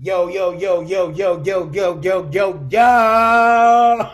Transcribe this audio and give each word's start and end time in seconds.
Yo, 0.00 0.28
yo, 0.28 0.52
yo, 0.52 0.80
yo, 0.82 1.10
yo, 1.10 1.42
yo, 1.42 1.70
yo, 1.72 2.00
yo, 2.00 2.30
yo, 2.30 2.66
yo. 2.70 4.10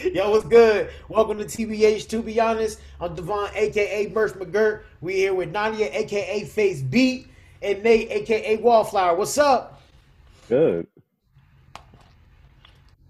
yo, 0.14 0.30
what's 0.30 0.46
good? 0.46 0.88
Welcome 1.10 1.36
to 1.38 1.44
TBH. 1.44 2.08
To 2.08 2.22
be 2.22 2.40
honest, 2.40 2.80
I'm 2.98 3.14
Devon, 3.14 3.50
aka 3.54 4.08
Merch 4.08 4.32
McGirt. 4.32 4.84
We 5.02 5.12
here 5.16 5.34
with 5.34 5.50
Nadia, 5.50 5.90
aka 5.92 6.42
Face 6.44 6.80
Beat, 6.80 7.26
and 7.60 7.82
Nate, 7.82 8.10
aka 8.10 8.56
Wallflower. 8.56 9.14
What's 9.14 9.36
up? 9.36 9.78
Good. 10.48 10.86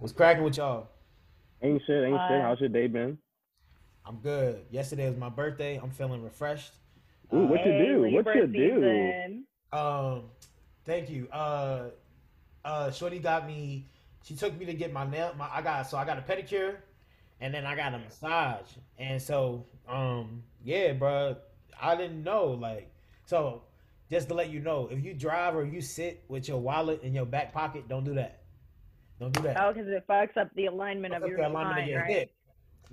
What's 0.00 0.12
cracking 0.12 0.42
with 0.42 0.56
y'all? 0.56 0.88
Ain't 1.62 1.80
shit, 1.86 2.02
ain't 2.04 2.20
shit. 2.29 2.40
Uh, 2.40 2.42
How's 2.42 2.58
your 2.58 2.70
day 2.70 2.88
been? 2.88 3.18
I'm 4.04 4.16
good. 4.16 4.64
Yesterday 4.72 5.08
was 5.08 5.16
my 5.16 5.29
birthday. 5.29 5.79
I'm 5.80 5.90
feeling 5.90 6.24
refreshed. 6.24 6.72
Ooh, 7.32 7.46
what 7.46 7.60
you 7.64 7.70
Hey, 7.70 7.86
do? 7.95 8.16
What 8.16 8.26
you 8.34 8.46
do? 8.48 8.52
season. 8.52 9.45
Um, 9.72 10.22
thank 10.89 11.09
you. 11.11 11.29
Uh, 11.30 11.91
uh, 12.64 12.91
Shorty 12.91 13.21
got 13.21 13.46
me. 13.46 13.86
She 14.25 14.35
took 14.35 14.58
me 14.58 14.67
to 14.67 14.75
get 14.75 14.93
my 14.93 15.07
nail. 15.08 15.32
My 15.39 15.49
I 15.53 15.62
got 15.62 15.89
so 15.89 15.96
I 15.96 16.04
got 16.04 16.18
a 16.18 16.22
pedicure, 16.22 16.76
and 17.40 17.54
then 17.54 17.64
I 17.64 17.76
got 17.76 17.95
a 17.95 17.99
massage. 17.99 18.67
And 18.98 19.22
so, 19.22 19.67
um, 19.89 20.43
yeah, 20.64 20.93
bro, 20.95 21.36
I 21.81 21.95
didn't 21.95 22.25
know 22.25 22.46
like 22.46 22.90
so. 23.26 23.62
Just 24.11 24.29
to 24.29 24.35
let 24.35 24.48
you 24.48 24.61
know, 24.61 24.89
if 24.90 25.04
you 25.04 25.12
drive 25.12 25.54
or 25.54 25.67
you 25.67 25.82
sit 25.82 26.25
with 26.29 26.48
your 26.48 26.59
wallet 26.59 27.03
in 27.03 27.12
your 27.14 27.26
back 27.26 27.53
pocket, 27.53 27.89
don't 27.89 28.04
do 28.04 28.14
that. 28.14 28.40
Don't 29.20 29.32
do 29.32 29.43
that. 29.43 29.61
Oh, 29.61 29.70
because 29.70 29.86
it 29.89 30.07
fucks 30.09 30.34
up 30.39 30.48
the 30.54 30.64
alignment 30.64 31.12
Fuck 31.12 31.25
of 31.25 31.29
your 31.29 31.36
the 31.39 31.48
alignment 31.48 31.79
of 31.79 31.84
spine, 31.84 31.89
your 31.90 32.00
right? 32.00 32.11
hip. 32.11 32.33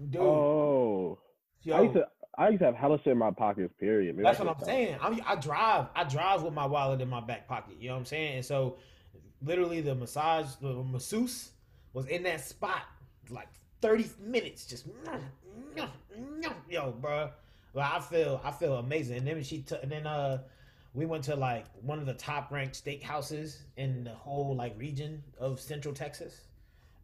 Dude, 0.09 0.21
Oh, 0.21 1.17
yo, 1.63 1.75
I 1.77 1.81
used 1.83 1.93
to, 1.93 2.05
I 2.37 2.49
used 2.49 2.59
to 2.59 2.65
have 2.65 2.75
hella 2.75 2.97
shit 2.99 3.13
in 3.13 3.17
my 3.17 3.31
pockets. 3.31 3.73
Period. 3.79 4.15
Maybe 4.15 4.23
That's 4.23 4.39
what 4.39 4.49
I'm 4.49 4.63
saying. 4.63 4.97
I'm, 5.01 5.19
I 5.25 5.35
drive. 5.35 5.87
I 5.95 6.03
drive 6.03 6.43
with 6.43 6.53
my 6.53 6.65
wallet 6.65 7.01
in 7.01 7.09
my 7.09 7.21
back 7.21 7.47
pocket. 7.47 7.75
You 7.79 7.89
know 7.89 7.95
what 7.95 7.99
I'm 7.99 8.05
saying? 8.05 8.35
And 8.37 8.45
so, 8.45 8.77
literally, 9.41 9.81
the 9.81 9.95
massage, 9.95 10.47
the 10.61 10.73
masseuse 10.83 11.51
was 11.93 12.07
in 12.07 12.23
that 12.23 12.41
spot 12.41 12.83
like 13.29 13.47
30 13.81 14.09
minutes, 14.21 14.65
just 14.65 14.85
yo, 16.69 16.91
bro. 16.91 17.29
Like 17.73 17.91
I 17.91 17.99
feel, 17.99 18.41
I 18.43 18.51
feel 18.51 18.75
amazing. 18.75 19.17
And 19.17 19.27
then 19.27 19.43
she, 19.43 19.61
took, 19.61 19.83
and 19.83 19.91
then 19.91 20.07
uh, 20.07 20.39
we 20.93 21.05
went 21.05 21.23
to 21.25 21.35
like 21.35 21.65
one 21.81 21.99
of 21.99 22.05
the 22.05 22.13
top 22.13 22.51
ranked 22.51 22.83
steakhouses 22.83 23.57
in 23.77 24.03
the 24.03 24.11
whole 24.11 24.55
like 24.55 24.77
region 24.77 25.23
of 25.37 25.59
Central 25.59 25.93
Texas, 25.93 26.41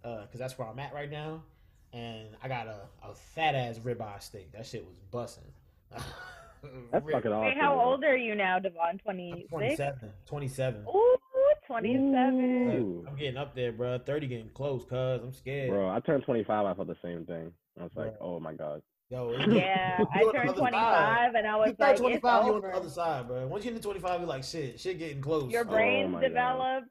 uh, 0.03 0.21
because 0.21 0.39
that's 0.39 0.57
where 0.57 0.67
I'm 0.67 0.79
at 0.79 0.93
right 0.93 1.11
now. 1.11 1.43
And 1.93 2.29
I 2.41 2.47
got 2.47 2.67
a, 2.67 2.81
a 3.03 3.13
fat 3.13 3.55
ass 3.55 3.77
ribeye 3.79 4.21
steak. 4.21 4.51
That 4.53 4.65
shit 4.65 4.85
was 4.85 4.97
busting. 5.11 5.43
That's 6.91 7.05
Rib- 7.05 7.15
fucking 7.15 7.31
awesome. 7.31 7.47
Wait, 7.47 7.57
how 7.57 7.79
old 7.79 8.03
are 8.03 8.15
you 8.15 8.35
now, 8.35 8.59
Devon? 8.59 8.77
I'm 8.81 8.97
26? 8.99 9.49
27. 9.49 10.09
27. 10.25 10.85
Ooh, 10.87 11.17
27. 11.67 12.79
Ooh. 12.79 13.05
I'm 13.07 13.15
getting 13.15 13.37
up 13.37 13.55
there, 13.55 13.71
bro. 13.71 13.97
30 13.97 14.27
getting 14.27 14.49
close, 14.49 14.85
cuz 14.85 15.21
I'm 15.23 15.33
scared. 15.33 15.71
Bro, 15.71 15.89
I 15.89 15.99
turned 15.99 16.23
25. 16.23 16.65
I 16.65 16.73
felt 16.73 16.87
the 16.87 16.95
same 17.01 17.25
thing. 17.25 17.51
I 17.79 17.83
was 17.83 17.91
like, 17.95 18.17
Bro. 18.19 18.35
oh 18.35 18.39
my 18.39 18.53
god. 18.53 18.81
Yo, 19.09 19.31
Yeah, 19.49 20.05
I 20.13 20.23
turned 20.31 20.49
other 20.49 20.59
25 20.59 21.35
and 21.35 21.45
I 21.47 21.57
was 21.57 21.67
You 21.67 21.75
like, 21.77 21.77
turn 21.77 21.89
it's 21.91 21.99
25, 22.21 22.45
you 22.45 22.53
on 22.53 22.61
the 22.61 22.67
other 22.69 22.89
side, 22.89 23.27
bro. 23.27 23.45
Once 23.47 23.65
you 23.65 23.71
get 23.71 23.77
to 23.81 23.83
25, 23.83 24.21
you're 24.21 24.29
like, 24.29 24.43
shit, 24.43 24.79
shit 24.79 24.99
getting 24.99 25.19
close. 25.21 25.51
Your 25.51 25.63
Oh 25.65 25.69
brain's 25.69 26.13
my 26.13 26.29
God. 26.29 26.83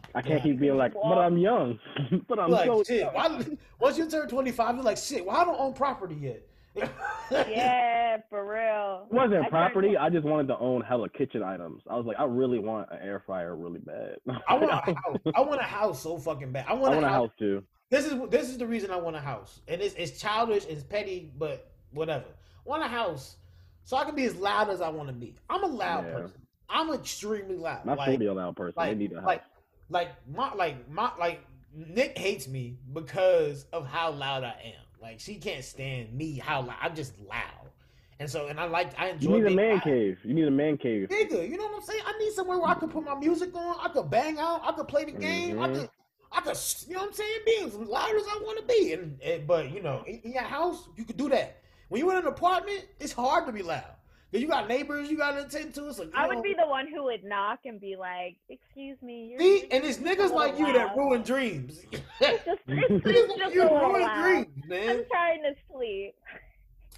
Developed. 0.00 0.16
I 0.16 0.22
can't 0.22 0.44
Yeah. 0.44 0.52
keep 0.52 0.60
being 0.60 0.76
like, 0.76 0.92
but 0.94 1.18
I'm 1.18 1.38
young. 1.38 1.78
but 2.28 2.38
I'm 2.38 2.48
You're 2.48 2.58
like, 2.58 2.66
so 2.66 2.84
shit. 2.84 3.00
young. 3.00 3.14
Why, 3.14 3.46
once 3.78 3.98
you 3.98 4.08
turn 4.08 4.28
25, 4.28 4.74
you're 4.76 4.84
like, 4.84 4.96
shit, 4.96 5.24
why 5.24 5.36
I 5.36 5.44
don't 5.44 5.58
own 5.60 5.72
property 5.74 6.16
yet? 6.16 6.42
Yeah, 7.30 8.18
for 8.28 8.44
real. 8.44 9.06
It 9.10 9.14
wasn't 9.14 9.34
I 9.34 9.38
turned 9.42 9.50
property. 9.50 9.96
I 9.96 10.10
just 10.10 10.24
wanted 10.26 10.48
to 10.48 10.58
own 10.58 10.80
hella 10.80 11.08
kitchen 11.08 11.42
items. 11.44 11.82
I 11.88 11.96
was 11.96 12.04
like, 12.06 12.18
I 12.18 12.24
really 12.24 12.58
want 12.58 12.88
an 12.90 12.98
air 13.02 13.22
fryer 13.24 13.54
really 13.54 13.78
bad. 13.78 14.16
I 14.48 14.54
want 14.54 14.70
a 14.72 14.76
house. 14.76 15.18
I 15.36 15.40
want 15.40 15.60
a 15.60 15.64
house 15.64 16.02
so 16.02 16.18
fucking 16.18 16.50
bad. 16.50 16.66
I 16.66 16.70
I 16.70 16.74
want, 16.74 16.94
want 16.94 17.04
a 17.04 17.08
a 17.08 17.10
house. 17.10 17.28
house 17.28 17.38
too. 17.38 17.62
This 17.90 18.06
is 18.06 18.14
this 18.30 18.48
is 18.48 18.58
the 18.58 18.66
reason 18.66 18.90
I 18.90 18.96
want 18.96 19.14
a 19.16 19.20
house, 19.20 19.60
and 19.68 19.80
it's 19.80 19.94
it's 19.94 20.20
childish, 20.20 20.64
it's 20.66 20.82
petty, 20.82 21.32
but 21.38 21.70
whatever. 21.92 22.24
Want 22.64 22.82
a 22.82 22.88
house 22.88 23.36
so 23.84 23.96
I 23.96 24.04
can 24.04 24.14
be 24.16 24.24
as 24.24 24.34
loud 24.36 24.70
as 24.70 24.80
I 24.80 24.88
want 24.88 25.08
to 25.08 25.14
be. 25.14 25.34
I'm 25.48 25.62
a 25.62 25.68
loud 25.68 26.06
Yeah. 26.06 26.12
person. 26.14 26.40
I'm 26.68 26.92
extremely 26.92 27.56
loud. 27.56 27.84
My 27.84 27.94
like, 27.94 28.08
like, 28.08 28.20
a 28.20 28.32
loud 28.32 28.56
person. 28.56 28.74
like, 28.76 28.90
they 28.90 28.94
need 28.96 29.12
a 29.12 29.16
house. 29.16 29.26
like, 29.26 29.42
like 29.90 30.10
my 30.32 30.54
like 30.54 30.88
my 30.90 31.10
like 31.18 31.44
Nick 31.74 32.16
hates 32.18 32.48
me 32.48 32.78
because 32.92 33.66
of 33.72 33.86
how 33.86 34.10
loud 34.10 34.44
I 34.44 34.56
am. 34.64 34.84
Like 35.00 35.20
she 35.20 35.36
can't 35.36 35.64
stand 35.64 36.12
me 36.14 36.38
how 36.38 36.62
loud 36.62 36.76
I'm 36.80 36.94
just 36.94 37.18
loud, 37.20 37.70
and 38.18 38.30
so 38.30 38.46
and 38.46 38.58
I 38.58 38.64
like 38.66 38.98
I 38.98 39.08
enjoy. 39.10 39.36
you 39.36 39.42
need 39.42 39.52
a 39.52 39.54
man 39.54 39.74
loud. 39.74 39.82
cave. 39.84 40.18
You 40.24 40.34
need 40.34 40.46
a 40.48 40.50
man 40.50 40.76
cave. 40.78 41.08
Nigga, 41.08 41.48
you 41.48 41.56
know 41.56 41.64
what 41.66 41.76
I'm 41.76 41.82
saying? 41.82 42.02
I 42.06 42.18
need 42.18 42.32
somewhere 42.32 42.58
where 42.58 42.70
I 42.70 42.74
can 42.74 42.88
put 42.88 43.04
my 43.04 43.14
music 43.14 43.54
on. 43.54 43.76
I 43.82 43.88
could 43.88 44.10
bang 44.10 44.38
out. 44.38 44.60
I 44.64 44.72
could 44.72 44.88
play 44.88 45.04
the 45.04 45.12
game. 45.12 45.58
I 45.60 45.68
Mhm. 45.68 45.74
could, 45.74 45.88
I 46.32 46.40
could, 46.42 46.56
you 46.86 46.94
know 46.94 47.00
what 47.00 47.08
I'm 47.08 47.12
saying? 47.14 47.38
Be 47.46 47.58
as 47.64 47.74
loud 47.74 48.14
as 48.14 48.22
I 48.26 48.40
want 48.42 48.58
to 48.60 48.64
be. 48.66 48.92
And, 48.92 49.20
and 49.22 49.46
but 49.46 49.70
you 49.70 49.82
know, 49.82 50.02
in, 50.06 50.20
in 50.20 50.32
your 50.32 50.42
house, 50.42 50.88
you 50.96 51.04
could 51.04 51.16
do 51.16 51.28
that. 51.30 51.56
When 51.88 52.00
you're 52.00 52.12
in 52.12 52.18
an 52.18 52.26
apartment, 52.26 52.86
it's 53.00 53.12
hard 53.12 53.46
to 53.46 53.52
be 53.52 53.62
loud 53.62 53.96
because 54.30 54.42
you 54.42 54.48
got 54.48 54.68
neighbors 54.68 55.10
you 55.10 55.16
got 55.16 55.32
to 55.32 55.44
attend 55.44 55.74
to. 55.74 55.92
So 55.92 56.04
you 56.04 56.10
I 56.14 56.22
know, 56.22 56.34
would 56.34 56.42
be 56.42 56.54
the 56.54 56.66
one 56.66 56.86
who 56.86 57.04
would 57.04 57.24
knock 57.24 57.60
and 57.64 57.80
be 57.80 57.96
like, 57.96 58.36
"Excuse 58.48 59.00
me, 59.02 59.30
you're 59.30 59.40
see, 59.40 59.66
and 59.70 59.84
it's 59.84 59.98
just 59.98 60.06
niggas 60.06 60.32
like 60.32 60.58
you 60.58 60.72
that 60.72 60.96
ruin 60.96 61.22
dreams. 61.22 61.80
It's 62.22 62.44
just, 62.44 62.60
it's, 62.68 63.04
niggas 63.04 63.04
it's 63.06 63.28
like 63.30 63.38
just 63.38 63.54
you 63.54 63.62
ruin 63.62 64.02
loud. 64.02 64.22
dreams, 64.22 64.48
I'm 64.70 65.04
trying 65.10 65.42
to 65.42 65.54
sleep. 65.72 66.14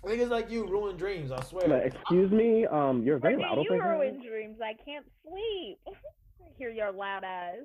Niggas 0.05 0.31
like 0.31 0.51
you 0.51 0.67
ruin 0.67 0.97
dreams. 0.97 1.31
I 1.31 1.41
swear. 1.45 1.69
Like, 1.69 1.95
excuse 1.95 2.31
me, 2.33 2.67
um, 2.67 3.05
you're 3.05 3.19
very 3.19 3.37
loud 3.37 3.59
you 3.59 3.67
here. 3.71 3.89
ruin 3.89 4.21
dreams? 4.21 4.59
I 4.61 4.75
can't 4.85 5.07
sleep. 5.23 5.79
I 5.87 6.49
hear 6.59 6.71
your 6.71 6.91
loud 6.91 7.23
ass. 7.23 7.59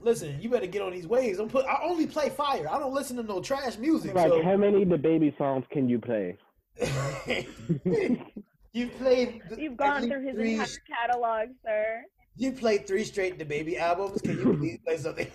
Listen, 0.00 0.40
you 0.40 0.48
better 0.48 0.66
get 0.66 0.82
on 0.82 0.92
these 0.92 1.06
waves. 1.06 1.40
I'm 1.40 1.48
put. 1.48 1.66
I 1.66 1.80
only 1.82 2.06
play 2.06 2.30
fire. 2.30 2.68
I 2.70 2.78
don't 2.78 2.94
listen 2.94 3.16
to 3.16 3.24
no 3.24 3.40
trash 3.40 3.76
music. 3.76 4.14
Like, 4.14 4.30
so. 4.30 4.42
how 4.42 4.56
many 4.56 4.84
DaBaby 4.84 5.36
songs 5.36 5.64
can 5.70 5.88
you 5.88 5.98
play? 5.98 6.36
You 8.74 8.88
played. 8.88 9.40
th- 9.48 9.60
You've 9.60 9.72
at 9.74 9.78
gone 9.78 10.08
through 10.08 10.26
his 10.26 10.34
three, 10.34 10.52
entire 10.54 10.66
catalog, 11.00 11.48
sir. 11.64 12.02
You 12.36 12.52
played 12.52 12.86
three 12.88 13.04
straight 13.04 13.38
DaBaby 13.38 13.78
albums. 13.78 14.20
Can 14.20 14.36
you 14.36 14.56
please 14.58 14.78
play 14.84 14.96
something? 14.98 15.28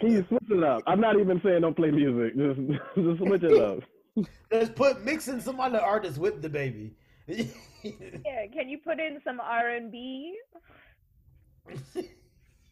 Can 0.00 0.10
you 0.10 0.24
switch 0.28 0.42
it 0.50 0.64
up? 0.64 0.82
I'm 0.88 1.00
not 1.00 1.18
even 1.20 1.40
saying 1.44 1.60
don't 1.60 1.76
play 1.76 1.92
music. 1.92 2.36
Just, 2.36 2.58
just 2.96 3.18
switch 3.18 3.42
it 3.44 3.62
up. 3.62 3.78
Just 4.52 4.74
put 4.74 5.04
mixing 5.04 5.40
some 5.40 5.60
other 5.60 5.80
artists 5.80 6.18
with 6.18 6.42
DaBaby. 6.42 6.90
Yeah, 7.82 8.46
can 8.52 8.68
you 8.68 8.76
put 8.76 9.00
in 9.00 9.20
some 9.24 9.40
R 9.40 9.70
and 9.70 9.90
B? 9.90 10.34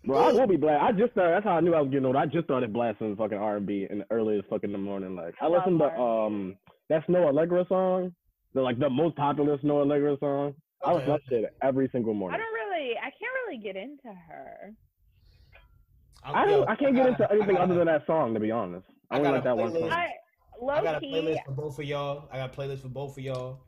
Bro, 0.05 0.19
I 0.19 0.33
will 0.33 0.47
be 0.47 0.57
blast. 0.57 0.83
I 0.83 0.93
just 0.93 1.13
started. 1.13 1.35
That's 1.37 1.45
how 1.45 1.53
I 1.53 1.61
knew 1.61 1.75
I 1.75 1.81
was 1.81 1.89
getting 1.91 2.05
old. 2.05 2.15
I 2.17 2.27
just 2.27 2.45
started 2.45 2.75
blasting 2.75 3.17
fucking 3.17 3.39
R&B 3.39 3.87
in 3.89 4.01
the 4.01 4.05
earliest 4.11 4.49
fucking 4.51 4.69
in 4.69 4.73
the 4.73 4.79
morning. 4.79 5.17
Like 5.17 5.35
I 5.41 5.47
I 5.47 5.49
listened 5.49 5.79
to 5.79 5.99
um 5.99 6.57
that 6.91 7.07
Snoh 7.07 7.33
Aalegra 7.33 7.67
song, 7.69 8.15
the 8.55 8.61
like 8.63 8.79
the 8.79 8.91
most 8.91 9.17
popular 9.17 9.59
Snoh 9.59 9.85
Aalegra 9.85 10.19
song. 10.21 10.55
I 10.85 10.93
was 10.93 11.03
Okay. 11.03 11.13
that 11.13 11.21
shit 11.29 11.57
every 11.63 11.89
single 11.91 12.15
morning. 12.15 12.39
I 12.41 12.43
don't 12.43 12.55
really, 12.55 12.97
I 12.97 13.11
can't 13.11 13.35
really 13.47 13.59
get 13.59 13.77
into 13.77 14.09
her. 14.29 14.73
I 16.25 16.45
don't. 16.47 16.69
I 16.69 16.77
can't 16.77 16.95
get 16.95 17.07
into 17.07 17.31
anything 17.31 17.51
I 17.57 17.61
got 17.61 17.63
other 17.63 17.75
than 17.77 17.87
that 17.87 18.07
song. 18.07 18.35
To 18.35 18.41
be 18.41 18.51
honest, 18.51 18.85
I 19.11 19.17
I 19.17 19.19
only 19.19 19.31
like 19.33 19.41
a 19.41 19.45
that 19.45 19.57
one 19.57 19.73
song. 19.73 19.91
I 19.91 20.09
low 20.61 20.75
I 20.75 20.83
got 20.83 20.97
a 20.97 21.07
playlist 21.07 21.45
for 21.45 21.53
both 21.53 21.79
of 21.79 21.85
y'all. 21.85 22.29
I 22.33 22.37
got 22.39 22.53
a 22.53 22.57
playlist 22.61 22.83
for 22.83 22.89
both 22.89 23.17
of 23.17 23.25
y'all. 23.25 23.61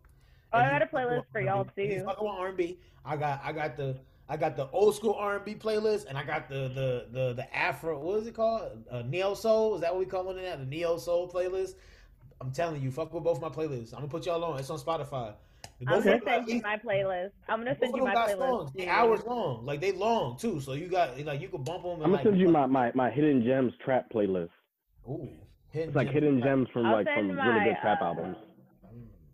Oh, 0.52 0.58
I 0.58 0.68
got 0.68 0.82
a 0.82 0.86
playlist 0.86 1.24
for 1.30 1.40
y'all, 1.40 1.58
R&B 1.58 1.82
if 1.82 1.90
you 1.92 1.98
too. 2.00 2.04
fuck 2.04 2.20
with 2.20 2.30
R&B. 2.32 2.80
I 3.04 3.16
got 3.16 3.40
I 3.44 3.52
got 3.52 3.76
the 3.76 4.00
I 4.28 4.36
got 4.36 4.56
the 4.56 4.68
old 4.70 4.94
school 4.96 5.14
R&B 5.14 5.54
playlist, 5.54 6.06
and 6.06 6.18
I 6.18 6.24
got 6.24 6.48
the 6.48 6.68
the 6.68 7.06
the 7.10 7.32
the 7.34 7.56
Afro. 7.56 7.98
What 8.00 8.18
is 8.20 8.26
it 8.26 8.34
called? 8.34 8.84
Uh, 8.90 9.02
neo 9.02 9.34
soul. 9.34 9.76
Is 9.76 9.80
that 9.82 9.92
what 9.92 10.00
we 10.00 10.06
call 10.06 10.28
it? 10.30 10.42
Now? 10.42 10.56
The 10.56 10.66
neo 10.66 10.98
soul 10.98 11.30
playlist. 11.30 11.74
I'm 12.40 12.52
telling 12.52 12.82
you, 12.82 12.90
fuck 12.90 13.12
with 13.12 13.24
both 13.24 13.40
my 13.40 13.48
playlists. 13.48 13.92
I'm 13.92 14.00
gonna 14.00 14.08
put 14.08 14.26
y'all 14.26 14.42
on. 14.44 14.58
It's 14.58 14.70
on 14.70 14.78
Spotify. 14.78 15.34
I'm 15.86 15.86
gonna 15.86 15.98
of 15.98 16.04
them 16.04 16.20
send 16.26 16.48
you 16.48 16.60
my 16.62 16.76
playlist. 16.78 17.30
I'm 17.48 17.60
gonna 17.60 17.76
send 17.80 17.94
you 17.96 18.04
my 18.04 18.12
got 18.14 18.28
playlist. 18.30 18.38
songs. 18.38 18.70
They 18.74 18.88
hours 18.88 19.20
long. 19.26 19.66
Like 19.66 19.80
they 19.80 19.92
long 19.92 20.38
too. 20.38 20.60
So 20.60 20.72
you 20.72 20.88
got 20.88 21.18
like 21.24 21.40
you 21.40 21.48
can 21.48 21.62
bump 21.62 21.82
them. 21.82 21.92
And, 21.92 22.02
I'm 22.04 22.10
gonna 22.10 22.14
like, 22.16 22.24
send 22.24 22.38
you 22.40 22.48
my, 22.48 22.66
my 22.66 22.92
my 22.94 23.10
hidden 23.10 23.42
gems 23.44 23.72
trap 23.84 24.06
playlist. 24.14 24.48
Ooh, 25.08 25.28
hidden 25.70 25.88
It's 25.90 25.96
like 25.96 26.08
gems. 26.08 26.14
hidden 26.14 26.42
gems 26.42 26.68
from 26.72 26.86
I'll 26.86 26.92
like 26.96 27.06
from 27.06 27.14
send 27.28 27.28
really 27.36 27.60
good 27.64 27.72
my, 27.74 27.80
trap 27.80 27.98
uh, 28.00 28.04
albums. 28.06 28.36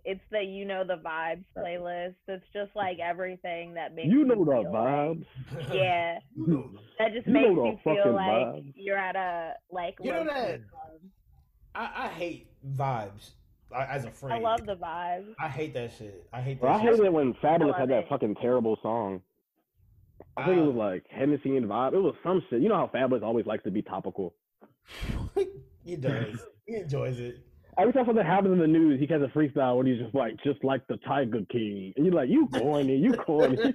It's 0.05 0.21
the 0.31 0.41
You 0.43 0.65
Know 0.65 0.85
the 0.87 0.99
Vibes 1.05 1.45
playlist. 1.57 2.15
It's 2.29 2.45
just 2.53 2.71
like 2.77 2.99
everything 3.01 3.75
that 3.75 3.93
makes 3.95 4.09
You 4.09 4.25
know 4.25 4.35
you 4.35 4.45
the 4.45 4.53
feel 4.53 4.73
like- 4.73 4.83
vibes. 4.85 5.27
yeah, 5.75 6.19
that 6.99 7.13
just 7.13 7.27
You 7.27 7.33
makes 7.33 7.47
you 7.49 7.79
feel 7.83 8.13
like 8.13 8.31
vibes. 8.47 8.73
you're 8.77 8.97
at 8.99 9.17
a 9.17 9.55
like. 9.71 9.97
You 10.01 10.13
know 10.13 10.25
that- 10.25 10.61
club. 10.71 11.01
I, 11.77 12.05
I 12.05 12.09
hate 12.09 12.49
vibes 12.77 13.31
I- 13.75 13.85
as 13.87 14.05
a 14.05 14.11
friend. 14.11 14.35
I 14.35 14.39
love 14.49 14.65
the 14.67 14.77
vibes. 14.77 15.35
I 15.39 15.49
hate 15.49 15.75
that 15.75 15.93
shit. 15.99 16.27
I 16.33 16.41
hate 16.41 16.55
that 16.55 16.61
Bro, 16.63 16.71
I 16.73 16.81
shit. 16.83 16.91
hated 16.93 17.05
it 17.07 17.13
when 17.13 17.35
Fabolous 17.35 17.79
had 17.79 17.91
that 17.91 18.05
it. 18.05 18.09
fucking 18.09 18.37
terrible 18.37 18.79
song. 18.83 19.21
I 20.37 20.45
think 20.47 20.59
it 20.59 20.63
Uh, 20.63 20.67
was 20.71 20.77
like 20.77 21.05
Hennessy 21.11 21.57
and 21.57 21.67
Vibe. 21.67 21.93
It 21.95 21.99
was 22.01 22.15
some 22.23 22.43
shit. 22.49 22.63
You 22.63 22.69
know 22.69 22.77
how 22.77 22.87
Fabolous 22.95 23.23
always 23.23 23.47
likes 23.47 23.65
to 23.65 23.71
be 23.71 23.83
topical. 23.83 24.35
he 25.85 25.97
does. 25.97 26.39
He 26.67 26.77
enjoys 26.77 27.19
it. 27.21 27.39
Every 27.79 27.93
time 27.93 28.07
something 28.07 28.25
happens 28.25 28.53
in 28.53 28.59
the 28.59 28.67
news, 28.67 29.01
he 29.01 29.07
has 29.13 29.23
a 29.23 29.27
freestyle 29.27 29.77
when 29.77 29.87
he's 29.87 29.99
just 29.99 30.15
like, 30.15 30.37
just 30.43 30.63
like 30.65 30.87
the 30.87 30.97
Tiger 30.99 31.41
King, 31.51 31.93
and 31.97 32.07
you're 32.07 32.15
like, 32.15 32.29
you 32.29 32.49
corny, 32.49 32.97
you 32.97 33.13
corny. 33.27 33.57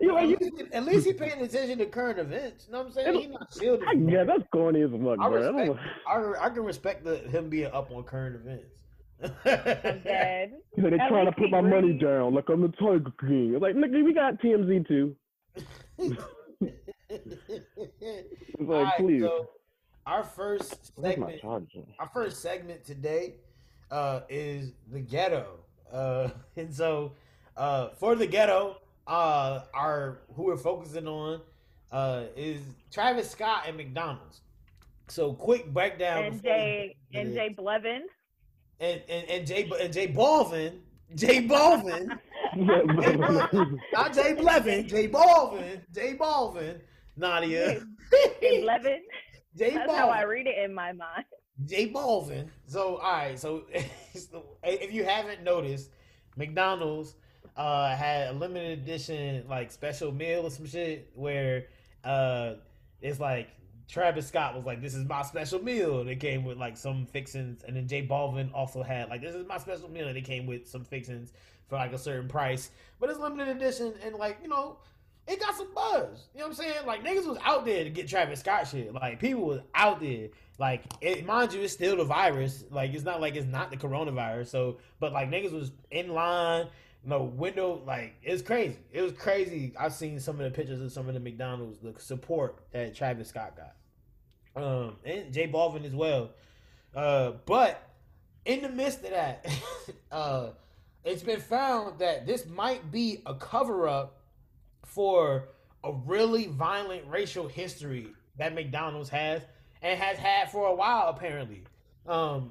you 0.00 0.14
like, 0.14 0.24
at, 0.24 0.28
you, 0.28 0.36
least, 0.40 0.62
at 0.72 0.84
least 0.84 1.06
he 1.06 1.12
paying 1.12 1.40
attention 1.40 1.78
to 1.78 1.86
current 1.86 2.18
events. 2.18 2.66
You 2.66 2.72
know 2.72 2.78
what 2.78 2.86
I'm 2.88 2.92
saying? 2.92 3.20
He 3.20 3.26
not 3.26 3.48
shielding. 3.58 3.88
I 3.88 3.94
guess 3.94 4.26
that's 4.26 4.48
corny 4.52 4.82
as 4.82 4.90
fuck, 4.90 5.18
I 5.20 5.28
bro. 5.28 5.42
I 5.42 5.62
respect. 5.62 5.66
know. 5.66 5.78
I, 6.06 6.46
I 6.46 6.50
can 6.50 6.64
respect 6.64 7.04
the, 7.04 7.18
him 7.18 7.48
being 7.48 7.70
up 7.72 7.90
on 7.90 8.02
current 8.04 8.36
events. 8.36 8.80
I'm 9.22 10.00
dead. 10.02 10.52
He's 10.74 10.84
like, 10.84 10.96
they're 10.96 11.08
trying 11.08 11.26
to 11.26 11.32
put 11.32 11.46
he 11.46 11.50
my 11.50 11.60
money 11.60 11.92
down, 11.92 12.34
like 12.34 12.48
I'm 12.48 12.62
the 12.62 12.68
Tiger 12.68 13.12
King. 13.20 13.52
It's 13.54 13.62
like, 13.62 13.74
nigga, 13.74 14.04
we 14.04 14.14
got 14.14 14.40
TMZ 14.40 14.88
too. 14.88 15.14
It's 15.98 16.16
like, 18.58 18.70
Alright, 18.70 18.98
please. 18.98 19.22
so 19.22 19.48
our 20.10 20.24
first 20.24 20.92
Where's 20.96 21.16
my 21.16 21.32
segment, 21.32 21.70
our 22.00 22.10
first 22.12 22.42
segment 22.42 22.84
today, 22.84 23.34
uh, 23.90 24.22
is 24.28 24.72
the 24.92 25.00
ghetto. 25.00 25.60
Uh, 25.92 26.28
and 26.56 26.74
so, 26.74 27.12
uh, 27.56 27.90
for 27.90 28.16
the 28.16 28.26
ghetto, 28.26 28.78
uh, 29.06 29.62
our 29.72 30.22
who 30.34 30.44
we're 30.44 30.56
focusing 30.56 31.06
on, 31.06 31.40
uh, 31.92 32.24
is 32.36 32.60
Travis 32.90 33.30
Scott 33.30 33.64
and 33.68 33.76
McDonald's. 33.76 34.40
So, 35.08 35.32
quick 35.32 35.72
breakdown. 35.72 36.24
And 36.24 36.42
Jay 36.42 36.96
and 37.14 37.32
Jay 37.32 37.54
Blevin. 37.56 38.00
and 38.80 39.02
and 39.08 39.30
and 39.30 39.46
Jay 39.46 39.70
and 39.80 39.92
Jay 39.92 40.08
Balvin, 40.08 40.78
Jay 41.14 41.46
Balvin, 41.46 42.18
not 43.92 44.12
Jay 44.12 44.34
Blevin, 44.34 44.88
Jay 44.88 45.08
Balvin, 45.08 45.80
Jay 45.94 46.16
Balvin, 46.16 46.80
Nadia, 47.16 47.80
Jay 48.40 48.64
Blevin. 48.64 48.98
Jay 49.56 49.70
That's 49.74 49.92
how 49.92 50.10
I 50.10 50.24
Balvin, 50.24 50.28
read 50.28 50.46
it 50.46 50.58
in 50.58 50.74
my 50.74 50.92
mind. 50.92 51.24
Jay 51.66 51.90
Balvin. 51.90 52.48
So 52.66 52.96
all 52.96 53.12
right, 53.12 53.38
so 53.38 53.64
if 54.64 54.92
you 54.92 55.04
haven't 55.04 55.42
noticed, 55.42 55.90
McDonald's 56.36 57.14
uh 57.56 57.94
had 57.96 58.28
a 58.28 58.32
limited 58.32 58.78
edition 58.78 59.44
like 59.48 59.72
special 59.72 60.12
meal 60.12 60.46
or 60.46 60.50
some 60.50 60.66
shit 60.66 61.10
where 61.14 61.66
uh 62.04 62.54
it's 63.00 63.18
like 63.18 63.48
Travis 63.88 64.28
Scott 64.28 64.54
was 64.54 64.64
like, 64.64 64.80
"This 64.80 64.94
is 64.94 65.04
my 65.04 65.22
special 65.22 65.60
meal." 65.60 66.00
And 66.00 66.08
it 66.08 66.20
came 66.20 66.44
with 66.44 66.56
like 66.58 66.76
some 66.76 67.06
fixings, 67.06 67.64
and 67.64 67.76
then 67.76 67.88
Jay 67.88 68.06
Balvin 68.06 68.50
also 68.54 68.82
had 68.84 69.08
like, 69.08 69.20
"This 69.20 69.34
is 69.34 69.46
my 69.48 69.58
special 69.58 69.90
meal," 69.90 70.06
and 70.06 70.16
it 70.16 70.24
came 70.24 70.46
with 70.46 70.68
some 70.68 70.84
fixings 70.84 71.32
for 71.66 71.74
like 71.74 71.92
a 71.92 71.98
certain 71.98 72.28
price. 72.28 72.70
But 73.00 73.10
it's 73.10 73.18
limited 73.18 73.48
edition, 73.56 73.94
and 74.04 74.14
like 74.14 74.38
you 74.42 74.48
know, 74.48 74.78
it 75.30 75.40
got 75.40 75.56
some 75.56 75.68
buzz. 75.74 76.28
You 76.34 76.40
know 76.40 76.48
what 76.48 76.48
I'm 76.48 76.54
saying? 76.54 76.86
Like 76.86 77.04
niggas 77.04 77.26
was 77.26 77.38
out 77.44 77.64
there 77.64 77.84
to 77.84 77.90
get 77.90 78.08
Travis 78.08 78.40
Scott 78.40 78.68
shit. 78.68 78.92
Like 78.92 79.20
people 79.20 79.42
was 79.42 79.60
out 79.74 80.00
there. 80.00 80.28
Like 80.58 80.82
it, 81.00 81.24
mind 81.24 81.52
you, 81.52 81.60
it's 81.62 81.72
still 81.72 81.96
the 81.96 82.04
virus. 82.04 82.64
Like 82.70 82.92
it's 82.92 83.04
not 83.04 83.20
like 83.20 83.36
it's 83.36 83.46
not 83.46 83.70
the 83.70 83.76
coronavirus. 83.76 84.48
So, 84.48 84.78
but 84.98 85.12
like 85.12 85.30
niggas 85.30 85.52
was 85.52 85.72
in 85.90 86.08
line. 86.14 86.66
No 87.02 87.22
window, 87.22 87.82
like 87.86 88.14
it's 88.22 88.42
crazy. 88.42 88.76
It 88.92 89.00
was 89.00 89.12
crazy. 89.12 89.72
I've 89.78 89.94
seen 89.94 90.20
some 90.20 90.38
of 90.38 90.44
the 90.44 90.50
pictures 90.50 90.82
of 90.82 90.92
some 90.92 91.08
of 91.08 91.14
the 91.14 91.20
McDonald's, 91.20 91.78
the 91.78 91.94
support 91.98 92.58
that 92.72 92.94
Travis 92.94 93.28
Scott 93.28 93.56
got 93.56 93.74
um, 94.56 94.96
and 95.04 95.32
Jay 95.32 95.48
Balvin 95.48 95.84
as 95.84 95.94
well. 95.94 96.30
Uh, 96.94 97.32
but 97.46 97.88
in 98.44 98.62
the 98.62 98.68
midst 98.68 99.04
of 99.04 99.10
that, 99.10 99.46
uh, 100.12 100.50
it's 101.04 101.22
been 101.22 101.40
found 101.40 101.98
that 102.00 102.26
this 102.26 102.46
might 102.46 102.90
be 102.90 103.22
a 103.26 103.34
cover 103.34 103.88
up 103.88 104.19
for 104.90 105.48
a 105.84 105.92
really 105.92 106.46
violent 106.48 107.02
racial 107.08 107.48
history 107.48 108.08
that 108.36 108.54
McDonald's 108.54 109.08
has 109.08 109.42
and 109.82 109.98
has 109.98 110.18
had 110.18 110.50
for 110.50 110.66
a 110.66 110.74
while, 110.74 111.08
apparently. 111.08 111.62
Um, 112.06 112.50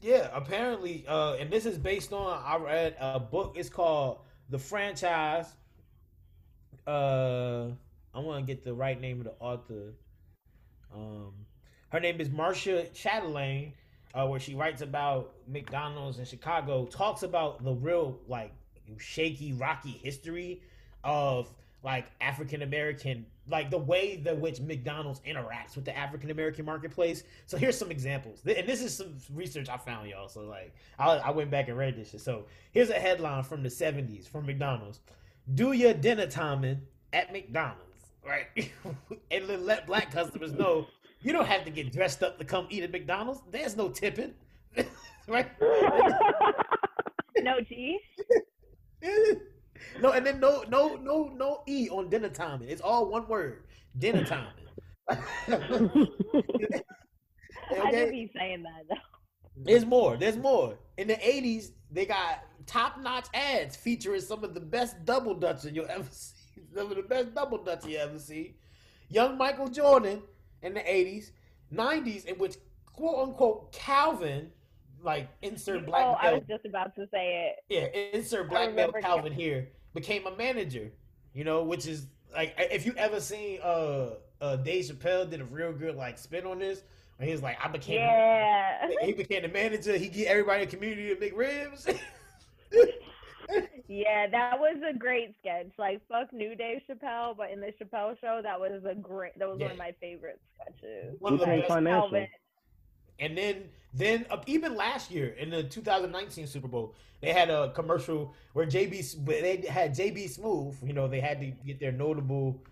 yeah, 0.00 0.28
apparently, 0.32 1.04
uh, 1.08 1.34
and 1.34 1.50
this 1.50 1.64
is 1.64 1.78
based 1.78 2.12
on 2.12 2.42
I 2.44 2.56
read 2.56 2.96
a 3.00 3.20
book. 3.20 3.54
It's 3.56 3.68
called 3.68 4.18
The 4.50 4.58
Franchise. 4.58 5.46
Uh, 6.86 7.68
I 8.14 8.18
want 8.18 8.46
to 8.46 8.52
get 8.52 8.64
the 8.64 8.74
right 8.74 9.00
name 9.00 9.18
of 9.20 9.24
the 9.24 9.34
author. 9.40 9.94
Um, 10.94 11.32
her 11.90 12.00
name 12.00 12.20
is 12.20 12.30
Marcia 12.30 12.86
Chatelaine, 12.94 13.72
uh, 14.14 14.26
where 14.26 14.40
she 14.40 14.54
writes 14.54 14.82
about 14.82 15.34
McDonald's 15.48 16.18
in 16.18 16.24
Chicago. 16.24 16.86
Talks 16.86 17.22
about 17.22 17.64
the 17.64 17.72
real 17.72 18.18
like 18.28 18.52
shaky, 18.98 19.52
rocky 19.52 19.90
history 20.02 20.62
of 21.06 21.54
like 21.82 22.06
African 22.20 22.62
American, 22.62 23.24
like 23.48 23.70
the 23.70 23.78
way 23.78 24.16
that 24.16 24.36
which 24.38 24.60
McDonald's 24.60 25.20
interacts 25.20 25.76
with 25.76 25.84
the 25.84 25.96
African 25.96 26.30
American 26.30 26.64
marketplace. 26.64 27.22
So 27.46 27.56
here's 27.56 27.78
some 27.78 27.92
examples, 27.92 28.42
and 28.44 28.68
this 28.68 28.82
is 28.82 28.94
some 28.94 29.14
research 29.32 29.68
I 29.68 29.76
found, 29.76 30.10
y'all. 30.10 30.28
So 30.28 30.42
like 30.42 30.74
I, 30.98 31.12
I 31.12 31.30
went 31.30 31.50
back 31.50 31.68
and 31.68 31.78
read 31.78 31.96
this 31.96 32.10
shit. 32.10 32.20
So 32.20 32.44
here's 32.72 32.90
a 32.90 32.98
headline 32.98 33.44
from 33.44 33.62
the 33.62 33.68
'70s 33.68 34.28
from 34.28 34.46
McDonald's: 34.46 35.00
"Do 35.54 35.72
your 35.72 35.94
dinner 35.94 36.26
timing 36.26 36.82
at 37.12 37.32
McDonald's." 37.32 37.82
Right, 38.26 38.72
and 39.30 39.48
then 39.48 39.64
let 39.64 39.86
black 39.86 40.10
customers 40.10 40.52
know 40.52 40.88
you 41.22 41.32
don't 41.32 41.46
have 41.46 41.64
to 41.64 41.70
get 41.70 41.92
dressed 41.92 42.24
up 42.24 42.38
to 42.38 42.44
come 42.44 42.66
eat 42.68 42.82
at 42.82 42.90
McDonald's. 42.90 43.40
There's 43.52 43.76
no 43.76 43.88
tipping, 43.88 44.34
right? 45.28 45.48
No 47.42 47.60
G. 47.60 48.00
no, 50.00 50.12
and 50.12 50.26
then 50.26 50.40
no, 50.40 50.64
no, 50.68 50.96
no, 50.96 51.32
no 51.34 51.62
e 51.68 51.88
on 51.90 52.08
dinner 52.10 52.28
timing. 52.28 52.68
It's 52.68 52.82
all 52.82 53.08
one 53.10 53.26
word: 53.28 53.64
dinner 53.98 54.24
timing. 54.24 54.52
I 55.08 55.18
Okay? 57.78 57.90
just 57.92 58.10
be 58.10 58.30
saying 58.36 58.62
that 58.62 58.84
though. 58.88 58.94
There's 59.56 59.84
more. 59.84 60.16
There's 60.16 60.36
more. 60.36 60.78
In 60.96 61.08
the 61.08 61.14
'80s, 61.14 61.70
they 61.90 62.06
got 62.06 62.44
top-notch 62.66 63.26
ads 63.34 63.76
featuring 63.76 64.20
some 64.20 64.44
of 64.44 64.54
the 64.54 64.60
best 64.60 65.04
double 65.04 65.34
dutcher 65.34 65.70
you'll 65.70 65.86
ever 65.90 66.08
see. 66.10 66.34
Some 66.74 66.90
of 66.90 66.96
the 66.96 67.02
best 67.02 67.34
double 67.34 67.58
dutcher 67.58 67.88
you 67.88 67.98
ever 67.98 68.18
see. 68.18 68.56
Young 69.08 69.38
Michael 69.38 69.68
Jordan 69.68 70.22
in 70.62 70.74
the 70.74 70.80
'80s, 70.80 71.30
'90s, 71.72 72.26
in 72.26 72.38
which 72.38 72.56
quote 72.86 73.28
unquote 73.28 73.72
Calvin, 73.72 74.50
like 75.06 75.28
insert 75.42 75.86
black 75.86 76.04
oh, 76.04 76.16
I 76.20 76.32
was 76.32 76.42
just 76.48 76.66
about 76.66 76.94
to 76.96 77.06
say 77.12 77.48
it. 77.48 77.64
yeah, 77.68 78.00
insert 78.12 78.50
black 78.50 78.74
male 78.74 78.92
Calvin 78.92 79.02
Calvin. 79.02 79.32
here, 79.32 79.68
became 79.94 80.26
a 80.26 80.36
manager. 80.36 80.92
You 81.32 81.44
know, 81.44 81.62
which 81.62 81.86
is 81.86 82.08
like 82.34 82.54
if 82.58 82.84
you 82.84 82.92
ever 82.96 83.20
seen 83.20 83.60
uh 83.62 84.10
uh 84.40 84.56
Dave 84.56 84.84
Chappelle 84.84 85.28
did 85.30 85.40
a 85.40 85.44
real 85.44 85.72
good 85.72 85.96
like 85.96 86.18
spin 86.18 86.44
on 86.46 86.58
this, 86.58 86.82
where 87.16 87.26
he 87.26 87.32
was 87.32 87.42
like, 87.42 87.56
I 87.64 87.68
became 87.68 88.00
Yeah. 88.00 88.88
he 89.02 89.12
became 89.12 89.42
the 89.42 89.48
manager. 89.48 89.96
He 89.96 90.08
get 90.08 90.26
everybody 90.26 90.64
in 90.64 90.68
the 90.68 90.76
community 90.76 91.14
to 91.14 91.20
make 91.20 91.36
ribs. 91.36 91.86
Yeah, 93.88 94.26
that 94.28 94.58
was 94.58 94.76
a 94.88 94.92
great 94.96 95.36
sketch. 95.38 95.68
Like 95.78 96.00
fuck 96.08 96.32
New 96.32 96.56
Dave 96.56 96.80
Chappelle, 96.90 97.36
but 97.36 97.50
in 97.52 97.60
the 97.60 97.72
Chappelle 97.80 98.20
show, 98.20 98.40
that 98.42 98.58
was 98.58 98.82
a 98.84 98.94
great. 98.96 99.38
That 99.38 99.48
was 99.48 99.58
Yeah. 99.60 99.66
one 99.66 99.72
of 99.72 99.78
my 99.78 99.94
favorite 100.00 100.40
sketches. 100.54 101.14
One 101.20 101.34
of 101.34 101.38
the 101.40 101.46
best. 101.46 101.68
Financial. 101.68 102.10
Calvin. 102.10 102.26
And 103.18 103.36
then, 103.36 103.64
then 103.94 104.26
uh, 104.30 104.38
even 104.46 104.74
last 104.74 105.10
year 105.10 105.28
in 105.38 105.50
the 105.50 105.62
2019 105.62 106.46
Super 106.46 106.68
Bowl, 106.68 106.94
they 107.20 107.32
had 107.32 107.48
a 107.50 107.70
commercial 107.72 108.34
where 108.52 108.66
JB 108.66 109.24
they 109.24 109.64
had 109.68 109.94
JB 109.94 110.38
Smoove. 110.38 110.86
You 110.86 110.92
know, 110.92 111.08
they 111.08 111.20
had 111.20 111.40
to 111.40 111.46
get 111.46 111.80
their 111.80 111.92
notable, 111.92 112.62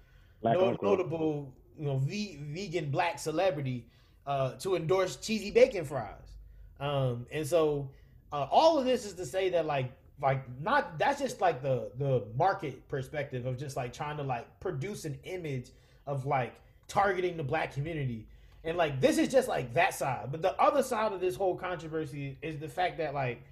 no- 0.43 0.77
notable, 0.83 1.53
you 1.79 1.87
know, 1.87 1.99
ve- 1.99 2.39
vegan 2.41 2.91
black 2.91 3.19
celebrity 3.19 3.87
uh, 4.27 4.53
to 4.57 4.77
endorse 4.77 5.17
cheesy 5.17 5.51
bacon 5.51 5.85
fries. 5.85 6.37
Um, 6.81 7.27
and 7.33 7.47
so, 7.47 7.89
uh, 8.33 8.47
all 8.51 8.79
of 8.79 8.85
this 8.85 9.05
is 9.07 9.15
to 9.15 9.25
say 9.25 9.49
that 9.51 9.65
like 9.65 9.93
like 10.21 10.45
not 10.61 10.99
that's 10.99 11.21
just 11.21 11.41
like 11.41 11.63
the 11.63 11.91
the 11.99 12.25
market 12.37 12.87
perspective 12.89 13.47
of 13.47 13.59
just 13.59 13.77
like 13.77 13.93
trying 13.93 14.17
to 14.17 14.23
like 14.23 14.61
produce 14.61 15.05
an 15.05 15.19
image 15.25 15.71
of 16.07 16.27
like 16.27 16.55
targeting 16.89 17.37
the 17.37 17.43
black 17.43 17.73
community 17.73 18.27
and 18.65 18.77
like 18.77 19.01
this 19.01 19.19
is 19.19 19.29
just 19.29 19.49
like 19.49 19.73
that 19.75 19.95
side 19.95 20.29
but 20.31 20.43
the 20.43 20.59
other 20.61 20.83
side 20.83 21.13
of 21.13 21.21
this 21.21 21.37
whole 21.37 21.57
controversy 21.57 22.37
is 22.43 22.59
the 22.59 22.69
fact 22.69 22.99
that 22.99 23.15
like 23.15 23.43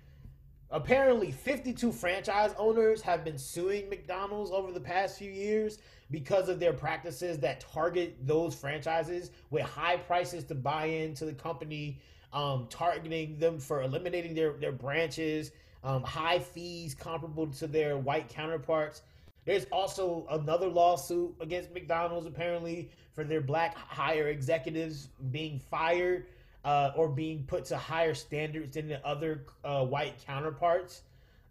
apparently 0.71 1.31
52 1.31 1.93
franchise 1.93 2.55
owners 2.59 3.03
have 3.03 3.25
been 3.25 3.39
suing 3.39 3.89
mcdonald's 3.89 4.51
over 4.51 4.73
the 4.73 4.81
past 4.81 5.19
few 5.19 5.31
years 5.31 5.79
because 6.11 6.49
of 6.49 6.61
their 6.61 6.73
practices 6.73 7.39
that 7.39 7.61
target 7.61 8.17
those 8.27 8.55
franchises 8.55 9.31
with 9.51 9.63
high 9.63 9.97
prices 9.97 10.45
to 10.45 10.55
buy 10.55 10.87
into 10.87 11.25
the 11.25 11.35
company 11.35 11.99
um, 12.33 12.67
targeting 12.71 13.39
them 13.39 13.59
for 13.59 13.83
eliminating 13.83 14.35
their, 14.35 14.55
their 14.55 14.73
branches 14.73 15.53
um, 15.85 16.03
high 16.03 16.39
fees 16.39 16.95
comparable 16.95 17.47
to 17.47 17.67
their 17.67 17.99
white 17.99 18.29
counterparts. 18.29 19.03
There's 19.45 19.67
also 19.73 20.27
another 20.31 20.69
lawsuit 20.69 21.35
against 21.41 21.73
McDonald's 21.73 22.27
apparently 22.27 22.91
for 23.13 23.25
their 23.25 23.41
black 23.41 23.77
higher 23.77 24.29
executives 24.29 25.09
being 25.31 25.59
fired 25.59 26.27
uh, 26.65 26.93
or 26.97 27.09
being 27.09 27.45
put 27.45 27.65
to 27.67 27.77
higher 27.77 28.15
standards 28.15 28.75
than 28.75 28.89
the 28.89 29.05
other 29.07 29.45
uh, 29.65 29.85
white 29.85 30.15
counterparts. 30.27 31.03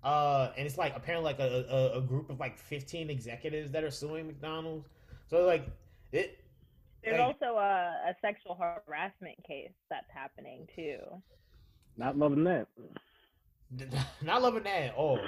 Uh, 0.04 0.52
and 0.58 0.66
it's 0.66 0.78
like 0.78 0.96
apparently 0.96 1.32
like 1.32 1.40
a, 1.40 1.66
a, 1.70 1.98
a 2.00 2.02
group 2.02 2.30
of 2.30 2.40
like 2.40 2.58
15 2.58 3.10
executives 3.10 3.72
that 3.72 3.84
are 3.84 3.92
suing 3.92 4.26
McDonald's. 4.28 4.88
So 5.30 5.46
like 5.46 5.68
it, 6.12 6.40
There's 7.04 7.18
Hey. 7.18 7.22
also 7.22 7.58
a, 7.58 8.10
a 8.10 8.16
sexual 8.22 8.58
harassment 8.60 9.36
case 9.48 9.72
that's 9.90 10.10
happening 10.14 10.68
too. 10.76 10.98
Not 11.98 12.18
loving 12.18 12.44
that. 12.46 12.68
not 14.24 14.42
loving 14.42 14.64
that 14.64 14.82
at 14.84 14.96
all. 14.96 15.20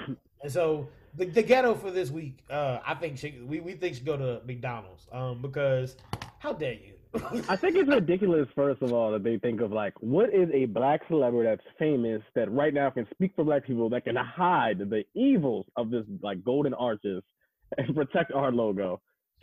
And 0.41 0.51
so 0.51 0.87
the, 1.15 1.25
the 1.25 1.43
ghetto 1.43 1.75
for 1.75 1.91
this 1.91 2.09
week, 2.09 2.39
uh, 2.49 2.79
I 2.85 2.95
think 2.95 3.17
should, 3.17 3.47
we 3.47 3.59
we 3.59 3.73
think 3.73 3.95
should 3.95 4.05
go 4.05 4.17
to 4.17 4.41
McDonald's, 4.45 5.07
um, 5.11 5.41
because 5.41 5.95
how 6.39 6.53
dare 6.53 6.73
you? 6.73 6.93
I 7.47 7.55
think 7.55 7.75
it's 7.75 7.87
ridiculous, 7.89 8.47
first 8.55 8.81
of 8.81 8.91
all, 8.91 9.11
that 9.11 9.23
they 9.23 9.37
think 9.37 9.61
of 9.61 9.71
like, 9.71 9.93
what 9.99 10.33
is 10.33 10.49
a 10.51 10.65
black 10.65 11.01
celebrity 11.07 11.47
that's 11.47 11.75
famous 11.77 12.23
that 12.35 12.51
right 12.51 12.73
now 12.73 12.89
can 12.89 13.07
speak 13.13 13.33
for 13.35 13.43
black 13.43 13.65
people 13.67 13.87
that 13.89 14.05
can 14.05 14.15
hide 14.15 14.79
the 14.79 15.03
evils 15.13 15.67
of 15.75 15.91
this 15.91 16.05
like 16.23 16.43
golden 16.43 16.73
arches 16.73 17.21
and 17.77 17.95
protect 17.95 18.31
our 18.31 18.51
logo? 18.51 18.99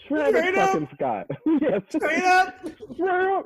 Travis 0.08 0.40
Straight 0.40 0.58
up. 0.58 0.70
fucking 0.72 0.88
Scott. 0.94 1.26
yes. 1.60 1.82
Straight 1.90 2.24
up. 2.24 2.54
Straight 2.94 3.26
up. 3.36 3.44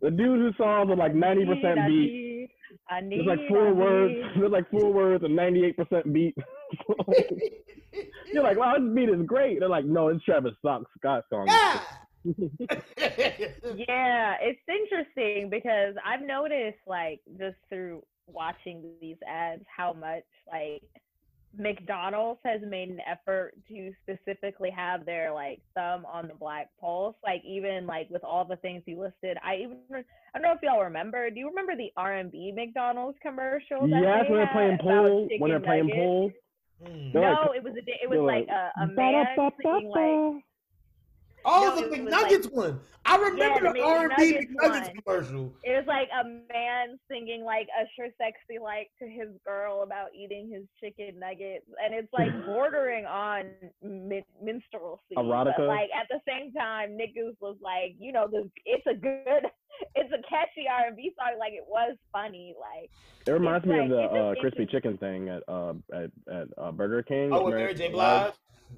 the 0.00 0.10
dude 0.10 0.40
whose 0.40 0.56
songs 0.56 0.90
are 0.90 0.96
like 0.96 1.12
90% 1.12 1.78
I 1.78 1.88
beat. 1.88 2.50
Need, 2.70 2.78
I 2.88 3.00
need, 3.00 3.18
There's 3.18 3.38
like 3.38 3.46
I 3.46 3.48
four 3.48 3.74
words. 3.74 4.14
need. 4.14 4.24
There's 4.40 4.52
like 4.52 4.70
four 4.70 4.92
words 4.92 5.24
and 5.24 5.38
98% 5.38 6.12
beat. 6.12 6.36
You're 8.32 8.42
like, 8.42 8.58
wow, 8.58 8.74
this 8.78 8.94
beat 8.94 9.08
is 9.08 9.24
great. 9.26 9.60
They're 9.60 9.68
like, 9.68 9.84
no, 9.84 10.08
it's 10.08 10.24
Travis 10.24 10.52
Scott 10.58 11.24
song. 11.30 11.46
yeah. 11.48 11.80
Yeah, 13.88 14.34
it's 14.40 14.60
interesting 14.68 15.48
because 15.50 15.94
I've 16.04 16.22
noticed, 16.26 16.78
like, 16.86 17.20
just 17.38 17.56
through 17.68 18.02
watching 18.26 18.82
these 19.00 19.16
ads, 19.28 19.62
how 19.74 19.92
much, 19.92 20.24
like, 20.50 20.82
McDonald's 21.58 22.40
has 22.44 22.60
made 22.68 22.90
an 22.90 23.00
effort 23.10 23.54
to 23.68 23.92
specifically 24.02 24.70
have 24.70 25.04
their, 25.06 25.32
like, 25.32 25.60
thumb 25.74 26.04
on 26.06 26.28
the 26.28 26.34
black 26.34 26.68
pulse. 26.80 27.14
Like, 27.24 27.42
even, 27.44 27.86
like, 27.86 28.08
with 28.10 28.24
all 28.24 28.44
the 28.44 28.56
things 28.56 28.82
you 28.86 29.00
listed, 29.00 29.36
I 29.44 29.56
even, 29.56 29.78
I 29.90 30.38
don't 30.38 30.42
know 30.42 30.52
if 30.52 30.62
y'all 30.62 30.82
remember, 30.82 31.30
do 31.30 31.38
you 31.38 31.48
remember 31.48 31.76
the 31.76 31.90
R&B 31.96 32.52
McDonald's 32.54 33.18
commercial? 33.22 33.82
that 33.88 34.00
Yes, 34.02 34.24
they 34.26 34.30
when 34.32 34.38
they're 34.40 34.52
playing 34.52 34.74
about 34.74 35.06
pool, 35.06 35.28
when 35.38 35.50
they're 35.50 35.60
playing 35.60 35.86
nuggets? 35.86 35.98
pool. 36.04 36.32
Mm. 36.84 37.14
No, 37.14 37.20
like- 37.20 37.56
it 37.56 37.64
was 37.64 37.72
a, 37.74 38.04
it 38.04 38.10
was 38.10 38.18
like 38.20 38.46
like, 38.46 38.48
a, 38.48 38.82
a 38.82 38.86
man 38.88 39.26
singing, 39.62 39.88
like, 39.88 40.44
Oh, 41.48 41.62
No, 41.62 41.76
the 41.88 41.94
it 41.94 42.04
was 42.04 42.12
McNuggets 42.12 42.52
one. 42.52 42.80
I 43.04 43.16
remember 43.18 43.68
the 43.68 43.72
the 43.74 43.82
R 43.82 44.04
and 44.06 44.12
B 44.16 44.32
McNuggets 44.34 44.50
McNuggets 44.56 44.86
one. 44.88 45.02
commercial. 45.04 45.52
It 45.62 45.70
was 45.76 45.84
like 45.86 46.08
a 46.12 46.24
man 46.52 46.98
singing 47.08 47.44
like 47.44 47.68
Usher 47.80 48.10
sexy 48.18 48.58
like 48.60 48.90
to 49.00 49.08
his 49.08 49.28
girl 49.46 49.82
about 49.84 50.08
eating 50.12 50.50
his 50.52 50.64
chicken 50.82 51.20
nuggets, 51.20 51.66
and 51.82 51.94
it's 51.94 52.12
like 52.12 52.30
bordering 52.46 53.06
on 53.06 53.44
min- 53.80 54.24
minstrelsy. 54.42 55.14
Erotica? 55.16 55.54
But 55.56 55.66
like 55.68 55.90
at 55.94 56.08
the 56.10 56.18
same 56.28 56.52
time, 56.52 56.98
niggas 56.98 57.36
was 57.40 57.56
like, 57.62 57.94
you 57.98 58.10
know, 58.12 58.26
the 58.28 58.50
it's 58.64 58.86
a 58.88 58.94
good, 58.94 59.48
it's 59.94 60.12
a 60.12 60.22
catchy 60.28 60.66
R 60.68 60.88
and 60.88 60.96
B 60.96 61.12
song. 61.16 61.38
Like 61.38 61.52
it 61.52 61.64
was 61.68 61.96
funny. 62.12 62.54
Like 62.58 62.90
It 63.24 63.30
reminds 63.30 63.64
me 63.66 63.76
like- 63.78 63.84
of 63.84 63.90
the 63.90 64.02
uh, 64.02 64.34
crispy 64.40 64.66
chicken 64.66 64.98
thing 64.98 65.28
at 65.28 65.44
uh 65.48 65.74
at 65.94 66.10
at 66.28 66.48
uh, 66.58 66.72
Burger 66.72 67.04
King. 67.04 67.30
Oh, 67.32 67.44
with 67.44 67.54
Mary 67.54 67.74
J. 67.74 67.88
Blige. 67.90 68.32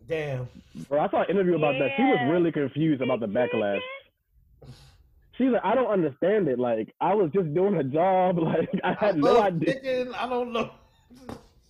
Damn. 0.09 0.49
Bro, 0.88 1.00
I 1.00 1.09
saw 1.11 1.23
an 1.23 1.30
interview 1.30 1.57
about 1.57 1.75
that. 1.78 1.90
She 1.97 2.02
was 2.02 2.18
really 2.30 2.52
confused 2.52 3.02
about 3.02 3.21
the 3.21 3.26
backlash. 3.26 3.80
She's 5.38 5.50
like, 5.50 5.64
I 5.64 5.75
don't 5.75 5.90
understand 5.90 6.49
it. 6.49 6.59
Like, 6.59 6.92
I 7.00 7.14
was 7.14 7.30
just 7.33 7.52
doing 7.54 7.76
a 7.76 7.85
job. 7.85 8.38
Like, 8.42 8.68
I 8.83 8.90
I 8.90 8.95
had 9.07 9.16
no 9.18 9.40
idea. 9.42 9.75
chicken. 9.75 10.14
I 10.14 10.28
don't 10.28 10.52
know. 10.52 10.71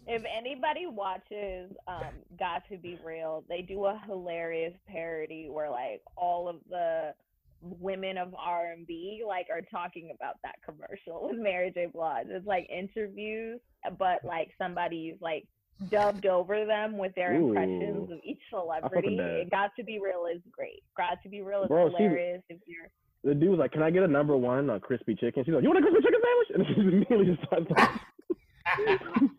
if 0.06 0.22
anybody 0.34 0.86
watches 0.86 1.70
um 1.86 2.14
got 2.38 2.62
to 2.70 2.78
be 2.78 2.98
real 3.04 3.44
they 3.48 3.60
do 3.60 3.84
a 3.84 4.00
hilarious 4.06 4.72
parody 4.88 5.48
where 5.50 5.70
like 5.70 6.00
all 6.16 6.48
of 6.48 6.56
the 6.70 7.12
women 7.60 8.16
of 8.16 8.34
r&b 8.34 9.22
like 9.26 9.46
are 9.52 9.60
talking 9.70 10.10
about 10.14 10.36
that 10.42 10.54
commercial 10.64 11.28
with 11.28 11.38
mary 11.38 11.70
j 11.74 11.86
blige 11.92 12.26
it's 12.30 12.46
like 12.46 12.66
interviews 12.70 13.60
but 13.98 14.24
like 14.24 14.48
somebody's 14.56 15.16
like 15.20 15.46
dubbed 15.90 16.26
over 16.26 16.64
them 16.66 16.98
with 16.98 17.14
their 17.14 17.34
impressions 17.34 18.10
of 18.10 18.18
each 18.24 18.40
celebrity 18.50 19.16
it 19.18 19.50
got 19.50 19.70
to 19.76 19.84
be 19.84 19.98
real 19.98 20.26
is 20.32 20.40
great 20.50 20.82
got 20.96 21.22
to 21.22 21.28
be 21.28 21.40
real 21.40 21.62
is 21.62 21.68
Bro, 21.68 21.90
she- 21.90 22.02
hilarious 22.02 22.42
if 22.48 22.58
you're 22.66 22.88
The 23.24 23.34
dude 23.34 23.50
was 23.50 23.58
like, 23.58 23.72
"Can 23.72 23.82
I 23.82 23.90
get 23.90 24.02
a 24.04 24.08
number 24.08 24.36
one 24.36 24.70
on 24.70 24.78
crispy 24.80 25.14
chicken?" 25.14 25.44
She's 25.44 25.52
like, 25.52 25.62
"You 25.62 25.70
want 25.70 25.78
a 25.78 25.82
crispy 25.82 26.02
chicken 26.02 26.20
sandwich?" 26.22 26.50
And 26.54 26.62
she 26.66 26.80
immediately 26.80 27.26
just 27.26 27.42
starts. 27.46 27.70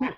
Like, 0.02 0.14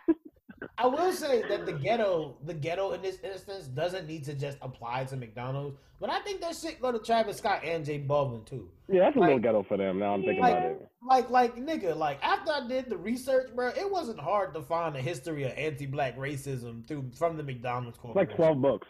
I 0.81 0.87
will 0.87 1.11
say 1.11 1.43
that 1.47 1.67
the 1.67 1.73
ghetto, 1.73 2.35
the 2.43 2.55
ghetto 2.55 2.93
in 2.93 3.03
this 3.03 3.19
instance, 3.23 3.65
doesn't 3.67 4.07
need 4.07 4.23
to 4.23 4.33
just 4.33 4.57
apply 4.63 5.03
to 5.05 5.15
McDonald's, 5.15 5.77
but 5.99 6.09
I 6.09 6.19
think 6.21 6.41
that 6.41 6.55
shit 6.55 6.81
go 6.81 6.91
to 6.91 6.97
Travis 6.97 7.37
Scott 7.37 7.63
and 7.63 7.85
Jay 7.85 7.99
Baldwin 7.99 8.43
too. 8.45 8.67
yeah, 8.89 9.01
that's 9.01 9.15
a 9.15 9.19
little 9.19 9.37
ghetto 9.37 9.61
for 9.61 9.77
them. 9.77 9.99
Now 9.99 10.15
I'm 10.15 10.21
thinking 10.21 10.39
Like- 10.41 10.53
about 10.57 10.65
it. 10.71 10.87
Like, 11.07 11.29
like 11.29 11.55
nigga, 11.55 11.95
like 11.95 12.17
after 12.23 12.51
I 12.51 12.67
did 12.67 12.89
the 12.89 12.97
research, 12.97 13.55
bro, 13.55 13.69
it 13.69 13.89
wasn't 13.91 14.19
hard 14.19 14.53
to 14.55 14.61
find 14.61 14.95
a 14.95 15.01
history 15.01 15.43
of 15.43 15.51
anti-black 15.57 16.17
racism 16.17 16.87
through 16.87 17.11
from 17.15 17.37
the 17.37 17.43
McDonald's 17.43 17.97
It's 18.03 18.15
like 18.15 18.35
twelve 18.35 18.59
books. 18.61 18.87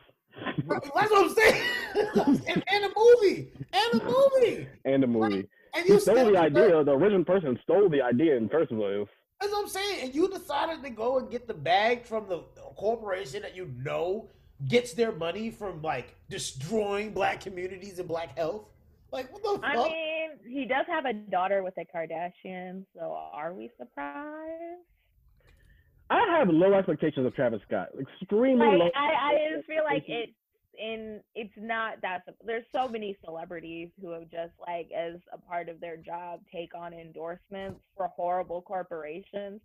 That's 0.68 0.86
what 1.12 1.26
I'm 1.26 1.30
saying. 1.36 1.62
and, 2.48 2.64
and 2.72 2.86
a 2.86 2.92
movie, 2.96 3.52
and 3.74 4.02
a 4.02 4.06
movie, 4.06 4.68
and 4.86 5.04
a 5.04 5.08
movie. 5.08 5.48
and 5.76 5.86
you 5.88 6.00
stole 6.00 6.32
the 6.32 6.38
idea. 6.38 6.84
The 6.84 6.92
original 6.92 7.26
person 7.26 7.60
stole 7.64 7.90
the 7.90 8.02
idea 8.02 8.36
in 8.38 8.48
first 8.50 8.72
of 8.72 8.78
place. 8.78 9.08
That's 9.42 9.52
what 9.52 9.64
I'm 9.64 9.70
saying. 9.70 10.04
And 10.04 10.16
you 10.16 10.30
decided 10.30 10.84
to 10.84 10.90
go 10.92 11.18
and 11.18 11.30
get 11.30 11.48
the 11.48 11.54
bag 11.54 12.06
from 12.06 12.30
the 12.30 12.44
corporation 12.76 13.42
that 13.42 13.56
you 13.56 13.72
know 13.78 14.30
gets 14.68 14.94
their 14.94 15.12
money 15.12 15.50
from 15.50 15.82
like 15.82 16.16
destroying 16.30 17.12
black 17.12 17.42
communities 17.42 17.98
and 17.98 18.08
black 18.08 18.38
health. 18.38 18.70
Like 19.12 19.34
what 19.34 19.44
the 19.44 19.60
fuck? 19.62 19.64
i 19.64 19.76
mean 19.76 20.30
he 20.48 20.66
does 20.66 20.86
have 20.88 21.06
a 21.06 21.14
daughter 21.14 21.64
with 21.64 21.74
a 21.78 21.86
kardashian 21.86 22.86
so 22.96 23.18
are 23.34 23.54
we 23.54 23.70
surprised 23.78 24.82
I 26.10 26.38
have 26.38 26.50
low 26.50 26.74
expectations 26.74 27.26
of 27.26 27.34
Travis 27.34 27.62
Scott. 27.66 27.88
Extremely 27.98 28.68
low. 28.68 28.90
I, 28.94 29.32
I 29.32 29.56
just 29.56 29.66
feel 29.66 29.84
like 29.86 30.04
it's 30.08 30.34
in 30.82 31.22
it's 31.36 31.54
not 31.58 32.02
that 32.02 32.24
there's 32.46 32.66
so 32.74 32.88
many 32.88 33.16
celebrities 33.24 33.90
who 34.02 34.10
have 34.12 34.30
just 34.30 34.54
like 34.68 34.90
as 34.98 35.16
a 35.32 35.38
part 35.38 35.70
of 35.70 35.80
their 35.80 35.96
job 35.98 36.40
take 36.52 36.74
on 36.76 36.94
endorsements 36.94 37.80
for 37.96 38.08
horrible 38.08 38.62
corporations 38.62 39.62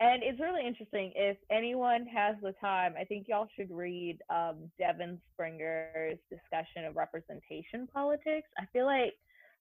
and 0.00 0.22
it's 0.22 0.38
really 0.38 0.64
interesting 0.64 1.12
if 1.16 1.36
anyone 1.50 2.06
has 2.06 2.36
the 2.42 2.52
time 2.60 2.94
i 3.00 3.04
think 3.04 3.26
y'all 3.28 3.48
should 3.56 3.70
read 3.70 4.18
um, 4.30 4.56
devyn 4.80 5.18
springer's 5.32 6.18
discussion 6.30 6.84
of 6.84 6.96
representation 6.96 7.88
politics 7.92 8.48
i 8.58 8.64
feel 8.72 8.84
like 8.84 9.14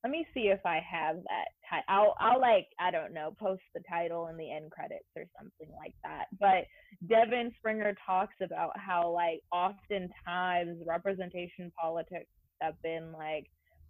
let 0.04 0.12
me 0.12 0.26
see 0.34 0.48
if 0.48 0.60
I 0.66 0.80
have 0.90 1.18
that. 1.18 1.48
Ti- 1.70 1.86
I'll 1.88 2.16
I'll 2.20 2.40
like 2.40 2.68
I 2.80 2.92
don't 2.92 3.14
know 3.14 3.34
post 3.40 3.64
the 3.74 3.82
title 3.90 4.28
in 4.28 4.38
the 4.38 4.52
end 4.52 4.72
credits 4.72 5.08
or 5.16 5.24
something 5.38 5.76
like 5.78 5.96
that. 6.04 6.26
But 6.40 6.66
Devyn 7.10 7.56
Springer 7.58 7.96
talks 8.06 8.36
about 8.42 8.72
how 8.80 9.10
like 9.10 9.42
oftentimes 9.52 10.82
representation 10.86 11.72
politics 11.80 12.30
have 12.62 12.76
been 12.84 13.12
like 13.12 13.46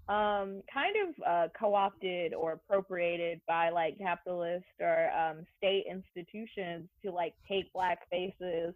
um 0.10 0.62
kind 0.74 0.96
of 1.08 1.24
uh, 1.28 1.48
co-opted 1.60 2.34
or 2.34 2.54
appropriated 2.54 3.42
by 3.48 3.70
like 3.70 3.98
capitalist 3.98 4.66
or 4.80 5.12
um, 5.12 5.44
state 5.58 5.86
institutions 5.90 6.88
to 7.04 7.12
like 7.12 7.34
take 7.50 7.72
black 7.74 8.00
faces 8.10 8.74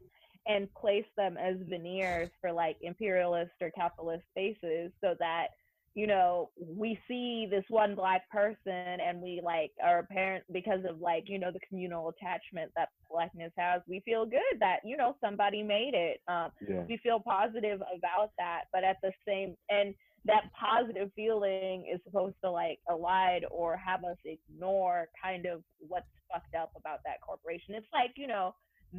and 0.48 0.74
place 0.74 1.06
them 1.18 1.38
as 1.38 1.56
veneers 1.70 2.30
for 2.42 2.52
like 2.52 2.76
imperialist 2.82 3.52
or 3.62 3.72
capitalist 3.72 4.24
faces 4.36 4.92
so 5.02 5.16
that 5.20 5.48
you 5.94 6.08
know, 6.08 6.50
we 6.58 6.98
see 7.08 7.48
this 7.50 7.66
one 7.70 7.96
black 7.96 8.30
person 8.30 8.72
and 8.74 9.22
we 9.22 9.42
like 9.44 9.72
are 9.84 10.00
apparent 10.00 10.44
because 10.52 10.80
of 10.90 11.02
like, 11.02 11.26
you 11.28 11.38
know, 11.38 11.52
the 11.52 11.60
communal 11.68 12.10
attachment 12.10 12.72
that 12.78 12.90
blackness 13.10 13.52
has, 13.58 13.82
we 13.88 14.00
feel 14.06 14.26
good 14.26 14.60
that, 14.60 14.78
you 14.86 14.96
know, 14.96 15.16
somebody 15.20 15.62
made 15.64 15.94
it. 15.94 16.22
Um, 16.28 16.52
Yeah. 16.62 16.84
we 16.88 16.98
feel 16.98 17.20
positive 17.20 17.82
about 17.82 18.32
that, 18.38 18.66
but 18.72 18.84
at 18.84 18.98
the 19.02 19.12
same 19.28 19.58
and 19.70 19.94
that 20.26 20.44
positive 20.54 21.12
feeling 21.16 21.86
is 21.92 22.00
supposed 22.06 22.36
to 22.44 22.52
like 22.52 22.80
elide 22.90 23.44
or 23.50 23.76
have 23.76 24.04
us 24.06 24.18
ignore 24.24 25.10
kind 25.22 25.46
of 25.46 25.64
what's 25.80 26.06
fucked 26.32 26.56
up 26.56 26.72
about 26.78 27.00
that 27.06 27.20
corporation. 27.22 27.74
It's 27.76 27.88
like, 27.92 28.12
you 28.16 28.28
know, 28.28 28.54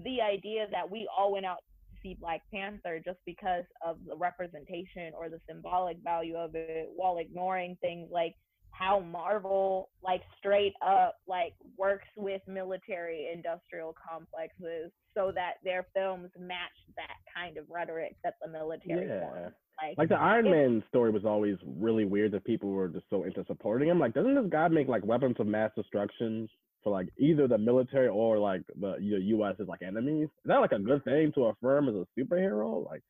the 0.04 0.20
idea 0.20 0.66
that 0.72 0.90
we 0.90 1.08
all 1.16 1.32
went 1.32 1.46
out 1.46 1.62
see 2.02 2.16
Black 2.20 2.42
Panther 2.52 3.00
just 3.04 3.18
because 3.26 3.64
of 3.86 3.98
the 4.06 4.16
representation 4.16 5.12
or 5.16 5.28
the 5.28 5.40
symbolic 5.48 5.98
value 6.02 6.36
of 6.36 6.54
it, 6.54 6.88
while 6.94 7.18
ignoring 7.18 7.76
things 7.80 8.08
like 8.10 8.34
how 8.70 9.00
Marvel, 9.00 9.90
like 10.02 10.22
straight 10.38 10.72
up, 10.84 11.16
like 11.28 11.52
works 11.78 12.08
with 12.16 12.40
military 12.48 13.30
industrial 13.32 13.94
complexes 14.10 14.90
so 15.14 15.30
that 15.34 15.54
their 15.62 15.86
films 15.94 16.30
match 16.38 16.70
that 16.96 17.16
kind 17.34 17.58
of 17.58 17.64
rhetoric 17.68 18.16
that 18.24 18.34
the 18.42 18.48
military 18.48 19.06
Yeah. 19.06 19.20
wants. 19.24 19.56
Like, 19.80 19.98
Like 19.98 20.08
the 20.08 20.18
Iron 20.18 20.50
Man 20.50 20.82
story 20.88 21.10
was 21.10 21.24
always 21.24 21.56
really 21.64 22.04
weird 22.04 22.32
that 22.32 22.44
people 22.44 22.70
were 22.70 22.88
just 22.88 23.08
so 23.10 23.24
into 23.24 23.44
supporting 23.46 23.88
him. 23.88 23.98
Like, 23.98 24.14
doesn't 24.14 24.34
this 24.34 24.46
guy 24.48 24.68
make 24.68 24.88
like 24.88 25.04
weapons 25.04 25.36
of 25.38 25.46
mass 25.46 25.70
destruction 25.74 26.48
for 26.82 26.90
like 26.90 27.08
either 27.18 27.46
the 27.48 27.58
military 27.58 28.08
or 28.08 28.38
like 28.38 28.62
the, 28.80 28.96
the 28.98 29.20
U.S. 29.36 29.56
is 29.58 29.68
like 29.68 29.82
enemies? 29.82 30.24
Is 30.24 30.46
that 30.46 30.58
like 30.58 30.72
a 30.72 30.78
good 30.78 31.04
thing 31.04 31.32
to 31.32 31.46
affirm 31.46 31.88
as 31.88 31.94
a 31.94 32.06
superhero? 32.18 32.84
Like, 32.84 33.02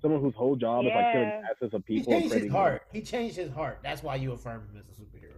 someone 0.00 0.20
whose 0.20 0.34
whole 0.34 0.54
job 0.56 0.84
is 0.84 0.92
like 0.94 1.12
killing 1.12 1.28
Yeah. 1.28 1.40
masses 1.42 1.74
of 1.74 1.82
He 1.86 1.96
people. 1.98 2.12
and 2.12 2.20
changed 2.22 2.24
his 2.24 2.40
creating- 2.42 2.50
heart. 2.50 2.82
He 2.92 3.02
changed 3.02 3.36
his 3.36 3.50
heart. 3.50 3.80
That's 3.82 4.02
why 4.02 4.14
you 4.16 4.32
affirm 4.32 4.60
him 4.68 4.76
as 4.78 4.86
a 4.86 5.00
superhero. 5.02 5.32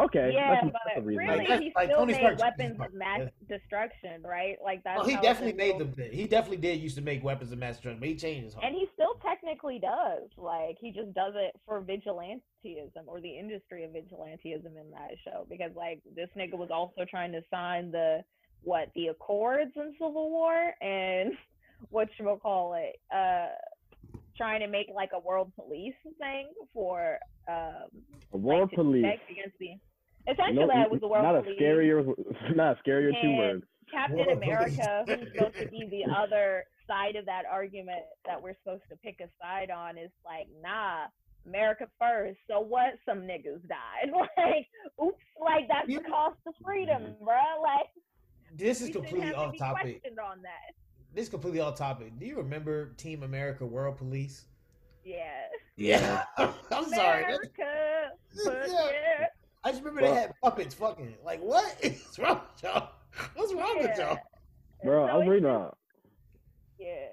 Okay, 0.00 0.30
yeah, 0.32 0.54
that's, 0.54 0.66
that's 0.72 0.96
but 0.96 1.04
reason. 1.04 1.26
really, 1.26 1.48
Like, 1.48 1.60
he 1.60 1.72
like 1.74 1.88
still 1.88 1.98
Tony 2.00 2.12
made 2.12 2.20
Stark 2.20 2.38
weapons 2.38 2.76
heart. 2.78 2.90
of 2.90 2.94
mass 2.94 3.20
Yeah. 3.20 3.58
destruction, 3.58 4.22
right? 4.22 4.56
Like 4.62 4.84
that's 4.84 5.00
Oh, 5.00 5.04
he 5.08 5.16
definitely 5.16 5.54
made 5.54 5.78
them. 5.78 5.92
He 6.12 6.24
definitely 6.26 6.58
did 6.58 6.80
used 6.80 6.94
to 6.96 7.02
make 7.02 7.24
weapons 7.24 7.50
of 7.50 7.58
mass 7.58 7.74
destruction, 7.74 7.98
but 7.98 8.08
he 8.08 8.14
changed 8.14 8.44
his 8.44 8.54
heart. 8.54 8.64
And 8.66 8.74
he 8.76 8.86
still 8.94 9.14
technically 9.26 9.80
does. 9.80 10.28
Like 10.36 10.76
he 10.80 10.92
just 10.92 11.12
does 11.14 11.32
it 11.36 11.56
for 11.66 11.80
vigilantism 11.82 13.06
or 13.06 13.20
the 13.20 13.36
industry 13.36 13.84
of 13.84 13.90
vigilantism 13.90 14.66
in 14.80 14.90
that 14.92 15.10
show. 15.24 15.46
Because 15.50 15.72
like 15.74 16.00
this 16.14 16.28
nigga 16.36 16.54
was 16.56 16.70
also 16.70 17.04
trying 17.10 17.32
to 17.32 17.42
sign 17.50 17.90
the 17.90 18.22
what 18.62 18.90
the 18.94 19.08
Accords 19.08 19.72
in 19.74 19.92
Civil 19.94 20.30
War 20.30 20.74
and 20.80 21.32
what 21.90 22.08
you 22.18 22.38
call 22.40 22.74
it, 22.74 23.00
uh, 23.14 23.48
trying 24.36 24.60
to 24.60 24.68
make 24.68 24.86
like 24.94 25.10
a 25.14 25.18
world 25.18 25.50
police 25.56 25.94
thing 26.20 26.50
for 26.72 27.18
um 27.48 27.88
A 28.32 28.36
world 28.36 28.60
like, 28.62 28.70
to 28.70 28.76
police. 28.76 29.04
against 29.30 29.58
the 29.58 29.70
essentially 30.30 30.66
No, 30.66 30.82
it 30.82 30.90
was 30.90 31.00
the 31.00 31.08
world 31.08 31.24
not 31.24 31.42
police. 31.42 31.58
a 31.58 31.62
scarier, 31.62 32.14
not 32.56 32.78
a 32.78 32.82
scarier 32.88 33.10
two 33.20 33.28
And- 33.28 33.38
words. 33.38 33.64
Captain 33.90 34.18
World 34.18 34.28
America, 34.42 35.02
police. 35.06 35.20
who's 35.20 35.28
supposed 35.34 35.56
to 35.56 35.68
be 35.68 35.88
the 35.90 36.12
other 36.18 36.64
side 36.86 37.16
of 37.16 37.24
that 37.24 37.44
argument 37.50 38.00
that 38.26 38.40
we're 38.40 38.54
supposed 38.62 38.82
to 38.90 38.96
pick 38.96 39.18
a 39.20 39.28
side 39.42 39.70
on, 39.70 39.96
is 39.96 40.10
like, 40.26 40.46
nah, 40.62 41.06
America 41.46 41.86
first. 41.98 42.38
So 42.50 42.60
what? 42.60 42.98
Some 43.06 43.20
niggas 43.20 43.66
died. 43.66 44.12
like, 44.12 44.66
oops, 45.02 45.16
like 45.40 45.68
that's 45.68 45.86
the 45.88 46.00
cost 46.06 46.36
of 46.46 46.52
freedom, 46.62 47.02
mm-hmm. 47.02 47.24
bruh. 47.24 47.62
Like, 47.62 47.86
This 48.54 48.82
is 48.82 48.90
completely 48.90 49.28
have 49.28 49.36
to 49.36 49.40
off 49.40 49.56
topic. 49.58 50.02
on 50.06 50.42
that. 50.42 50.74
This 51.14 51.24
is 51.24 51.30
completely 51.30 51.60
off 51.60 51.76
topic. 51.78 52.18
Do 52.18 52.26
you 52.26 52.36
remember 52.36 52.92
Team 52.98 53.22
America 53.22 53.64
World 53.64 53.96
Police? 53.96 54.44
Yeah. 55.02 55.46
Yeah. 55.76 56.24
I'm 56.36 56.84
sorry. 56.90 57.24
America, 57.24 58.10
Yeah. 58.44 59.26
It. 59.64 59.68
I 59.68 59.70
just 59.72 59.82
remember 59.82 60.02
Well- 60.02 60.14
they 60.14 60.20
had 60.20 60.34
puppets 60.42 60.74
fucking. 60.74 61.14
Like, 61.24 61.40
what 61.40 61.76
is 61.82 62.18
wrong 62.18 62.40
with 62.54 62.62
y'all? 62.62 62.90
What's 63.34 63.52
wrong 63.54 63.78
with 63.78 63.98
y'all? 63.98 64.18
Bro, 64.84 65.06
So 65.06 65.12
I 65.12 65.14
was 65.16 65.22
it's 65.22 65.30
reading 65.30 65.48
just- 65.48 65.74
a, 65.74 66.82
Yeah. 66.82 67.08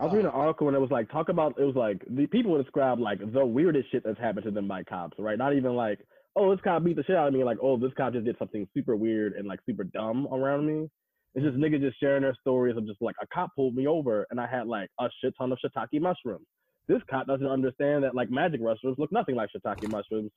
I 0.00 0.04
was 0.04 0.12
reading 0.12 0.26
an 0.26 0.32
article 0.32 0.68
and 0.68 0.76
it 0.76 0.80
was 0.80 0.92
like 0.92 1.10
talk 1.10 1.28
about 1.28 1.58
it 1.58 1.64
was 1.64 1.74
like 1.74 2.04
the 2.08 2.26
people 2.28 2.52
would 2.52 2.62
describe 2.62 3.00
like 3.00 3.18
the 3.32 3.44
weirdest 3.44 3.90
shit 3.90 4.04
that's 4.04 4.18
happened 4.18 4.44
to 4.44 4.52
them 4.52 4.68
by 4.68 4.84
cops, 4.84 5.18
right? 5.18 5.36
Not 5.36 5.54
even 5.56 5.74
like, 5.74 5.98
oh, 6.36 6.52
this 6.52 6.62
cop 6.62 6.84
beat 6.84 6.94
the 6.94 7.02
shit 7.02 7.16
out 7.16 7.26
of 7.26 7.34
me, 7.34 7.42
like, 7.42 7.58
oh, 7.60 7.76
this 7.76 7.90
cop 7.96 8.12
just 8.12 8.24
did 8.24 8.38
something 8.38 8.68
super 8.74 8.94
weird 8.94 9.32
and 9.32 9.48
like 9.48 9.58
super 9.66 9.82
dumb 9.82 10.28
around 10.32 10.66
me. 10.66 10.88
It's 11.34 11.44
just 11.44 11.56
mm-hmm. 11.56 11.64
niggas 11.64 11.80
just 11.80 11.98
sharing 11.98 12.22
their 12.22 12.36
stories 12.40 12.76
of 12.76 12.86
just 12.86 13.02
like 13.02 13.16
a 13.20 13.26
cop 13.26 13.50
pulled 13.56 13.74
me 13.74 13.88
over 13.88 14.24
and 14.30 14.40
I 14.40 14.46
had 14.46 14.68
like 14.68 14.88
a 15.00 15.08
shit 15.20 15.34
ton 15.36 15.50
of 15.50 15.58
shiitake 15.58 16.00
mushrooms. 16.00 16.46
This 16.86 17.02
cop 17.10 17.26
doesn't 17.26 17.46
understand 17.46 18.04
that 18.04 18.14
like 18.14 18.30
magic 18.30 18.62
mushrooms 18.62 18.98
look 18.98 19.10
nothing 19.10 19.34
like 19.34 19.50
shiitake 19.54 19.90
mushrooms 19.90 20.30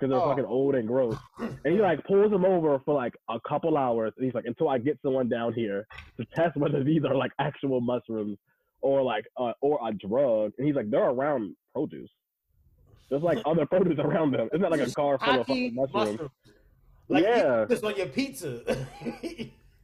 because 0.00 0.10
they're 0.10 0.18
Oh. 0.20 0.30
fucking 0.30 0.46
old 0.46 0.74
and 0.74 0.88
gross. 0.88 1.16
And 1.38 1.74
he 1.74 1.80
like 1.80 2.02
pulls 2.06 2.30
them 2.30 2.44
over 2.44 2.78
for 2.84 2.94
like 2.94 3.14
a 3.28 3.38
couple 3.46 3.76
hours 3.76 4.12
and 4.16 4.24
he's 4.24 4.34
like, 4.34 4.46
until 4.46 4.68
I 4.70 4.78
get 4.78 4.98
someone 5.02 5.28
down 5.28 5.52
here 5.52 5.86
to 6.18 6.24
test 6.34 6.56
whether 6.56 6.82
these 6.82 7.04
are 7.04 7.14
like 7.14 7.32
actual 7.38 7.80
mushrooms 7.80 8.38
or 8.80 9.02
like 9.02 9.26
uh, 9.36 9.52
or 9.60 9.78
a 9.86 9.92
drug. 9.92 10.52
And 10.56 10.66
he's 10.66 10.74
like, 10.76 10.90
they're 10.90 11.10
around 11.10 11.54
produce. 11.74 12.10
There's 13.10 13.22
like 13.22 13.38
other 13.44 13.66
produce 13.70 13.98
around 13.98 14.32
them. 14.32 14.48
It's 14.52 14.60
not 14.62 14.70
like 14.70 14.80
a 14.80 14.90
car 14.90 15.18
full 15.18 15.40
of 15.40 15.46
fucking 15.46 15.74
mushrooms. 15.74 16.12
mushrooms. 16.12 16.30
Like, 17.08 17.24
Yeah. 17.24 17.64
this 17.68 17.82
on 17.82 17.96
your 17.96 18.06
pizza. 18.06 18.62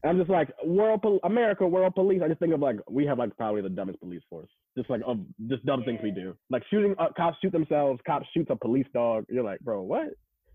And 0.07 0.13
I'm 0.13 0.25
just 0.25 0.31
like, 0.31 0.53
world, 0.65 1.03
pol- 1.03 1.19
America, 1.25 1.67
world 1.67 1.97
police. 1.97 2.23
I 2.25 2.29
just 2.29 2.39
think 2.39 2.55
of 2.55 2.61
like 2.61 2.77
we 2.89 3.05
have 3.07 3.19
like 3.19 3.37
probably 3.37 3.61
the 3.61 3.69
dumbest 3.69 3.99
police 3.99 4.23
force. 4.31 4.49
Just 4.79 4.89
like 4.89 5.01
of 5.05 5.19
just 5.49 5.67
dumb 5.67 5.83
things 5.83 5.99
we 6.01 6.13
do, 6.13 6.37
like 6.49 6.63
shooting. 6.71 6.95
Uh, 6.97 7.09
cops 7.17 7.37
shoot 7.43 7.51
themselves. 7.51 8.01
Cops 8.07 8.25
shoots 8.33 8.49
a 8.51 8.55
police 8.55 8.87
dog. 8.95 9.25
You're 9.29 9.43
like, 9.43 9.59
bro, 9.61 9.83
what? 9.83 10.11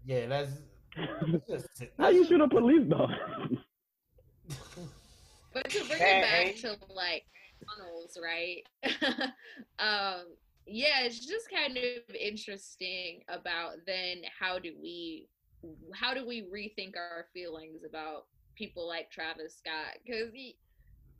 yeah, 0.05 0.27
that's. 0.27 0.51
that's 1.49 1.67
just, 1.77 1.91
How 1.99 2.09
you 2.09 2.25
shoot 2.27 2.39
a 2.39 2.47
police 2.47 2.87
dog? 2.89 3.09
But 5.53 5.69
to 5.69 5.79
bring 5.83 5.99
Bad 5.99 6.23
it 6.23 6.61
back 6.61 6.61
to 6.61 6.93
like 6.95 7.23
tunnels, 7.67 8.17
right? 8.23 8.63
um, 9.79 10.27
yeah, 10.65 11.01
it's 11.01 11.27
just 11.27 11.51
kind 11.51 11.75
of 11.75 12.15
interesting 12.15 13.19
about 13.27 13.73
then 13.85 14.21
how 14.39 14.59
do 14.59 14.71
we 14.81 15.27
how 15.93 16.13
do 16.13 16.25
we 16.25 16.43
rethink 16.43 16.95
our 16.95 17.25
feelings 17.33 17.81
about 17.85 18.27
people 18.61 18.87
like 18.87 19.09
Travis 19.09 19.57
Scott? 19.57 19.97
Because 20.05 20.31
he 20.33 20.55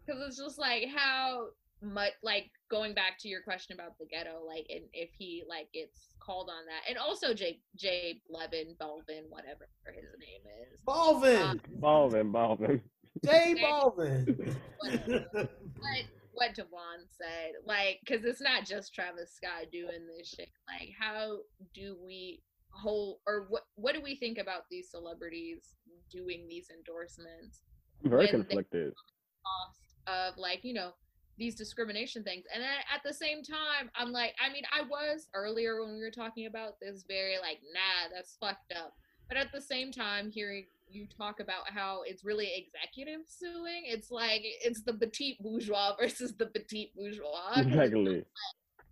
because 0.05 0.21
it's 0.27 0.37
just 0.37 0.59
like 0.59 0.85
how 0.95 1.47
much 1.81 2.11
like 2.21 2.51
going 2.69 2.93
back 2.93 3.17
to 3.19 3.27
your 3.27 3.41
question 3.41 3.73
about 3.73 3.97
the 3.99 4.05
ghetto, 4.05 4.43
like 4.45 4.67
and 4.69 4.83
if 4.93 5.09
he 5.17 5.43
like 5.49 5.71
gets 5.73 6.13
called 6.19 6.49
on 6.49 6.65
that, 6.67 6.87
and 6.87 6.99
also 6.99 7.33
Jay 7.33 7.59
Jay 7.75 8.21
Levin 8.29 8.75
Belvin, 8.79 9.29
whatever 9.29 9.67
his 9.87 10.05
name 10.19 10.43
is. 10.61 10.79
Balvin. 10.87 11.49
Um, 11.49 11.61
Balvin, 11.79 12.31
Balvin. 12.31 12.81
Jay 13.25 13.55
Balvin. 13.59 14.55
what 15.79 16.05
what 16.33 16.55
Devon 16.55 17.05
said, 17.09 17.53
like, 17.65 17.99
because 18.05 18.23
it's 18.23 18.41
not 18.41 18.65
just 18.65 18.93
Travis 18.93 19.33
Scott 19.35 19.71
doing 19.71 20.07
this 20.07 20.29
shit. 20.29 20.49
Like, 20.67 20.89
how 20.97 21.37
do 21.73 21.97
we 22.03 22.41
hold, 22.69 23.17
or 23.27 23.47
what 23.49 23.63
what 23.75 23.95
do 23.95 24.01
we 24.01 24.15
think 24.15 24.37
about 24.37 24.63
these 24.69 24.89
celebrities 24.89 25.75
doing 26.11 26.47
these 26.47 26.67
endorsements? 26.69 27.61
I'm 28.03 28.09
very 28.09 28.27
conflicted. 28.27 28.93
Cost 28.93 29.95
of 30.07 30.37
like, 30.37 30.63
you 30.63 30.73
know, 30.73 30.91
these 31.37 31.55
discrimination 31.55 32.23
things, 32.23 32.43
and 32.53 32.61
then 32.61 32.77
at 32.93 33.01
the 33.03 33.13
same 33.13 33.41
time, 33.41 33.89
I'm 33.95 34.11
like, 34.11 34.35
I 34.43 34.51
mean, 34.51 34.63
I 34.71 34.83
was 34.83 35.27
earlier 35.33 35.81
when 35.81 35.93
we 35.93 36.01
were 36.01 36.11
talking 36.11 36.45
about 36.45 36.79
this, 36.79 37.03
very 37.07 37.37
like, 37.41 37.59
nah, 37.73 38.13
that's 38.13 38.37
fucked 38.39 38.73
up. 38.73 38.93
But 39.27 39.37
at 39.37 39.51
the 39.51 39.61
same 39.61 39.91
time, 39.91 40.29
hearing 40.29 40.65
you 40.89 41.07
talk 41.07 41.39
about 41.39 41.69
how 41.69 42.01
it's 42.05 42.25
really 42.25 42.51
executive 42.53 43.21
suing, 43.27 43.83
it's 43.85 44.11
like 44.11 44.41
it's 44.43 44.83
the 44.83 44.93
petite 44.93 45.41
bourgeois 45.41 45.95
versus 45.99 46.33
the 46.37 46.47
petite 46.47 46.93
bourgeois. 46.95 47.53
Exactly. 47.55 48.25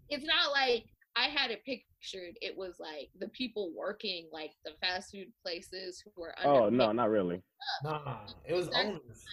it's 0.10 0.26
not 0.26 0.52
like 0.52 0.86
I 1.20 1.28
had 1.28 1.52
it 1.52 1.66
pictured. 1.66 2.38
It 2.42 2.58
was 2.58 2.80
like 2.80 3.10
the 3.20 3.28
people 3.30 3.74
working 3.76 4.30
like 4.32 4.52
the 4.64 4.72
fast 4.82 5.12
food 5.12 5.28
places 5.44 6.02
who 6.04 6.12
were. 6.16 6.34
Oh 6.46 6.70
no, 6.70 6.94
not 6.94 7.10
really. 7.10 7.42
Nah, 7.84 8.20
it 8.46 8.54
was 8.54 8.70
owners. 8.70 9.26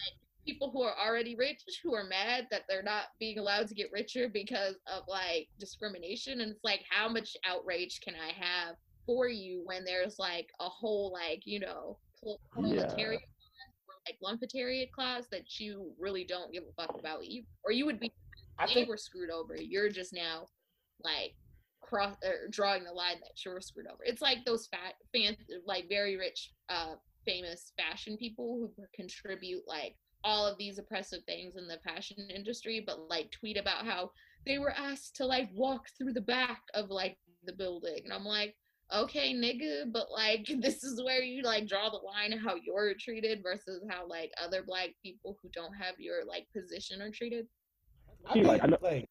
people 0.45 0.71
who 0.73 0.83
are 0.83 0.97
already 0.99 1.37
rich 1.37 1.63
who 1.85 1.95
are 1.95 2.05
mad 2.05 2.49
that 2.51 2.63
they're 2.69 2.83
not 2.83 3.05
being 3.21 3.39
allowed 3.39 3.69
to 3.69 3.75
get 3.75 3.93
richer 3.93 4.29
because 4.29 4.75
of 4.93 5.05
like 5.07 5.47
discrimination. 5.61 6.41
And 6.41 6.51
it's 6.51 6.65
like, 6.65 6.81
how 6.91 7.09
much 7.09 7.37
outrage 7.47 8.01
can 8.01 8.15
I 8.15 8.33
have 8.33 8.75
for 9.07 9.29
you 9.29 9.63
when 9.65 9.85
there's 9.85 10.19
like 10.19 10.49
a 10.59 10.69
whole 10.69 11.13
like 11.13 11.43
you 11.45 11.61
know 11.61 11.99
pol- 12.21 12.41
proletariat 12.51 13.21
class 13.21 13.31
like 14.09 14.19
lumpetariat 14.25 14.91
class 14.91 15.27
that 15.31 15.61
you 15.61 15.93
really 16.01 16.25
don't 16.25 16.53
give 16.53 16.65
a 16.65 16.83
fuck 16.83 16.99
about 16.99 17.23
either, 17.23 17.47
or 17.65 17.71
you 17.71 17.87
would 17.87 18.01
be 18.01 18.13
I 18.59 18.67
they 18.67 18.75
think 18.75 18.89
were 18.89 18.97
screwed 18.97 19.31
over. 19.31 19.55
You're 19.57 19.89
just 19.89 20.13
now 20.13 20.47
like 21.05 21.35
cross 21.87 22.17
or 22.25 22.49
drawing 22.51 22.85
the 22.85 22.93
line 22.93 23.17
that 23.21 23.45
you're 23.45 23.61
screwed 23.61 23.87
over. 23.87 24.03
It's 24.05 24.23
like 24.23 24.45
those 24.45 24.67
fat 24.67 24.95
fan 25.15 25.37
like 25.67 25.89
very 25.89 26.17
rich 26.17 26.53
uh 26.69 26.95
famous 27.25 27.73
fashion 27.79 28.17
people 28.17 28.71
who 28.77 28.85
contribute 28.95 29.63
like 29.67 29.95
all 30.25 30.47
of 30.47 30.57
these 30.59 30.79
oppressive 30.79 31.21
things 31.27 31.57
in 31.57 31.67
the 31.69 31.79
fashion 31.85 32.17
industry 32.35 32.83
but 32.87 33.09
like 33.09 33.31
tweet 33.31 33.57
about 33.57 33.85
how 33.87 34.11
they 34.47 34.59
were 34.59 34.73
asked 34.77 35.17
to 35.17 35.25
like 35.27 35.49
walk 35.55 35.83
through 35.99 36.13
the 36.13 36.21
back 36.21 36.63
of 36.75 36.89
like 36.91 37.17
the 37.45 37.53
building. 37.53 38.01
And 38.05 38.13
I'm 38.13 38.25
like 38.25 38.55
okay 38.95 39.35
nigga 39.35 39.93
but 39.93 40.07
like 40.13 40.47
this 40.61 40.85
is 40.85 41.03
where 41.03 41.21
you 41.23 41.43
like 41.43 41.67
draw 41.67 41.91
the 41.91 41.97
line 41.99 42.33
of 42.33 42.41
how 42.41 42.55
you're 42.65 42.95
treated 43.01 43.41
versus 43.43 43.83
how 43.91 44.07
like 44.07 44.31
other 44.43 44.63
black 44.65 44.91
people 45.03 45.37
who 45.43 45.49
don't 45.53 45.75
have 45.75 45.95
your 45.99 46.25
like 46.25 46.47
position 46.57 47.03
are 47.03 47.11
treated. 47.11 47.47
I 48.29 48.33
See, 48.35 48.41
think, 48.41 48.49
like, 48.49 48.63
I 48.65 48.67
know- 48.67 48.79
like, 48.83 49.09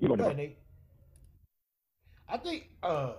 You 0.00 0.08
go 0.08 0.16
Go 0.16 0.24
ahead, 0.24 0.36
to 0.36 0.42
Nate. 0.42 0.58
I 2.30 2.36
think 2.36 2.68
uh 2.82 3.12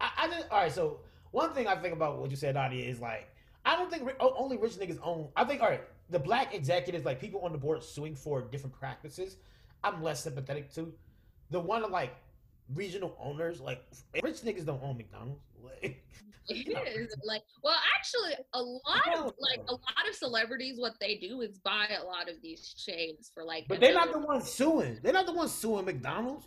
I, 0.00 0.10
I 0.18 0.28
just 0.28 0.50
all 0.50 0.62
right, 0.62 0.72
so 0.72 1.00
one 1.30 1.52
thing 1.52 1.66
I 1.66 1.76
think 1.76 1.94
about 1.94 2.18
what 2.18 2.30
you 2.30 2.36
said, 2.36 2.54
Nadia, 2.54 2.84
is 2.84 3.00
like 3.00 3.28
I 3.64 3.76
don't 3.76 3.90
think 3.90 4.06
ri- 4.06 4.14
only 4.20 4.56
rich 4.56 4.72
niggas 4.72 4.98
own 5.02 5.28
I 5.36 5.44
think 5.44 5.62
all 5.62 5.68
right, 5.68 5.82
the 6.10 6.18
black 6.18 6.54
executives, 6.54 7.04
like 7.04 7.20
people 7.20 7.40
on 7.40 7.52
the 7.52 7.58
board 7.58 7.82
suing 7.82 8.14
for 8.14 8.42
different 8.42 8.78
practices, 8.78 9.36
I'm 9.84 10.02
less 10.02 10.22
sympathetic 10.22 10.72
to. 10.74 10.92
The 11.50 11.60
one 11.60 11.84
of 11.84 11.90
like 11.90 12.14
regional 12.74 13.16
owners, 13.22 13.60
like 13.60 13.82
rich 14.22 14.42
niggas 14.42 14.66
don't 14.66 14.82
own 14.82 14.96
McDonald's. 14.96 15.42
Like, 16.50 16.66
It 16.66 16.88
is 16.96 17.14
like 17.24 17.42
well 17.62 17.76
actually 17.98 18.32
a 18.54 18.62
lot 18.62 19.18
of 19.18 19.34
like 19.38 19.60
a 19.68 19.72
lot 19.72 20.08
of 20.08 20.14
celebrities 20.14 20.78
what 20.78 20.94
they 20.98 21.16
do 21.16 21.42
is 21.42 21.58
buy 21.58 21.88
a 22.00 22.02
lot 22.02 22.30
of 22.30 22.40
these 22.42 22.68
chains 22.72 23.30
for 23.34 23.44
like 23.44 23.66
But 23.68 23.80
they're 23.80 23.92
not 23.92 24.12
the 24.12 24.18
ones 24.18 24.48
suing. 24.50 24.98
They're 25.02 25.12
not 25.12 25.26
the 25.26 25.34
ones 25.34 25.52
suing 25.52 25.84
McDonald's. 25.84 26.46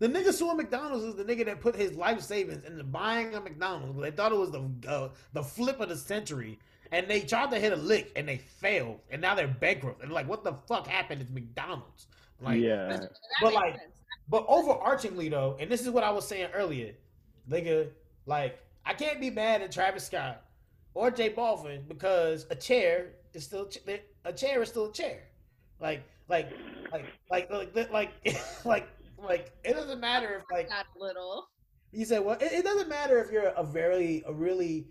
The 0.00 0.08
nigga 0.08 0.32
suing 0.32 0.56
McDonald's 0.56 1.04
is 1.04 1.14
the 1.14 1.24
nigga 1.24 1.44
that 1.44 1.60
put 1.60 1.76
his 1.76 1.94
life 1.94 2.22
savings 2.22 2.64
into 2.64 2.82
buying 2.82 3.34
a 3.34 3.40
McDonald's. 3.40 4.00
They 4.00 4.10
thought 4.10 4.32
it 4.32 4.38
was 4.38 4.50
the 4.50 4.68
uh, 4.88 5.08
the 5.34 5.42
flip 5.42 5.78
of 5.78 5.90
the 5.90 5.96
century, 5.96 6.58
and 6.90 7.06
they 7.06 7.20
tried 7.20 7.50
to 7.50 7.58
hit 7.58 7.72
a 7.72 7.76
lick 7.76 8.10
and 8.16 8.26
they 8.26 8.38
failed, 8.38 8.98
and 9.10 9.20
now 9.20 9.34
they're 9.34 9.46
bankrupt. 9.46 10.02
And 10.02 10.10
like, 10.10 10.26
what 10.26 10.42
the 10.42 10.54
fuck 10.66 10.86
happened? 10.86 11.20
It's 11.20 11.30
McDonald's. 11.30 12.06
Like, 12.40 12.60
yeah. 12.60 12.98
But, 13.42 13.52
like, 13.52 13.78
sense. 13.78 13.92
But 14.30 14.46
overarchingly 14.48 15.28
though, 15.28 15.56
and 15.60 15.70
this 15.70 15.82
is 15.82 15.90
what 15.90 16.04
I 16.04 16.10
was 16.10 16.26
saying 16.26 16.48
earlier, 16.54 16.94
nigga, 17.50 17.88
like 18.24 18.58
I 18.86 18.94
can't 18.94 19.20
be 19.20 19.28
mad 19.28 19.60
at 19.60 19.70
Travis 19.70 20.04
Scott 20.04 20.42
or 20.94 21.10
Jay 21.10 21.30
Balvin 21.30 21.86
because 21.88 22.46
a 22.50 22.54
chair 22.54 23.08
is 23.34 23.44
still 23.44 23.68
a 24.24 24.32
chair 24.32 24.62
is 24.62 24.68
still 24.70 24.86
a 24.86 24.92
chair. 24.92 25.18
Like 25.80 26.04
like 26.28 26.52
like 26.92 27.04
like 27.28 27.50
like 27.50 27.90
like 27.90 28.12
like 28.64 28.88
like 29.24 29.52
it 29.64 29.74
doesn't 29.74 30.00
matter 30.00 30.36
if 30.36 30.44
like 30.50 30.68
Got 30.68 30.86
a 30.96 31.02
little. 31.02 31.48
you 31.92 32.04
said 32.04 32.24
well 32.24 32.36
it, 32.40 32.52
it 32.52 32.64
doesn't 32.64 32.88
matter 32.88 33.22
if 33.22 33.30
you're 33.30 33.48
a 33.48 33.64
very 33.64 34.22
a 34.26 34.32
really 34.32 34.86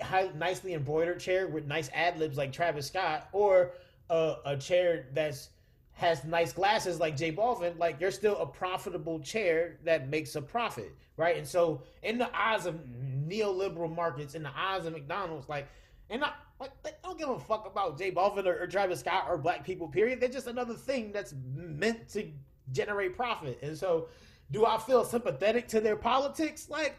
high, 0.00 0.30
nicely 0.36 0.74
embroidered 0.74 1.20
chair 1.20 1.48
with 1.48 1.66
nice 1.66 1.90
ad 1.94 2.18
libs 2.18 2.36
like 2.36 2.52
Travis 2.52 2.86
Scott 2.86 3.28
or 3.32 3.72
a, 4.10 4.36
a 4.46 4.56
chair 4.56 5.06
that's 5.12 5.50
has 5.94 6.24
nice 6.24 6.52
glasses 6.52 6.98
like 6.98 7.16
Jay 7.16 7.30
Balvin, 7.30 7.78
like 7.78 8.00
you're 8.00 8.10
still 8.10 8.36
a 8.38 8.46
profitable 8.46 9.20
chair 9.20 9.78
that 9.84 10.08
makes 10.08 10.34
a 10.36 10.42
profit, 10.42 10.96
right? 11.16 11.36
And 11.36 11.46
so, 11.46 11.82
in 12.02 12.18
the 12.18 12.30
eyes 12.36 12.66
of 12.66 12.80
neoliberal 13.26 13.94
markets, 13.94 14.34
in 14.34 14.42
the 14.42 14.50
eyes 14.56 14.86
of 14.86 14.94
McDonald's, 14.94 15.48
like, 15.48 15.68
and 16.10 16.24
I, 16.24 16.32
like, 16.58 16.70
they 16.82 16.90
don't 17.02 17.18
give 17.18 17.28
a 17.28 17.38
fuck 17.38 17.66
about 17.66 17.98
Jay 17.98 18.10
Balvin 18.10 18.46
or, 18.46 18.62
or 18.62 18.66
Travis 18.66 19.00
Scott 19.00 19.26
or 19.28 19.36
black 19.36 19.64
people. 19.64 19.86
Period. 19.86 20.20
They're 20.20 20.28
just 20.28 20.46
another 20.46 20.74
thing 20.74 21.12
that's 21.12 21.34
meant 21.54 22.08
to 22.10 22.30
generate 22.70 23.16
profit. 23.16 23.58
And 23.62 23.76
so, 23.76 24.08
do 24.50 24.66
I 24.66 24.78
feel 24.78 25.04
sympathetic 25.04 25.66
to 25.68 25.80
their 25.80 25.96
politics? 25.96 26.68
Like, 26.68 26.96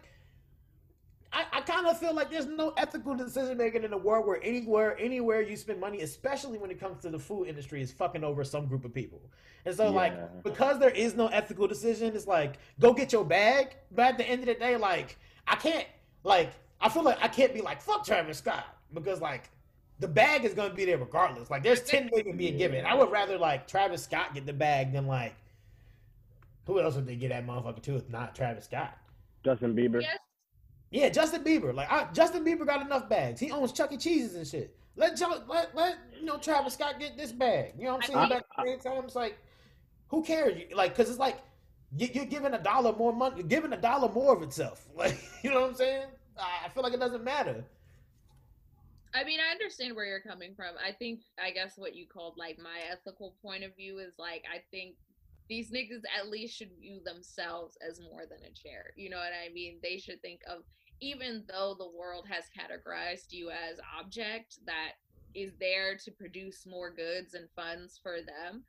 I, 1.32 1.45
I 1.52 1.62
kind 1.62 1.88
of 1.88 1.97
feel 1.97 2.13
like 2.13 2.30
there's 2.30 2.45
no 2.45 2.73
ethical 2.78 3.15
decision 3.15 3.58
making 3.58 3.84
in 3.84 3.91
a 3.93 3.97
world 3.97 4.28
where 4.28 4.43
anywhere 4.43 4.95
anywhere 4.99 5.41
you 5.41 5.56
spend 5.58 5.80
money, 5.80 6.02
especially 6.02 6.58
when 6.60 6.69
it 6.69 6.80
comes 6.80 7.02
to 7.02 7.10
the 7.10 7.17
food 7.17 7.47
industry, 7.47 7.82
is 7.82 7.91
fucking 7.91 8.23
over 8.23 8.43
some 8.43 8.67
group 8.67 8.86
of 8.86 8.93
people. 8.93 9.21
And 9.65 9.76
so 9.76 9.86
Yeah. 9.86 9.89
like 9.89 10.43
because 10.43 10.78
there 10.80 10.91
is 10.91 11.15
no 11.15 11.28
ethical 11.28 11.67
decision, 11.67 12.15
it's 12.15 12.28
like 12.28 12.60
go 12.80 12.93
get 12.93 13.12
your 13.12 13.26
bag. 13.26 13.76
But 13.91 14.06
at 14.06 14.17
the 14.19 14.28
end 14.30 14.41
of 14.41 14.45
the 14.47 14.56
day, 14.56 14.78
like 14.78 15.17
I 15.47 15.56
can't 15.56 15.88
like 16.23 16.52
I 16.80 16.89
feel 16.89 17.04
like 17.04 17.17
I 17.21 17.28
can't 17.30 17.54
be 17.54 17.62
like 17.62 17.82
fuck 17.82 18.06
Travis 18.06 18.38
Scott 18.38 18.65
because 18.93 19.19
like 19.19 19.49
the 19.99 20.08
bag 20.08 20.45
is 20.45 20.54
gonna 20.54 20.73
be 20.73 20.86
there 20.86 20.99
regardless. 20.99 21.49
Like 21.49 21.63
there's 21.63 21.82
ten 21.82 22.12
million 22.13 22.38
being 22.38 22.58
given. 22.58 22.86
I 22.86 22.93
would 22.93 23.10
rather 23.10 23.39
like 23.39 23.67
Travis 23.67 24.04
Scott 24.04 24.36
get 24.36 24.45
the 24.45 24.54
bag 24.54 24.91
than 24.93 25.08
like 25.08 25.34
who 26.65 26.80
else 26.80 26.95
would 26.95 27.06
they 27.08 27.15
get 27.15 27.30
that 27.30 27.45
motherfucker 27.45 27.82
to 27.84 27.95
if 27.95 28.10
not 28.10 28.36
Travis 28.36 28.65
Scott? 28.65 28.97
Justin 29.43 29.76
Bieber. 29.76 30.02
Yes, 30.02 30.17
Yeah, 30.91 31.10
Justin 31.10 31.43
Bieber. 31.43 31.73
Like 31.73 31.91
I, 31.91 32.08
Justin 32.13 32.45
Bieber 32.45 32.65
got 32.65 32.82
enough 32.86 33.10
bags. 33.10 33.39
He 33.39 33.52
owns 33.52 33.71
Chuck 33.73 33.91
E. 33.91 33.97
Cheese's 33.97 34.36
and 34.36 34.47
shit. 34.47 34.76
Let 34.95 35.17
Jo- 35.17 35.43
let 35.47 35.76
let 35.76 35.97
you 36.19 36.26
know 36.26 36.38
Travis 36.38 36.73
Scott 36.76 36.99
get 36.99 37.17
this 37.17 37.32
bag. 37.32 37.73
You 37.78 37.86
know 37.86 37.95
what 37.95 38.04
I'm 38.04 38.08
saying? 38.08 38.19
I- 38.19 38.28
But 38.30 38.38
at 38.38 38.43
the 38.58 38.63
same 38.65 38.80
time, 38.93 39.04
it's 39.06 39.15
like, 39.15 39.38
who 40.08 40.23
cares? 40.23 40.58
You- 40.69 40.76
Like, 40.76 40.95
cause 40.95 41.10
it's 41.10 41.19
like 41.19 41.39
you, 41.97 42.08
you're 42.13 42.26
giving 42.26 42.54
a 42.54 42.62
dollar 42.62 42.93
more 42.95 43.12
money. 43.13 43.38
You're 43.38 43.47
giving 43.47 43.73
a 43.73 43.78
dollar 43.82 44.10
more 44.12 44.36
of 44.36 44.41
itself. 44.43 44.88
Like, 44.95 45.17
you 45.43 45.49
know 45.52 45.62
what 45.62 45.69
I'm 45.71 45.76
saying? 45.76 46.08
I 46.38 46.65
I 46.65 46.69
feel 46.69 46.84
like 46.84 46.93
it 46.93 46.99
doesn't 46.99 47.23
matter. 47.23 47.65
I 49.15 49.23
mean, 49.23 49.39
I 49.39 49.52
understand 49.52 49.95
where 49.95 50.06
you're 50.06 50.21
coming 50.21 50.56
from. 50.56 50.73
I 50.84 50.91
think, 50.91 51.19
I 51.43 51.52
guess, 51.52 51.73
what 51.78 51.95
you 51.95 52.08
called 52.08 52.36
like 52.38 52.58
my 52.58 52.80
ethical 52.91 53.36
point 53.43 53.63
of 53.63 53.76
view 53.76 53.99
is 53.99 54.13
like, 54.17 54.43
I 54.52 54.63
think 54.71 54.95
these 55.53 55.69
niggas 55.69 56.01
at 56.19 56.29
least 56.29 56.57
should 56.57 56.71
view 56.81 56.99
themselves 57.05 57.77
as 57.87 58.01
more 58.01 58.23
than 58.27 58.39
a 58.39 58.53
chair. 58.55 58.85
You 58.95 59.11
know 59.11 59.17
what 59.17 59.33
I 59.39 59.53
mean? 59.53 59.77
They 59.83 59.99
should 59.99 60.19
think 60.23 60.41
of, 60.49 60.63
even 60.99 61.43
though 61.47 61.75
the 61.77 61.91
world 61.95 62.25
has 62.27 62.45
categorized 62.57 63.31
you 63.31 63.51
as 63.51 63.77
object 63.99 64.57
that 64.65 64.93
is 65.35 65.51
there 65.59 65.95
to 66.05 66.11
produce 66.11 66.65
more 66.65 66.91
goods 66.91 67.35
and 67.35 67.47
funds 67.55 67.99
for 68.01 68.17
them. 68.17 68.63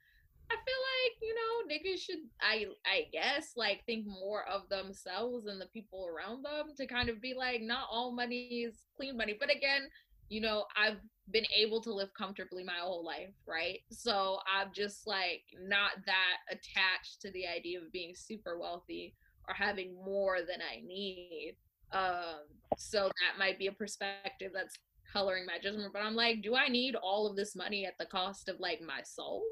I 0.51 0.57
feel 0.57 0.83
like 0.93 1.17
you 1.23 1.35
know 1.35 1.75
niggas 1.75 2.01
should 2.01 2.19
I 2.43 2.67
I 2.85 3.07
guess 3.13 3.53
like 3.57 3.81
think 3.87 4.05
more 4.07 4.47
of 4.47 4.69
themselves 4.69 5.47
and 5.47 5.59
the 5.59 5.67
people 5.73 6.07
around 6.07 6.45
them 6.45 6.75
to 6.77 6.87
kind 6.87 7.09
of 7.09 7.23
be 7.23 7.33
like 7.33 7.63
not 7.63 7.89
all 7.91 8.13
money 8.13 8.67
is 8.67 8.75
clean 8.95 9.17
money 9.17 9.35
but 9.41 9.51
again 9.51 9.89
you 10.29 10.43
know 10.43 10.67
I've 10.77 11.01
been 11.31 11.47
able 11.57 11.81
to 11.81 11.93
live 11.93 12.13
comfortably 12.15 12.63
my 12.63 12.79
whole 12.81 13.05
life 13.05 13.33
right 13.47 13.81
so 13.91 14.39
I'm 14.53 14.69
just 14.75 15.07
like 15.07 15.43
not 15.67 15.93
that 16.07 16.37
attached 16.51 17.23
to 17.23 17.31
the 17.33 17.47
idea 17.47 17.81
of 17.81 17.91
being 17.93 18.15
super 18.15 18.59
wealthy 18.59 19.15
or 19.49 19.55
having 19.55 19.95
more 20.05 20.39
than 20.41 20.61
I 20.61 20.85
need 20.87 21.57
um 21.93 22.45
so 22.77 23.05
that 23.05 23.39
might 23.39 23.59
be 23.59 23.69
a 23.69 23.73
perspective 23.73 24.53
that's 24.55 24.77
coloring 25.13 25.47
my 25.47 25.59
judgment 25.63 25.93
but 25.93 26.03
I'm 26.03 26.15
like 26.15 26.43
do 26.43 26.55
I 26.55 26.69
need 26.69 26.95
all 26.95 27.27
of 27.27 27.37
this 27.37 27.57
money 27.57 27.87
at 27.87 27.97
the 27.99 28.07
cost 28.07 28.49
of 28.49 28.61
like 28.61 28.81
my 28.83 29.03
soul 29.03 29.43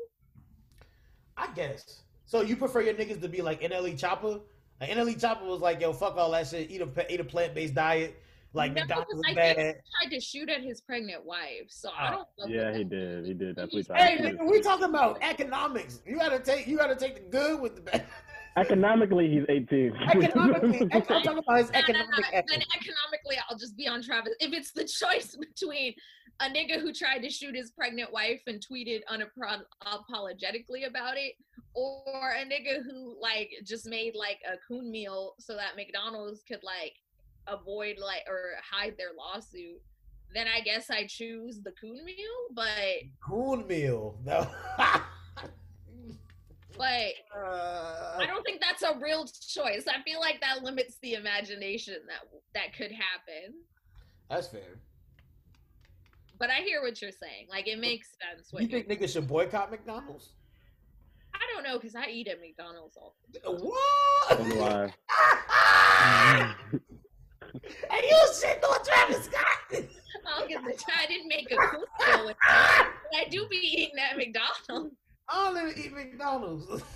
I 1.36 1.48
guess. 1.54 2.02
So 2.26 2.42
you 2.42 2.56
prefer 2.56 2.82
your 2.82 2.94
niggas 2.94 3.20
to 3.20 3.28
be 3.28 3.42
like 3.42 3.62
NLE 3.62 3.98
Chopper? 3.98 4.40
Like 4.80 4.90
NLE 4.90 5.20
Chopper 5.20 5.44
was 5.44 5.60
like, 5.60 5.80
yo, 5.80 5.92
fuck 5.92 6.16
all 6.16 6.30
that 6.32 6.46
shit. 6.46 6.70
Eat 6.70 6.80
a 6.80 7.12
eat 7.12 7.20
a 7.20 7.24
plant 7.24 7.54
based 7.54 7.74
diet. 7.74 8.20
Like 8.54 8.74
No, 8.74 8.82
McDonald's 8.82 9.08
because 9.10 9.24
I 9.30 9.34
bad. 9.34 9.56
think 9.56 9.76
he 9.76 10.08
tried 10.08 10.14
to 10.16 10.20
shoot 10.20 10.48
at 10.50 10.62
his 10.62 10.80
pregnant 10.82 11.24
wife, 11.24 11.66
so 11.68 11.88
I 11.90 12.08
Oh, 12.08 12.10
don't. 12.16 12.28
fuck 12.38 12.48
Yeah, 12.50 12.76
he 12.76 12.84
did. 12.84 13.24
He 13.26 13.32
did. 13.34 13.56
That's 13.56 13.72
He's- 13.72 13.88
what 13.88 13.98
he 13.98 14.04
Hey, 14.04 14.16
tried 14.18 14.30
to 14.32 14.36
nigga, 14.38 14.50
we 14.50 14.60
talking 14.60 14.84
about 14.84 15.22
economics. 15.22 16.02
You 16.06 16.16
gotta 16.16 16.38
take 16.38 16.66
you 16.66 16.76
gotta 16.76 16.96
take 16.96 17.14
the 17.14 17.20
good 17.38 17.60
with 17.60 17.76
the 17.76 17.80
bad. 17.82 18.06
Economically, 18.58 19.30
he's 19.30 19.44
18. 19.48 19.96
economically, 20.10 20.86
I'm 20.92 21.00
talking 21.02 21.38
about 21.38 21.56
his 21.56 21.70
economic 21.70 22.10
no, 22.10 22.16
no, 22.18 22.42
Then 22.48 22.62
economically, 22.76 23.36
I'll 23.48 23.56
just 23.56 23.74
be 23.78 23.88
on 23.88 24.02
Travis. 24.02 24.34
If 24.40 24.52
it's 24.52 24.72
the 24.72 24.84
choice 24.84 25.34
between 25.36 25.94
a 26.40 26.50
nigga 26.50 26.78
who 26.78 26.92
tried 26.92 27.20
to 27.20 27.30
shoot 27.30 27.54
his 27.56 27.70
pregnant 27.70 28.12
wife 28.12 28.42
and 28.46 28.60
tweeted 28.62 29.00
unapologetically 29.10 30.86
about 30.86 31.16
it, 31.16 31.32
or 31.74 32.34
a 32.38 32.44
nigga 32.44 32.82
who 32.84 33.16
like 33.20 33.50
just 33.64 33.86
made 33.88 34.14
like 34.14 34.40
a 34.46 34.56
coon 34.68 34.90
meal 34.90 35.34
so 35.38 35.54
that 35.56 35.74
McDonald's 35.76 36.42
could 36.46 36.62
like 36.62 36.92
avoid 37.46 37.96
like 37.98 38.22
or 38.28 38.52
hide 38.70 38.96
their 38.96 39.10
lawsuit, 39.18 39.80
then 40.34 40.46
I 40.48 40.60
guess 40.60 40.90
I 40.90 41.06
choose 41.06 41.60
the 41.62 41.72
coon 41.72 42.04
meal. 42.04 42.16
But 42.54 42.68
coon 43.24 43.66
meal. 43.66 44.18
No. 44.24 44.46
like 46.78 47.16
Uh, 47.36 48.16
I 48.18 48.26
don't 48.26 48.42
think 48.44 48.60
that's 48.60 48.82
a 48.82 48.98
real 49.00 49.26
choice. 49.26 49.84
I 49.86 50.02
feel 50.02 50.20
like 50.20 50.40
that 50.40 50.62
limits 50.62 50.96
the 51.02 51.14
imagination 51.14 51.96
that 52.08 52.28
that 52.54 52.74
could 52.76 52.92
happen. 52.92 53.54
that's 54.28 54.48
fair. 54.48 54.80
But 56.38 56.50
I 56.50 56.62
hear 56.62 56.82
what 56.82 57.00
you're 57.00 57.12
saying. 57.12 57.46
Like 57.50 57.68
it 57.68 57.78
makes 57.78 58.08
sense. 58.20 58.52
What 58.52 58.62
You 58.62 58.68
you 58.68 58.82
think 58.84 59.00
niggas 59.00 59.12
should 59.12 59.28
boycott 59.28 59.70
McDonald's? 59.70 60.30
I 61.34 61.40
don't 61.54 61.62
know 61.64 61.78
because 61.78 61.94
I 61.94 62.06
eat 62.08 62.28
at 62.28 62.40
McDonald's 62.40 62.96
all. 62.96 63.14
What? 63.44 64.38
So 64.38 64.44
do 64.44 64.62
I. 64.62 66.54
and 68.02 68.10
you 68.10 68.16
shitting 68.32 68.64
on 68.64 68.84
Travis 68.84 69.24
Scott? 69.24 69.82
I'll 70.26 70.46
get 70.48 70.62
the. 70.64 70.74
I 70.98 71.06
didn't 71.06 71.28
make 71.28 71.50
a 71.50 71.56
cool 71.56 71.84
deal 72.06 72.26
with 72.26 72.36
that. 72.46 72.92
But 73.10 73.20
I 73.20 73.28
do 73.28 73.46
be 73.48 73.56
eating 73.56 73.98
at 73.98 74.16
McDonald's. 74.16 74.94
I 75.28 75.52
don't 75.52 75.68
even 75.70 75.84
eat 75.84 75.92
McDonald's. 75.94 76.82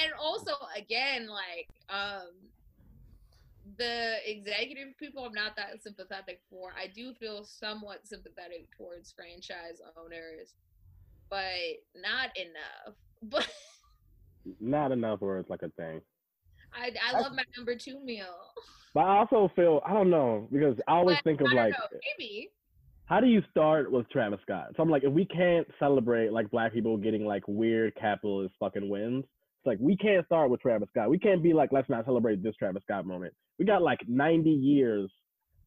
And 0.00 0.12
also, 0.16 0.52
again, 0.76 1.26
like 1.26 1.68
um, 1.90 2.28
the 3.78 4.18
executive 4.24 4.96
people, 4.96 5.24
I'm 5.24 5.32
not 5.32 5.56
that 5.56 5.82
sympathetic 5.82 6.40
for. 6.48 6.70
I 6.80 6.86
do 6.86 7.12
feel 7.14 7.42
somewhat 7.42 8.06
sympathetic 8.06 8.68
towards 8.76 9.10
franchise 9.10 9.80
owners, 9.96 10.54
but 11.28 11.42
not 11.96 12.30
enough. 12.36 12.94
But 13.24 13.48
Not 14.60 14.92
enough 14.92 15.20
where 15.20 15.38
it's 15.38 15.50
like 15.50 15.62
a 15.62 15.70
thing. 15.70 16.00
I, 16.78 16.92
I 17.12 17.20
love 17.20 17.32
my 17.34 17.44
number 17.56 17.74
two 17.76 18.00
meal. 18.04 18.26
But 18.94 19.00
I 19.00 19.18
also 19.18 19.50
feel 19.54 19.80
I 19.84 19.92
don't 19.92 20.10
know 20.10 20.48
because 20.52 20.76
I 20.88 20.92
always 20.92 21.18
But 21.18 21.24
think 21.24 21.40
of 21.40 21.48
like 21.52 21.72
know, 21.72 21.98
maybe. 22.18 22.50
how 23.06 23.20
do 23.20 23.26
you 23.26 23.42
start 23.50 23.90
with 23.92 24.08
Travis 24.10 24.40
Scott? 24.42 24.68
So 24.76 24.82
I'm 24.82 24.90
like, 24.90 25.04
if 25.04 25.12
we 25.12 25.24
can't 25.26 25.66
celebrate 25.78 26.32
like 26.32 26.50
black 26.50 26.72
people 26.72 26.96
getting 26.96 27.24
like 27.24 27.42
weird 27.46 27.94
capitalist 27.96 28.54
fucking 28.60 28.88
wins, 28.88 29.24
it's 29.24 29.66
like 29.66 29.78
we 29.80 29.96
can't 29.96 30.24
start 30.26 30.50
with 30.50 30.60
Travis 30.60 30.88
Scott. 30.90 31.10
We 31.10 31.18
can't 31.18 31.42
be 31.42 31.52
like, 31.52 31.70
let's 31.72 31.88
not 31.88 32.04
celebrate 32.06 32.42
this 32.42 32.54
Travis 32.56 32.82
Scott 32.84 33.06
moment. 33.06 33.34
We 33.58 33.64
got 33.64 33.82
like 33.82 34.00
90 34.08 34.48
years 34.50 35.10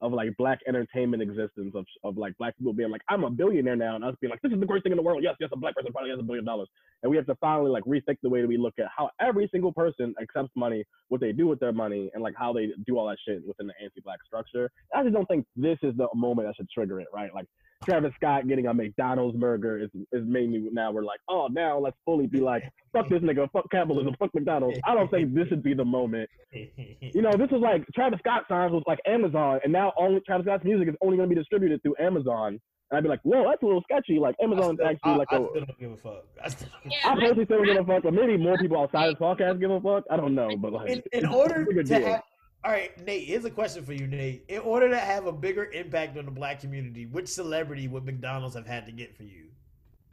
of 0.02 0.14
like 0.14 0.30
black 0.38 0.60
entertainment 0.68 1.22
existence 1.22 1.74
of 1.76 1.86
of 2.04 2.18
like 2.18 2.36
black 2.40 2.58
people 2.58 2.74
being 2.74 2.90
like, 2.90 3.02
I'm 3.10 3.24
a 3.24 3.30
billionaire 3.30 3.76
now, 3.76 3.96
and 3.96 4.04
us 4.04 4.16
being 4.20 4.32
like, 4.32 4.42
this 4.42 4.52
is 4.52 4.60
the 4.60 4.66
greatest 4.66 4.84
thing 4.86 4.94
in 4.94 4.98
the 4.98 5.04
world. 5.04 5.22
Yes, 5.24 5.36
yes, 5.40 5.50
a 5.54 5.58
black 5.58 5.76
person 5.76 5.92
probably 5.92 6.10
has 6.10 6.20
a 6.20 6.24
billion 6.24 6.46
dollars, 6.46 6.70
and 7.04 7.10
we 7.10 7.18
have 7.18 7.26
to 7.28 7.36
finally 7.36 7.72
like 7.72 7.84
rethink 7.84 8.18
the 8.22 8.30
way 8.30 8.42
that 8.42 8.48
we 8.48 8.58
look 8.58 8.74
at 8.80 8.86
how 8.96 9.10
every 9.20 9.50
single 9.52 9.72
person 9.74 10.14
accepts 10.22 10.52
money, 10.56 10.84
what 11.10 11.22
they 11.22 11.32
do 11.32 11.48
with 11.48 11.60
their 11.60 11.74
money, 11.74 12.12
and 12.14 12.24
like 12.24 12.34
how 12.38 12.54
they 12.54 12.70
do 12.86 12.98
all 12.98 13.08
that 13.08 13.18
shit 13.28 13.46
within 13.48 13.68
the 13.68 13.74
anti-black 13.82 14.20
structure. 14.26 14.70
I 14.96 15.04
just 15.04 15.14
don't 15.14 15.28
think 15.28 15.46
this 15.56 15.78
is 15.84 15.96
the 15.98 16.08
moment 16.16 16.48
that 16.48 16.56
should 16.56 16.70
trigger 16.70 17.00
it, 17.00 17.08
right? 17.14 17.34
Like 17.34 17.46
Travis 17.84 18.12
Scott 18.16 18.48
getting 18.48 18.68
a 18.68 18.74
McDonald's 18.74 19.38
burger 19.38 19.80
is 19.80 19.90
is 20.12 20.24
made 20.26 20.50
me 20.50 20.70
now 20.72 20.92
we're 20.92 21.04
like, 21.04 21.20
oh 21.30 21.48
now 21.52 21.80
let's 21.80 21.98
fully 22.06 22.28
be 22.28 22.40
like, 22.40 22.64
fuck 22.94 23.10
this 23.10 23.22
nigga, 23.22 23.50
fuck 23.52 23.70
capitalism, 23.72 24.16
fuck 24.20 24.30
McDonald's. 24.34 24.80
I 24.86 24.94
don't 24.94 25.10
think 25.10 25.34
this 25.34 25.48
should 25.48 25.64
be 25.64 25.74
the 25.74 25.86
moment. 25.86 26.30
You 27.14 27.22
know, 27.22 27.32
this 27.32 27.50
is 27.52 27.62
like 27.62 27.86
Travis 27.94 28.20
Scott 28.20 28.44
signs 28.48 28.72
with 28.72 28.84
like 28.88 29.00
Amazon, 29.06 29.60
and 29.64 29.74
now 29.74 29.92
only 29.98 30.22
Travis 30.26 30.46
Scott's 30.46 30.64
music 30.64 30.88
is 30.88 30.96
only 31.02 31.18
gonna 31.18 31.28
be 31.28 31.36
distributed 31.36 31.82
through 31.82 31.96
Amazon. 32.00 32.60
And 32.92 32.98
I'd 32.98 33.04
be 33.04 33.10
like, 33.10 33.22
whoa, 33.24 33.46
that's 33.50 33.64
a 33.64 33.66
little 33.66 33.82
sketchy. 33.84 34.20
Like 34.20 34.36
I 34.42 34.44
Amazon's 34.44 34.76
still, 34.78 34.88
actually 34.88 35.12
I, 35.14 35.16
like 35.16 35.28
I 35.32 35.36
a. 35.38 35.40
still 35.50 35.66
don't 35.66 35.80
give 35.80 35.92
a 35.94 35.98
fuck. 35.98 36.26
I 36.44 36.50
still 36.50 36.68
don't 36.72 36.84
give 36.84 36.92
a 36.92 36.96
Yeah, 36.96 37.10
I 37.10 37.12
I- 37.12 37.16
personally 37.16 37.46
still 37.46 37.58
don't 37.58 37.66
give 37.68 37.78
a 37.78 37.94
fuck, 37.94 38.04
but 38.04 38.14
maybe 38.14 38.38
more 38.38 38.58
people 38.58 38.80
outside 38.82 39.08
this 39.08 39.16
podcast 39.16 39.60
give 39.62 39.72
a 39.72 39.80
fuck. 39.82 40.04
I 40.12 40.18
don't 40.18 40.36
know, 40.36 40.50
but 40.58 40.74
like, 40.74 40.90
in, 40.90 41.02
in 41.14 41.26
order 41.26 41.66
to 41.66 41.84
deal. 41.84 42.06
have 42.06 42.22
all 42.64 42.72
right 42.72 42.92
nate 43.08 43.28
here's 43.28 43.44
a 43.44 43.50
question 43.50 43.84
for 43.84 43.94
you 43.94 44.06
nate 44.06 44.46
in 44.48 44.60
order 44.60 44.88
to 44.88 45.00
have 45.00 45.26
a 45.26 45.32
bigger 45.32 45.72
impact 45.72 46.16
on 46.16 46.26
the 46.26 46.32
black 46.32 46.60
community 46.62 47.08
which 47.08 47.28
celebrity 47.28 47.88
would 47.88 48.06
mcdonald's 48.06 48.54
have 48.54 48.68
had 48.68 48.86
to 48.86 48.92
get 48.92 49.18
for 49.18 49.24
you 49.24 49.48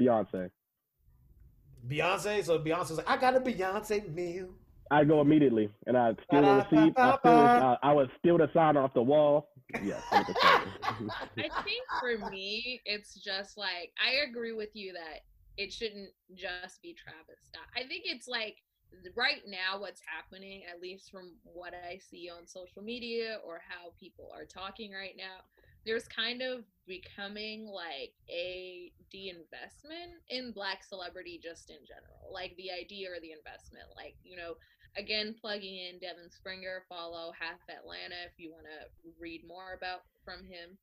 Beyonce, 0.01 0.49
beyonce 1.87 2.43
so 2.43 2.59
beyonce's 2.59 2.97
like 2.97 3.11
i 3.11 3.19
got 3.19 3.37
a 3.37 3.41
beyonce 3.41 4.11
meal 4.15 4.49
I 4.91 5.05
go 5.05 5.21
immediately 5.21 5.69
and 5.87 5.99
I 5.99 6.15
steal 6.27 6.41
the 6.41 6.65
receipt. 6.71 6.95
I, 6.97 7.19
steal, 7.19 7.31
I, 7.33 7.77
I 7.83 7.93
would 7.93 8.09
steal 8.19 8.39
the 8.39 8.49
sign 8.55 8.79
off 8.79 8.95
the 8.95 9.03
wall. 9.03 9.51
100%. 9.75 9.85
I 11.37 11.63
think 11.63 11.85
for 12.01 12.31
me, 12.31 12.81
it's 12.85 13.15
just 13.15 13.59
like 13.59 13.93
I 14.03 14.29
agree 14.29 14.53
with 14.53 14.75
you 14.75 14.93
that 14.95 15.21
it 15.57 15.73
shouldn't 15.73 16.11
just 16.35 16.81
be 16.83 16.95
Travis 16.95 17.43
Scott. 17.43 17.67
I 17.77 17.87
think 17.87 18.05
it's 18.07 18.29
like 18.29 18.63
right 19.15 19.43
now 19.47 19.81
what's 19.81 20.01
happening, 20.07 20.63
at 20.73 20.81
least 20.81 21.11
from 21.11 21.33
what 21.43 21.75
I 21.75 21.99
see 21.99 22.31
on 22.31 22.47
social 22.47 22.83
media 22.83 23.39
or 23.45 23.61
how 23.69 23.93
people 23.99 24.31
are 24.35 24.47
talking 24.47 24.93
right 24.93 25.15
now, 25.17 25.45
there's 25.85 26.09
kind 26.09 26.43
of 26.43 26.65
becoming 26.87 27.67
like 27.67 28.13
a 28.31 28.93
de-investment 29.11 30.21
in 30.29 30.53
black 30.53 30.85
celebrity 30.85 31.41
just 31.43 31.71
in 31.71 31.79
general. 31.87 32.33
Like 32.33 32.55
the 32.57 32.71
idea 32.71 33.11
or 33.11 33.21
the 33.21 33.33
investment. 33.33 33.87
Like, 33.97 34.17
you 34.23 34.37
know, 34.37 34.55
again 34.99 35.35
plugging 35.41 35.77
in 35.77 35.97
Devyn 35.97 36.31
Springer, 36.31 36.85
follow 36.89 37.33
Half 37.39 37.61
Atlanta 37.71 38.17
if 38.27 38.33
you 38.37 38.51
want 38.51 38.65
to 38.65 39.11
read 39.21 39.43
more 39.47 39.75
about 39.77 40.03
from 40.25 40.45
him. 40.45 40.77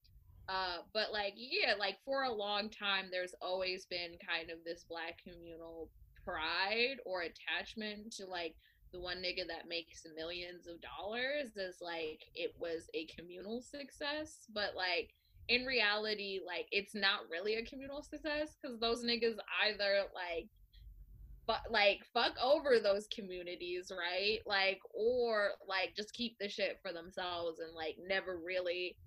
Uh, 0.48 0.78
but 0.94 1.12
like 1.12 1.34
yeah, 1.36 1.74
like 1.78 1.98
for 2.06 2.24
a 2.24 2.32
long 2.32 2.70
time, 2.70 3.06
there's 3.12 3.36
always 3.42 3.86
been 3.86 4.18
kind 4.28 4.50
of 4.50 4.64
this 4.64 4.86
black 4.88 5.20
communal 5.24 5.90
pride 6.24 6.98
or 7.06 7.24
attachment 7.24 8.12
to 8.14 8.26
like 8.26 8.56
the 8.92 9.00
one 9.00 9.18
nigga 9.18 9.46
that 9.48 9.68
makes 9.68 10.06
millions 10.16 10.68
of 10.68 10.78
dollars 10.82 11.58
as 11.58 11.82
like 11.82 12.24
it 12.34 12.54
was 12.60 12.88
a 12.94 13.08
communal 13.18 13.62
success, 13.62 14.46
but 14.54 14.76
like 14.76 15.14
in 15.48 15.66
reality, 15.66 16.40
like 16.46 16.68
it's 16.72 16.96
not 16.96 17.22
really 17.30 17.56
a 17.56 17.66
communal 17.66 18.02
success 18.02 18.56
because 18.62 18.80
those 18.80 19.04
niggas 19.04 19.38
either 19.66 20.04
like 20.14 20.48
but 21.48 21.62
like 21.70 22.02
fuck 22.14 22.34
over 22.44 22.80
those 22.82 23.08
communities, 23.14 23.92
right? 23.92 24.40
Like 24.46 24.80
or 24.94 25.52
like 25.68 25.96
just 25.96 26.14
keep 26.14 26.38
the 26.40 26.50
shit 26.50 26.80
for 26.82 26.92
themselves 26.92 27.60
and 27.60 27.74
like 27.76 27.98
never 28.08 28.38
really 28.44 28.98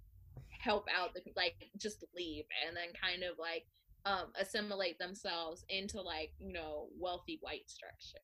help 0.51 0.87
out 0.97 1.15
the 1.15 1.21
like 1.37 1.55
just 1.77 2.05
leave 2.17 2.45
and 2.67 2.77
then 2.77 2.89
kind 3.01 3.23
of 3.23 3.39
like 3.39 3.65
um 4.05 4.27
assimilate 4.41 4.99
themselves 4.99 5.65
into 5.69 6.01
like, 6.01 6.33
you 6.39 6.53
know, 6.53 6.89
wealthy 6.99 7.39
white 7.41 7.69
structures. 7.69 8.23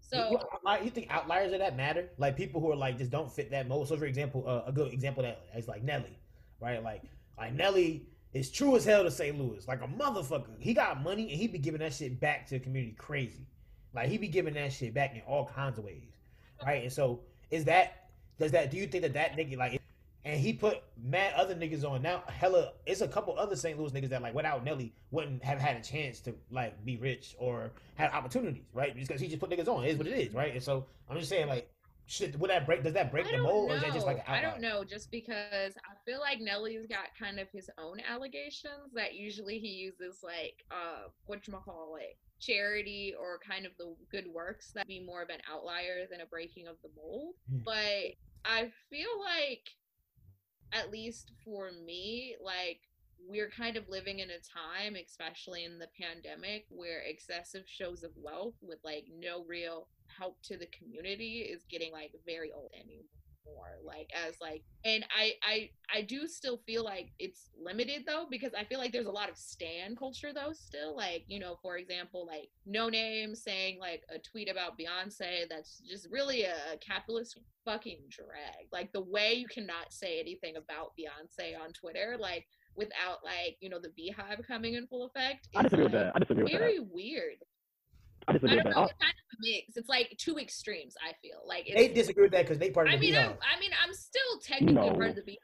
So 0.00 0.30
You- 0.30 0.84
you 0.84 0.90
think 0.90 1.10
outliers 1.10 1.52
of 1.52 1.58
that 1.60 1.76
matter 1.76 2.10
like 2.18 2.36
people 2.36 2.60
who 2.60 2.70
are 2.70 2.76
like 2.76 2.98
just 2.98 3.10
don't 3.10 3.32
fit 3.32 3.50
that 3.50 3.66
mold 3.66 3.88
so 3.88 3.96
for 3.96 4.04
example 4.04 4.44
uh, 4.46 4.62
a 4.66 4.72
good 4.72 4.92
example 4.92 5.22
that 5.22 5.46
is 5.56 5.66
like 5.66 5.82
nelly 5.82 6.16
right 6.60 6.82
like 6.82 7.02
like 7.38 7.54
nelly 7.54 8.06
is 8.32 8.50
true 8.50 8.76
as 8.76 8.84
hell 8.84 9.02
to 9.02 9.10
st 9.10 9.38
louis. 9.38 9.66
Like 9.66 9.82
a 9.82 9.88
motherfucker. 9.88 10.58
He 10.58 10.74
got 10.74 11.02
money 11.02 11.22
and 11.22 11.40
he 11.40 11.46
be 11.46 11.58
giving 11.58 11.80
that 11.80 11.94
shit 11.94 12.20
back 12.20 12.46
to 12.48 12.58
the 12.58 12.60
community 12.60 12.94
crazy. 12.98 13.46
Like 13.94 14.08
he 14.08 14.18
be 14.18 14.28
giving 14.28 14.54
that 14.54 14.72
shit 14.72 14.92
back 14.92 15.14
in 15.14 15.22
all 15.22 15.46
kinds 15.46 15.78
of 15.78 15.84
ways 15.84 16.16
right? 16.64 16.82
And 16.82 16.92
so 16.92 17.20
is 17.50 17.64
that 17.64 18.08
does 18.38 18.52
that 18.52 18.70
do 18.70 18.76
you 18.76 18.86
think 18.86 19.02
that 19.02 19.14
that 19.14 19.36
nigga 19.36 19.56
like 19.56 19.80
and 20.24 20.40
he 20.40 20.52
put 20.52 20.82
mad 21.00 21.32
other 21.34 21.54
niggas 21.54 21.88
on. 21.88 22.02
Now 22.02 22.22
hella 22.28 22.72
it's 22.84 23.00
a 23.00 23.08
couple 23.08 23.38
other 23.38 23.56
st 23.56 23.78
louis 23.78 23.92
niggas 23.92 24.08
that 24.10 24.22
like 24.22 24.34
without 24.34 24.64
nelly 24.64 24.92
wouldn't 25.10 25.42
have 25.44 25.58
had 25.58 25.76
a 25.76 25.82
chance 25.82 26.20
to 26.20 26.34
like 26.50 26.84
be 26.84 26.96
rich 26.96 27.34
or 27.38 27.72
have 27.96 28.12
opportunities 28.12 28.64
right? 28.72 28.94
Because 28.94 29.20
he 29.20 29.28
just 29.28 29.40
put 29.40 29.50
niggas 29.50 29.68
on. 29.68 29.84
It 29.84 29.90
is 29.90 29.98
what 29.98 30.06
it 30.06 30.18
is 30.18 30.34
right? 30.34 30.52
And 30.52 30.62
so 30.62 30.86
i'm 31.08 31.16
just 31.18 31.28
saying 31.28 31.48
like 31.48 31.68
shit 32.06 32.38
would 32.38 32.50
that 32.50 32.64
break 32.66 32.84
does 32.84 32.94
that 32.94 33.10
break 33.10 33.28
the 33.28 33.38
mold 33.38 33.68
know. 33.68 33.74
or 33.74 33.76
is 33.76 33.82
that 33.82 33.92
just 33.92 34.06
like 34.06 34.26
I 34.28 34.40
don't 34.40 34.60
know, 34.60 34.84
just 34.84 35.10
because 35.10 35.74
I 35.76 35.94
feel 36.04 36.20
like 36.20 36.40
Nelly's 36.40 36.86
got 36.86 37.06
kind 37.18 37.40
of 37.40 37.48
his 37.50 37.68
own 37.78 37.98
allegations 38.08 38.92
that 38.94 39.14
usually 39.14 39.58
he 39.58 39.68
uses 39.68 40.22
like 40.22 40.64
uh 40.70 41.08
whatchamacallit, 41.28 42.16
charity 42.38 43.14
or 43.18 43.40
kind 43.46 43.66
of 43.66 43.72
the 43.78 43.94
good 44.10 44.26
works 44.32 44.70
that 44.72 44.86
be 44.86 45.00
more 45.00 45.22
of 45.22 45.30
an 45.30 45.40
outlier 45.52 46.06
than 46.10 46.20
a 46.20 46.26
breaking 46.26 46.68
of 46.68 46.76
the 46.82 46.90
mold. 46.96 47.34
Hmm. 47.50 47.58
But 47.64 48.14
I 48.44 48.70
feel 48.88 49.20
like 49.20 49.68
at 50.72 50.92
least 50.92 51.32
for 51.44 51.70
me, 51.84 52.36
like 52.42 52.80
we're 53.28 53.50
kind 53.50 53.76
of 53.76 53.88
living 53.88 54.20
in 54.20 54.30
a 54.30 54.38
time, 54.38 54.96
especially 54.96 55.64
in 55.64 55.78
the 55.78 55.88
pandemic, 56.00 56.66
where 56.70 57.00
excessive 57.00 57.64
shows 57.66 58.02
of 58.02 58.10
wealth 58.16 58.54
with 58.62 58.78
like 58.84 59.04
no 59.18 59.44
real 59.44 59.88
help 60.06 60.40
to 60.42 60.56
the 60.56 60.66
community 60.66 61.40
is 61.40 61.64
getting 61.70 61.92
like 61.92 62.12
very 62.24 62.52
old 62.52 62.70
anymore 62.74 63.04
like 63.84 64.10
as 64.26 64.34
like 64.40 64.62
and 64.84 65.04
i 65.16 65.32
i 65.42 65.70
i 65.94 66.02
do 66.02 66.26
still 66.26 66.58
feel 66.66 66.82
like 66.84 67.10
it's 67.18 67.50
limited 67.62 68.02
though 68.06 68.26
because 68.28 68.52
i 68.58 68.64
feel 68.64 68.78
like 68.78 68.92
there's 68.92 69.06
a 69.06 69.10
lot 69.10 69.30
of 69.30 69.36
stan 69.36 69.94
culture 69.94 70.32
though 70.34 70.52
still 70.52 70.96
like 70.96 71.24
you 71.28 71.38
know 71.38 71.56
for 71.62 71.76
example 71.76 72.26
like 72.26 72.48
no 72.66 72.88
name 72.88 73.34
saying 73.34 73.78
like 73.78 74.02
a 74.12 74.18
tweet 74.18 74.50
about 74.50 74.78
beyonce 74.78 75.48
that's 75.48 75.80
just 75.88 76.08
really 76.10 76.42
a, 76.42 76.56
a 76.74 76.76
capitalist 76.78 77.38
fucking 77.64 77.98
drag. 78.08 78.68
Like 78.72 78.92
the 78.92 79.02
way 79.02 79.34
you 79.34 79.48
cannot 79.48 79.90
say 79.92 80.20
anything 80.20 80.56
about 80.56 80.92
beyonce 80.98 81.58
on 81.60 81.72
twitter 81.72 82.16
like 82.18 82.46
without 82.76 83.18
like 83.24 83.56
you 83.60 83.68
know 83.68 83.78
the 83.80 83.90
beehive 83.96 84.40
coming 84.46 84.74
in 84.74 84.86
full 84.86 85.06
effect 85.06 85.48
I 85.54 85.60
is, 85.60 85.64
disagree 85.64 85.84
with 85.84 85.92
that. 85.92 86.12
I 86.14 86.18
disagree 86.18 86.42
with 86.44 86.52
that. 86.52 86.58
very 86.58 86.78
weird 86.80 87.38
I 88.28 88.32
I 88.32 88.32
disagree 88.34 88.56
don't 88.56 88.64
with 88.66 88.74
that. 88.74 88.80
know. 88.80 88.82
I- 88.82 88.84
It's 88.86 89.00
kind 89.00 89.14
of 89.14 89.26
a 89.32 89.38
mix. 89.40 89.76
It's 89.76 89.88
like 89.88 90.14
two 90.18 90.38
extremes. 90.38 90.94
I 91.02 91.12
feel 91.22 91.40
like 91.46 91.68
it's, 91.68 91.76
they 91.76 91.88
disagree 91.88 92.24
with 92.24 92.32
that 92.32 92.42
because 92.42 92.58
they 92.58 92.70
part 92.70 92.88
of 92.88 92.92
I 92.94 92.96
the 92.96 93.00
mean, 93.00 93.12
beehive. 93.12 93.30
I'm, 93.30 93.38
I 93.56 93.60
mean, 93.60 93.70
I'm 93.84 93.94
still 93.94 94.40
technically 94.42 94.74
No. 94.74 94.94
part 94.94 95.10
of 95.10 95.16
the 95.16 95.22
beehive. 95.22 95.40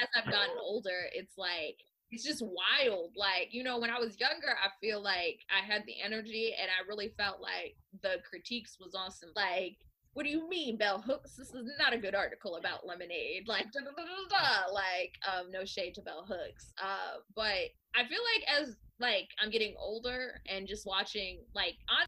As 0.00 0.08
I've 0.16 0.30
gotten 0.32 0.56
older, 0.60 1.00
it's 1.12 1.36
like 1.36 1.76
it's 2.10 2.24
just 2.24 2.42
wild. 2.42 3.12
Like 3.16 3.48
you 3.52 3.62
know, 3.62 3.78
when 3.78 3.90
I 3.90 3.98
was 3.98 4.18
younger, 4.18 4.48
I 4.62 4.68
feel 4.80 5.02
like 5.02 5.40
I 5.50 5.64
had 5.64 5.82
the 5.86 6.00
energy, 6.02 6.54
and 6.60 6.70
I 6.70 6.86
really 6.88 7.12
felt 7.18 7.40
like 7.42 7.76
the 8.02 8.16
critiques 8.28 8.76
was 8.80 8.94
awesome. 8.94 9.30
Like. 9.36 9.76
What 10.14 10.24
do 10.24 10.30
you 10.30 10.48
mean, 10.48 10.76
Bell 10.76 11.00
Hooks? 11.00 11.36
This 11.36 11.48
is 11.54 11.70
not 11.78 11.92
a 11.94 11.98
good 11.98 12.14
article 12.14 12.56
about 12.56 12.86
lemonade. 12.86 13.48
Like, 13.48 13.72
da, 13.72 13.80
da, 13.80 13.90
da, 13.92 14.72
like, 14.72 15.12
um, 15.26 15.50
no 15.50 15.64
shade 15.64 15.94
to 15.94 16.02
Bell 16.02 16.26
Hooks. 16.28 16.72
Uh, 16.82 17.20
but 17.34 17.70
I 17.94 18.04
feel 18.08 18.20
like 18.34 18.60
as 18.60 18.76
like 19.00 19.28
I'm 19.42 19.50
getting 19.50 19.74
older 19.78 20.40
and 20.48 20.68
just 20.68 20.86
watching, 20.86 21.40
like, 21.54 21.74
on 21.88 22.06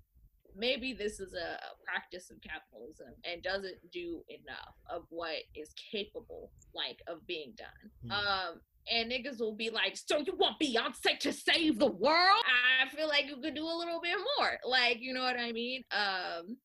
maybe 0.56 0.92
this 0.92 1.18
is 1.18 1.34
a, 1.34 1.58
practice 1.84 2.30
of 2.30 2.36
capitalism 2.40 3.08
and 3.24 3.42
doesn't 3.42 3.76
do 3.92 4.22
enough 4.28 4.74
of 4.90 5.02
what 5.10 5.36
is 5.54 5.72
capable 5.92 6.50
like 6.74 7.00
of 7.06 7.24
being 7.26 7.52
done 7.56 7.90
Hmm. 8.04 8.10
um 8.10 8.60
and 8.90 9.10
niggas 9.12 9.38
will 9.38 9.54
be 9.54 9.70
like 9.70 9.96
so 9.96 10.18
you 10.18 10.34
want 10.36 10.58
beyonce 10.60 11.18
to 11.20 11.32
save 11.32 11.78
the 11.78 11.86
world 11.86 12.42
i 12.82 12.88
feel 12.96 13.06
like 13.06 13.26
you 13.26 13.36
could 13.36 13.54
do 13.54 13.64
a 13.64 13.78
little 13.78 14.00
bit 14.00 14.16
more 14.38 14.58
like 14.64 14.98
you 15.00 15.12
know 15.12 15.22
what 15.22 15.38
i 15.38 15.52
mean 15.52 15.84
um 15.92 16.56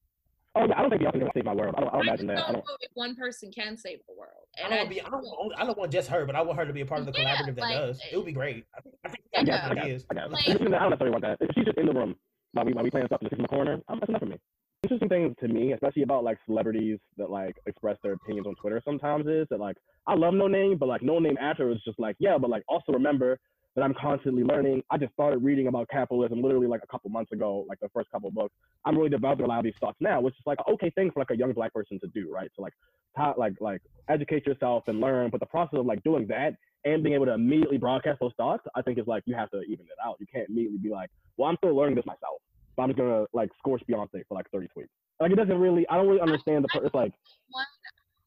Oh 0.55 0.65
yeah, 0.67 0.77
I 0.77 0.81
don't 0.81 0.89
think 0.89 1.01
Beyonce's 1.03 1.19
gonna 1.19 1.31
save 1.35 1.45
my 1.45 1.53
world. 1.53 1.75
I 1.77 1.81
don't, 1.81 1.89
I 1.89 1.97
don't 1.97 2.01
i 2.01 2.07
imagine 2.09 2.27
don't 2.27 2.35
that. 2.35 2.49
I 2.49 2.51
know 2.51 2.63
don't. 2.65 2.81
if 2.81 2.89
one 2.95 3.15
person 3.15 3.51
can 3.51 3.77
save 3.77 3.99
the 4.07 4.15
world 4.17 4.47
I 4.57 4.61
and 4.63 4.69
don't, 4.71 4.79
I, 4.79 4.81
want 4.81 4.89
be, 4.89 5.01
I, 5.01 5.09
don't 5.09 5.21
want, 5.23 5.53
I 5.59 5.65
don't 5.65 5.77
want 5.77 5.91
just 5.91 6.09
her, 6.09 6.25
but 6.25 6.35
I 6.35 6.41
want 6.41 6.57
her 6.57 6.65
to 6.65 6.73
be 6.73 6.81
a 6.81 6.85
part 6.85 7.01
of 7.01 7.05
the 7.05 7.13
Yeah, 7.15 7.35
collaborative 7.35 7.55
that 7.55 7.61
like, 7.61 7.75
does. 7.75 8.01
It 8.11 8.17
would 8.17 8.25
be 8.25 8.31
great. 8.31 8.65
I 8.75 8.81
think, 8.81 8.95
I 9.05 9.09
think 9.09 9.23
I 9.37 9.43
that's 9.43 9.47
guess, 9.47 9.69
I 9.69 9.73
guess. 9.75 10.05
I 10.09 10.13
guess. 10.15 10.31
Like- 10.31 10.49
I 10.49 10.53
don't 10.53 10.71
necessarily 10.89 11.11
want 11.11 11.23
that. 11.23 11.37
If 11.39 11.49
she's 11.53 11.65
just 11.65 11.77
in 11.77 11.85
the 11.85 11.93
room 11.93 12.15
while 12.53 12.65
we 12.65 12.73
while 12.73 12.83
we 12.83 12.89
playing 12.89 13.05
stuff 13.07 13.21
just 13.21 13.33
in 13.33 13.41
the 13.43 13.47
corner, 13.47 13.79
um, 13.89 13.99
that's 13.99 14.09
enough 14.09 14.21
for 14.21 14.25
me. 14.27 14.37
Interesting 14.83 15.09
thing 15.09 15.35
to 15.41 15.47
me, 15.47 15.73
especially 15.73 16.01
about 16.03 16.23
like 16.23 16.37
celebrities 16.47 16.97
that 17.17 17.29
like 17.29 17.55
express 17.67 17.97
their 18.01 18.13
opinions 18.13 18.47
on 18.47 18.55
Twitter 18.55 18.81
sometimes 18.83 19.27
is 19.27 19.45
that 19.51 19.59
like 19.59 19.75
I 20.07 20.15
love 20.15 20.33
No 20.33 20.47
Name, 20.47 20.77
but 20.79 20.87
like 20.89 21.03
No 21.03 21.19
Name 21.19 21.37
after 21.39 21.69
is 21.71 21.77
just 21.85 21.99
like 21.99 22.15
yeah, 22.19 22.37
but 22.39 22.49
like 22.49 22.63
also 22.67 22.91
remember 22.93 23.37
that 23.79 23.85
I'm 23.85 23.93
constantly 23.93 24.43
learning. 24.43 24.83
I 24.89 24.97
just 24.97 25.13
started 25.13 25.37
reading 25.37 25.67
about 25.67 25.87
capitalism 25.87 26.41
literally 26.41 26.67
like 26.67 26.81
a 26.83 26.87
couple 26.87 27.09
months 27.09 27.31
ago, 27.31 27.65
like 27.69 27.79
the 27.79 27.87
first 27.89 28.11
couple 28.11 28.27
of 28.27 28.35
books. 28.35 28.53
I'm 28.83 28.97
really 28.97 29.09
developing 29.09 29.45
a 29.45 29.47
lot 29.47 29.59
of 29.59 29.63
these 29.63 29.73
thoughts 29.79 29.97
now, 30.01 30.19
which 30.19 30.33
is 30.33 30.41
like 30.45 30.57
an 30.67 30.73
okay 30.73 30.89
thing 30.89 31.11
for 31.11 31.21
like 31.21 31.31
a 31.31 31.37
young 31.37 31.53
black 31.53 31.73
person 31.73 31.97
to 32.01 32.07
do, 32.07 32.29
right? 32.29 32.51
So 32.57 32.61
like, 32.61 32.73
how, 33.15 33.35
like 33.37 33.53
like 33.61 33.81
educate 34.09 34.45
yourself 34.45 34.83
and 34.87 34.99
learn. 34.99 35.29
But 35.29 35.39
the 35.39 35.45
process 35.45 35.79
of 35.79 35.85
like 35.85 36.03
doing 36.03 36.27
that 36.27 36.55
and 36.83 37.03
being 37.03 37.15
able 37.15 37.27
to 37.27 37.33
immediately 37.33 37.77
broadcast 37.77 38.19
those 38.19 38.33
thoughts, 38.35 38.65
I 38.75 38.81
think 38.81 38.99
is 38.99 39.07
like 39.07 39.23
you 39.25 39.35
have 39.35 39.49
to 39.51 39.61
even 39.61 39.85
it 39.85 39.97
out. 40.05 40.17
You 40.19 40.27
can't 40.31 40.49
immediately 40.49 40.79
be 40.79 40.89
like, 40.89 41.09
well, 41.37 41.49
I'm 41.49 41.55
still 41.57 41.73
learning 41.73 41.95
this 41.95 42.05
myself. 42.05 42.41
So 42.75 42.83
I'm 42.83 42.89
just 42.89 42.99
gonna 42.99 43.25
like 43.31 43.49
scorch 43.59 43.81
Beyonce 43.89 44.23
for 44.27 44.35
like 44.35 44.49
30 44.51 44.67
tweets. 44.75 44.87
Like 45.21 45.31
it 45.31 45.35
doesn't 45.35 45.57
really. 45.57 45.87
I 45.89 45.95
don't 45.95 46.07
really 46.07 46.21
understand 46.21 46.65
the. 46.65 46.81
It's 46.81 46.95
like 46.95 47.13
one 47.49 47.65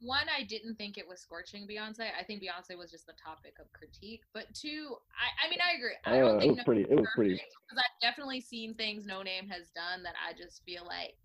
one 0.03 0.27
i 0.37 0.43
didn't 0.43 0.75
think 0.75 0.99
it 0.99 1.07
was 1.07 1.21
scorching 1.21 1.67
beyonce 1.67 2.09
i 2.19 2.23
think 2.23 2.43
beyonce 2.43 2.77
was 2.77 2.91
just 2.91 3.07
the 3.07 3.12
topic 3.25 3.55
of 3.61 3.73
critique 3.73 4.23
but 4.35 4.53
two 4.53 4.97
i 5.15 5.47
i 5.47 5.49
mean 5.49 5.61
i 5.62 5.77
agree 5.77 5.95
i 6.05 6.21
uh, 6.21 6.29
don't 6.29 6.37
it 6.38 6.41
think 6.41 6.57
was 6.57 6.65
pretty. 6.65 6.83
It 6.83 6.97
was 6.99 7.09
pretty. 7.15 7.35
because 7.35 7.79
I've 7.79 8.01
definitely 8.01 8.41
seen 8.41 8.75
things 8.75 9.07
No 9.07 9.23
Name 9.23 9.49
has 9.49 9.71
done 9.75 10.03
that 10.03 10.15
I 10.21 10.33
just 10.33 10.62
feel 10.65 10.85
like 10.87 11.17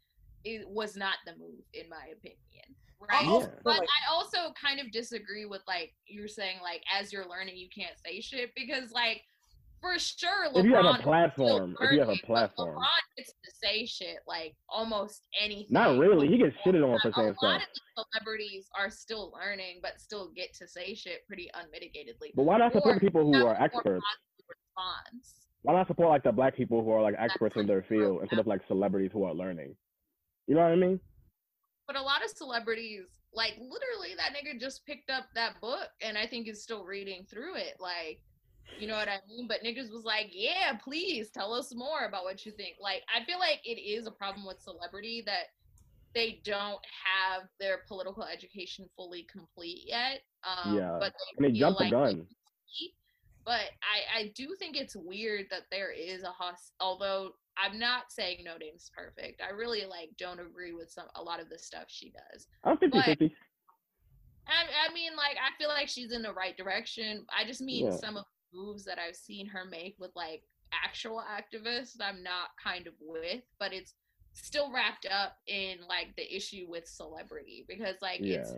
it 0.43 0.67
was 0.67 0.95
not 0.95 1.15
the 1.25 1.33
move 1.33 1.65
in 1.73 1.89
my 1.89 2.11
opinion. 2.11 2.37
Right. 2.99 3.25
Yeah. 3.25 3.47
But 3.63 3.81
I 3.81 4.11
also 4.11 4.53
kind 4.59 4.79
of 4.79 4.91
disagree 4.91 5.45
with 5.45 5.61
like 5.67 5.93
you're 6.07 6.27
saying 6.27 6.57
like 6.63 6.81
as 6.97 7.13
you're 7.13 7.27
learning 7.27 7.57
you 7.57 7.67
can't 7.69 7.95
say 8.03 8.21
shit 8.21 8.51
because 8.55 8.91
like 8.91 9.21
for 9.81 9.97
sure. 9.99 10.49
LeBron. 10.49 10.59
If 10.59 10.65
you 10.65 10.75
have 10.75 10.85
a 10.85 10.87
LeBron 10.87 10.95
is 10.95 11.01
still 11.01 11.11
platform, 11.11 11.75
if 11.81 11.91
you 11.91 11.99
have 11.99 12.09
a 12.09 12.25
platform. 12.25 12.75
LeBron 12.75 13.17
gets 13.17 13.33
to 13.43 13.51
say 13.63 13.85
shit 13.85 14.17
like 14.27 14.55
almost 14.69 15.27
anything. 15.41 15.67
Not 15.69 15.97
really. 15.97 16.27
He 16.27 16.37
gets 16.37 16.55
shitted 16.65 16.83
on 16.83 16.99
for 17.01 17.11
saying 17.15 17.35
stuff. 17.37 17.43
a 17.43 17.45
lot 17.45 17.61
of 17.61 18.05
celebrities 18.13 18.67
are 18.77 18.89
still 18.89 19.31
learning, 19.33 19.79
but 19.81 19.99
still 19.99 20.31
get 20.35 20.53
to 20.55 20.67
say 20.67 20.95
shit 20.95 21.25
pretty 21.27 21.49
unmitigatedly. 21.55 22.31
But 22.35 22.43
why 22.43 22.57
not 22.57 22.73
support 22.73 22.97
Or 22.97 22.99
people 22.99 23.31
who 23.31 23.45
are 23.45 23.61
experts? 23.61 24.03
Why 25.63 25.73
not 25.73 25.87
support 25.87 26.09
like 26.09 26.23
the 26.23 26.31
black 26.31 26.55
people 26.55 26.83
who 26.83 26.91
are 26.91 27.01
like 27.01 27.15
experts 27.17 27.55
in 27.57 27.67
their 27.67 27.83
field 27.83 28.21
instead 28.21 28.39
of 28.39 28.47
like 28.47 28.61
celebrities 28.67 29.11
who 29.13 29.23
are 29.23 29.33
learning? 29.33 29.75
You 30.47 30.55
know 30.55 30.61
what 30.61 30.71
I 30.71 30.75
mean? 30.75 30.99
But 31.87 31.95
a 31.95 32.01
lot 32.01 32.23
of 32.23 32.29
celebrities, 32.29 33.05
like 33.33 33.53
literally, 33.59 34.15
that 34.17 34.33
nigga 34.33 34.59
just 34.59 34.85
picked 34.85 35.09
up 35.09 35.25
that 35.35 35.59
book 35.61 35.87
and 36.01 36.17
I 36.17 36.27
think 36.27 36.47
is 36.47 36.61
still 36.63 36.83
reading 36.83 37.25
through 37.29 37.55
it. 37.55 37.75
Like, 37.79 38.21
you 38.79 38.87
know 38.87 38.95
what 38.95 39.07
I 39.07 39.19
mean? 39.27 39.47
But 39.47 39.63
niggas 39.63 39.91
was 39.91 40.03
like, 40.03 40.29
yeah, 40.31 40.73
please 40.83 41.29
tell 41.29 41.53
us 41.53 41.73
more 41.73 42.05
about 42.05 42.23
what 42.23 42.45
you 42.45 42.51
think. 42.51 42.75
Like, 42.81 43.03
I 43.13 43.23
feel 43.25 43.39
like 43.39 43.59
it 43.65 43.79
is 43.79 44.07
a 44.07 44.11
problem 44.11 44.45
with 44.45 44.61
celebrity 44.61 45.23
that 45.25 45.47
they 46.13 46.41
don't 46.43 46.79
have 47.05 47.43
their 47.59 47.81
political 47.87 48.23
education 48.23 48.87
fully 48.95 49.27
complete 49.31 49.81
yet. 49.85 50.21
Um, 50.43 50.75
Yeah. 50.75 50.97
But 50.99 51.13
And 51.37 51.45
they 51.45 51.51
jump 51.57 51.79
jumped 51.79 51.79
the 51.79 51.89
gun. 51.89 52.27
But 53.45 53.71
I, 53.81 54.19
I 54.19 54.31
do 54.35 54.55
think 54.59 54.75
it's 54.75 54.95
weird 54.95 55.45
that 55.51 55.63
there 55.71 55.91
is 55.91 56.23
a 56.23 56.31
host. 56.31 56.73
Although 56.81 57.31
I'm 57.57 57.79
not 57.79 58.11
saying 58.11 58.43
Noname's 58.43 58.91
perfect. 58.95 59.41
I 59.41 59.51
really 59.51 59.85
like 59.85 60.09
don't 60.17 60.39
agree 60.41 60.73
with 60.73 60.91
some 60.91 61.05
a 61.15 61.23
lot 61.23 61.39
of 61.39 61.49
the 61.49 61.57
stuff 61.57 61.85
she 61.87 62.11
does. 62.11 62.47
I'm 62.65 62.77
50 62.77 63.01
50. 63.01 63.35
I, 64.47 64.89
I 64.89 64.93
mean, 64.93 65.15
like, 65.15 65.37
I 65.37 65.57
feel 65.57 65.69
like 65.69 65.87
she's 65.89 66.11
in 66.11 66.21
the 66.21 66.33
right 66.33 66.55
direction. 66.57 67.25
I 67.35 67.45
just 67.45 67.61
mean 67.61 67.85
Yeah. 67.85 67.97
some 67.97 68.17
of 68.17 68.25
moves 68.57 68.83
that 68.85 68.99
I've 68.99 69.15
seen 69.15 69.45
her 69.47 69.65
make 69.65 69.95
with 69.99 70.11
like 70.15 70.43
actual 70.73 71.21
activists, 71.21 71.95
I'm 72.01 72.23
not 72.23 72.49
kind 72.61 72.87
of 72.87 72.93
with, 72.99 73.43
but 73.59 73.71
it's 73.73 73.93
still 74.33 74.71
wrapped 74.71 75.05
up 75.09 75.37
in 75.47 75.77
like 75.87 76.15
the 76.17 76.35
issue 76.35 76.65
with 76.67 76.87
celebrity 76.87 77.65
because 77.67 77.95
like 78.01 78.19
Yeah. 78.21 78.39
it's 78.39 78.53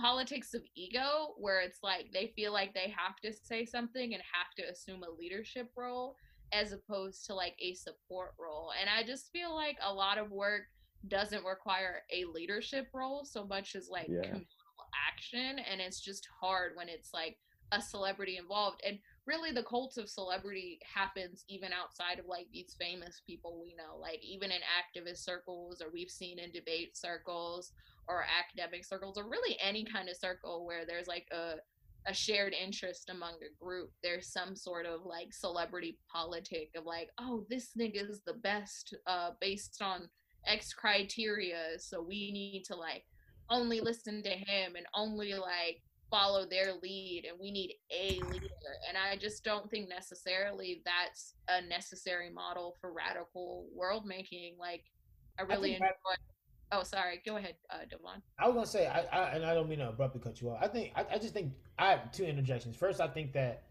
politics 0.00 0.54
of 0.54 0.62
ego 0.74 1.34
where 1.38 1.60
it's 1.60 1.78
like 1.82 2.06
they 2.12 2.32
feel 2.34 2.52
like 2.52 2.72
they 2.74 2.92
have 2.96 3.16
to 3.22 3.32
say 3.32 3.64
something 3.64 4.14
and 4.14 4.22
have 4.32 4.52
to 4.56 4.62
assume 4.72 5.02
a 5.02 5.10
leadership 5.20 5.70
role 5.76 6.16
as 6.52 6.72
opposed 6.72 7.24
to 7.26 7.34
like 7.34 7.54
a 7.60 7.74
support 7.74 8.32
role. 8.38 8.72
And 8.80 8.88
I 8.90 9.06
just 9.06 9.30
feel 9.32 9.54
like 9.54 9.76
a 9.82 9.92
lot 9.92 10.18
of 10.18 10.30
work 10.30 10.62
doesn't 11.08 11.44
require 11.44 12.02
a 12.12 12.24
leadership 12.32 12.88
role 12.94 13.24
so 13.24 13.44
much 13.46 13.74
as 13.74 13.88
like 13.90 14.08
Yeah. 14.08 14.22
communal 14.22 14.46
action 15.08 15.58
and 15.70 15.80
it's 15.80 16.00
just 16.00 16.26
hard 16.40 16.72
when 16.74 16.88
it's 16.88 17.12
like 17.14 17.38
a 17.72 17.80
celebrity 17.80 18.36
involved 18.36 18.80
and 18.86 18.98
really 19.26 19.52
the 19.52 19.62
cult 19.62 19.96
of 19.98 20.08
celebrity 20.08 20.80
happens 20.82 21.44
even 21.48 21.70
outside 21.72 22.18
of 22.18 22.26
like 22.26 22.46
these 22.52 22.76
famous 22.78 23.22
people 23.26 23.60
we 23.62 23.74
know 23.76 23.96
like 24.00 24.20
even 24.22 24.50
in 24.50 24.60
activist 24.80 25.18
circles 25.18 25.80
or 25.80 25.90
we've 25.92 26.10
seen 26.10 26.38
in 26.38 26.50
debate 26.50 26.96
circles 26.96 27.72
or 28.08 28.24
academic 28.24 28.84
circles 28.84 29.16
or 29.16 29.28
really 29.28 29.56
any 29.62 29.84
kind 29.84 30.08
of 30.08 30.16
circle 30.16 30.66
where 30.66 30.84
there's 30.84 31.06
like 31.06 31.26
a 31.32 31.54
a 32.06 32.14
shared 32.14 32.52
interest 32.52 33.10
among 33.10 33.34
a 33.34 33.64
group. 33.64 33.90
There's 34.02 34.32
some 34.32 34.56
sort 34.56 34.86
of 34.86 35.04
like 35.04 35.32
celebrity 35.32 35.98
politic 36.12 36.70
of 36.76 36.84
like 36.84 37.10
oh 37.18 37.46
this 37.48 37.70
nigga 37.78 38.08
is 38.10 38.22
the 38.26 38.34
best 38.34 38.94
uh 39.06 39.30
based 39.40 39.80
on 39.80 40.08
x 40.46 40.72
criteria 40.72 41.78
so 41.78 42.02
we 42.02 42.32
need 42.32 42.64
to 42.64 42.74
like 42.74 43.04
only 43.50 43.80
listen 43.80 44.22
to 44.22 44.30
him 44.30 44.74
and 44.76 44.86
only 44.94 45.34
like 45.34 45.80
follow 46.12 46.44
their 46.44 46.74
lead 46.82 47.24
and 47.26 47.40
we 47.40 47.50
need 47.50 47.74
a 47.90 48.20
leader 48.30 48.76
and 48.86 48.98
i 48.98 49.16
just 49.16 49.42
don't 49.42 49.70
think 49.70 49.88
necessarily 49.88 50.82
that's 50.84 51.34
a 51.48 51.66
necessary 51.66 52.30
model 52.30 52.76
for 52.80 52.92
radical 52.92 53.66
world 53.74 54.04
making 54.04 54.54
like 54.60 54.84
i 55.38 55.42
really 55.42 55.70
think 55.70 55.76
enjoy 55.76 55.86
rad- 55.86 56.18
oh 56.72 56.82
sorry 56.82 57.22
go 57.24 57.38
ahead 57.38 57.54
uh 57.70 57.78
Devyn 57.78 58.20
I 58.38 58.46
was 58.46 58.54
gonna 58.54 58.66
say, 58.66 58.86
I, 58.86 59.00
I 59.00 59.30
and 59.30 59.46
I 59.46 59.54
don't 59.54 59.68
mean 59.68 59.78
to 59.78 59.88
abruptly 59.88 60.20
cut 60.20 60.40
you 60.40 60.50
off. 60.50 60.58
I 60.60 60.68
think 60.68 60.92
I, 60.96 61.04
I 61.14 61.18
just 61.18 61.32
think 61.32 61.52
I 61.78 61.90
have 61.90 62.10
two 62.12 62.24
interjections. 62.24 62.76
First, 62.76 63.00
I 63.00 63.06
think 63.06 63.32
that 63.34 63.62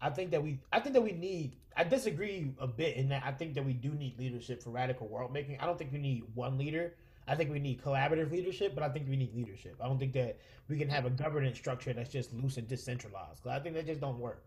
I 0.00 0.10
think 0.10 0.30
that 0.32 0.42
we 0.42 0.60
I 0.72 0.80
think 0.80 0.94
that 0.94 1.00
we 1.00 1.12
need. 1.12 1.56
I 1.76 1.84
disagree 1.84 2.52
a 2.58 2.66
bit 2.66 2.96
in 2.96 3.08
that 3.08 3.22
I 3.24 3.32
think 3.32 3.54
that 3.54 3.64
we 3.64 3.72
do 3.72 3.90
need 3.90 4.18
leadership 4.18 4.62
for 4.62 4.70
radical 4.70 5.08
world 5.08 5.32
making. 5.32 5.58
I 5.60 5.66
don't 5.66 5.78
think 5.78 5.92
we 5.92 5.98
need 5.98 6.24
one 6.34 6.58
leader. 6.58 6.94
I 7.28 7.34
think 7.34 7.50
we 7.50 7.58
need 7.58 7.82
collaborative 7.82 8.30
leadership, 8.30 8.74
but 8.74 8.82
I 8.82 8.88
think 8.88 9.08
we 9.08 9.16
need 9.16 9.34
leadership. 9.34 9.76
I 9.80 9.86
don't 9.86 9.98
think 9.98 10.12
that 10.14 10.38
we 10.68 10.76
can 10.76 10.88
have 10.88 11.06
a 11.06 11.10
governance 11.10 11.56
structure 11.58 11.92
that's 11.92 12.10
just 12.10 12.32
loose 12.32 12.56
and 12.56 12.66
decentralized. 12.66 13.42
'cause 13.42 13.52
I 13.52 13.60
think 13.60 13.74
that 13.76 13.86
just 13.86 14.00
don't 14.00 14.18
work. 14.18 14.44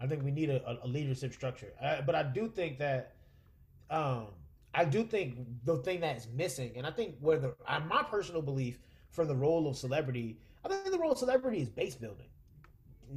I 0.00 0.06
think 0.06 0.22
we 0.22 0.30
need 0.30 0.50
a, 0.50 0.78
a, 0.84 0.86
leadership 0.86 1.32
structure. 1.32 1.72
But 2.06 2.14
I 2.14 2.22
do 2.22 2.48
think 2.48 2.78
that 2.78 3.14
um, 3.90 4.26
I 4.74 4.84
do 4.84 5.02
think 5.04 5.38
the 5.64 5.76
thing 5.78 6.00
that's 6.00 6.28
missing, 6.28 6.72
and 6.76 6.86
I 6.86 6.90
think 6.90 7.16
where 7.20 7.38
the 7.38 7.54
uh, 7.66 7.80
my 7.80 8.02
personal 8.02 8.42
belief 8.42 8.78
for 9.10 9.24
the 9.24 9.34
role 9.34 9.66
of 9.66 9.76
celebrity, 9.76 10.38
I 10.64 10.68
think 10.68 10.90
the 10.90 10.98
role 10.98 11.12
of 11.12 11.18
celebrity 11.18 11.60
is 11.60 11.68
base 11.68 11.94
building. 11.94 12.26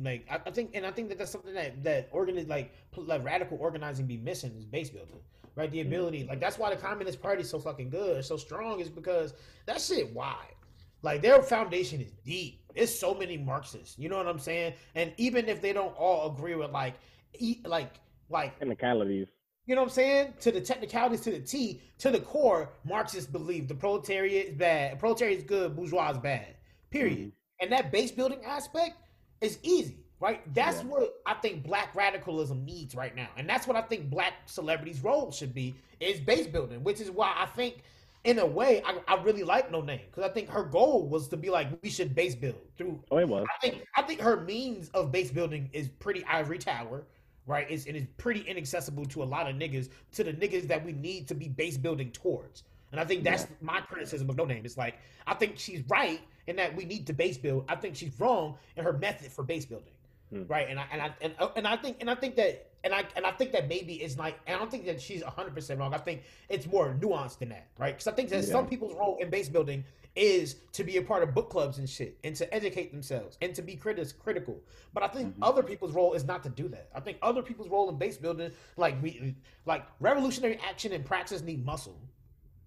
Like 0.01 0.25
I, 0.31 0.39
I 0.45 0.51
think, 0.51 0.71
and 0.73 0.85
I 0.85 0.91
think 0.91 1.09
that 1.09 1.17
that's 1.17 1.31
something 1.31 1.53
that 1.53 1.83
that 1.83 2.11
organi- 2.13 2.47
like 2.47 2.73
like 2.95 3.23
radical 3.23 3.57
organizing 3.59 4.07
be 4.07 4.17
missing 4.17 4.55
is 4.57 4.65
base 4.65 4.89
building, 4.89 5.19
right? 5.55 5.69
The 5.71 5.81
ability, 5.81 6.25
like 6.27 6.39
that's 6.39 6.57
why 6.57 6.69
the 6.73 6.81
Communist 6.81 7.21
Party 7.21 7.41
is 7.41 7.49
so 7.49 7.59
fucking 7.59 7.89
good, 7.89 8.23
so 8.25 8.37
strong, 8.37 8.79
is 8.79 8.89
because 8.89 9.33
that 9.65 9.81
shit 9.81 10.11
wide. 10.13 10.55
Like 11.03 11.21
their 11.21 11.41
foundation 11.41 11.99
is 12.01 12.11
deep. 12.23 12.61
It's 12.75 12.93
so 12.97 13.13
many 13.13 13.37
Marxists. 13.37 13.97
You 13.97 14.07
know 14.09 14.17
what 14.17 14.27
I'm 14.27 14.39
saying? 14.39 14.73
And 14.95 15.11
even 15.17 15.49
if 15.49 15.61
they 15.61 15.73
don't 15.73 15.95
all 15.97 16.31
agree 16.31 16.55
with 16.55 16.71
like, 16.71 16.93
e- 17.39 17.61
like, 17.65 17.95
like 18.29 18.57
Technicalities. 18.59 19.27
you 19.65 19.75
know 19.75 19.81
what 19.81 19.87
I'm 19.89 19.93
saying? 19.93 20.33
To 20.41 20.51
the 20.51 20.61
technicalities, 20.61 21.21
to 21.21 21.31
the 21.31 21.39
T, 21.39 21.81
to 21.97 22.11
the 22.11 22.19
core, 22.19 22.69
Marxists 22.85 23.29
believe 23.29 23.67
the 23.67 23.73
proletariat 23.75 24.47
is 24.49 24.53
bad, 24.55 24.99
proletariat 24.99 25.39
is 25.39 25.43
good, 25.43 25.75
bourgeois 25.75 26.11
is 26.11 26.17
bad. 26.19 26.55
Period. 26.91 27.17
Mhm. 27.19 27.31
And 27.61 27.71
that 27.71 27.91
base 27.91 28.11
building 28.11 28.39
aspect 28.45 28.95
is 29.41 29.57
easy, 29.63 30.00
right? 30.21 30.41
That's 30.53 30.77
Yeah. 30.77 30.89
what 30.89 31.21
I 31.25 31.33
think 31.33 31.63
black 31.63 31.93
radicalism 31.95 32.63
needs 32.63 32.95
right 32.95 33.13
now. 33.15 33.27
And 33.35 33.49
that's 33.49 33.67
what 33.67 33.75
I 33.75 33.81
think 33.81 34.09
black 34.09 34.33
celebrities' 34.45 35.01
role 35.03 35.31
should 35.31 35.53
be 35.53 35.75
is 35.99 36.21
base 36.21 36.47
building, 36.47 36.83
which 36.83 37.01
is 37.01 37.11
why 37.11 37.33
I 37.35 37.47
think 37.47 37.83
in 38.23 38.37
a 38.37 38.45
way 38.45 38.83
I, 38.85 38.99
I 39.07 39.21
really 39.23 39.43
like 39.43 39.71
Noname. 39.71 40.05
Because 40.05 40.23
I 40.23 40.29
think 40.29 40.47
her 40.49 40.63
goal 40.63 41.07
was 41.09 41.27
to 41.29 41.37
be 41.37 41.49
like, 41.49 41.67
we 41.81 41.89
should 41.89 42.13
base 42.15 42.35
build 42.35 42.61
through 42.77 43.03
Oh, 43.11 43.17
it 43.17 43.27
was. 43.27 43.47
I 43.49 43.59
think 43.67 43.83
I 43.97 44.03
think 44.03 44.21
her 44.21 44.41
means 44.41 44.89
of 44.89 45.11
base 45.11 45.31
building 45.31 45.69
is 45.73 45.89
pretty 45.89 46.23
ivory 46.25 46.59
tower, 46.59 47.03
right? 47.47 47.65
It's, 47.69 47.85
it 47.85 47.95
is 47.95 48.05
pretty 48.17 48.41
inaccessible 48.41 49.05
to 49.05 49.23
a 49.23 49.25
lot 49.25 49.49
of 49.49 49.55
niggas, 49.55 49.89
to 50.13 50.23
the 50.23 50.33
niggas 50.33 50.67
that 50.67 50.85
we 50.85 50.93
need 50.93 51.27
to 51.29 51.35
be 51.35 51.49
base 51.49 51.77
building 51.77 52.11
towards. 52.11 52.63
And 52.91 52.99
I 52.99 53.05
think 53.05 53.23
that's 53.23 53.47
my 53.61 53.79
criticism 53.81 54.29
of 54.29 54.35
Noname. 54.35 54.65
It's 54.65 54.77
like 54.77 54.99
I 55.25 55.33
think 55.33 55.57
she's 55.57 55.81
right 55.89 56.21
in 56.45 56.55
that 56.57 56.75
we 56.75 56.85
need 56.85 57.07
to 57.07 57.13
base 57.13 57.37
build. 57.39 57.65
I 57.69 57.75
think 57.75 57.95
she's 57.95 58.19
wrong 58.19 58.55
in 58.77 58.83
her 58.83 58.93
method 58.93 59.31
for 59.31 59.43
base 59.43 59.65
building, 59.65 59.93
Hmm. 60.31 60.43
right? 60.47 60.67
And 60.69 60.79
I 60.79 60.85
and 60.91 61.01
I 61.01 61.11
and, 61.21 61.33
and 61.57 61.67
I 61.67 61.75
think 61.77 61.97
and 61.99 62.09
I 62.09 62.15
think 62.15 62.35
that 62.37 62.67
and 62.83 62.93
I 62.93 63.03
and 63.15 63.25
I 63.25 63.31
think 63.31 63.51
that 63.51 63.67
maybe 63.67 63.95
it's 63.95 64.17
like 64.17 64.39
and 64.47 64.55
I 64.55 64.59
don't 64.59 64.71
think 64.71 64.85
that 64.85 65.01
she's 65.01 65.21
hundred 65.23 65.53
percent 65.53 65.79
wrong. 65.79 65.93
I 65.93 65.97
think 65.97 66.21
it's 66.49 66.65
more 66.67 66.95
nuanced 66.99 67.39
than 67.39 67.49
that, 67.49 67.67
right? 67.77 67.93
Because 67.93 68.07
I 68.07 68.13
think 68.13 68.29
that 68.29 68.43
Yeah. 68.45 68.51
some 68.51 68.67
people's 68.67 68.93
role 68.95 69.17
in 69.19 69.29
base 69.29 69.49
building 69.49 69.83
is 70.15 70.55
to 70.73 70.83
be 70.83 70.97
a 70.97 71.01
part 71.01 71.23
of 71.23 71.33
book 71.33 71.49
clubs 71.49 71.77
and 71.77 71.89
shit 71.89 72.17
and 72.25 72.35
to 72.35 72.53
educate 72.53 72.91
themselves 72.91 73.37
and 73.41 73.55
to 73.55 73.61
be 73.61 73.77
critis- 73.77 74.17
critical. 74.17 74.61
But 74.93 75.03
I 75.03 75.07
think 75.07 75.35
Mhm. 75.37 75.39
other 75.41 75.63
people's 75.63 75.93
role 75.93 76.13
is 76.13 76.25
not 76.25 76.43
to 76.43 76.49
do 76.49 76.67
that. 76.69 76.89
I 76.93 76.99
think 76.99 77.17
other 77.21 77.41
people's 77.41 77.69
role 77.69 77.87
in 77.89 77.97
base 77.97 78.17
building, 78.17 78.51
like 78.75 79.01
we, 79.01 79.35
like 79.65 79.85
revolutionary 80.01 80.57
action 80.57 80.91
and 80.93 81.05
praxis 81.05 81.41
need 81.41 81.65
muscle. 81.65 81.97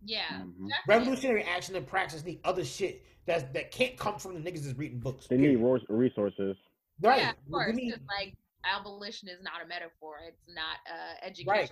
yeah 0.07 0.25
Mhm. 0.43 0.69
Revolutionary 0.87 1.43
action 1.45 1.77
and 1.77 1.87
praxis 1.87 2.25
need 2.27 2.39
other 2.45 2.63
shit 2.65 3.03
that 3.25 3.55
that 3.55 3.71
can't 3.71 3.97
come 3.97 4.19
from 4.19 4.35
the 4.35 4.41
niggas 4.51 4.65
that's 4.65 4.79
reading 4.79 4.99
books. 4.99 5.27
They 5.29 5.37
need 5.39 5.43
period. 5.57 5.61
ros- 5.61 5.85
resources. 5.89 6.57
Right. 7.01 7.21
Yeah, 7.21 7.31
of 7.31 7.51
course. 7.51 7.77
like 8.09 8.35
abolition 8.65 9.29
is 9.29 9.43
not 9.43 9.65
a 9.65 9.69
metaphor. 9.69 10.19
It's 10.27 10.43
not 10.49 10.79
uh, 10.89 11.15
education 11.27 11.53
Right. 11.53 11.71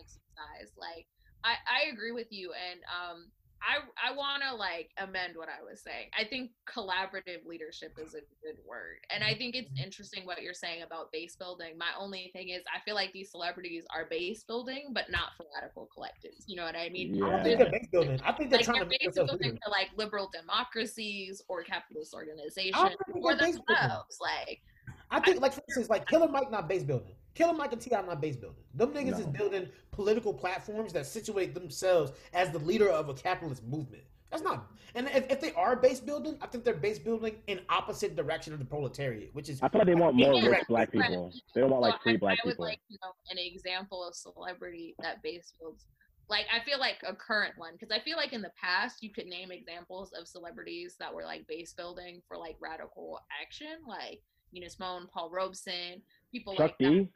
exercise. 0.00 0.72
Like 0.76 1.06
I, 1.44 1.54
I 1.66 1.90
agree 1.92 2.12
with 2.12 2.28
you, 2.30 2.52
and 2.52 2.80
um, 2.90 3.30
I 3.66 3.78
I 4.10 4.14
want 4.14 4.42
to 4.48 4.54
like 4.54 4.90
amend 4.98 5.36
what 5.36 5.48
I 5.48 5.60
was 5.68 5.82
saying. 5.82 6.08
I 6.16 6.24
think 6.24 6.52
collaborative 6.72 7.44
leadership 7.44 7.94
is 7.98 8.14
a 8.14 8.20
good 8.44 8.58
word, 8.66 8.98
and 9.10 9.24
I 9.24 9.34
think 9.34 9.56
it's 9.56 9.70
interesting 9.82 10.24
what 10.24 10.40
you're 10.40 10.54
saying 10.54 10.82
about 10.82 11.10
base 11.10 11.34
building. 11.34 11.76
My 11.76 11.90
only 11.98 12.30
thing 12.32 12.50
is, 12.50 12.62
I 12.74 12.78
feel 12.84 12.94
like 12.94 13.12
these 13.12 13.30
celebrities 13.30 13.84
are 13.94 14.06
base 14.08 14.44
building, 14.44 14.90
but 14.92 15.10
not 15.10 15.30
for 15.36 15.46
radical 15.54 15.88
collectives. 15.96 16.44
You 16.46 16.56
know 16.56 16.64
what 16.64 16.76
I 16.76 16.88
mean? 16.90 17.16
I 17.22 17.28
don't 17.28 17.38
Yeah. 17.38 17.42
think 17.42 17.58
they're 17.58 17.70
base 17.72 17.88
building. 17.90 18.20
I 18.24 18.32
think 18.32 18.50
they're 18.50 18.58
Like 18.58 18.66
trying 18.66 18.88
they're 18.88 18.98
to 18.98 19.04
base 19.06 19.14
building 19.16 19.58
for 19.64 19.70
like 19.70 19.88
liberal 19.96 20.30
democracies 20.32 21.42
or 21.48 21.62
capitalist 21.64 22.14
organizations 22.14 22.76
I 22.76 22.88
don't 22.88 23.06
think 23.12 23.24
or 23.24 23.34
they're 23.34 23.46
base 23.48 23.56
building. 23.66 23.76
themselves. 23.82 24.18
Like 24.20 24.62
I 25.10 25.20
think, 25.20 25.40
like 25.40 25.52
for 25.54 25.62
instance, 25.68 25.90
like 25.90 26.06
Killer 26.06 26.28
Mike 26.28 26.50
not 26.52 26.68
base 26.68 26.84
building. 26.84 27.14
Killer 27.36 27.52
Mike 27.52 27.72
and 27.72 27.80
T.I. 27.80 28.00
not 28.00 28.20
base 28.20 28.34
building. 28.34 28.64
Them 28.74 28.92
niggas 28.92 29.20
is 29.20 29.26
building 29.26 29.68
political 29.92 30.32
platforms 30.32 30.92
that 30.94 31.04
situate 31.06 31.54
themselves 31.54 32.12
as 32.32 32.50
the 32.50 32.58
leader 32.58 32.88
of 32.88 33.10
a 33.10 33.14
capitalist 33.14 33.62
movement. 33.64 34.02
That's 34.30 34.42
not. 34.42 34.72
And 34.94 35.06
if, 35.08 35.30
if 35.30 35.40
they 35.42 35.52
are 35.52 35.76
base 35.76 36.00
building, 36.00 36.36
I 36.40 36.46
think 36.46 36.64
they're 36.64 36.74
base 36.74 36.98
building 36.98 37.36
in 37.46 37.60
opposite 37.68 38.16
direction 38.16 38.54
of 38.54 38.58
the 38.58 38.64
proletariat, 38.64 39.34
which 39.34 39.50
is 39.50 39.60
I 39.62 39.68
feel 39.68 39.80
like 39.80 39.86
they 39.86 39.94
want 39.94 40.16
more 40.16 40.34
Yeah, 40.34 40.48
rich 40.48 40.64
black 40.66 40.90
people. 40.90 41.30
They 41.54 41.60
don't 41.60 41.70
want 41.70 41.82
like 41.82 41.92
Well, 41.92 42.00
free 42.02 42.14
I, 42.14 42.16
black 42.16 42.38
I 42.42 42.46
would 42.46 42.52
people. 42.52 42.64
like 42.64 42.80
you 42.88 42.96
know 43.02 43.10
an 43.30 43.36
example 43.38 44.02
of 44.02 44.14
celebrity 44.14 44.96
that 45.00 45.22
base 45.22 45.52
builds. 45.60 45.84
Like 46.28 46.46
I 46.52 46.64
feel 46.64 46.80
like 46.80 46.96
a 47.06 47.14
current 47.14 47.52
one 47.58 47.74
because 47.78 47.94
I 47.94 48.00
feel 48.02 48.16
like 48.16 48.32
in 48.32 48.40
the 48.42 48.50
past 48.60 49.02
you 49.02 49.12
could 49.12 49.26
name 49.26 49.52
examples 49.52 50.12
of 50.18 50.26
celebrities 50.26 50.96
that 50.98 51.14
were 51.14 51.22
like 51.24 51.46
base 51.46 51.74
building 51.74 52.22
for 52.26 52.36
like 52.38 52.56
radical 52.60 53.20
action, 53.40 53.76
like 53.86 54.22
Eunice 54.52 54.78
Moan, 54.80 55.06
Paul 55.12 55.30
Robeson, 55.30 56.02
people 56.38 56.54
Chuck 56.54 56.72
like 56.72 56.78
that. 56.78 56.90
D. 56.90 57.08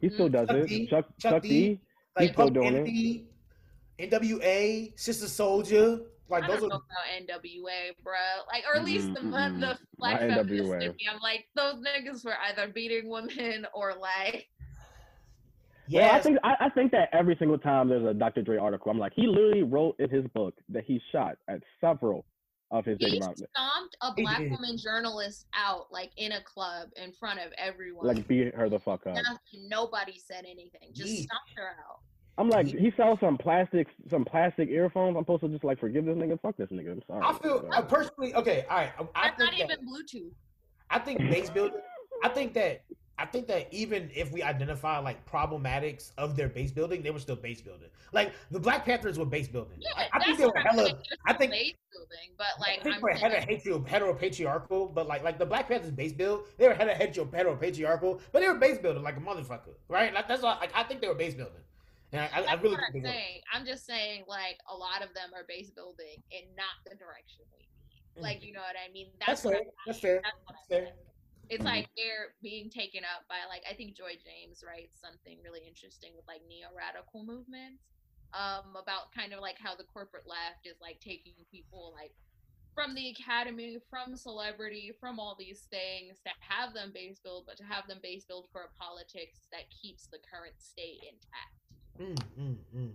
He 0.00 0.08
still 0.10 0.28
Mm. 0.28 0.32
does 0.32 0.48
Chuck 0.48 0.56
it. 0.56 0.66
D. 0.68 0.86
Chuck 0.86 1.04
Chuck 1.18 1.32
Chuck 1.32 1.42
D. 1.42 1.48
D. 1.48 1.80
like 2.16 2.22
He's 2.26 2.30
still 2.32 2.46
Public 2.46 2.54
doing 2.86 3.26
it. 3.98 4.10
NWA, 4.10 4.92
Sister 4.98 5.26
Souljah. 5.26 6.04
Like 6.28 6.44
I 6.44 6.46
those 6.46 6.60
don't 6.60 6.72
are 6.72 6.78
know 6.78 6.82
about 7.28 7.40
NWA, 7.42 7.92
bro. 8.04 8.12
Like, 8.52 8.62
or 8.72 8.76
at 8.76 8.84
least 8.84 9.12
the 9.14 9.20
Mm-mm-mm. 9.20 9.60
the 9.60 9.76
black 9.98 10.20
Not 10.22 10.46
feminists 10.46 10.68
NWA. 10.70 10.82
in 10.82 10.90
me. 10.92 11.08
I'm 11.12 11.20
like, 11.20 11.46
those 11.56 11.74
niggas 11.84 12.24
were 12.24 12.36
either 12.48 12.68
beating 12.72 13.08
women 13.10 13.66
or 13.74 13.94
like, 14.00 14.46
Yeah, 15.88 16.12
I 16.14 16.20
think 16.20 16.38
I, 16.44 16.54
I 16.66 16.68
think 16.70 16.92
that 16.92 17.08
every 17.12 17.34
single 17.40 17.58
time 17.58 17.88
there's 17.88 18.06
a 18.06 18.14
Dr. 18.14 18.42
Dre 18.42 18.58
article, 18.58 18.92
I'm 18.92 18.98
like, 18.98 19.12
he 19.14 19.26
literally 19.26 19.64
wrote 19.64 19.96
in 19.98 20.08
his 20.08 20.24
book 20.34 20.54
that 20.68 20.84
he 20.84 21.00
shot 21.10 21.36
at 21.48 21.60
several 21.80 22.24
of 22.70 22.84
his 22.84 22.98
he 23.00 23.10
big 23.10 23.20
mouth, 23.20 23.36
stomped 23.36 23.96
a 24.02 24.12
black 24.14 24.38
woman 24.50 24.76
journalist 24.76 25.46
out 25.54 25.90
like 25.90 26.10
in 26.16 26.32
a 26.32 26.42
club 26.42 26.88
in 27.02 27.12
front 27.12 27.40
of 27.40 27.52
everyone. 27.58 28.06
like 28.06 28.26
beat 28.28 28.54
her 28.54 28.68
the 28.68 28.78
fuck 28.78 29.06
up. 29.06 29.14
Nothing- 29.14 29.68
nobody 29.68 30.18
said 30.18 30.44
anything. 30.44 30.90
Just 30.92 31.08
Yeet. 31.10 31.24
stomped 31.24 31.50
her 31.56 31.68
out. 31.68 32.00
I'm 32.38 32.48
like, 32.48 32.66
He- 32.68 32.78
he 32.78 32.92
sells 32.96 33.18
some 33.20 33.36
plastic, 33.36 33.88
some 34.08 34.24
plastic 34.24 34.68
earphones. 34.70 35.16
I'm 35.16 35.22
supposed 35.24 35.42
to 35.42 35.48
just 35.48 35.64
like 35.64 35.78
forgive 35.80 36.04
this 36.04 36.16
nigga. 36.16 36.40
Fuck 36.40 36.56
this 36.56 36.70
nigga. 36.70 36.92
I'm 36.92 37.02
sorry. 37.06 37.22
I 37.24 37.38
feel 37.38 37.68
I 37.72 37.82
personally 37.82 38.34
okay. 38.34 38.64
All 38.70 38.76
right, 38.76 38.92
I, 38.98 39.02
I 39.14 39.28
That's 39.28 39.38
not 39.40 39.50
think 39.54 39.68
that, 39.68 39.78
even 39.80 39.86
Bluetooth. 39.92 40.32
I 40.90 40.98
think 41.00 41.18
base 41.18 41.50
building. 41.50 41.80
I 42.22 42.28
think 42.28 42.54
that 42.54 42.82
I 43.20 43.26
think 43.26 43.46
that 43.48 43.68
even 43.70 44.10
if 44.14 44.32
we 44.32 44.42
identify 44.42 44.98
like 44.98 45.30
problematics 45.30 46.12
of 46.16 46.36
their 46.36 46.48
base 46.48 46.70
building, 46.70 47.02
they 47.02 47.10
were 47.10 47.18
still 47.18 47.36
base 47.36 47.60
building. 47.60 47.88
Like 48.12 48.32
the 48.50 48.58
Black 48.58 48.86
Panthers 48.86 49.18
were 49.18 49.26
base 49.26 49.46
building. 49.46 49.78
Yeah, 49.78 49.90
I, 49.94 50.08
I 50.14 50.24
think 50.24 50.38
they 50.38 50.46
were 50.46 50.56
hella. 50.56 50.84
saying. 50.86 50.96
I 51.26 51.32
think- 51.34 51.52
base 51.52 51.74
building, 51.92 52.30
but 52.38 52.46
like 52.58 52.80
I 52.80 52.82
think 52.82 52.96
I'm 52.96 53.02
we're 53.02 53.16
saying, 53.16 53.46
hetero, 53.46 53.80
heteropatriarchal, 53.80 54.94
but 54.94 55.06
like 55.06 55.22
like 55.22 55.38
the 55.38 55.44
Black 55.44 55.68
Panthers 55.68 55.90
base 55.90 56.14
build, 56.14 56.46
they 56.56 56.66
were 56.66 56.74
hetero, 56.74 57.26
heteropatriarchal, 57.26 58.20
but 58.32 58.40
they 58.40 58.48
were 58.48 58.54
base 58.54 58.78
building 58.78 59.02
like 59.02 59.18
a 59.18 59.20
motherfucker, 59.20 59.74
right? 59.88 60.14
Like 60.14 60.26
that's 60.26 60.42
all, 60.42 60.56
like 60.58 60.72
I 60.74 60.82
think 60.84 61.02
they 61.02 61.08
were 61.08 61.14
base 61.14 61.34
building, 61.34 61.60
and 62.12 62.22
I, 62.22 62.24
I, 62.24 62.38
I 62.38 62.46
That's 62.46 62.62
really 62.62 62.76
I'm 62.76 63.02
saying. 63.02 63.40
I'm 63.52 63.66
just 63.66 63.84
saying, 63.86 64.24
like 64.28 64.58
a 64.72 64.74
lot 64.74 65.02
of 65.02 65.12
them 65.14 65.30
are 65.34 65.44
base 65.46 65.70
building 65.70 66.22
and 66.32 66.46
not 66.56 66.80
the 66.84 66.96
direction 66.96 67.44
we 67.52 67.66
need. 68.16 68.22
Like, 68.22 68.42
you 68.44 68.52
know 68.52 68.60
what 68.60 68.76
I 68.76 68.90
mean? 68.92 69.06
Mm. 69.06 69.26
That's 69.26 69.42
fair. 69.42 69.60
That's 69.86 70.00
fair. 70.00 70.20
That's 70.24 70.36
That's 70.48 70.68
fair. 70.68 70.92
It's 71.50 71.62
Mhm. 71.62 71.66
like 71.66 71.90
they're 71.96 72.34
being 72.42 72.70
taken 72.70 73.02
up 73.04 73.26
by 73.28 73.44
like 73.48 73.62
I 73.68 73.74
think 73.74 73.96
Joy 73.96 74.14
James 74.22 74.62
writes 74.66 75.00
something 75.00 75.42
really 75.42 75.66
interesting 75.66 76.14
with 76.14 76.26
like 76.28 76.42
neo 76.46 76.68
radical 76.76 77.24
movements, 77.24 77.82
um, 78.32 78.76
about 78.76 79.10
kind 79.12 79.32
of 79.34 79.40
like 79.40 79.58
how 79.58 79.74
the 79.74 79.84
corporate 79.84 80.26
left 80.26 80.64
is 80.64 80.80
like 80.80 81.00
taking 81.00 81.34
people 81.50 81.92
like 81.92 82.14
from 82.74 82.94
the 82.94 83.10
academy, 83.10 83.78
from 83.90 84.14
celebrity, 84.16 84.92
from 85.00 85.18
all 85.18 85.34
these 85.36 85.66
things 85.70 86.20
to 86.24 86.30
have 86.38 86.72
them 86.72 86.92
base 86.94 87.18
build, 87.18 87.44
but 87.46 87.56
to 87.58 87.64
have 87.64 87.86
them 87.88 87.98
base 88.00 88.24
build 88.24 88.46
for 88.52 88.62
a 88.62 88.70
politics 88.82 89.48
that 89.50 89.68
keeps 89.70 90.06
the 90.06 90.18
current 90.30 90.54
state 90.58 91.02
intact. 91.02 91.58
Mm, 91.98 92.22
mm, 92.40 92.56
mm. 92.76 92.92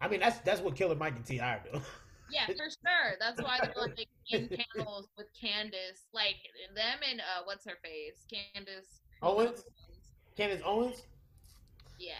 I 0.00 0.08
mean, 0.08 0.20
that's 0.20 0.38
that's 0.40 0.62
what 0.62 0.76
Killer 0.76 0.94
Mike 0.96 1.16
and 1.16 1.26
T.I. 1.26 1.58
doing. 1.58 1.82
Yeah, 2.30 2.46
for 2.46 2.54
sure. 2.86 3.16
That's 3.20 3.40
why 3.42 3.60
they're 3.60 3.74
like 3.76 4.08
in 4.30 4.48
panels 4.48 5.08
with 5.16 5.26
Candace, 5.38 6.06
like 6.12 6.36
them 6.74 6.98
and 7.08 7.20
uh, 7.20 7.42
what's 7.44 7.64
her 7.64 7.78
face, 7.82 8.24
Candace 8.30 9.00
Owens? 9.22 9.64
Candace 10.36 10.62
Owens. 10.64 11.02
Yeah, 11.98 12.14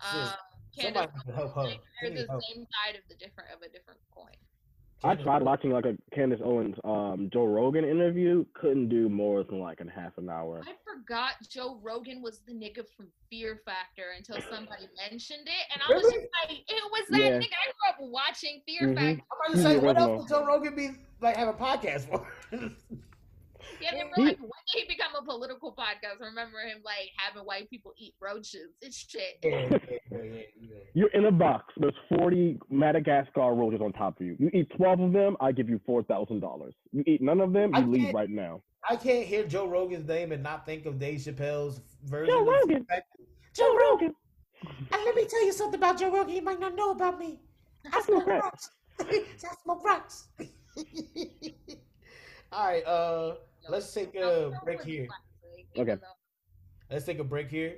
um, 0.00 0.30
Candace. 0.78 1.10
her. 1.26 1.50
Like, 1.56 1.80
they're 2.02 2.10
the 2.10 2.26
same 2.26 2.66
side 2.66 2.96
of 2.96 3.02
the 3.08 3.16
different 3.16 3.50
of 3.50 3.62
a 3.62 3.70
different 3.70 4.00
coin. 4.14 4.36
I 5.04 5.14
tried 5.16 5.42
watching 5.42 5.70
like 5.70 5.84
a 5.84 5.96
Candace 6.14 6.40
Owens, 6.42 6.76
um, 6.82 7.28
Joe 7.30 7.44
Rogan 7.44 7.84
interview. 7.84 8.44
Couldn't 8.54 8.88
do 8.88 9.10
more 9.10 9.44
than 9.44 9.60
like 9.60 9.80
a 9.80 9.90
half 9.90 10.16
an 10.16 10.30
hour. 10.30 10.62
I 10.66 10.72
forgot 10.82 11.32
Joe 11.50 11.78
Rogan 11.82 12.22
was 12.22 12.38
the 12.46 12.54
nigga 12.54 12.84
from 12.96 13.08
Fear 13.30 13.60
Factor 13.66 14.04
until 14.16 14.36
somebody 14.50 14.88
mentioned 14.96 15.46
it, 15.46 15.66
and 15.72 15.82
I 15.86 15.94
was 15.94 16.04
Really? 16.04 16.16
just 16.22 16.28
like, 16.48 16.58
it 16.58 16.90
was 16.90 17.06
that 17.10 17.18
Yeah. 17.18 17.38
nigga. 17.38 17.52
I 17.52 17.72
grew 17.72 18.06
up 18.06 18.10
watching 18.10 18.62
Fear 18.66 18.80
Mhm. 18.88 18.94
Factor. 18.94 19.22
I'm 19.46 19.52
about 19.52 19.56
to 19.56 19.62
say, 19.62 19.78
what 19.78 19.98
else 19.98 20.20
would 20.22 20.28
Joe 20.28 20.46
Rogan 20.46 20.74
be 20.74 20.90
like 21.20 21.36
have 21.36 21.48
a 21.48 21.52
podcast 21.52 22.08
for? 22.08 22.26
Yeah, 23.80 23.90
they 23.92 24.04
were 24.04 24.10
He- 24.16 24.24
like, 24.24 24.38
when 24.38 24.50
did 24.72 24.82
he 24.82 24.84
become 24.88 25.14
a 25.20 25.24
political 25.24 25.72
podcast? 25.74 26.20
I 26.22 26.26
remember 26.26 26.58
him 26.60 26.78
like 26.84 27.10
having 27.16 27.42
white 27.44 27.68
people 27.70 27.92
eat 27.98 28.14
roaches. 28.20 28.70
It's 28.80 28.96
shit. 28.96 29.38
yeah, 29.42 29.50
yeah, 29.70 29.78
yeah, 29.90 29.98
yeah, 30.10 30.42
yeah. 30.60 30.76
You're 30.94 31.10
in 31.10 31.24
a 31.26 31.32
box. 31.32 31.72
There's 31.76 31.94
40 32.16 32.58
Madagascar 32.70 33.54
roaches 33.54 33.80
on 33.80 33.92
top 33.92 34.20
of 34.20 34.26
you. 34.26 34.36
You 34.38 34.50
eat 34.52 34.70
12 34.76 35.00
of 35.00 35.12
them, 35.12 35.36
I 35.40 35.52
give 35.52 35.68
you 35.68 35.80
four 35.86 36.02
thousand 36.02 36.40
dollars. 36.40 36.74
You 36.92 37.02
eat 37.06 37.20
none 37.22 37.40
of 37.40 37.52
them, 37.52 37.74
I 37.74 37.80
you 37.80 37.86
leave 37.90 38.14
right 38.14 38.30
now. 38.30 38.62
I 38.88 38.96
can't 38.96 39.26
hear 39.26 39.44
Joe 39.46 39.66
Rogan's 39.66 40.06
name 40.06 40.32
and 40.32 40.42
not 40.42 40.66
think 40.66 40.84
of 40.86 40.98
Dave 40.98 41.20
Chappelle's 41.20 41.80
version. 42.04 42.34
Joe 42.34 42.44
Rogan. 42.44 42.86
Joe 43.54 43.76
Rogan. 43.76 44.14
And 44.66 45.04
let 45.04 45.14
me 45.14 45.24
tell 45.26 45.44
you 45.44 45.52
something 45.52 45.78
about 45.80 45.98
Joe 45.98 46.10
Rogan 46.12 46.34
you 46.34 46.42
might 46.42 46.60
not 46.60 46.74
know 46.74 46.90
about 46.90 47.18
me. 47.18 47.38
I 47.92 48.00
smoke 48.02 48.22
Okay. 48.22 48.38
rocks. 48.38 48.70
I 49.00 49.24
smoke 49.62 49.84
rocks. 49.84 50.28
All 52.52 52.66
right, 52.66 52.84
uh, 52.86 53.34
let's 53.68 53.92
take 53.92 54.14
a 54.14 54.52
break 54.64 54.82
here. 54.82 55.08
Okay. 55.76 55.96
Let's 56.90 57.04
take 57.04 57.18
a 57.18 57.24
break 57.24 57.50
here. 57.50 57.76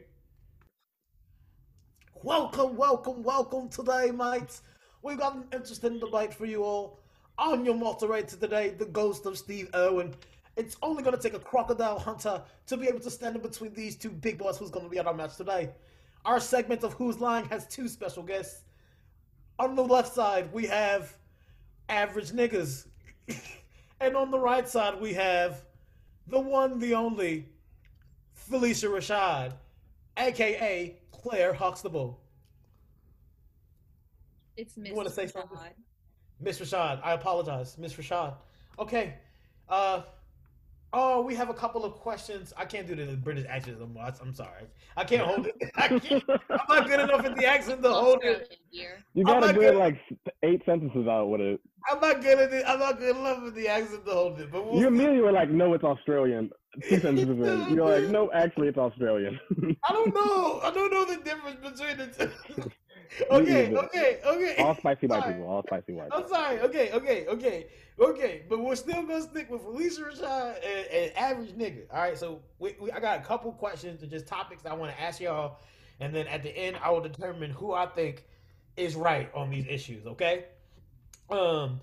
Welcome, 2.23 2.77
welcome, 2.77 3.23
welcome 3.23 3.69
today, 3.69 4.11
mates. 4.11 4.63
We've 5.03 5.19
got 5.19 5.37
an 5.37 5.45
interesting 5.53 5.99
debate 5.99 6.35
for 6.35 6.47
you 6.47 6.65
all. 6.65 7.01
I'm 7.39 7.65
your 7.65 7.75
moderator 7.75 8.37
today, 8.37 8.71
the 8.71 8.87
ghost 8.87 9.27
of 9.27 9.37
Steve 9.39 9.69
Irwin. 9.75 10.15
It's 10.57 10.77
only 10.83 11.03
going 11.03 11.15
to 11.15 11.23
take 11.23 11.35
a 11.35 11.39
crocodile 11.39 11.99
hunter 11.99 12.43
to 12.67 12.77
be 12.77 12.89
able 12.89 13.01
to 13.01 13.11
stand 13.11 13.37
in 13.37 13.43
between 13.43 13.75
these 13.75 13.95
two 13.95 14.11
big 14.11 14.39
boys 14.39 14.57
who's 14.57 14.71
going 14.71 14.87
to 14.87 14.91
be 14.91 14.99
at 14.99 15.07
our 15.07 15.15
match 15.15 15.37
today. 15.37 15.71
Our 16.25 16.41
segment 16.41 16.83
of 16.83 16.95
Who's 16.95 17.21
Lying 17.21 17.45
has 17.51 17.67
two 17.67 17.89
special 17.89 18.23
guests. 18.23 18.65
On 19.59 19.77
the 19.77 19.85
left 19.85 20.13
side, 20.13 20.53
we 20.53 20.67
have 20.67 21.17
average 21.89 22.33
niggas. 22.33 22.87
and 24.01 24.17
on 24.17 24.31
the 24.31 24.39
right 24.39 24.69
side, 24.69 25.01
we 25.01 25.13
have 25.13 25.63
the 26.27 26.41
one, 26.41 26.79
the 26.79 26.95
only, 26.95 27.47
Phylicia 28.51 28.89
Rashad, 28.91 29.53
aka 30.17 30.97
Claire 31.13 31.53
Huxtable. 31.53 32.21
It's 34.57 34.77
Miss. 34.77 34.91
You 34.91 34.97
wanna 34.97 35.11
say 35.11 35.27
something? 35.27 35.57
Rashad. 35.57 35.73
Miss 36.41 36.61
Rashad, 36.61 37.01
I 37.03 37.13
apologize, 37.13 37.79
Miss 37.79 37.95
Rashad. 37.95 38.35
Okay, 38.79 39.15
uh, 39.69 40.03
oh, 40.99 41.21
we 41.21 41.35
have 41.35 41.51
a 41.51 41.55
couple 41.55 41.85
of 41.85 41.93
questions. 41.95 42.53
I 42.57 42.65
can't 42.65 42.87
do 42.87 42.95
the 42.97 43.17
British 43.17 43.47
accent 43.49 43.77
anymore. 43.81 44.05
I- 44.05 44.13
I'm 44.23 44.35
sorry, 44.35 44.65
I 44.97 45.05
can't 45.05 45.23
hold 45.23 45.47
it. 45.47 45.55
I 45.77 45.89
can't, 45.99 46.25
I'm 46.29 46.67
not 46.69 46.87
good 46.89 47.01
enough 47.01 47.25
at 47.25 47.37
the 47.37 47.45
accent 47.47 47.83
to 47.83 47.93
hold 47.93 48.25
it. 48.25 48.57
You 49.15 49.25
gotta 49.25 49.47
not 49.53 49.61
get 49.61 49.77
like 49.77 49.99
eight 50.43 50.63
sentences 50.65 51.07
out 51.07 51.27
with 51.31 51.41
it. 51.43 51.61
I'm 51.91 52.01
not 52.01 52.21
good 52.23 52.39
at 52.39 52.53
it. 52.53 52.65
I'm 52.67 52.81
not 52.81 52.99
good 52.99 53.15
enough 53.17 53.45
at 53.47 53.55
the 53.55 53.69
accent 53.69 54.05
to 54.07 54.11
hold 54.13 54.41
it. 54.41 54.51
But 54.51 54.65
we'll 54.65 54.75
You 54.77 54.81
see. 54.83 54.87
immediately 54.89 55.21
were 55.21 55.33
like, 55.33 55.51
no, 55.51 55.73
it's 55.75 55.85
Australian. 55.85 56.51
Two 56.89 56.99
sentences 57.01 57.29
in. 57.29 57.75
You're 57.77 57.89
like, 58.01 58.11
no, 58.11 58.31
actually, 58.33 58.69
it's 58.69 58.79
Australian. 58.79 59.39
I 59.85 59.93
don't 59.93 60.13
know. 60.21 60.61
I 60.65 60.71
don't 60.73 60.93
know 60.93 61.05
the 61.05 61.17
difference 61.23 61.61
between 61.63 61.97
the 61.99 62.07
two. 62.57 62.71
okay, 63.31 63.75
okay, 63.75 64.21
okay. 64.25 64.57
all 64.59 64.75
spicy 64.75 65.07
white 65.07 65.25
people. 65.27 65.47
All 65.47 65.63
spicy 65.63 65.93
white 65.93 66.09
I'm 66.13 66.23
people. 66.23 66.37
sorry. 66.37 66.61
Okay, 66.61 66.93
okay, 66.93 67.27
okay, 67.27 67.67
okay. 67.99 68.43
But 68.49 68.61
we're 68.61 68.77
still 68.77 69.03
gonna 69.03 69.23
stick 69.23 69.51
with 69.51 69.63
Phylicia 69.63 70.13
Rashad 70.13 70.57
and, 70.65 70.87
and 70.89 71.17
average 71.17 71.51
nigga. 71.51 71.83
All 71.93 72.01
right. 72.01 72.19
So 72.19 72.41
we, 72.59 72.77
we, 72.81 72.91
I 72.93 73.01
got 73.01 73.19
a 73.19 73.23
couple 73.23 73.53
questions 73.53 74.03
and 74.03 74.11
just 74.11 74.27
topics 74.27 74.67
I 74.67 74.75
want 74.75 74.93
to 74.93 75.01
ask 75.01 75.21
y'all, 75.21 75.59
and 76.01 76.15
then 76.15 76.27
at 76.29 76.43
the 76.43 76.57
end 76.57 76.79
I 76.83 76.91
will 76.91 77.03
determine 77.03 77.51
who 77.51 77.73
I 77.73 77.87
think 77.87 78.25
is 78.77 78.95
right 78.95 79.31
on 79.35 79.51
these 79.51 79.67
issues. 79.69 80.07
Okay. 80.07 80.47
Um, 81.31 81.81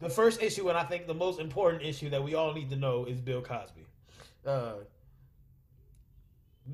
the 0.00 0.10
first 0.10 0.42
issue 0.42 0.68
and 0.68 0.76
I 0.76 0.84
think 0.84 1.06
the 1.06 1.14
most 1.14 1.40
important 1.40 1.82
issue 1.82 2.10
that 2.10 2.22
we 2.22 2.34
all 2.34 2.52
need 2.52 2.70
to 2.70 2.76
know 2.76 3.04
is 3.04 3.20
Bill 3.20 3.40
Cosby. 3.40 3.86
Uh, 4.44 4.72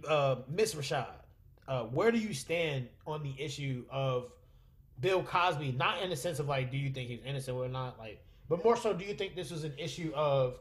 uh, 0.09 0.37
Miss 0.49 0.75
Rashad, 0.75 1.07
uh, 1.69 1.85
where 1.85 2.11
do 2.11 2.19
you 2.19 2.33
stand 2.33 2.89
on 3.07 3.23
the 3.23 3.35
issue 3.39 3.85
of 3.91 4.33
Bill 5.01 5.23
Cosby? 5.23 5.73
Not 5.73 6.03
in 6.03 6.11
the 6.11 6.17
sense 6.17 6.39
of 6.39 6.49
like, 6.49 6.71
do 6.71 6.79
you 6.79 6.91
think 6.91 7.11
he's 7.11 7.21
innocent 7.25 7.57
or 7.57 7.69
not? 7.69 7.99
Like, 7.99 8.25
but 8.49 8.65
more 8.65 8.77
so, 8.77 8.95
do 8.95 9.05
you 9.05 9.15
think 9.15 9.37
this 9.37 9.51
was 9.51 9.65
an 9.65 9.75
issue 9.77 10.11
of 10.15 10.59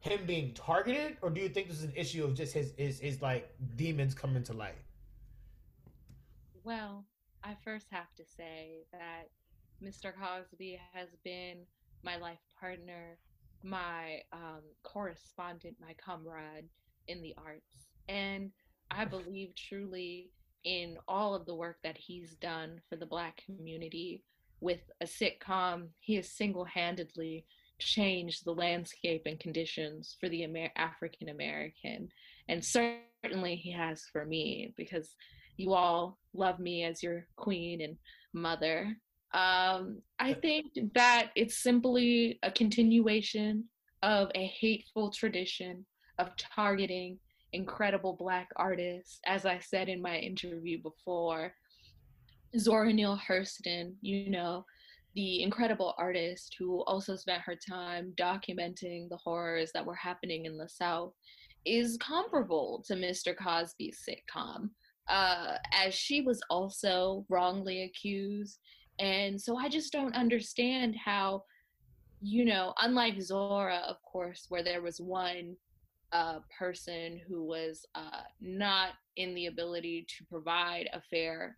him 0.00 0.20
being 0.26 0.52
targeted, 0.54 1.16
or 1.22 1.30
do 1.30 1.40
you 1.40 1.48
think 1.48 1.68
this 1.68 1.78
is 1.78 1.84
an 1.84 1.92
issue 1.96 2.24
of 2.24 2.34
just 2.34 2.52
his 2.52 2.72
his, 2.76 3.00
his 3.00 3.22
like 3.22 3.50
demons 3.76 4.14
coming 4.14 4.42
to 4.44 4.52
light? 4.52 4.76
Well, 6.62 7.06
I 7.42 7.56
first 7.64 7.86
have 7.90 8.14
to 8.16 8.24
say 8.24 8.84
that 8.92 9.30
Mr. 9.82 10.12
Cosby 10.14 10.78
has 10.92 11.08
been 11.24 11.58
my 12.02 12.16
life 12.16 12.38
partner, 12.58 13.16
my 13.62 14.20
um, 14.32 14.60
correspondent, 14.82 15.76
my 15.80 15.94
comrade 15.94 16.68
in 17.08 17.22
the 17.22 17.34
arts. 17.38 17.88
And 18.08 18.50
I 18.90 19.04
believe 19.16 19.54
truly 19.54 20.30
in 20.64 20.96
all 21.08 21.34
of 21.34 21.46
the 21.46 21.54
work 21.54 21.78
that 21.82 21.96
he's 21.96 22.34
done 22.34 22.80
for 22.88 22.96
the 22.96 23.06
Black 23.06 23.42
community 23.44 24.22
with 24.60 24.80
a 25.00 25.06
sitcom. 25.06 25.88
He 26.00 26.16
has 26.16 26.28
single 26.28 26.64
handedly 26.64 27.46
changed 27.78 28.44
the 28.44 28.52
landscape 28.52 29.22
and 29.26 29.40
conditions 29.40 30.16
for 30.20 30.28
the 30.28 30.44
Amer- 30.44 30.72
African 30.76 31.30
American. 31.30 32.08
And 32.48 32.64
certainly 32.64 33.56
he 33.56 33.72
has 33.72 34.04
for 34.12 34.24
me 34.24 34.74
because 34.76 35.14
you 35.56 35.72
all 35.72 36.18
love 36.34 36.58
me 36.58 36.84
as 36.84 37.02
your 37.02 37.26
queen 37.36 37.80
and 37.80 37.96
mother. 38.32 38.96
Um, 39.32 40.02
I 40.18 40.34
think 40.34 40.66
that 40.94 41.30
it's 41.36 41.62
simply 41.62 42.38
a 42.42 42.50
continuation 42.50 43.64
of 44.02 44.30
a 44.34 44.46
hateful 44.46 45.10
tradition 45.10 45.86
of 46.18 46.36
targeting 46.36 47.18
incredible 47.52 48.14
Black 48.18 48.48
artists. 48.56 49.20
As 49.26 49.46
I 49.46 49.58
said 49.58 49.88
in 49.88 50.02
my 50.02 50.16
interview 50.16 50.80
before, 50.82 51.52
Zora 52.58 52.92
Neale 52.92 53.20
Hurston, 53.28 53.94
you 54.00 54.30
know, 54.30 54.64
the 55.14 55.42
incredible 55.42 55.94
artist 55.98 56.56
who 56.58 56.82
also 56.84 57.16
spent 57.16 57.42
her 57.42 57.56
time 57.56 58.12
documenting 58.16 59.08
the 59.08 59.18
horrors 59.22 59.70
that 59.72 59.84
were 59.84 59.94
happening 59.94 60.46
in 60.46 60.56
the 60.56 60.68
South, 60.68 61.12
is 61.64 61.98
comparable 61.98 62.82
to 62.86 62.94
Mr. 62.94 63.36
Cosby's 63.36 64.00
sitcom, 64.08 64.70
uh, 65.08 65.56
as 65.72 65.94
she 65.94 66.22
was 66.22 66.40
also 66.48 67.24
wrongly 67.28 67.82
accused. 67.82 68.58
And 68.98 69.40
so 69.40 69.56
I 69.56 69.68
just 69.68 69.92
don't 69.92 70.14
understand 70.14 70.94
how, 70.96 71.44
you 72.20 72.44
know, 72.44 72.74
unlike 72.80 73.20
Zora, 73.20 73.82
of 73.88 73.96
course, 74.02 74.46
where 74.48 74.62
there 74.62 74.82
was 74.82 75.00
one 75.00 75.56
uh, 76.12 76.40
person 76.58 77.20
who 77.28 77.44
was 77.44 77.84
uh, 77.94 78.22
not 78.40 78.90
in 79.16 79.34
the 79.34 79.46
ability 79.46 80.06
to 80.18 80.24
provide 80.24 80.88
a 80.92 81.00
fair 81.00 81.56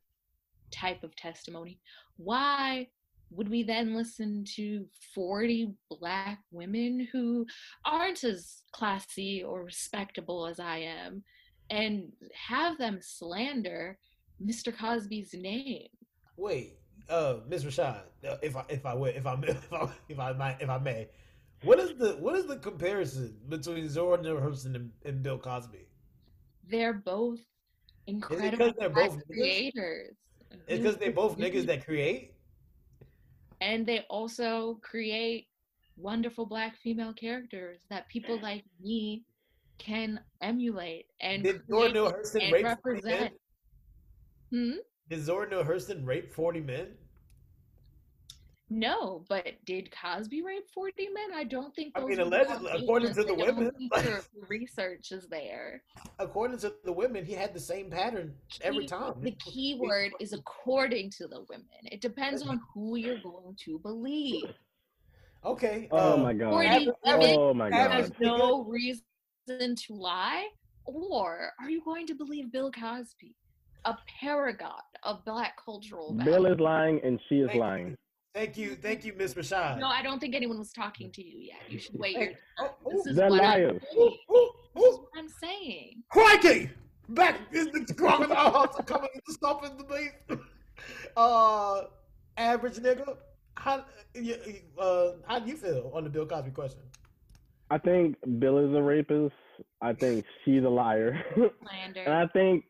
type 0.70 1.02
of 1.02 1.14
testimony, 1.16 1.78
why 2.16 2.86
would 3.30 3.48
we 3.48 3.62
then 3.62 3.94
listen 3.94 4.44
to 4.56 4.84
40 5.14 5.74
black 5.90 6.40
women 6.50 7.08
who 7.12 7.46
aren't 7.84 8.24
as 8.24 8.62
classy 8.72 9.42
or 9.42 9.64
respectable 9.64 10.46
as 10.46 10.60
I 10.60 10.78
am 10.78 11.22
and 11.70 12.12
have 12.34 12.76
them 12.78 12.98
slander 13.00 13.98
Mr. 14.44 14.76
Cosby's 14.76 15.34
name? 15.34 15.88
Wait, 16.36 16.78
uh, 17.08 17.36
Ms. 17.48 17.64
Rashad, 17.64 18.02
uh, 18.28 18.36
if 18.42 18.56
I 18.56 18.64
if 18.68 18.84
I 18.84 18.94
if 19.08 19.26
I 19.26 19.34
if 19.42 19.72
I 19.72 19.88
if 20.08 20.18
I 20.18 20.32
might 20.32 20.56
if 20.60 20.68
I 20.68 20.78
may, 20.78 21.08
what 21.62 21.78
is 21.78 21.94
the 21.96 22.16
what 22.20 22.36
is 22.36 22.46
the 22.46 22.56
comparison 22.56 23.36
between 23.48 23.88
Zora 23.88 24.20
Neale 24.20 24.36
Hurston 24.36 24.74
and, 24.74 24.90
and 25.04 25.22
Bill 25.22 25.38
Cosby? 25.38 25.86
They're 26.68 26.92
both 26.92 27.40
incredible 28.06 28.72
they're 28.78 28.90
both 28.90 29.24
creators. 29.26 30.16
It's 30.66 30.82
because 30.82 30.96
they're 30.96 31.12
both 31.12 31.38
niggas 31.38 31.66
that 31.66 31.84
create. 31.84 32.34
And 33.60 33.86
they 33.86 34.00
also 34.10 34.78
create 34.82 35.46
wonderful 35.96 36.46
black 36.46 36.76
female 36.78 37.12
characters 37.12 37.80
that 37.90 38.08
people 38.08 38.40
like 38.40 38.64
me 38.82 39.22
can 39.78 40.20
emulate 40.40 41.06
and, 41.20 41.42
Did 41.42 41.62
Zora 41.68 41.92
Neale 41.92 42.12
Hurston 42.12 42.42
and 42.44 42.52
rape 42.52 42.64
represent. 42.64 43.34
Hmm? 44.50 44.72
Did 45.08 45.24
Zora 45.24 45.48
Neale 45.48 45.64
Hurston 45.64 46.06
rape 46.06 46.32
forty 46.32 46.60
men? 46.60 46.88
No, 48.74 49.22
but 49.28 49.52
did 49.66 49.90
Cosby 49.92 50.40
rape 50.40 50.64
40 50.72 51.08
men? 51.10 51.38
I 51.38 51.44
don't 51.44 51.74
think 51.74 51.92
I 51.94 52.00
mean, 52.00 52.20
allegedly, 52.20 52.72
according 52.72 53.12
to 53.12 53.22
the 53.22 53.34
women. 53.34 53.70
research 54.48 55.12
is 55.12 55.26
there. 55.28 55.82
According 56.18 56.56
to 56.60 56.72
the 56.82 56.92
women, 56.92 57.26
he 57.26 57.34
had 57.34 57.52
the 57.52 57.60
same 57.60 57.90
pattern 57.90 58.32
every 58.62 58.86
time. 58.86 59.12
The 59.20 59.32
key 59.32 59.78
word 59.78 60.12
is 60.20 60.32
according 60.32 61.10
to 61.18 61.28
the 61.28 61.44
women. 61.50 61.66
It 61.84 62.00
depends 62.00 62.40
on 62.46 62.62
who 62.72 62.96
you're 62.96 63.18
going 63.18 63.56
to 63.66 63.78
believe. 63.78 64.54
Okay. 65.44 65.88
Oh 65.90 66.14
um, 66.14 66.22
my 66.22 66.32
god. 66.32 66.50
Forty 66.50 66.88
women 67.04 67.36
Oh 67.38 67.52
my 67.52 67.68
god. 67.68 67.90
There's 67.90 68.10
no 68.20 68.64
reason 68.64 69.02
to 69.48 69.94
lie? 69.94 70.48
Or 70.86 71.50
are 71.60 71.68
you 71.68 71.84
going 71.84 72.06
to 72.06 72.14
believe 72.14 72.50
Bill 72.50 72.72
Cosby, 72.72 73.36
a 73.84 73.96
paragon 74.18 74.80
of 75.02 75.24
black 75.26 75.58
cultural 75.62 76.14
Bill 76.24 76.46
is 76.46 76.58
lying 76.58 77.00
and 77.04 77.20
she 77.28 77.40
is 77.40 77.54
lying. 77.54 77.98
Thank 78.34 78.56
you, 78.56 78.74
thank 78.76 79.04
you, 79.04 79.12
Miss 79.14 79.34
Rashad. 79.34 79.78
No, 79.78 79.88
I 79.88 80.02
don't 80.02 80.18
think 80.18 80.34
anyone 80.34 80.58
was 80.58 80.72
talking 80.72 81.10
to 81.12 81.22
you 81.22 81.38
yet. 81.38 81.60
You 81.68 81.78
should 81.78 81.98
wait 81.98 82.14
your 82.16 82.24
Hey, 82.28 82.36
oh, 82.60 82.70
This 82.90 83.06
is 83.06 83.16
They're 83.16 83.28
what 83.28 83.42
I'm 83.42 83.62
liars. 83.62 83.82
ooh, 83.94 83.98
saying. 83.98 84.16
ooh, 84.30 84.50
This 84.74 84.84
is 84.84 84.94
ooh. 84.94 84.98
what 85.02 85.08
I'm 85.16 85.28
saying. 85.28 86.02
Crikey! 86.08 86.70
Back 87.10 87.40
is 87.52 87.66
the 87.72 87.94
crocodile 87.94 88.50
hunter 88.50 88.82
coming 88.84 89.10
to 89.26 89.32
stop 89.32 89.64
in 89.64 89.76
the 89.76 89.84
base. 89.84 90.38
Uh, 91.16 91.82
average 92.38 92.76
nigga. 92.78 93.16
How 93.56 93.84
uh, 94.78 95.10
how 95.28 95.38
do 95.38 95.48
you 95.48 95.56
feel 95.56 95.92
on 95.94 96.02
the 96.02 96.10
Bill 96.10 96.26
Cosby 96.26 96.50
question? 96.50 96.80
I 97.70 97.78
think 97.78 98.16
Bill 98.40 98.58
is 98.58 98.74
a 98.74 98.82
rapist. 98.82 99.34
I 99.80 99.92
think 99.92 100.24
she's 100.44 100.64
a 100.64 100.68
liar. 100.68 101.22
And 101.94 102.08
I 102.14 102.26
think 102.28 102.64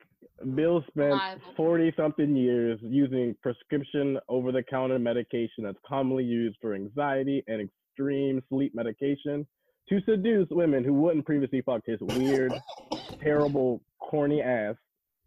Bill 0.55 0.85
spent 0.89 1.15
40 1.57 1.93
something 1.97 2.35
years 2.35 2.79
using 2.83 3.37
prescription 3.43 4.19
over 4.29 4.51
the 4.53 4.63
counter 4.63 4.99
medication 4.99 5.65
that's 5.65 5.79
commonly 5.87 6.25
used 6.25 6.57
for 6.61 6.75
anxiety 6.75 7.45
and 7.47 7.69
extreme 7.69 8.43
sleep 8.49 8.75
medication 8.75 9.47
to 9.89 10.01
seduce 10.03 10.49
women 10.51 10.85
who 10.85 10.95
wouldn't 10.95 11.27
previously 11.27 11.63
fuck 11.63 11.83
his 11.87 11.99
weird, 12.01 12.53
terrible, 13.23 13.81
corny 14.01 14.43
ass. 14.43 14.75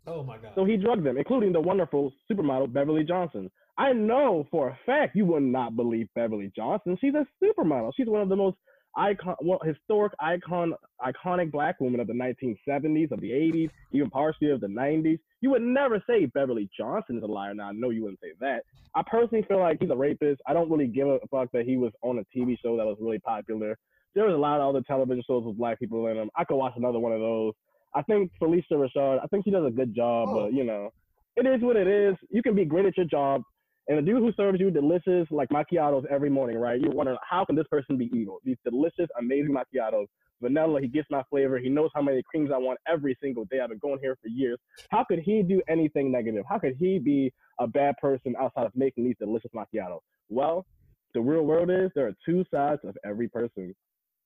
Oh 0.07 0.23
my 0.23 0.37
god. 0.37 0.51
So 0.55 0.65
he 0.65 0.77
drugged 0.77 1.05
them, 1.05 1.17
including 1.17 1.51
the 1.51 1.61
wonderful 1.61 2.13
supermodel 2.29 2.71
Beverly 2.71 3.03
Johnson. 3.03 3.49
I 3.77 3.91
know 3.91 4.47
for 4.51 4.69
a 4.69 4.79
fact 4.85 5.15
you 5.15 5.25
would 5.25 5.43
not 5.43 5.75
believe 5.75 6.07
Beverly 6.15 6.51
Johnson. 6.55 6.97
She's 7.01 7.13
a 7.13 7.25
supermodel. 7.43 7.91
She's 7.95 8.07
one 8.07 8.21
of 8.21 8.29
the 8.29 8.35
most 8.35 8.57
icon, 8.97 9.35
well, 9.41 9.59
historic 9.63 10.13
icon, 10.19 10.73
iconic 11.05 11.51
black 11.51 11.75
women 11.79 11.99
of 11.99 12.07
the 12.07 12.13
1970s, 12.13 13.11
of 13.11 13.19
the 13.21 13.31
80s, 13.31 13.69
even 13.91 14.09
partially 14.09 14.49
of 14.51 14.61
the 14.61 14.67
90s. 14.67 15.19
You 15.41 15.49
would 15.51 15.61
never 15.61 16.01
say 16.07 16.25
Beverly 16.27 16.69
Johnson 16.77 17.17
is 17.17 17.23
a 17.23 17.27
liar. 17.27 17.53
Now 17.53 17.69
I 17.69 17.71
know 17.73 17.89
you 17.89 18.03
wouldn't 18.03 18.19
say 18.21 18.31
that. 18.39 18.63
I 18.95 19.03
personally 19.05 19.43
feel 19.47 19.59
like 19.59 19.77
he's 19.79 19.89
a 19.89 19.95
rapist. 19.95 20.41
I 20.47 20.53
don't 20.53 20.69
really 20.71 20.87
give 20.87 21.07
a 21.07 21.19
fuck 21.29 21.51
that 21.53 21.65
he 21.65 21.77
was 21.77 21.91
on 22.01 22.19
a 22.19 22.23
TV 22.37 22.57
show 22.63 22.77
that 22.77 22.85
was 22.85 22.97
really 22.99 23.19
popular. 23.19 23.77
There 24.15 24.25
was 24.25 24.33
a 24.33 24.37
lot 24.37 24.61
of 24.61 24.69
other 24.69 24.81
television 24.87 25.23
shows 25.27 25.43
with 25.45 25.57
black 25.57 25.79
people 25.79 26.07
in 26.07 26.15
them. 26.17 26.29
I 26.35 26.45
could 26.45 26.55
watch 26.55 26.73
another 26.77 26.99
one 26.99 27.11
of 27.11 27.19
those. 27.19 27.53
I 27.93 28.01
think 28.03 28.31
Phylicia 28.41 28.71
Rashad, 28.73 29.19
I 29.23 29.27
think 29.27 29.43
she 29.45 29.51
does 29.51 29.65
a 29.65 29.71
good 29.71 29.93
job, 29.93 30.29
Oh. 30.29 30.43
but 30.45 30.53
you 30.53 30.63
know, 30.63 30.91
it 31.35 31.45
is 31.45 31.61
what 31.61 31.75
it 31.75 31.87
is. 31.87 32.15
You 32.29 32.41
can 32.41 32.55
be 32.55 32.63
great 32.65 32.85
at 32.85 32.95
your 32.95 33.05
job. 33.05 33.41
And 33.87 33.97
the 33.99 34.01
dude 34.01 34.17
who 34.17 34.33
serves 34.33 34.59
you 34.59 34.71
delicious 34.71 35.27
like 35.29 35.49
macchiatos 35.49 36.05
every 36.07 36.29
morning, 36.29 36.57
right? 36.57 36.79
You're 36.81 36.91
wondering 36.91 37.17
how 37.27 37.45
can 37.45 37.55
this 37.55 37.67
person 37.69 37.97
be 37.97 38.09
evil? 38.13 38.39
These 38.43 38.57
delicious, 38.63 39.07
amazing 39.19 39.55
macchiatos. 39.55 40.07
Vanilla, 40.41 40.81
he 40.81 40.87
gets 40.87 41.07
my 41.09 41.23
flavor. 41.29 41.57
He 41.59 41.69
knows 41.69 41.91
how 41.95 42.01
many 42.01 42.21
creams 42.23 42.49
I 42.53 42.57
want 42.57 42.79
every 42.87 43.17
single 43.21 43.45
day. 43.45 43.59
I've 43.61 43.69
been 43.69 43.77
going 43.77 43.99
here 44.01 44.17
for 44.21 44.27
years. 44.27 44.57
How 44.89 45.03
could 45.03 45.19
he 45.19 45.43
do 45.43 45.61
anything 45.69 46.11
negative? 46.11 46.43
How 46.49 46.59
could 46.59 46.75
he 46.77 46.99
be 46.99 47.31
a 47.59 47.67
bad 47.67 47.95
person 48.01 48.35
outside 48.39 48.65
of 48.65 48.75
making 48.75 49.05
these 49.05 49.15
delicious 49.19 49.51
macchiatos? 49.55 50.01
Well, 50.29 50.65
the 51.13 51.21
real 51.21 51.43
world 51.43 51.69
is 51.69 51.91
there 51.95 52.07
are 52.07 52.15
two 52.25 52.43
sides 52.51 52.81
of 52.83 52.97
every 53.05 53.29
person. 53.29 53.73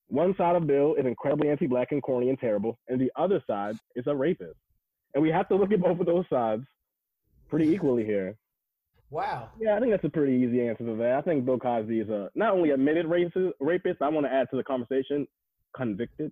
One 0.07 0.33
side 0.35 0.55
of 0.55 0.65
Bill 0.65 0.95
is 0.95 1.05
incredibly 1.05 1.49
anti-black 1.49 1.91
and 1.91 2.01
corny 2.01 2.29
and 2.29 2.39
terrible, 2.39 2.79
and 2.87 2.99
the 2.99 3.11
other 3.15 3.43
side 3.45 3.75
is 3.95 4.07
a 4.07 4.15
rapist. 4.15 4.57
And 5.13 5.21
we 5.21 5.29
have 5.29 5.47
to 5.49 5.55
look 5.55 5.71
at 5.71 5.81
both 5.81 5.99
of 5.99 6.05
those 6.07 6.25
sides 6.29 6.63
pretty 7.47 7.67
equally 7.67 8.05
here. 8.05 8.35
Wow. 9.11 9.49
Yeah, 9.59 9.75
I 9.75 9.79
think 9.79 9.91
that's 9.91 10.03
a 10.03 10.09
pretty 10.09 10.33
easy 10.33 10.67
answer 10.67 10.85
to 10.85 10.95
that. 10.97 11.13
I 11.13 11.21
think 11.21 11.45
Bill 11.45 11.57
Cosby 11.59 11.99
is 11.99 12.09
a 12.09 12.29
not 12.35 12.53
only 12.53 12.69
admitted 12.71 13.07
racist, 13.07 13.51
rapist. 13.59 14.01
I 14.01 14.09
want 14.09 14.25
to 14.27 14.31
add 14.31 14.47
to 14.51 14.57
the 14.57 14.63
conversation, 14.63 15.27
convicted. 15.75 16.31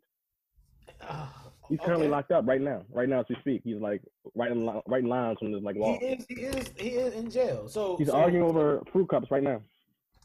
Ah, 1.01 1.33
He's 1.69 1.79
currently 1.79 2.05
okay. 2.05 2.11
locked 2.11 2.31
up 2.31 2.47
right 2.47 2.61
now. 2.61 2.83
Right 2.93 3.09
now 3.09 3.19
as 3.21 3.25
we 3.29 3.35
speak, 3.41 3.61
he's 3.63 3.77
like 3.81 4.01
writing 4.35 4.65
li- 4.65 4.81
writing 4.87 5.09
lines 5.09 5.37
from 5.39 5.51
this 5.51 5.61
like 5.63 5.75
He 5.75 5.81
law. 5.81 5.97
is. 6.01 6.25
He 6.29 6.35
is. 6.35 6.71
He 6.77 6.89
is 6.89 7.13
in 7.15 7.29
jail. 7.29 7.67
So 7.67 7.97
He's 7.97 8.07
so, 8.07 8.15
arguing 8.15 8.43
over 8.45 8.81
fruit 8.91 9.09
cups 9.09 9.29
right 9.31 9.43
now. 9.43 9.61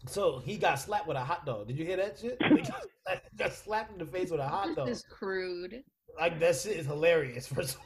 So 0.07 0.39
he 0.41 0.57
got 0.59 0.79
slapped 0.79 1.07
with 1.09 1.17
a 1.17 1.21
hot 1.25 1.47
dog. 1.47 1.69
Did 1.69 1.79
you 1.79 1.85
hear 1.87 1.97
that 1.97 2.19
shit? 2.19 2.37
He 2.49 2.61
got, 2.63 3.23
got 3.37 3.53
slapped 3.55 3.93
in 3.93 3.99
the 3.99 4.07
face 4.07 4.31
with 4.31 4.41
a 4.41 4.47
hot 4.49 4.77
dog. 4.77 4.87
This 4.87 4.99
is 4.99 5.05
crude. 5.11 5.83
Like 6.19 6.39
that 6.41 6.57
shit 6.57 6.77
is 6.77 6.87
hilarious. 6.87 7.47
First 7.55 7.79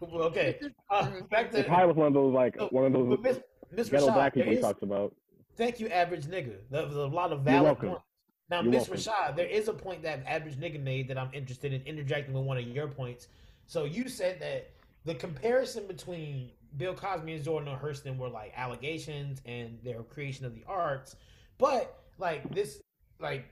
of 0.00 0.08
all. 0.14 0.22
okay. 0.22 0.56
This 0.60 0.68
is 0.70 0.74
Uh, 0.90 1.06
crude. 1.10 1.28
back 1.28 1.52
It 1.54 1.62
to 1.62 1.64
probably 1.64 1.88
was 1.88 1.96
one 1.96 2.06
of 2.06 2.14
those 2.14 2.32
like 2.32 2.54
So, 2.58 2.68
one 2.68 2.84
of 2.86 2.92
those 2.92 3.18
but 3.22 3.42
Miss, 3.72 3.88
ghetto 3.88 4.08
Rashad, 4.08 4.34
people 4.34 4.52
is- 4.52 4.60
talks 4.60 4.82
about. 4.82 5.14
Thank 5.56 5.80
you, 5.80 5.88
average 5.88 6.24
nigga. 6.26 6.56
That 6.70 6.86
was 6.86 6.96
a 6.96 7.06
lot 7.06 7.32
of 7.32 7.40
valid 7.42 7.78
points. 7.78 8.02
Now, 8.48 8.62
Miss. 8.62 8.88
Rashad, 8.88 9.36
there 9.36 9.46
is 9.46 9.68
a 9.68 9.72
point 9.72 10.02
that 10.02 10.22
average 10.26 10.56
nigga 10.56 10.82
made 10.82 11.08
that 11.08 11.18
I'm 11.18 11.30
interested 11.32 11.72
in 11.72 11.82
interjecting 11.82 12.34
with 12.34 12.44
one 12.44 12.56
of 12.58 12.66
your 12.66 12.88
points. 12.88 13.28
So 13.66 13.84
you 13.84 14.08
said 14.08 14.40
that 14.40 14.70
the 15.04 15.14
comparison 15.14 15.86
between 15.86 16.50
Bill 16.76 16.94
Cosby 16.94 17.32
and 17.34 17.44
Neale 17.44 17.78
Hurston 17.82 18.16
were 18.16 18.28
like 18.28 18.52
allegations 18.56 19.40
and 19.46 19.78
their 19.82 20.02
creation 20.02 20.46
of 20.46 20.54
the 20.54 20.64
arts, 20.66 21.16
but 21.58 21.98
like 22.18 22.48
this, 22.54 22.80
like 23.20 23.46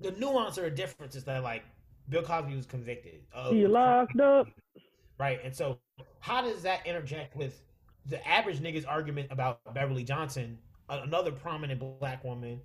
the 0.00 0.10
nuance 0.12 0.58
or 0.58 0.68
difference 0.70 1.14
is 1.14 1.24
that 1.24 1.42
like 1.42 1.62
Bill 2.08 2.22
Cosby 2.22 2.54
was 2.54 2.66
convicted 2.66 3.20
of 3.32 3.52
He 3.52 3.66
locked 3.66 4.20
up. 4.20 4.48
right, 5.18 5.40
and 5.44 5.54
so 5.54 5.78
how 6.20 6.42
does 6.42 6.62
that 6.62 6.86
interject 6.86 7.36
with 7.36 7.62
the 8.08 8.26
average 8.26 8.60
nigga's 8.60 8.84
argument 8.84 9.28
about 9.30 9.60
Beverly 9.74 10.04
Johnson, 10.04 10.58
another 10.88 11.30
prominent 11.32 11.80
black 12.00 12.24
woman, 12.24 12.60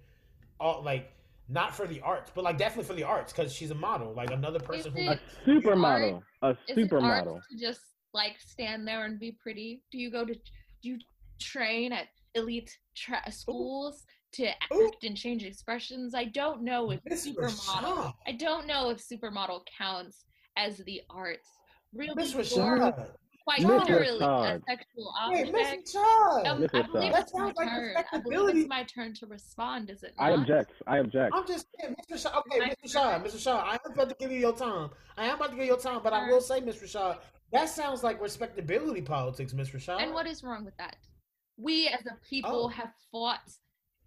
all 0.59 0.81
like 0.83 1.11
not 1.49 1.75
for 1.75 1.85
the 1.87 1.99
arts, 2.01 2.31
but 2.33 2.43
like 2.43 2.57
definitely 2.57 2.85
for 2.87 2.93
the 2.93 3.03
arts 3.03 3.33
because 3.33 3.53
she's 3.53 3.71
a 3.71 3.75
model, 3.75 4.13
like 4.13 4.31
another 4.31 4.59
person 4.59 4.93
who 4.93 5.11
it- 5.11 5.19
A 5.45 5.49
supermodel. 5.49 6.21
A 6.41 6.49
Is 6.67 6.77
it 6.77 6.91
art 6.93 7.25
supermodel. 7.25 7.41
to 7.51 7.57
just 7.57 7.81
like 8.13 8.39
stand 8.39 8.87
there 8.87 9.05
and 9.05 9.19
be 9.19 9.31
pretty? 9.41 9.81
Do 9.91 9.97
you 9.97 10.09
go 10.09 10.23
to 10.25 10.33
do 10.33 10.89
you 10.89 10.97
train 11.39 11.91
at 11.91 12.07
elite 12.35 12.71
tra- 12.95 13.29
schools 13.31 14.05
to 14.33 14.45
Ooh. 14.73 14.87
act 14.87 15.03
and 15.03 15.17
change 15.17 15.43
expressions? 15.43 16.15
I 16.15 16.25
don't 16.25 16.63
know 16.63 16.91
if 16.91 17.01
Miss 17.05 17.27
supermodel. 17.27 17.75
Rashad. 17.75 18.13
I 18.27 18.31
don't 18.33 18.65
know 18.65 18.89
if 18.89 18.99
supermodel 19.05 19.61
counts 19.77 20.23
as 20.57 20.77
the 20.85 21.01
arts. 21.09 21.49
Really, 21.93 22.15
Miss 22.15 22.33
you're 22.33 22.43
Rashad. 22.43 23.09
Quite 23.43 23.61
Miss 23.61 23.69
literally 23.69 24.07
a 24.19 24.21
Rashad. 24.21 24.61
sexual 24.67 25.13
Hey, 25.31 25.39
object. 25.41 25.51
Miss 25.53 25.95
Rashad. 25.95 26.47
Um, 26.47 26.61
Miss 26.61 26.71
I 26.73 26.81
Rashad. 26.81 26.91
believe 26.91 27.11
That 27.13 27.21
it's 27.23 27.33
my 27.33 27.45
like 27.45 27.55
turn. 27.69 27.95
I 28.11 28.17
believe 28.19 28.55
it's 28.57 28.69
my 28.69 28.83
turn 28.83 29.13
to 29.15 29.25
respond. 29.27 29.89
Is 29.89 30.03
it 30.03 30.13
I 30.17 30.29
not? 30.29 30.39
object. 30.39 30.71
I 30.87 30.97
object. 30.99 31.33
I'm 31.35 31.47
just 31.47 31.67
saying, 31.79 31.95
Mr. 32.09 32.13
Rashad. 32.15 32.37
Okay, 32.39 32.59
My 32.59 32.69
Mr. 32.69 32.95
Rashad, 32.95 33.23
Mr. 33.25 33.35
Rashad. 33.35 33.63
I 33.63 33.73
am 33.85 33.91
about 33.93 34.09
to 34.09 34.15
give 34.19 34.31
you 34.31 34.39
your 34.39 34.55
time. 34.55 34.89
I 35.17 35.25
am 35.25 35.35
about 35.35 35.49
to 35.51 35.55
give 35.55 35.65
you 35.65 35.71
your 35.71 35.79
time, 35.79 36.01
but 36.03 36.13
I 36.13 36.27
will 36.29 36.41
say, 36.41 36.61
Mr. 36.61 36.87
Shaw, 36.87 37.15
that 37.51 37.69
sounds 37.69 38.03
like 38.03 38.21
respectability 38.21 39.01
politics, 39.01 39.53
Mr. 39.53 39.79
Shaw. 39.79 39.97
And 39.97 40.13
what 40.13 40.25
is 40.27 40.43
wrong 40.43 40.65
with 40.65 40.75
that? 40.77 40.95
We 41.57 41.87
as 41.87 42.05
a 42.07 42.17
people 42.27 42.65
Oh. 42.65 42.67
have 42.69 42.91
fought 43.11 43.41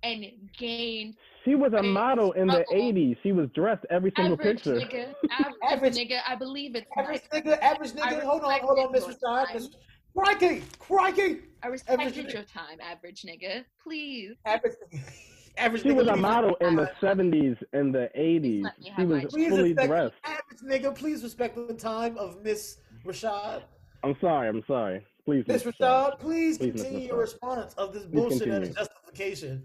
and 0.02 0.24
gained 0.58 1.14
She 1.46 1.54
was 1.54 1.72
a 1.74 1.82
model 1.82 2.32
in 2.32 2.48
the 2.48 2.64
80s. 2.74 3.16
She 3.22 3.30
was 3.30 3.48
dressed 3.54 3.86
every 3.88 4.12
single 4.16 4.34
average 4.34 4.64
picture. 4.64 4.74
nigga, 4.74 5.14
average, 5.30 5.54
Average- 5.70 5.94
nigga. 5.94 6.18
I 6.28 6.34
believe 6.34 6.74
it's 6.74 6.86
average 6.98 7.22
my 7.32 7.40
nigga, 7.40 7.60
average 7.62 7.92
I 8.02 8.12
nigga. 8.14 8.22
Hold 8.24 8.42
on, 8.42 8.60
hold 8.60 8.78
on, 8.80 8.92
your 8.92 9.00
Mr. 9.00 9.14
Rashad. 9.22 9.68
Crikey, 10.16 10.62
crikey. 10.80 11.38
I 11.62 11.68
respected 11.68 12.08
average- 12.18 12.34
your 12.34 12.42
time, 12.42 12.78
average 12.82 13.22
nigga. 13.22 13.64
Please. 13.80 14.32
Average, 14.44 14.72
average 15.56 15.82
She 15.82 15.90
nigga. 15.90 15.94
was 15.96 16.08
a 16.08 16.16
model 16.16 16.56
in 16.60 16.74
the 16.74 16.90
70s 17.00 17.56
and 17.72 17.94
the 17.94 18.10
80s. 18.18 18.64
She 18.98 19.04
was 19.04 19.22
fully 19.32 19.72
dressed. 19.74 20.14
average 20.24 20.60
nigga. 20.82 20.92
Please 20.96 21.22
respect 21.22 21.54
the 21.54 21.74
time 21.74 22.18
of 22.18 22.42
Miss 22.42 22.78
Rashad. 23.06 23.62
I'm 24.02 24.16
sorry. 24.20 24.48
I'm 24.48 24.64
sorry. 24.66 25.06
Please, 25.24 25.44
Miss 25.46 25.62
Rashad, 25.62 26.18
please 26.18 26.58
Please, 26.58 26.72
continue 26.82 27.06
your 27.08 27.18
response 27.18 27.72
of 27.74 27.92
this 27.92 28.04
bullshit 28.04 28.42
and 28.42 28.50
continue. 28.64 28.68
its 28.68 28.76
justification. 28.78 29.64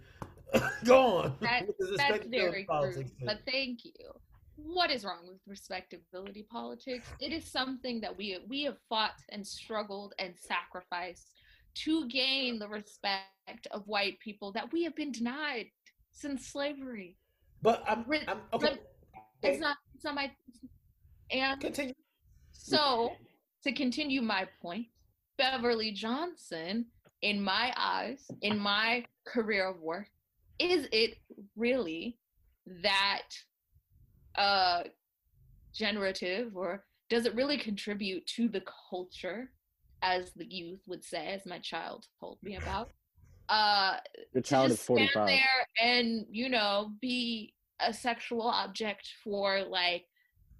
Go 0.85 1.17
on. 1.17 1.35
That- 1.41 1.65
That's 1.97 2.25
very 2.27 2.65
politics 2.65 3.11
true. 3.17 3.27
But 3.27 3.39
thank 3.45 3.85
you. 3.85 3.91
What 4.55 4.91
is 4.91 5.03
wrong 5.03 5.27
with 5.27 5.39
respectability 5.47 6.45
politics? 6.51 7.07
It 7.19 7.31
is 7.31 7.49
something 7.49 7.99
that 8.01 8.15
we 8.15 8.37
we 8.47 8.63
have 8.63 8.77
fought 8.89 9.15
and 9.29 9.45
struggled 9.45 10.13
and 10.19 10.33
sacrificed 10.37 11.27
to 11.83 12.07
gain 12.07 12.59
the 12.59 12.67
respect 12.67 13.67
of 13.71 13.87
white 13.87 14.19
people 14.19 14.51
that 14.51 14.71
we 14.71 14.83
have 14.83 14.95
been 14.95 15.11
denied 15.11 15.67
since 16.11 16.47
slavery. 16.47 17.17
But 17.61 17.83
I'm, 17.87 18.05
I'm 18.27 18.41
okay. 18.53 18.77
It's 19.41 19.59
not 19.59 19.77
it's 19.95 20.03
not 20.03 20.15
my 20.15 20.31
and 21.31 21.59
Continue. 21.59 21.93
So, 22.51 23.13
to 23.63 23.71
continue 23.71 24.21
my 24.21 24.47
point, 24.61 24.87
Beverly 25.37 25.91
Johnson, 25.91 26.85
in 27.21 27.41
my 27.41 27.73
eyes, 27.77 28.29
in 28.41 28.59
my 28.59 29.05
career 29.25 29.67
of 29.69 29.79
work, 29.79 30.07
is 30.61 30.87
it 30.91 31.17
really 31.55 32.17
that 32.83 33.23
uh, 34.35 34.83
generative 35.73 36.55
or 36.55 36.83
does 37.09 37.25
it 37.25 37.35
really 37.35 37.57
contribute 37.57 38.25
to 38.25 38.47
the 38.47 38.63
culture, 38.89 39.51
as 40.01 40.31
the 40.35 40.45
youth 40.45 40.79
would 40.87 41.03
say, 41.03 41.27
as 41.27 41.45
my 41.45 41.59
child 41.59 42.05
told 42.19 42.37
me 42.43 42.55
about? 42.55 42.89
Uh, 43.49 43.97
Your 44.33 44.41
to 44.41 44.49
child 44.49 44.69
just 44.69 44.79
is 44.79 44.85
stand 44.85 45.09
45. 45.13 45.27
there 45.27 45.67
and 45.81 46.25
you 46.31 46.47
know 46.47 46.91
be 47.01 47.53
a 47.81 47.93
sexual 47.93 48.43
object 48.43 49.09
for 49.21 49.61
like 49.65 50.05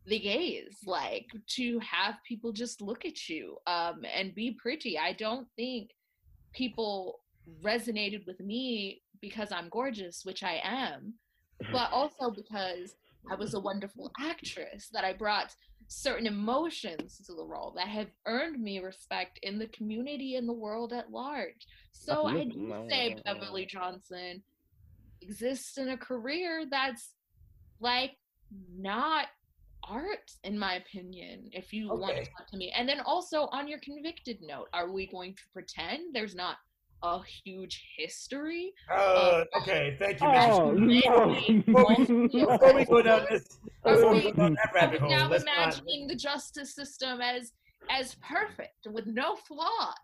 the 0.08 0.20
gays 0.20 0.76
like 0.86 1.28
to 1.48 1.80
have 1.80 2.16
people 2.28 2.52
just 2.52 2.82
look 2.82 3.06
at 3.06 3.30
you 3.30 3.56
um 3.66 4.02
and 4.14 4.36
be 4.36 4.58
pretty 4.62 4.98
i 5.00 5.14
don't 5.14 5.48
think 5.56 5.92
people 6.54 7.21
resonated 7.64 8.26
with 8.26 8.40
me 8.40 9.02
because 9.22 9.52
i'm 9.52 9.70
gorgeous 9.70 10.24
which 10.24 10.44
i 10.44 10.60
am 10.64 11.14
but 11.72 11.90
also 11.92 12.32
because 12.32 12.96
i 13.32 13.36
was 13.36 13.54
a 13.54 13.60
wonderful 13.60 14.12
actress 14.20 14.90
that 14.94 15.04
i 15.04 15.14
brought 15.14 15.54
certain 15.88 16.26
emotions 16.26 17.22
to 17.26 17.34
the 17.34 17.44
role 17.44 17.74
that 17.76 17.88
have 17.88 18.08
earned 18.26 18.62
me 18.62 18.80
respect 18.80 19.40
in 19.44 19.60
the 19.60 19.68
community 19.68 20.38
and 20.38 20.48
the 20.48 20.54
world 20.54 20.94
at 20.94 21.12
large. 21.12 21.68
So 21.92 22.26
i 22.26 22.46
do 22.46 22.74
say 22.90 23.18
beverly 23.26 23.66
johnson 23.66 24.42
exists 25.22 25.78
in 25.78 25.90
a 25.90 25.98
career 25.98 26.64
that's 26.70 27.12
like 27.82 28.12
not 28.78 29.28
art 29.84 30.32
in 30.44 30.58
my 30.58 30.76
opinion 30.76 31.50
if 31.52 31.74
you 31.74 31.90
want 31.90 32.16
to 32.16 32.24
talk 32.24 32.48
to 32.52 32.58
me. 32.58 32.72
And 32.76 32.88
then 32.88 33.02
also 33.02 33.50
on 33.52 33.68
your 33.68 33.80
convicted 33.80 34.40
note 34.42 34.68
are 34.74 34.92
we 34.92 35.08
going 35.08 35.34
to 35.36 35.42
pretend 35.54 36.14
there's 36.14 36.36
not 36.36 36.58
a 37.04 37.20
huge 37.44 37.84
history 37.98 38.72
Uh, 38.92 39.44
okay, 39.62 39.96
thank 40.00 40.20
you, 40.22 40.28
Oh, 40.28 40.72
Mr. 40.76 41.68
no. 41.68 42.48
Before 42.58 42.74
we 42.76 42.86
go 42.86 43.02
down 43.02 43.26
this, 43.30 43.60
before 43.84 44.12
we 44.14 44.16
we- 44.20 44.22
go 44.24 44.32
down 44.34 44.54
that 44.56 44.72
rabbit 44.74 45.00
hole, 45.02 45.10
now 45.10 45.28
let's 45.28 45.44
not. 45.44 45.58
imagining 45.58 46.08
the 46.08 46.16
justice 46.16 46.76
system 46.76 47.22
as 47.22 47.52
as 47.90 48.16
perfect 48.22 48.88
with 48.92 49.08
no 49.08 49.36
flaws 49.36 49.96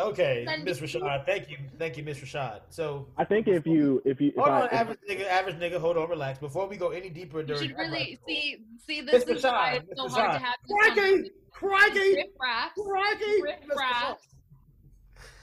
Okay, 0.00 0.44
Then 0.46 0.64
Miss 0.64 0.80
you- 0.80 0.86
Rashad, 1.00 1.26
thank 1.26 1.50
you, 1.50 1.58
thank 1.78 1.98
you, 1.98 2.02
Miss 2.02 2.18
Rashad. 2.18 2.60
So 2.70 3.08
I 3.18 3.24
think 3.26 3.46
if 3.46 3.66
you, 3.66 4.00
if 4.06 4.22
you, 4.22 4.28
if 4.28 4.36
hold 4.36 4.48
I, 4.48 4.60
on, 4.62 4.66
if- 4.68 4.72
average 4.72 4.98
nigga, 5.10 5.26
average 5.28 5.56
nigga, 5.56 5.78
hold 5.78 5.98
on, 5.98 6.08
relax. 6.08 6.38
Before 6.38 6.66
we 6.66 6.76
go 6.78 6.88
any 6.90 7.10
deeper 7.10 7.40
you 7.40 7.46
during 7.46 7.68
should 7.68 7.76
really 7.76 8.18
see 8.26 8.58
see 8.86 9.02
this 9.02 9.24
Mr. 9.24 9.34
is 9.36 9.42
why 9.44 9.50
Shah, 9.50 9.80
it's 9.90 10.00
so 10.00 10.06
Mr. 10.06 10.10
hard 10.12 10.32
to 10.40 10.46
have 10.46 10.54
this 10.66 10.76
Crikey, 10.76 10.94
conversation. 10.94 11.30
crikey, 11.52 12.14
Riff 12.14 12.26
raps, 12.40 12.80
crikey, 12.82 13.42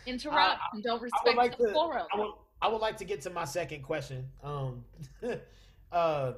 Interrupt 0.06 0.60
and 0.74 0.84
don't 0.84 1.02
respect 1.02 1.38
like 1.38 1.58
the 1.58 1.68
to- 1.68 1.74
forum. 1.74 2.06
I 2.14 2.18
would, 2.20 2.32
I 2.62 2.68
would 2.68 2.82
like 2.82 2.98
to 2.98 3.06
get 3.06 3.22
to 3.22 3.30
my 3.30 3.46
second 3.46 3.84
question. 3.84 4.28
Um, 4.44 4.84
uh, 5.92 6.34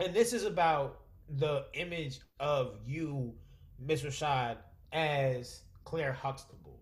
and 0.00 0.14
this 0.14 0.32
is 0.32 0.44
about 0.44 1.00
the 1.36 1.66
image 1.74 2.20
of 2.40 2.76
you, 2.86 3.32
Miss 3.78 4.02
Rashad, 4.02 4.56
as 4.92 5.62
Claire 5.84 6.12
Huxtable, 6.12 6.80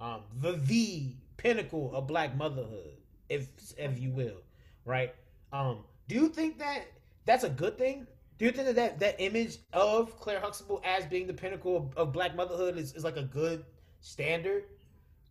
um, 0.00 0.22
the 0.40 0.52
the 0.52 1.14
pinnacle 1.36 1.94
of 1.94 2.06
Black 2.06 2.36
motherhood, 2.36 2.96
if 3.28 3.48
if 3.78 3.98
you 3.98 4.10
will, 4.10 4.42
right? 4.84 5.14
Um, 5.52 5.84
do 6.08 6.14
you 6.14 6.28
think 6.28 6.58
that 6.58 6.86
that's 7.24 7.44
a 7.44 7.50
good 7.50 7.78
thing? 7.78 8.06
Do 8.38 8.44
you 8.44 8.50
think 8.50 8.66
that 8.66 8.76
that, 8.76 8.98
that 8.98 9.20
image 9.20 9.58
of 9.72 10.18
Claire 10.18 10.40
Huxtable 10.40 10.82
as 10.84 11.06
being 11.06 11.26
the 11.26 11.34
pinnacle 11.34 11.76
of, 11.76 11.96
of 11.96 12.12
Black 12.12 12.34
motherhood 12.34 12.76
is, 12.76 12.92
is 12.94 13.04
like 13.04 13.16
a 13.16 13.22
good 13.22 13.64
standard? 14.00 14.64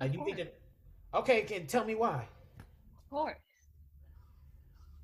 Like 0.03 0.13
you 0.13 0.25
think 0.25 0.37
that? 0.37 0.53
Okay, 1.13 1.43
can 1.43 1.65
tell 1.65 1.85
me 1.85 1.95
why? 1.95 2.27
Of 2.57 3.09
course. 3.09 3.37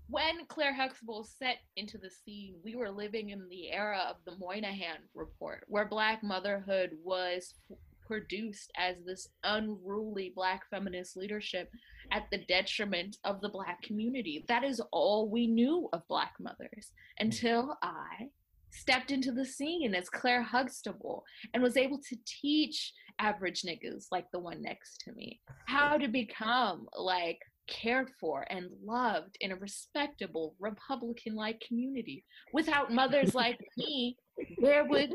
When 0.09 0.45
Claire 0.47 0.73
Huxtable 0.73 1.23
set 1.23 1.57
into 1.77 1.97
the 1.97 2.09
scene, 2.09 2.55
we 2.65 2.75
were 2.75 2.89
living 2.89 3.29
in 3.29 3.47
the 3.47 3.71
era 3.71 4.01
of 4.09 4.17
the 4.25 4.37
Moynihan 4.37 4.97
Report, 5.13 5.63
where 5.67 5.87
Black 5.87 6.21
motherhood 6.23 6.97
was 7.03 7.53
f- 7.71 7.77
produced 8.05 8.71
as 8.75 8.95
this 9.05 9.29
unruly 9.43 10.33
Black 10.35 10.63
feminist 10.69 11.15
leadership 11.15 11.69
at 12.11 12.25
the 12.31 12.43
detriment 12.49 13.17
of 13.23 13.39
the 13.39 13.49
Black 13.49 13.81
community. 13.83 14.43
That 14.47 14.63
is 14.63 14.81
all 14.91 15.29
we 15.29 15.47
knew 15.47 15.87
of 15.93 16.07
Black 16.09 16.33
mothers 16.39 16.91
hmm. 17.19 17.27
until 17.27 17.77
I 17.83 18.29
stepped 18.71 19.11
into 19.11 19.31
the 19.31 19.45
scene 19.45 19.95
as 19.95 20.09
Claire 20.09 20.43
Huxtable 20.43 21.23
and 21.53 21.63
was 21.63 21.77
able 21.77 21.99
to 22.09 22.17
teach 22.25 22.93
average 23.19 23.63
niggas 23.63 24.05
like 24.11 24.25
the 24.31 24.39
one 24.39 24.61
next 24.61 25.01
to 25.03 25.11
me 25.11 25.41
how 25.65 25.97
to 25.97 26.07
become 26.07 26.87
like 26.97 27.37
cared 27.67 28.09
for 28.17 28.45
and 28.49 28.69
loved 28.81 29.35
in 29.41 29.51
a 29.51 29.55
respectable 29.57 30.55
republican 30.57 31.35
like 31.35 31.59
community 31.59 32.23
without 32.53 32.93
mothers 32.93 33.35
like 33.35 33.59
me 33.77 34.15
where 34.59 34.85
would 34.85 35.13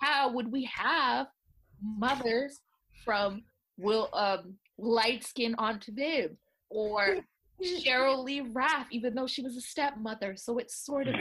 how 0.00 0.32
would 0.32 0.50
we 0.50 0.64
have 0.74 1.26
mothers 1.82 2.60
from 3.04 3.42
will 3.76 4.08
um 4.14 4.54
light 4.78 5.24
skin 5.24 5.54
onto 5.58 5.92
Viv 5.92 6.30
or 6.70 7.18
Sheryl 7.62 8.22
Lee 8.22 8.40
Ralph, 8.40 8.86
even 8.92 9.14
though 9.14 9.26
she 9.26 9.42
was 9.42 9.56
a 9.56 9.60
stepmother, 9.60 10.36
so 10.36 10.58
it 10.58 10.70
sort 10.70 11.08
of. 11.08 11.14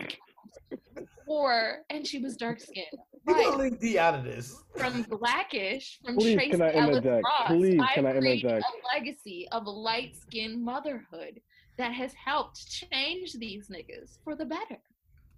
Or 1.27 1.79
and 1.89 2.07
she 2.07 2.19
was 2.19 2.37
dark 2.37 2.59
skinned. 2.59 2.87
You 3.27 3.33
Right 3.33 3.45
gonna 3.45 3.57
leave 3.63 3.79
D 3.79 3.99
out 3.99 4.15
of 4.15 4.23
this? 4.23 4.63
from 4.77 5.03
Blackish, 5.03 5.99
from 6.03 6.15
Please, 6.15 6.35
Tracee 6.35 6.51
can 6.51 6.61
I 6.61 6.73
Ellis 6.73 6.97
interject? 6.97 7.25
Ross, 7.25 7.47
Please, 7.47 7.79
I 7.81 7.93
can 7.93 8.05
I 8.05 8.11
created 8.17 8.45
interject? 8.45 8.65
a 8.65 8.95
legacy 8.97 9.47
of 9.51 9.65
light 9.65 10.15
skinned 10.15 10.63
motherhood 10.63 11.41
that 11.77 11.91
has 11.91 12.13
helped 12.13 12.69
change 12.69 13.33
these 13.33 13.67
niggas 13.67 14.19
for 14.23 14.35
the 14.35 14.45
better. 14.45 14.77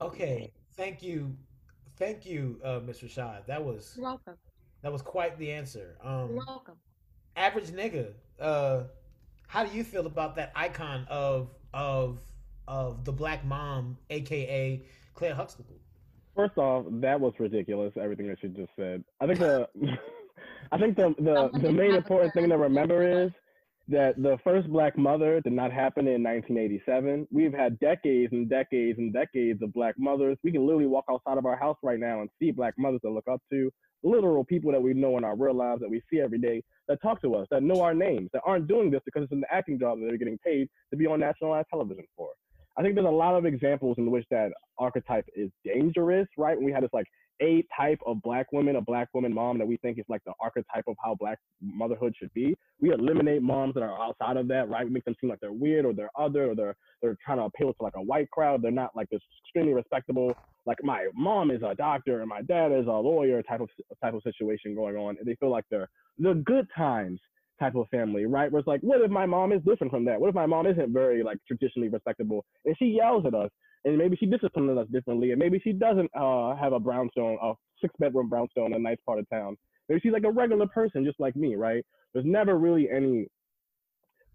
Okay, 0.02 0.52
thank 0.78 1.02
you, 1.02 1.36
thank 1.98 2.26
you, 2.26 2.60
uh, 2.64 2.80
Miss 2.86 3.00
Rashad. 3.02 3.46
That 3.48 3.64
was 3.64 3.94
You're 3.98 4.06
welcome. 4.06 4.36
that 4.84 4.92
was 4.92 5.02
quite 5.02 5.38
the 5.40 5.52
answer. 5.52 5.98
Um, 6.04 6.30
You're 6.36 6.46
welcome. 6.46 6.76
average 7.36 7.70
nigga. 7.72 8.14
Uh, 8.40 8.84
how 9.48 9.64
do 9.66 9.76
you 9.76 9.84
feel 9.84 10.06
about 10.06 10.36
that 10.36 10.52
icon 10.56 11.06
of 11.10 11.50
of 11.74 12.20
of 12.68 13.04
the 13.04 13.12
black 13.12 13.44
mom, 13.44 13.98
aka 14.12 14.86
Claire 15.20 15.36
Huxtable? 15.36 15.76
First 16.34 16.58
off, 16.58 16.86
that 17.02 17.20
was 17.20 17.34
ridiculous. 17.40 17.94
Everything 18.02 18.28
that 18.30 18.38
she 18.40 18.48
just 18.48 18.72
said. 18.78 19.04
I 19.20 19.28
think 19.28 19.40
the, 19.40 19.68
I 20.72 20.78
think 20.78 20.96
the 20.96 21.14
the, 21.20 21.60
the 21.60 21.72
main 21.72 21.94
important 21.94 22.34
thing 22.34 22.48
to 22.48 22.58
remember 22.58 23.26
is 23.26 23.32
that 23.90 24.16
the 24.22 24.38
first 24.44 24.70
black 24.70 24.98
mother 24.98 25.42
did 25.42 25.52
not 25.52 25.74
happen 25.74 26.08
in 26.08 26.24
1987. 26.24 27.28
We've 27.32 27.54
had 27.54 27.78
decades 27.80 28.32
and 28.32 28.50
decades 28.50 28.98
and 28.98 29.12
decades 29.12 29.62
of 29.62 29.74
black 29.74 29.96
mothers. 29.98 30.38
We 30.42 30.54
can 30.54 30.66
literally 30.66 30.86
walk 30.86 31.06
outside 31.12 31.38
of 31.38 31.46
our 31.46 31.58
house 31.58 31.78
right 31.84 32.00
now 32.00 32.22
and 32.22 32.30
see 32.40 32.52
black 32.52 32.76
mothers 32.78 33.02
to 33.02 33.12
look 33.12 33.28
up 33.28 33.42
to, 33.52 33.70
literal 34.04 34.46
people 34.46 34.72
that 34.72 34.82
we 34.82 34.94
know 34.94 35.18
in 35.18 35.26
our 35.26 35.36
real 35.36 35.56
lives 35.56 35.82
that 35.82 35.90
we 35.90 36.02
see 36.10 36.22
every 36.22 36.38
day 36.38 36.64
that 36.88 37.02
talk 37.02 37.22
to 37.24 37.36
us, 37.36 37.48
that 37.52 37.64
know 37.64 37.82
our 37.82 37.94
names, 37.94 38.30
that 38.32 38.44
aren't 38.46 38.68
doing 38.68 38.90
this 38.90 39.02
because 39.04 39.24
it's 39.24 39.34
an 39.34 39.44
acting 39.52 39.78
job 39.80 40.00
that 40.00 40.06
they're 40.06 40.18
getting 40.18 40.40
paid 40.46 40.70
to 40.92 40.96
be 40.96 41.08
on 41.08 41.20
nationalized 41.20 41.68
television 41.70 42.06
for. 42.16 42.30
I 42.78 42.82
think 42.82 42.96
there's 42.96 43.08
a 43.08 43.10
lot 43.10 43.36
of 43.36 43.46
examples 43.46 43.98
in 43.98 44.10
which 44.12 44.26
that 44.32 44.52
archetype 44.78 45.26
is 45.36 45.50
dangerous, 45.66 46.28
right? 46.38 46.56
When 46.56 46.66
we 46.66 46.72
had 46.72 46.84
this 46.84 46.92
like 46.94 47.08
a 47.42 47.64
type 47.76 48.00
of 48.06 48.22
black 48.22 48.52
woman, 48.52 48.76
a 48.76 48.82
black 48.82 49.08
woman 49.14 49.34
mom 49.34 49.58
that 49.58 49.68
we 49.68 49.78
think 49.78 49.98
is 49.98 50.06
like 50.10 50.24
the 50.26 50.34
archetype 50.42 50.84
of 50.88 50.96
how 51.04 51.16
black 51.20 51.40
motherhood 51.62 52.14
should 52.18 52.34
be. 52.34 52.56
We 52.82 52.92
eliminate 52.92 53.42
moms 53.42 53.74
that 53.76 53.84
are 53.84 54.02
outside 54.02 54.38
of 54.38 54.48
that, 54.50 54.70
right? 54.70 54.86
We 54.86 54.92
make 54.92 55.06
them 55.06 55.16
seem 55.20 55.30
like 55.30 55.40
they're 55.40 55.52
weird 55.54 55.86
or 55.86 55.94
they're 55.94 56.12
other 56.18 56.52
or 56.52 56.56
they're 56.56 56.76
they're 57.02 57.18
trying 57.24 57.38
to 57.38 57.46
appeal 57.46 57.74
to 57.74 57.84
like 57.84 57.96
a 57.96 58.02
white 58.02 58.30
crowd. 58.32 58.62
They're 58.62 58.72
not 58.72 58.96
like 58.96 59.10
this 59.10 59.22
extremely 59.46 59.74
respectable. 59.74 60.36
Like 60.66 60.78
my 60.84 61.08
mom 61.16 61.52
is 61.52 61.62
a 61.64 61.76
doctor 61.76 62.20
and 62.20 62.30
my 62.30 62.42
dad 62.42 62.72
is 62.72 62.88
a 62.88 62.92
lawyer 62.92 63.42
type 63.42 63.62
of 63.62 63.70
type 64.04 64.14
of 64.14 64.24
situation 64.24 64.76
going 64.76 64.98
on. 64.98 65.16
And 65.18 65.26
they 65.26 65.36
feel 65.36 65.50
like 65.50 65.66
they're 65.72 65.90
the 66.18 66.34
good 66.46 66.68
times 66.76 67.20
type 67.60 67.76
of 67.76 67.88
family, 67.90 68.26
right? 68.26 68.52
Where 68.52 68.60
it's 68.60 68.68
like, 68.68 68.82
what 68.82 69.02
if 69.02 69.12
my 69.12 69.26
mom 69.26 69.52
is 69.52 69.62
different 69.66 69.92
from 69.92 70.06
that? 70.06 70.20
What 70.20 70.30
if 70.30 70.36
my 70.36 70.46
mom 70.46 70.68
isn't 70.68 70.94
very 70.94 71.24
like 71.24 71.38
traditionally 71.48 71.90
respectable 71.90 72.46
and 72.66 72.76
she 72.78 72.86
yells 72.86 73.26
at 73.26 73.34
us 73.34 73.50
and 73.86 73.98
maybe 73.98 74.16
she 74.18 74.26
disciplines 74.26 74.78
us 74.78 74.88
differently 74.92 75.32
and 75.32 75.40
maybe 75.40 75.60
she 75.60 75.74
doesn't 75.74 76.10
uh, 76.16 76.56
have 76.56 76.74
a 76.74 76.80
brownstone, 76.80 77.38
a 77.42 77.54
six 77.82 77.94
bedroom 78.00 78.30
brownstone 78.30 78.68
in 78.68 78.74
a 78.74 78.80
nice 78.80 78.98
part 79.06 79.20
of 79.20 79.30
town. 79.30 79.58
Maybe 79.88 80.02
she's 80.02 80.14
like 80.14 80.24
a 80.24 80.32
regular 80.32 80.68
person 80.68 81.04
just 81.04 81.20
like 81.20 81.36
me, 81.36 81.56
right? 81.56 81.86
There's 82.14 82.26
never 82.26 82.58
really 82.58 82.90
any 82.90 83.28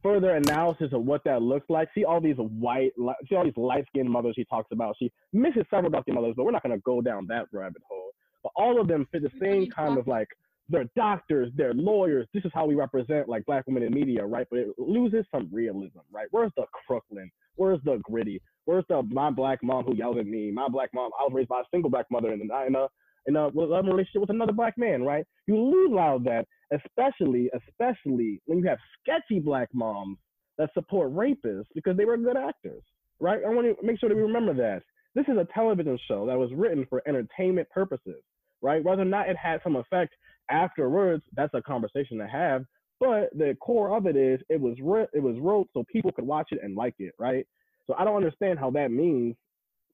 further 0.02 0.36
analysis 0.36 0.90
of 0.92 1.04
what 1.04 1.22
that 1.24 1.42
looks 1.42 1.66
like. 1.68 1.88
See 1.94 2.04
all 2.04 2.20
these 2.20 2.36
white, 2.36 2.92
see 3.28 3.34
all 3.34 3.44
these 3.44 3.56
light 3.56 3.84
skinned 3.88 4.10
mothers 4.10 4.34
she 4.36 4.44
talks 4.44 4.68
about. 4.72 4.96
She 4.98 5.10
misses 5.32 5.64
several 5.70 5.90
dark 5.90 6.04
mothers, 6.08 6.34
but 6.36 6.44
we're 6.44 6.52
not 6.52 6.62
gonna 6.62 6.78
go 6.78 7.00
down 7.00 7.26
that 7.28 7.46
rabbit 7.52 7.82
hole. 7.88 8.10
But 8.42 8.52
all 8.56 8.78
of 8.80 8.88
them 8.88 9.08
fit 9.10 9.22
the 9.22 9.30
same 9.40 9.70
kind 9.70 9.98
of 9.98 10.06
like 10.06 10.28
they're 10.68 10.88
doctors, 10.96 11.50
they're 11.56 11.74
lawyers. 11.74 12.26
This 12.32 12.44
is 12.44 12.52
how 12.54 12.66
we 12.66 12.74
represent 12.74 13.28
like 13.28 13.44
black 13.46 13.66
women 13.66 13.82
in 13.82 13.92
media, 13.92 14.24
right? 14.24 14.46
But 14.50 14.60
it 14.60 14.68
loses 14.78 15.26
some 15.30 15.48
realism, 15.52 16.00
right? 16.12 16.26
Where's 16.30 16.52
the 16.56 16.64
Crooklyn? 16.86 17.30
Where's 17.56 17.80
the 17.84 18.00
gritty? 18.02 18.40
Where's 18.64 18.84
the 18.88 19.02
my 19.02 19.30
black 19.30 19.62
mom 19.62 19.84
who 19.84 19.94
yelled 19.94 20.18
at 20.18 20.26
me? 20.26 20.50
My 20.50 20.68
black 20.68 20.90
mom. 20.94 21.10
I 21.20 21.24
was 21.24 21.32
raised 21.34 21.48
by 21.48 21.60
a 21.60 21.64
single 21.70 21.90
black 21.90 22.06
mother 22.10 22.32
in 22.32 22.40
a 22.40 22.66
in 22.66 22.74
a 22.74 22.88
in 23.26 23.36
a, 23.36 23.48
relationship 23.50 24.20
with 24.20 24.30
another 24.30 24.52
black 24.52 24.76
man, 24.76 25.02
right? 25.02 25.24
You 25.46 25.58
lose 25.58 25.92
all 25.98 26.16
of 26.16 26.24
that, 26.24 26.46
especially 26.72 27.50
especially 27.54 28.40
when 28.46 28.58
you 28.58 28.64
have 28.68 28.78
sketchy 29.00 29.40
black 29.40 29.68
moms 29.72 30.18
that 30.58 30.70
support 30.74 31.12
rapists 31.14 31.66
because 31.74 31.96
they 31.96 32.04
were 32.04 32.16
good 32.16 32.36
actors, 32.36 32.82
right? 33.20 33.40
I 33.46 33.50
want 33.50 33.66
to 33.66 33.86
make 33.86 33.98
sure 33.98 34.08
that 34.08 34.16
we 34.16 34.22
remember 34.22 34.54
that 34.54 34.82
this 35.14 35.26
is 35.28 35.36
a 35.38 35.46
television 35.54 35.98
show 36.08 36.26
that 36.26 36.38
was 36.38 36.50
written 36.54 36.86
for 36.88 37.02
entertainment 37.06 37.68
purposes, 37.70 38.22
right? 38.62 38.82
Whether 38.82 39.02
or 39.02 39.06
not 39.06 39.28
it 39.28 39.36
had 39.36 39.60
some 39.62 39.76
effect 39.76 40.14
afterwards, 40.51 41.24
that's 41.34 41.55
a 41.55 41.62
conversation 41.62 42.18
to 42.18 42.26
have. 42.26 42.64
But 43.01 43.30
the 43.36 43.57
core 43.61 43.97
of 43.97 44.07
it 44.07 44.16
is 44.16 44.40
it 44.49 44.61
was 44.61 44.76
re- 44.80 45.09
it 45.12 45.22
was 45.22 45.36
wrote 45.40 45.68
so 45.74 45.84
people 45.92 46.12
could 46.12 46.26
watch 46.26 46.49
it 46.53 46.61
and 46.62 46.76
like 46.76 46.95
it, 46.99 47.12
right? 47.18 47.47
So 47.86 47.95
I 47.99 48.05
don't 48.05 48.16
understand 48.16 48.59
how 48.59 48.70
that 48.70 48.90
means 48.90 49.36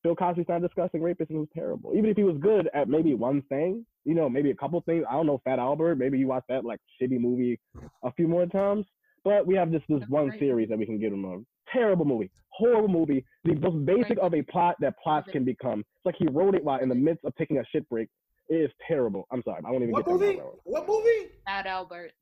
Bill 0.03 0.15
Cosby's 0.15 0.47
not 0.49 0.63
discussing 0.63 1.01
rapists 1.01 1.31
and 1.31 1.39
who's 1.39 1.49
terrible. 1.55 1.93
Even 1.95 2.11
if 2.11 2.17
he 2.17 2.25
was 2.25 2.37
good 2.39 2.69
at 2.75 2.89
maybe 2.89 3.15
one 3.15 3.43
thing, 3.43 3.85
you 4.05 4.15
know, 4.15 4.29
maybe 4.29 4.51
a 4.51 4.55
couple 4.55 4.81
things. 4.83 5.05
I 5.09 5.15
don't 5.15 5.27
know, 5.27 5.41
Fat 5.45 5.59
Albert. 5.59 5.97
Maybe 5.97 6.19
you 6.19 6.27
watch 6.27 6.45
that 6.49 6.65
like 6.65 6.81
shitty 7.01 7.21
movie 7.21 7.59
a 8.05 8.13
few 8.13 8.29
more 8.29 8.47
times. 8.47 8.87
But 9.25 9.47
we 9.47 9.55
have 9.57 9.71
just 9.71 9.85
this 9.89 10.03
one 10.09 10.33
series 10.39 10.69
that 10.71 10.79
we 10.79 10.87
can 10.87 10.99
give 10.99 11.13
him 11.13 11.25
a 11.27 11.39
terrible 11.71 12.07
movie, 12.07 12.31
horrible 12.49 12.89
movie, 12.89 13.25
the 13.45 13.55
most 13.55 13.85
basic 13.85 14.19
of 14.19 14.35
a 14.35 14.43
plot 14.43 14.77
that 14.81 14.95
plots 15.03 15.29
can 15.31 15.45
become. 15.45 15.81
It's 15.81 16.07
like 16.07 16.15
he 16.19 16.27
wrote 16.29 16.55
it 16.55 16.65
while 16.65 16.81
in 16.81 16.89
the 16.89 16.95
midst 16.95 17.25
of 17.25 17.35
taking 17.37 17.59
a 17.59 17.65
shit 17.71 17.87
break 17.91 18.09
is 18.51 18.71
terrible. 18.87 19.27
I'm 19.31 19.43
sorry. 19.43 19.63
I 19.65 19.71
won't 19.71 19.83
even 19.83 19.93
what 19.93 20.05
get 20.05 20.13
movie? 20.13 20.37
that. 20.37 20.45
What 20.65 20.87
movie? 20.89 21.31
Fat 21.47 21.67
Albert. 21.67 22.13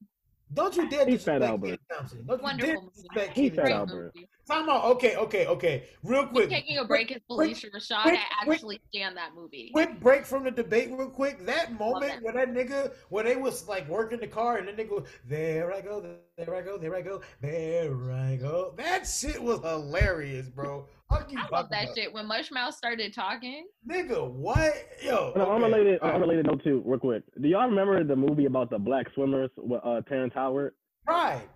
Don't 0.55 0.75
you 0.77 0.89
dare 0.89 1.05
He's 1.07 1.23
Fat 1.25 1.43
Albert. 1.43 1.67
Kenan 1.67 1.79
Thompson. 1.93 2.25
Don't 2.27 2.39
you 2.39 2.43
Wonderful 2.43 2.67
dare 2.75 2.81
movie. 2.83 2.91
disrespect 2.97 3.37
He's 3.37 3.55
Fat 3.55 3.71
Albert. 3.71 4.13
movie. 4.15 4.29
Talking 4.47 4.65
about 4.65 4.85
okay, 4.97 5.17
okay, 5.17 5.47
okay. 5.47 5.85
Real 6.03 6.23
Me 6.23 6.29
quick. 6.31 6.49
taking 6.49 6.79
a 6.79 6.85
break 6.87 7.11
is 7.11 7.21
quick- 7.29 7.51
Phylicia 7.55 7.71
Rashad. 7.71 8.03
quick- 8.03 8.19
I 8.41 8.45
quick- 8.45 8.55
actually 8.57 8.81
stand 8.95 9.15
that 9.19 9.35
movie. 9.35 9.69
Quick 9.75 10.01
break 10.01 10.25
from 10.25 10.45
the 10.45 10.51
debate, 10.51 10.91
real 10.91 11.11
quick. 11.11 11.45
That 11.45 11.79
moment 11.79 12.13
that. 12.13 12.23
where 12.23 12.33
that 12.33 12.55
nigga, 12.55 12.95
where 13.11 13.25
they 13.25 13.37
was 13.37 13.69
like 13.69 13.87
working 13.91 14.21
the 14.21 14.27
car, 14.27 14.57
and 14.57 14.67
then 14.67 14.75
they 14.77 14.85
go, 14.85 15.05
"There 15.27 15.71
I 15.75 15.83
go, 15.83 16.01
there 16.39 16.55
I 16.55 16.63
go, 16.63 16.79
there 16.79 16.95
I 16.95 17.03
go, 17.03 17.21
there 17.43 18.11
I 18.11 18.37
go." 18.37 18.73
That 18.79 19.07
shit 19.07 19.43
was 19.43 19.61
hilarious, 19.61 20.49
bro. 20.49 20.87
Fuck 21.11 21.33
you 21.33 21.39
I 21.39 21.49
love 21.57 21.69
that 21.71 21.85
about? 21.85 21.97
shit. 21.97 22.13
When 22.13 22.29
Mushmouth 22.29 22.75
started 22.75 23.15
talking, 23.15 23.67
nigga. 23.89 24.31
What, 24.31 24.75
yo? 25.03 25.33
On 25.35 25.41
an 25.41 25.41
okay. 25.43 25.51
unrelated, 25.65 26.01
All 26.01 26.09
right. 26.09 26.15
unrelated 26.17 26.47
note 26.47 26.63
too, 26.63 26.83
real 26.85 26.99
quick. 26.99 27.23
Do 27.41 27.49
y'all 27.49 27.67
remember 27.69 28.05
the 28.05 28.17
movie 28.17 28.45
about 28.45 28.69
the 28.71 28.79
black 28.79 29.07
swimmers 29.15 29.51
with 29.57 29.81
uh, 29.85 30.03
Terrence 30.03 30.33
Howard? 30.35 30.75
Right. 31.07 31.49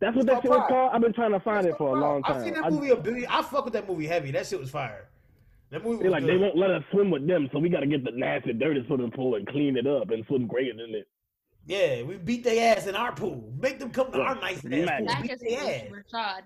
That's 0.00 0.14
what 0.16 0.24
It's 0.24 0.26
that 0.26 0.32
called 0.34 0.42
shit 0.42 0.50
was 0.50 0.68
called. 0.68 0.90
I've 0.94 1.00
been 1.02 1.12
trying 1.12 1.32
to 1.32 1.40
find 1.40 1.64
That's 1.66 1.74
it 1.74 1.78
for 1.78 1.88
a 1.88 1.92
what- 1.92 2.00
long 2.00 2.22
I've 2.24 2.42
seen 2.42 2.54
that 2.54 2.70
movie 2.72 2.90
a 2.90 2.96
billion. 2.96 3.28
I 3.30 3.42
fuck 3.42 3.64
with 3.64 3.74
that 3.74 3.88
movie 3.88 4.06
heavy. 4.06 4.30
That 4.30 4.46
shit 4.46 4.60
was 4.60 4.70
fire. 4.70 5.08
That 5.70 5.82
movie 5.84 5.96
was 5.96 6.00
They're 6.02 6.10
like, 6.10 6.22
good. 6.24 6.30
they 6.30 6.36
won't 6.36 6.56
let 6.56 6.70
us 6.70 6.82
swim 6.90 7.10
with 7.10 7.26
them, 7.26 7.48
so 7.52 7.58
we 7.58 7.68
got 7.68 7.80
to 7.80 7.86
get 7.86 8.04
the 8.04 8.10
nasty, 8.12 8.52
dirty 8.52 8.82
swimming 8.86 9.10
pool 9.10 9.34
and 9.36 9.46
clean 9.48 9.76
it 9.76 9.86
up 9.86 10.10
and 10.10 10.24
swim 10.26 10.46
great 10.46 10.68
in 10.70 10.80
it. 10.94 11.08
Yeah, 11.66 12.02
we 12.02 12.16
beat 12.16 12.42
their 12.42 12.76
ass 12.76 12.86
in 12.86 12.96
our 12.96 13.12
pool. 13.12 13.52
Make 13.60 13.78
them 13.78 13.90
come 13.90 14.10
to 14.12 14.18
Yeah, 14.18 14.24
our 14.24 14.34
nice 14.36 14.56
ass 14.56 14.62
smack 14.62 14.98
pool. 14.98 15.06
that 15.08 15.22
Beat 15.22 15.38
their 15.40 15.58
ass. 15.60 15.66
Phylicia 15.66 15.92
Rashad. 16.12 16.40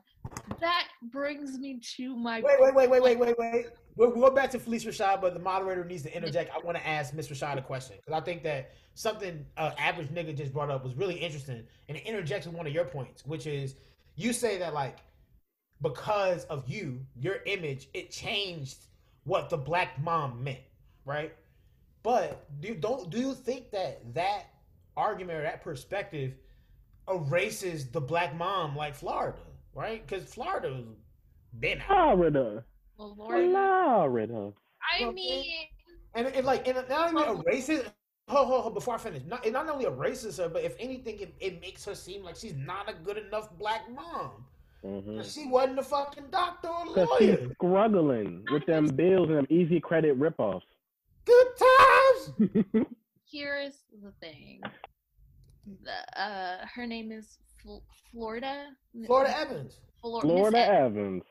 That 0.60 0.86
brings 1.02 1.58
me 1.58 1.80
to 1.96 2.16
my 2.16 2.40
Wait, 2.40 2.60
wait, 2.60 2.74
wait, 2.74 2.90
wait, 2.90 3.02
wait, 3.02 3.18
wait, 3.18 3.38
wait. 3.38 3.66
We'll 3.96 4.10
go 4.10 4.30
back 4.30 4.50
to 4.50 4.58
Felice 4.58 4.84
Rashad, 4.84 5.20
but 5.20 5.34
the 5.34 5.40
moderator 5.40 5.84
needs 5.84 6.02
to 6.02 6.16
interject. 6.16 6.50
I 6.54 6.58
want 6.58 6.76
to 6.76 6.86
ask 6.86 7.14
Miss 7.14 7.28
Rashad 7.28 7.58
a 7.58 7.62
question 7.62 7.96
because 7.96 8.20
I 8.20 8.24
think 8.24 8.42
that 8.42 8.72
something 8.94 9.44
uh, 9.56 9.70
average 9.78 10.08
nigga 10.08 10.36
just 10.36 10.52
brought 10.52 10.70
up 10.70 10.82
was 10.84 10.94
really 10.94 11.14
interesting, 11.14 11.62
and 11.88 11.96
it 11.98 12.04
interjects 12.04 12.46
with 12.46 12.56
one 12.56 12.66
of 12.66 12.72
your 12.72 12.84
points, 12.84 13.24
which 13.24 13.46
is 13.46 13.76
you 14.16 14.32
say 14.32 14.58
that 14.58 14.74
like 14.74 14.98
because 15.82 16.44
of 16.46 16.68
you, 16.68 17.00
your 17.14 17.38
image, 17.46 17.88
it 17.94 18.10
changed 18.10 18.78
what 19.24 19.50
the 19.50 19.56
black 19.56 20.00
mom 20.02 20.42
meant, 20.42 20.60
right? 21.04 21.34
But 22.02 22.46
do 22.60 22.74
don't 22.74 23.10
do 23.10 23.18
you 23.18 23.34
think 23.34 23.70
that 23.70 24.14
that 24.14 24.46
argument 24.96 25.38
or 25.38 25.42
that 25.42 25.62
perspective 25.62 26.34
erases 27.08 27.86
the 27.88 28.00
black 28.00 28.34
mom 28.34 28.76
like 28.76 28.94
Florida, 28.94 29.38
right? 29.74 30.06
Because 30.06 30.24
Florida's 30.32 30.84
been 31.60 31.80
out. 31.88 32.16
Florida. 32.16 32.64
Well, 32.98 33.14
Lord, 33.18 33.50
Florida. 33.50 34.52
I 35.00 35.10
mean, 35.10 35.44
And 36.14 36.26
it 36.28 36.44
like 36.44 36.68
and 36.68 36.78
it 36.78 36.88
not 36.88 37.12
even 37.12 37.14
Well- 37.16 37.42
erases. 37.46 37.84
Hold, 38.28 38.46
hold, 38.48 38.62
hold, 38.62 38.74
before 38.74 38.94
I 38.94 38.98
finish, 38.98 39.22
not, 39.26 39.46
not 39.52 39.68
only 39.68 39.84
erases 39.84 40.38
her, 40.38 40.48
but 40.48 40.62
if 40.64 40.74
anything, 40.78 41.18
it, 41.20 41.34
it 41.40 41.60
makes 41.60 41.84
her 41.84 41.94
seem 41.94 42.22
like 42.22 42.36
she's 42.36 42.54
not 42.54 42.88
a 42.88 42.94
good 42.94 43.18
enough 43.18 43.50
black 43.58 43.82
mom. 43.94 44.46
Mm-hmm. 44.82 45.20
She 45.22 45.46
wasn't 45.46 45.78
a 45.78 45.82
fucking 45.82 46.24
doctor 46.30 46.68
or 46.68 46.86
Because 46.86 47.08
she's 47.18 47.28
lawyer. 47.38 47.50
struggling 47.54 48.42
with 48.50 48.64
them 48.64 48.86
bills 48.86 49.28
and 49.28 49.36
them 49.38 49.46
easy 49.50 49.78
credit 49.78 50.18
ripoffs. 50.18 50.62
Good 51.26 51.46
times. 51.58 52.86
here's 53.30 53.74
the 54.02 54.10
thing. 54.22 54.62
The, 55.66 56.20
uh, 56.22 56.66
her 56.74 56.86
name 56.86 57.12
is 57.12 57.36
Fl- 57.36 57.43
Florida. 58.12 58.66
Florida 59.06 59.38
Evans. 59.38 59.80
Flor- 60.00 60.20
Florida 60.20 60.58
Evans. 60.58 60.96
Evans. 60.96 61.22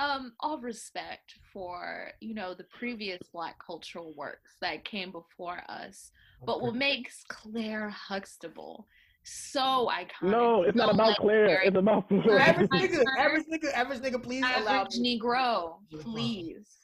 Um, 0.00 0.32
all 0.40 0.60
respect 0.60 1.34
for 1.52 2.12
you 2.20 2.32
know 2.34 2.54
the 2.54 2.64
previous 2.78 3.18
Black 3.32 3.56
cultural 3.64 4.14
works 4.16 4.54
that 4.60 4.84
came 4.84 5.10
before 5.10 5.60
us, 5.68 6.12
but 6.46 6.60
what 6.62 6.76
makes 6.76 7.24
Claire 7.28 7.88
Huxtable 7.90 8.86
so 9.24 9.90
iconic? 9.90 10.30
No, 10.30 10.62
it's 10.62 10.76
not 10.76 10.90
so 10.90 10.94
about 10.94 11.16
Claire. 11.16 11.48
legendary- 11.48 11.66
It's 11.66 11.76
about 11.76 12.08
Florida. 12.08 12.40
average 12.48 12.68
Right. 12.70 12.90
nigga, 12.92 13.04
average 13.18 13.44
nigga, 13.52 13.72
average 13.74 13.98
nigga, 14.00 14.22
please 14.22 14.44
allow 14.56 14.82
Average 14.82 15.00
Negro, 15.00 15.78
please. 16.00 16.76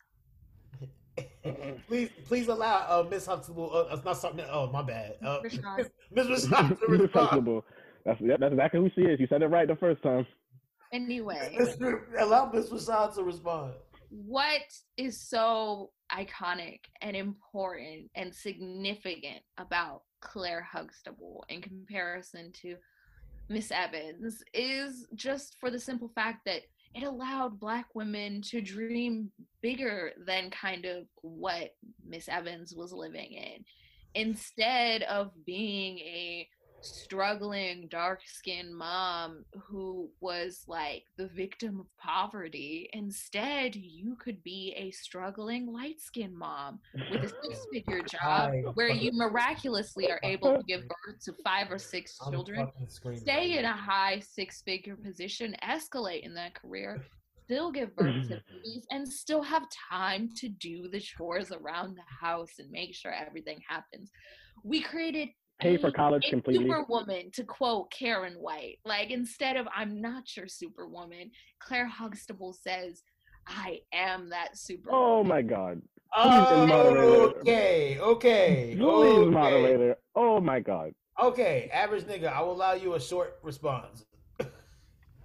please 1.86 2.10
please 2.26 2.48
allow 2.48 2.78
uh, 2.88 3.06
Miss 3.08 3.26
Huxtable 3.26 3.70
uh, 3.72 3.94
uh, 3.94 4.00
not 4.04 4.16
something 4.16 4.44
oh 4.50 4.70
my 4.72 4.82
bad. 4.82 5.14
Uh, 5.24 5.38
Rashad. 5.42 5.88
Miss 6.10 6.26
Rashad 6.48 7.62
to 8.06 8.16
You're 8.20 8.36
respond. 8.36 8.40
comfortable. 8.40 8.40
That's 8.40 8.40
yep, 8.40 8.40
that's 8.40 8.52
exactly 8.52 8.80
who 8.80 8.90
she 8.94 9.02
is. 9.10 9.20
You 9.20 9.26
said 9.28 9.42
it 9.42 9.46
right 9.48 9.68
the 9.68 9.76
first 9.76 10.02
time. 10.02 10.26
Anyway, 10.92 11.56
allow 12.20 12.50
Miss 12.52 12.70
Rashad 12.70 13.14
to 13.16 13.24
respond. 13.24 13.74
what 14.10 14.62
is 14.96 15.20
so 15.20 15.90
iconic 16.12 16.80
and 17.02 17.16
important 17.16 18.10
and 18.14 18.34
significant 18.34 19.42
about 19.58 20.02
Claire 20.20 20.62
Huxtable 20.62 21.44
in 21.48 21.60
comparison 21.62 22.52
to 22.62 22.76
Miss 23.48 23.70
Evans 23.72 24.42
is 24.54 25.06
just 25.14 25.56
for 25.60 25.70
the 25.70 25.78
simple 25.80 26.10
fact 26.14 26.44
that 26.46 26.62
it 26.94 27.02
allowed 27.02 27.58
black 27.58 27.86
women 27.94 28.40
to 28.42 28.60
dream 28.60 29.30
bigger 29.62 30.12
than 30.26 30.50
kind 30.50 30.84
of 30.84 31.06
what 31.22 31.74
Miss 32.06 32.28
Evans 32.28 32.72
was 32.76 32.92
living 32.92 33.32
in. 33.32 33.64
Instead 34.14 35.02
of 35.02 35.32
being 35.44 35.98
a 35.98 36.48
struggling 36.84 37.88
dark 37.90 38.20
skinned 38.26 38.74
mom 38.74 39.44
who 39.66 40.10
was 40.20 40.64
like 40.66 41.04
the 41.16 41.28
victim 41.28 41.80
of 41.80 41.86
poverty, 41.98 42.88
instead, 42.92 43.74
you 43.74 44.16
could 44.16 44.42
be 44.42 44.74
a 44.76 44.90
struggling 44.90 45.72
light 45.72 46.00
skinned 46.00 46.36
mom 46.36 46.78
with 47.10 47.24
a 47.24 47.28
six 47.28 47.66
figure 47.72 48.02
job 48.02 48.52
where 48.74 48.90
you 48.90 49.10
miraculously 49.12 50.10
are 50.10 50.20
able 50.22 50.56
to 50.56 50.62
give 50.66 50.82
birth 50.88 51.22
to 51.24 51.32
five 51.44 51.70
or 51.70 51.78
six 51.78 52.18
children 52.30 52.68
stay 53.16 53.58
in 53.58 53.64
a 53.64 53.72
high 53.72 54.20
six 54.20 54.62
figure 54.62 54.96
position, 54.96 55.56
escalate 55.62 56.22
in 56.22 56.34
that 56.34 56.54
career, 56.54 57.04
still 57.44 57.70
give 57.70 57.94
birth 57.96 58.28
to 58.28 58.40
babies, 58.64 58.86
and 58.90 59.06
still 59.06 59.42
have 59.42 59.64
time 59.90 60.28
to 60.36 60.48
do 60.48 60.88
the 60.88 61.00
chores 61.00 61.52
around 61.52 61.96
the 61.96 62.26
house 62.26 62.52
and 62.58 62.70
make 62.70 62.94
sure 62.94 63.12
everything 63.12 63.60
happens. 63.68 64.10
We 64.62 64.80
created 64.80 65.28
Pay 65.60 65.76
for 65.76 65.90
mm, 65.90 65.94
college 65.94 66.24
a 66.26 66.30
completely. 66.30 66.64
Superwoman, 66.64 67.30
to 67.32 67.44
quote 67.44 67.92
Karyn 67.92 68.36
White. 68.36 68.78
Like 68.84 69.10
instead 69.10 69.56
of 69.56 69.66
"I'm 69.74 70.00
not 70.00 70.36
your 70.36 70.48
Superwoman," 70.48 71.30
Claire 71.60 71.86
Huxtable 71.86 72.52
says, 72.52 73.02
"I 73.46 73.80
am 73.92 74.30
that 74.30 74.48
oh 74.52 74.56
Superwoman." 74.56 75.08
Oh 75.08 75.24
my 75.24 75.42
god. 75.42 75.82
Please, 76.16 76.68
moderator. 76.68 77.40
Okay, 77.40 77.98
okay, 78.00 78.74
Please, 78.76 78.82
okay. 78.82 79.30
moderator. 79.30 79.96
Oh 80.14 80.40
my 80.40 80.60
god. 80.60 80.92
Okay, 81.20 81.70
average 81.72 82.04
nigga, 82.04 82.32
I 82.32 82.40
will 82.40 82.52
allow 82.52 82.74
you 82.74 82.94
a 82.94 83.00
short 83.00 83.38
response. 83.42 84.04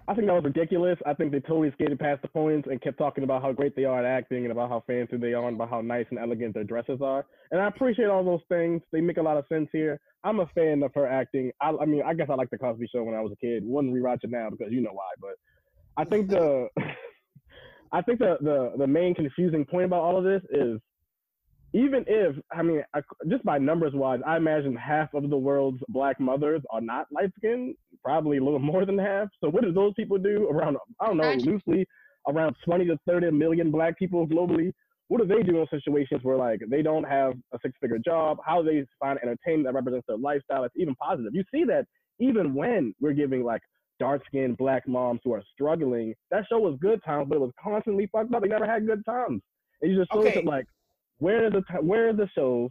I 0.09 0.15
think 0.15 0.25
that 0.25 0.33
was 0.33 0.43
ridiculous. 0.43 0.97
I 1.05 1.13
think 1.13 1.31
they 1.31 1.39
totally 1.39 1.71
skated 1.73 1.99
past 1.99 2.23
the 2.23 2.29
points 2.29 2.67
and 2.67 2.81
kept 2.81 2.97
talking 2.97 3.23
about 3.23 3.43
how 3.43 3.51
great 3.51 3.75
they 3.75 3.85
are 3.85 3.99
at 3.99 4.05
acting 4.05 4.43
and 4.43 4.51
about 4.51 4.69
how 4.69 4.83
fancy 4.87 5.17
they 5.17 5.33
are 5.33 5.47
and 5.47 5.55
about 5.55 5.69
how 5.69 5.81
nice 5.81 6.07
and 6.09 6.17
elegant 6.17 6.55
their 6.55 6.63
dresses 6.63 6.99
are. 6.99 7.27
And 7.51 7.61
I 7.61 7.67
appreciate 7.67 8.07
all 8.07 8.23
those 8.23 8.41
things. 8.49 8.81
They 8.91 9.01
make 9.01 9.17
a 9.17 9.21
lot 9.21 9.37
of 9.37 9.45
sense 9.47 9.69
here. 9.71 9.99
I'm 10.23 10.39
a 10.39 10.47
fan 10.47 10.81
of 10.81 10.95
her 10.95 11.05
acting. 11.05 11.51
I, 11.61 11.75
I 11.79 11.85
mean, 11.85 12.01
I 12.03 12.15
guess 12.15 12.25
I 12.27 12.33
liked 12.33 12.49
the 12.49 12.57
Cosby 12.57 12.89
Show 12.91 13.03
when 13.03 13.13
I 13.13 13.21
was 13.21 13.31
a 13.33 13.35
kid. 13.35 13.61
Wouldn't 13.63 13.93
rewatch 13.93 14.23
it 14.23 14.31
now 14.31 14.49
because 14.49 14.73
you 14.73 14.81
know 14.81 14.93
why. 14.93 15.11
But 15.21 15.35
I 15.95 16.05
think 16.05 16.27
the, 16.27 16.69
I 17.91 18.01
think 18.01 18.17
the 18.17 18.37
the 18.41 18.73
the 18.79 18.87
main 18.87 19.13
confusing 19.13 19.63
point 19.63 19.85
about 19.85 20.01
all 20.01 20.17
of 20.17 20.23
this 20.23 20.41
is 20.49 20.79
even 21.73 22.03
if 22.07 22.35
I 22.51 22.63
mean 22.63 22.83
I, 22.93 23.01
just 23.29 23.43
by 23.43 23.57
numbers 23.57 23.93
wise, 23.93 24.19
I 24.25 24.37
imagine 24.37 24.75
half 24.75 25.13
of 25.13 25.29
the 25.29 25.37
world's 25.37 25.79
black 25.89 26.19
mothers 26.19 26.61
are 26.71 26.81
not 26.81 27.07
light 27.11 27.31
skinned, 27.37 27.75
probably 28.03 28.37
a 28.37 28.43
little 28.43 28.59
more 28.73 28.85
than 28.85 28.97
half. 28.97 29.29
So 29.41 29.49
what 29.49 29.63
do 29.63 29.71
those 29.71 29.93
people 29.95 30.17
do 30.17 30.49
around? 30.49 30.77
I 30.99 31.07
don't 31.07 31.17
know, 31.17 31.33
loosely 31.33 31.85
around 32.27 32.55
20 32.65 32.85
to 32.85 32.97
30 33.07 33.31
million 33.31 33.71
black 33.71 33.97
people 33.97 34.27
globally. 34.27 34.73
What 35.07 35.21
do 35.21 35.27
they 35.27 35.41
do 35.41 35.59
in 35.59 35.67
situations 35.71 36.21
where 36.23 36.37
like 36.37 36.61
they 36.69 36.81
don't 36.81 37.03
have 37.03 37.33
a 37.53 37.59
six 37.63 37.75
figure 37.81 37.99
job? 37.99 38.37
How 38.45 38.61
do 38.61 38.69
they 38.69 38.85
find 38.99 39.19
entertainment 39.21 39.65
that 39.65 39.73
represents 39.73 40.05
their 40.07 40.17
lifestyle 40.17 40.63
that's 40.63 40.75
even 40.77 40.95
positive? 40.95 41.33
You 41.33 41.43
see 41.51 41.63
that 41.65 41.85
even 42.19 42.53
when 42.53 42.93
we're 42.99 43.13
giving 43.13 43.43
like 43.43 43.61
dark 43.99 44.21
skinned 44.27 44.57
black 44.57 44.87
moms 44.87 45.19
who 45.23 45.33
are 45.33 45.43
struggling, 45.53 46.13
that 46.31 46.45
show 46.49 46.59
was 46.59 46.77
good 46.79 47.03
times, 47.03 47.27
but 47.29 47.35
it 47.35 47.41
was 47.41 47.51
constantly 47.61 48.07
fucked 48.11 48.33
up. 48.33 48.41
They 48.43 48.47
never 48.49 48.67
had 48.67 48.85
good 48.85 49.03
times. 49.05 49.41
And 49.81 49.91
you 49.91 49.97
just 49.97 50.11
show 50.11 50.23
Okay. 50.25 50.33
that 50.35 50.45
like 50.45 50.65
where 51.19 51.45
are 51.45 51.49
the 51.49 51.61
ti- 51.71 51.81
where 51.85 52.09
are 52.09 52.13
the 52.13 52.27
shows 52.35 52.69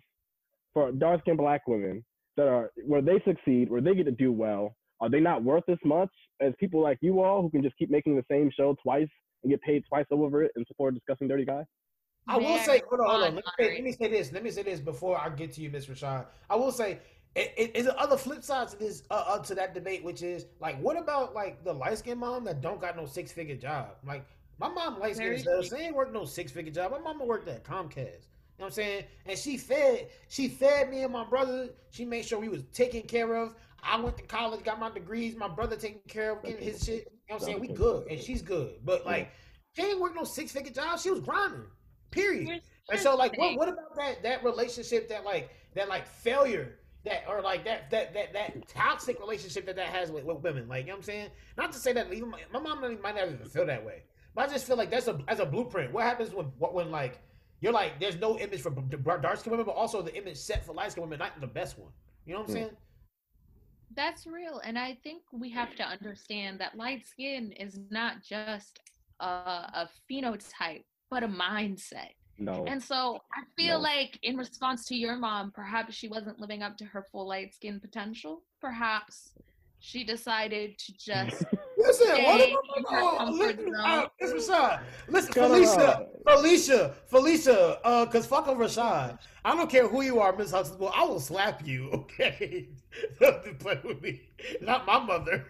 for 0.74 0.92
dark 0.92 1.20
skinned 1.20 1.38
black 1.38 1.66
women 1.68 2.04
that 2.36 2.48
are 2.48 2.70
where 2.84 3.02
they 3.02 3.20
succeed, 3.24 3.70
where 3.70 3.80
they 3.80 3.94
get 3.94 4.04
to 4.04 4.10
do 4.12 4.32
well? 4.32 4.76
Are 5.00 5.08
they 5.08 5.20
not 5.20 5.44
worth 5.44 5.68
as 5.68 5.78
much 5.84 6.10
as 6.40 6.52
people 6.58 6.80
like 6.82 6.98
you 7.00 7.22
all 7.22 7.40
who 7.40 7.50
can 7.50 7.62
just 7.62 7.76
keep 7.78 7.90
making 7.90 8.16
the 8.16 8.24
same 8.30 8.50
show 8.54 8.76
twice 8.82 9.08
and 9.42 9.50
get 9.50 9.60
paid 9.62 9.84
twice 9.88 10.06
over 10.10 10.42
it 10.42 10.50
and 10.56 10.66
support 10.66 10.92
a 10.94 10.96
disgusting 10.98 11.28
dirty 11.28 11.44
guy? 11.44 11.64
I 12.26 12.36
will 12.36 12.58
say, 12.58 12.82
hold 12.88 13.00
on, 13.00 13.06
hold 13.08 13.22
on. 13.22 13.34
Let 13.34 13.34
me, 13.36 13.42
say, 13.58 13.74
let 13.74 13.84
me 13.84 13.92
say 13.92 14.08
this. 14.10 14.32
Let 14.32 14.42
me 14.42 14.50
say 14.50 14.62
this 14.62 14.80
before 14.80 15.18
I 15.18 15.30
get 15.30 15.52
to 15.54 15.62
you, 15.62 15.70
Miss 15.70 15.86
Rashad. 15.86 16.26
I 16.50 16.56
will 16.56 16.72
say, 16.72 16.98
i- 17.36 17.52
i- 17.58 17.70
is 17.74 17.86
there 17.86 17.98
other 17.98 18.18
flip 18.18 18.42
sides 18.42 18.72
to 18.74 18.78
this, 18.78 19.02
uh, 19.10 19.24
uh, 19.28 19.38
to 19.44 19.54
that 19.54 19.72
debate, 19.72 20.04
which 20.04 20.22
is 20.22 20.44
like, 20.60 20.78
what 20.82 20.98
about 20.98 21.32
like 21.34 21.64
the 21.64 21.72
light 21.72 21.96
skinned 21.98 22.20
mom 22.20 22.44
that 22.44 22.60
don't 22.60 22.80
got 22.80 22.96
no 22.96 23.06
six 23.06 23.32
figure 23.32 23.56
job? 23.56 23.96
Like 24.04 24.26
my 24.58 24.68
mom 24.68 24.98
light 24.98 25.16
skinned 25.16 25.42
Very. 25.44 25.62
She 25.68 25.76
ain't 25.76 25.94
worked 25.96 26.12
no 26.12 26.24
six 26.24 26.52
figure 26.52 26.72
job. 26.72 26.90
My 26.90 26.98
mama 26.98 27.24
worked 27.24 27.48
at 27.48 27.64
Comcast. 27.64 28.26
You 28.58 28.64
know 28.64 28.66
what 28.66 28.70
I'm 28.70 28.72
saying? 28.72 29.04
And 29.26 29.38
she 29.38 29.56
fed, 29.56 30.08
she 30.28 30.48
fed 30.48 30.90
me 30.90 31.04
and 31.04 31.12
my 31.12 31.24
brother. 31.24 31.68
She 31.90 32.04
made 32.04 32.24
sure 32.24 32.40
we 32.40 32.48
was 32.48 32.64
taken 32.72 33.02
care 33.02 33.36
of. 33.36 33.54
I 33.84 34.00
went 34.00 34.16
to 34.16 34.24
college, 34.24 34.64
got 34.64 34.80
my 34.80 34.90
degrees. 34.90 35.36
My 35.36 35.46
brother 35.46 35.76
taking 35.76 36.00
care 36.08 36.32
of 36.32 36.42
getting 36.42 36.64
his 36.64 36.84
shit. 36.84 37.06
You 37.28 37.34
know 37.34 37.34
what 37.36 37.42
I'm 37.42 37.46
saying? 37.46 37.60
We 37.60 37.68
good, 37.68 38.08
and 38.10 38.20
she's 38.20 38.42
good. 38.42 38.80
But 38.84 39.06
like, 39.06 39.30
she 39.76 39.82
ain't 39.82 40.00
worked 40.00 40.16
no 40.16 40.24
six 40.24 40.50
figure 40.50 40.72
job. 40.72 40.98
She 40.98 41.08
was 41.10 41.20
grinding. 41.20 41.66
Period. 42.10 42.62
And 42.90 42.98
so, 42.98 43.14
like, 43.14 43.38
what 43.38 43.56
what 43.56 43.68
about 43.68 43.94
that 43.96 44.24
that 44.24 44.42
relationship 44.42 45.08
that 45.08 45.24
like 45.24 45.50
that 45.74 45.88
like 45.88 46.08
failure 46.08 46.80
that 47.04 47.22
or 47.28 47.40
like 47.40 47.64
that 47.64 47.90
that 47.92 48.12
that 48.12 48.32
that 48.32 48.66
toxic 48.66 49.20
relationship 49.20 49.66
that 49.66 49.76
that 49.76 49.86
has 49.86 50.10
with, 50.10 50.24
with 50.24 50.38
women? 50.38 50.66
Like, 50.66 50.86
you 50.86 50.88
know 50.88 50.94
what 50.94 50.98
I'm 50.98 51.02
saying? 51.04 51.28
Not 51.56 51.70
to 51.72 51.78
say 51.78 51.92
that 51.92 52.12
even 52.12 52.28
my, 52.28 52.40
my 52.52 52.58
mom 52.58 52.80
might 52.80 53.14
not 53.14 53.28
even 53.28 53.46
feel 53.46 53.66
that 53.66 53.84
way, 53.84 54.02
but 54.34 54.48
I 54.48 54.52
just 54.52 54.66
feel 54.66 54.76
like 54.76 54.90
that's 54.90 55.06
a 55.06 55.20
as 55.28 55.38
a 55.38 55.46
blueprint. 55.46 55.92
What 55.92 56.02
happens 56.02 56.34
when 56.34 56.46
what 56.58 56.74
when 56.74 56.90
like 56.90 57.20
you're 57.60 57.72
like 57.72 57.98
there's 58.00 58.16
no 58.16 58.38
image 58.38 58.60
for 58.60 58.70
dark 58.70 59.38
skin 59.38 59.50
women, 59.52 59.66
but 59.66 59.72
also 59.76 60.02
the 60.02 60.14
image 60.16 60.36
set 60.36 60.64
for 60.64 60.72
light 60.74 60.92
skin 60.92 61.02
women, 61.02 61.18
not 61.18 61.40
the 61.40 61.46
best 61.46 61.78
one. 61.78 61.92
You 62.26 62.34
know 62.34 62.40
what 62.40 62.48
I'm 62.50 62.54
Hmm. 62.54 62.60
saying? 62.62 62.76
That's 63.96 64.26
real. 64.26 64.60
And 64.64 64.78
I 64.78 64.98
think 65.02 65.22
we 65.32 65.50
have 65.50 65.74
to 65.76 65.82
understand 65.82 66.60
that 66.60 66.76
light 66.76 67.06
skin 67.06 67.52
is 67.52 67.78
not 67.90 68.22
just 68.22 68.78
a, 69.20 69.24
a 69.26 69.88
phenotype, 70.10 70.84
but 71.10 71.22
a 71.22 71.28
mindset. 71.28 72.10
No. 72.38 72.64
And 72.66 72.82
so 72.82 73.18
I 73.32 73.42
feel 73.56 73.78
No. 73.78 73.82
like, 73.82 74.18
in 74.22 74.36
response 74.36 74.84
to 74.86 74.94
your 74.94 75.16
mom, 75.16 75.50
perhaps 75.52 75.94
she 75.94 76.06
wasn't 76.08 76.38
living 76.38 76.62
up 76.62 76.76
to 76.78 76.84
her 76.84 77.02
full 77.10 77.26
light 77.26 77.54
skin 77.54 77.80
potential. 77.80 78.42
Perhaps 78.60 79.32
she 79.80 80.04
decided 80.04 80.78
to 80.78 80.92
just. 80.98 81.44
Listen, 81.78 82.08
what 82.24 82.40
Stay 82.40 82.50
about 82.50 82.64
in 82.76 82.82
your 82.90 83.00
oh, 83.02 83.30
listen, 83.30 83.74
uh, 83.74 84.06
Miss 84.20 84.32
Rashad. 84.48 84.80
Listen, 85.08 85.32
Shut 85.32 85.50
Phylicia, 85.50 85.88
up. 85.88 86.24
Phylicia, 86.24 86.94
Phylicia, 87.10 87.78
uh, 87.84 88.06
cause 88.06 88.26
fuck 88.26 88.48
over 88.48 88.64
Rashad. 88.64 89.18
I 89.44 89.54
don't 89.56 89.70
care 89.70 89.86
who 89.86 90.02
you 90.02 90.18
are, 90.20 90.34
Miss 90.36 90.50
Huxtable. 90.50 90.90
I 90.92 91.04
will 91.04 91.20
slap 91.20 91.64
you, 91.66 91.88
okay? 91.94 92.68
Don't 93.20 93.58
play 93.60 93.80
with 93.84 94.02
me. 94.02 94.22
Not 94.60 94.86
my 94.86 94.98
mother. 94.98 95.46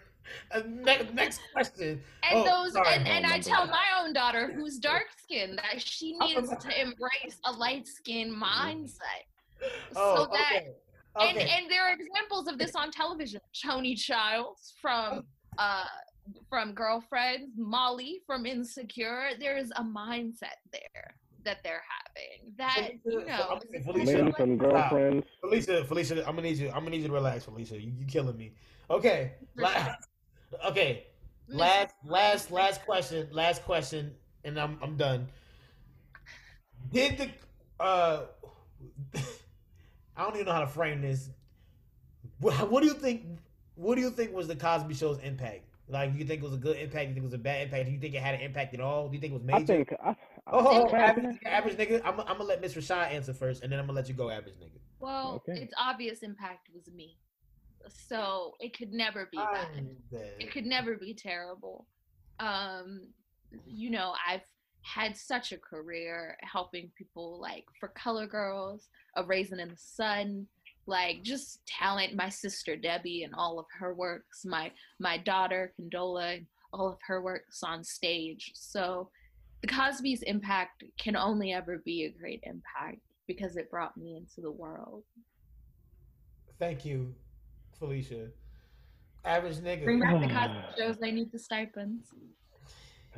Uh, 0.53 0.61
ne- 0.69 1.09
next 1.15 1.41
question. 1.55 2.03
And 2.23 2.41
Oh, 2.41 2.45
those, 2.65 2.75
sorry. 2.75 2.89
and, 2.97 3.09
and 3.09 3.25
Oh, 3.25 3.31
I 3.31 3.39
tell 3.41 3.65
bad. 3.65 3.71
my 3.71 3.85
own 3.99 4.13
daughter, 4.13 4.53
who's 4.55 4.77
dark 4.79 5.07
skinned, 5.23 5.59
that 5.59 5.81
she 5.81 6.13
needs 6.21 6.51
to 6.51 6.81
embrace 6.81 7.39
a 7.47 7.53
light 7.53 7.89
skin 7.89 8.35
mindset. 8.35 9.25
Oh, 9.97 10.17
so 10.27 10.31
that 10.33 10.53
okay. 10.57 10.69
Okay. 11.17 11.29
and 11.31 11.39
and 11.39 11.71
there 11.71 11.83
are 11.89 11.95
examples 11.95 12.47
of 12.47 12.59
this 12.59 12.77
on 12.77 12.91
television. 12.93 13.41
Toni 13.65 13.95
Childs 13.97 14.75
from 14.81 15.25
uh 15.57 15.85
from 16.49 16.73
Girlfriends, 16.73 17.53
Molly 17.57 18.21
from 18.27 18.47
Insecure. 18.47 19.31
There's 19.39 19.71
a 19.77 19.83
mindset 19.83 20.59
there 20.73 21.15
that 21.45 21.59
they're 21.63 21.83
having 21.89 22.55
that 22.59 22.93
you 23.05 23.25
know. 23.25 23.33
I'm- 23.33 23.83
Phylicia, 23.83 24.37
from 24.37 24.59
girlfriends. 24.59 25.27
Phylicia, 25.43 25.87
Phylicia, 25.87 26.19
I'm 26.21 26.35
gonna 26.37 26.43
need 26.43 26.59
you. 26.59 26.69
I'm 26.69 26.81
gonna 26.81 26.91
need 26.91 27.03
you 27.03 27.09
to 27.09 27.13
relax, 27.13 27.45
Phylicia. 27.45 27.83
You, 27.83 27.93
you 27.99 28.07
killing 28.07 28.37
me. 28.37 28.53
Okay. 28.91 29.33
Last, 29.57 30.09
okay. 30.67 31.07
Last, 31.49 31.95
last, 32.05 32.51
last 32.51 32.85
question. 32.85 33.29
Last 33.31 33.65
question, 33.65 34.15
and 34.45 34.59
I'm 34.59 34.79
I'm 34.83 34.97
done. 34.97 35.29
Did 36.93 37.19
the 37.19 37.31
uh, 37.83 38.27
I 39.15 40.23
don't 40.23 40.35
even 40.35 40.47
know 40.47 40.53
how 40.53 40.61
to 40.61 40.67
frame 40.67 41.01
this. 41.01 41.31
What, 42.41 42.71
what 42.71 42.83
do 42.83 42.87
you 42.87 42.95
think? 42.95 43.25
What 43.75 43.95
do 43.95 44.01
you 44.01 44.11
think 44.11 44.35
was 44.35 44.49
the 44.49 44.57
Cosby 44.57 44.95
Show's 44.95 45.19
impact? 45.21 45.68
Like, 45.91 46.15
you 46.15 46.25
think 46.25 46.43
it 46.43 46.45
was 46.45 46.55
a 46.55 46.59
good 46.59 46.77
impact? 46.77 47.09
You 47.09 47.15
think 47.15 47.19
it 47.19 47.25
was 47.25 47.33
a 47.35 47.39
bad 47.39 47.63
impact? 47.63 47.87
Do 47.87 47.93
you 47.93 47.99
think 47.99 48.15
it 48.15 48.21
had 48.23 48.35
an 48.35 48.43
impact 48.43 48.75
at 48.75 48.81
all? 48.81 49.09
Do 49.09 49.15
you 49.15 49.21
think 49.21 49.33
it 49.33 49.37
was 49.37 49.43
major? 49.45 49.59
I 49.59 49.65
think. 49.65 49.93
I, 50.05 50.11
I, 50.11 50.17
Oh, 50.51 50.83
think- 50.89 50.95
average, 50.95 51.37
average 51.45 51.77
nigga. 51.77 52.01
I'm, 52.05 52.21
I'm 52.21 52.27
gonna 52.27 52.45
let 52.45 52.61
Miss 52.61 52.75
Rashad 52.75 53.11
answer 53.13 53.33
first, 53.35 53.63
and 53.63 53.73
then 53.73 53.79
I'm 53.79 53.87
gonna 53.87 53.97
let 53.97 54.09
you 54.09 54.15
go, 54.15 54.31
average 54.31 54.55
nigga. 54.57 54.79
Well, 55.01 55.43
Okay. 55.49 55.61
its 55.63 55.73
obvious 55.79 56.23
impact 56.23 56.69
was 56.75 56.89
me, 56.95 57.17
so 57.89 58.55
it 58.61 58.77
could 58.77 58.93
never 58.93 59.29
be 59.31 59.37
bad. 59.39 59.69
I'm 59.77 59.97
dead. 60.11 60.35
it 60.41 60.51
could 60.51 60.67
never 60.67 60.97
be 60.97 61.15
terrible. 61.15 61.87
Um, 62.41 63.09
you 63.67 63.91
know, 63.91 64.15
I've 64.27 64.43
had 64.83 65.17
such 65.17 65.53
a 65.53 65.59
career 65.59 66.37
helping 66.41 66.91
people 66.97 67.39
like 67.41 67.65
for 67.79 67.89
Color 67.89 68.27
Girls, 68.27 68.89
A 69.17 69.25
Raisin 69.25 69.61
in 69.61 69.69
the 69.69 69.77
Sun, 69.77 70.47
like 70.89 71.23
just 71.23 71.61
talent. 71.67 72.17
My 72.17 72.29
sister 72.29 72.75
Debbie 72.75 73.23
and 73.23 73.35
all 73.35 73.59
of 73.59 73.67
her 73.79 73.95
works. 73.95 74.45
My 74.45 74.73
my 74.99 75.19
daughter 75.19 75.73
Condola, 75.79 76.45
all 76.73 76.89
of 76.89 76.99
her 77.07 77.23
works 77.23 77.63
on 77.63 77.85
stage. 77.85 78.53
So 78.55 79.11
the 79.61 79.69
Cosby's 79.69 80.23
impact 80.23 80.85
can 80.99 81.15
only 81.15 81.53
ever 81.53 81.83
be 81.85 82.05
a 82.05 82.11
great 82.11 82.41
impact 82.45 83.01
because 83.27 83.57
it 83.57 83.71
brought 83.71 83.97
me 83.97 84.17
into 84.17 84.41
the 84.41 84.51
world. 84.51 85.05
Thank 86.59 86.85
you, 86.85 87.15
Phylicia. 87.81 88.31
Average 89.25 89.59
nigga. 89.59 89.85
Bring 89.85 90.01
back 90.01 90.21
the 90.21 90.29
Cosby 90.29 90.59
shows. 90.79 90.97
I 91.05 91.11
need 91.11 91.31
the 91.31 91.39
stipends. 91.39 92.09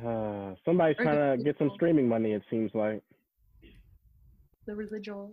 Uh, 0.05 0.55
somebody's 0.65 0.99
Or 0.99 1.03
trying 1.03 1.37
to 1.37 1.43
get 1.43 1.57
some 1.57 1.71
streaming 1.75 2.07
money. 2.07 2.33
It 2.33 2.43
seems 2.49 2.71
like. 2.73 3.01
The 4.67 4.73
residuals. 4.73 5.31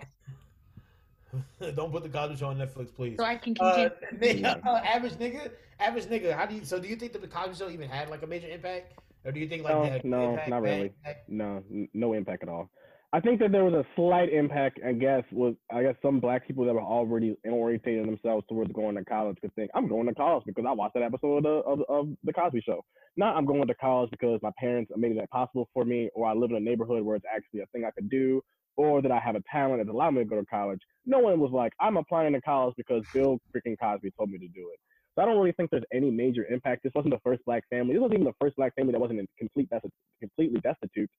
Don't 1.76 1.92
put 1.92 2.02
the 2.02 2.08
Cosby 2.08 2.36
Show 2.36 2.46
on 2.46 2.58
Netflix, 2.58 2.94
please. 2.94 3.16
So 3.18 3.24
I 3.24 3.36
can 3.36 3.54
Uh, 3.60 3.88
continue. 4.10 4.42
nigga, 4.44 4.66
uh, 4.66 4.76
average 4.84 5.14
nigga, 5.14 5.50
average 5.78 6.04
nigga. 6.06 6.32
How 6.34 6.46
do 6.46 6.54
you? 6.54 6.64
So 6.64 6.78
do 6.78 6.88
you 6.88 6.96
think 6.96 7.12
the 7.12 7.26
Cosby 7.26 7.54
Show 7.54 7.70
even 7.70 7.88
had 7.88 8.08
like 8.10 8.22
a 8.22 8.26
major 8.26 8.48
impact, 8.48 8.92
or 9.24 9.32
do 9.32 9.40
you 9.40 9.48
think 9.48 9.64
like 9.64 9.74
No, 9.74 9.82
they 9.84 10.00
no, 10.04 10.30
impact, 10.30 10.48
not 10.50 10.62
really. 10.62 10.80
impact? 10.86 11.28
No, 11.28 11.62
no 11.94 12.12
impact 12.14 12.42
at 12.42 12.48
all. 12.48 12.70
I 13.10 13.20
think 13.20 13.40
that 13.40 13.52
there 13.52 13.64
was 13.64 13.72
a 13.72 13.86
slight 13.96 14.30
impact. 14.30 14.80
I 14.86 14.92
guess 14.92 15.22
was 15.32 15.54
I 15.72 15.82
guess 15.82 15.94
some 16.02 16.20
black 16.20 16.46
people 16.46 16.64
that 16.66 16.74
were 16.74 16.82
already 16.82 17.36
orientating 17.46 18.04
themselves 18.04 18.44
towards 18.48 18.70
going 18.72 18.96
to 18.96 19.04
college 19.04 19.36
could 19.40 19.54
think 19.54 19.70
I'm 19.74 19.88
going 19.88 20.06
to 20.06 20.14
college 20.14 20.44
because 20.46 20.64
I 20.68 20.72
watched 20.72 20.92
that 20.94 21.02
episode 21.02 21.38
of 21.38 21.42
the, 21.42 21.48
of, 21.50 21.80
of 21.88 22.08
the 22.24 22.32
Cosby 22.34 22.60
Show. 22.66 22.84
Not 23.16 23.34
I'm 23.36 23.46
going 23.46 23.66
to 23.66 23.74
college 23.74 24.10
because 24.10 24.38
my 24.42 24.50
parents 24.58 24.92
made 24.94 25.16
that 25.18 25.30
possible 25.30 25.68
for 25.72 25.84
me, 25.86 26.10
or 26.14 26.26
I 26.26 26.34
live 26.34 26.50
in 26.50 26.56
a 26.56 26.60
neighborhood 26.60 27.02
where 27.02 27.16
it's 27.16 27.24
actually 27.34 27.60
a 27.60 27.66
thing 27.72 27.84
I 27.86 27.90
could 27.92 28.10
do, 28.10 28.42
or 28.78 29.02
that 29.02 29.10
I 29.10 29.18
have 29.18 29.34
a 29.34 29.42
talent 29.52 29.84
that 29.84 29.92
allowed 29.92 30.12
me 30.12 30.20
to 30.20 30.24
go 30.24 30.36
to 30.36 30.46
college. 30.46 30.80
No 31.04 31.18
one 31.18 31.38
was 31.40 31.50
like 31.52 31.72
I'm 31.80 31.98
applying 31.98 32.32
to 32.32 32.40
college 32.40 32.74
because 32.78 33.04
Bill 33.12 33.38
freaking 33.54 33.76
Cosby 33.78 34.12
told 34.16 34.30
me 34.30 34.38
to 34.38 34.48
do 34.48 34.70
it. 34.72 34.80
So 35.14 35.22
I 35.22 35.26
don't 35.26 35.36
really 35.36 35.52
think 35.52 35.70
there's 35.70 35.84
any 35.92 36.10
major 36.10 36.46
impact. 36.48 36.84
This 36.84 36.92
wasn't 36.94 37.12
the 37.12 37.20
first 37.24 37.44
black 37.44 37.64
family. 37.68 37.94
This 37.94 38.00
wasn't 38.00 38.20
even 38.20 38.26
the 38.26 38.36
first 38.40 38.56
black 38.56 38.74
family 38.76 38.92
that 38.92 39.00
wasn't 39.00 39.18
in 39.18 39.26
complete 39.36 39.68
desti- 39.68 39.90
completely 40.20 40.60
destitute. 40.60 41.10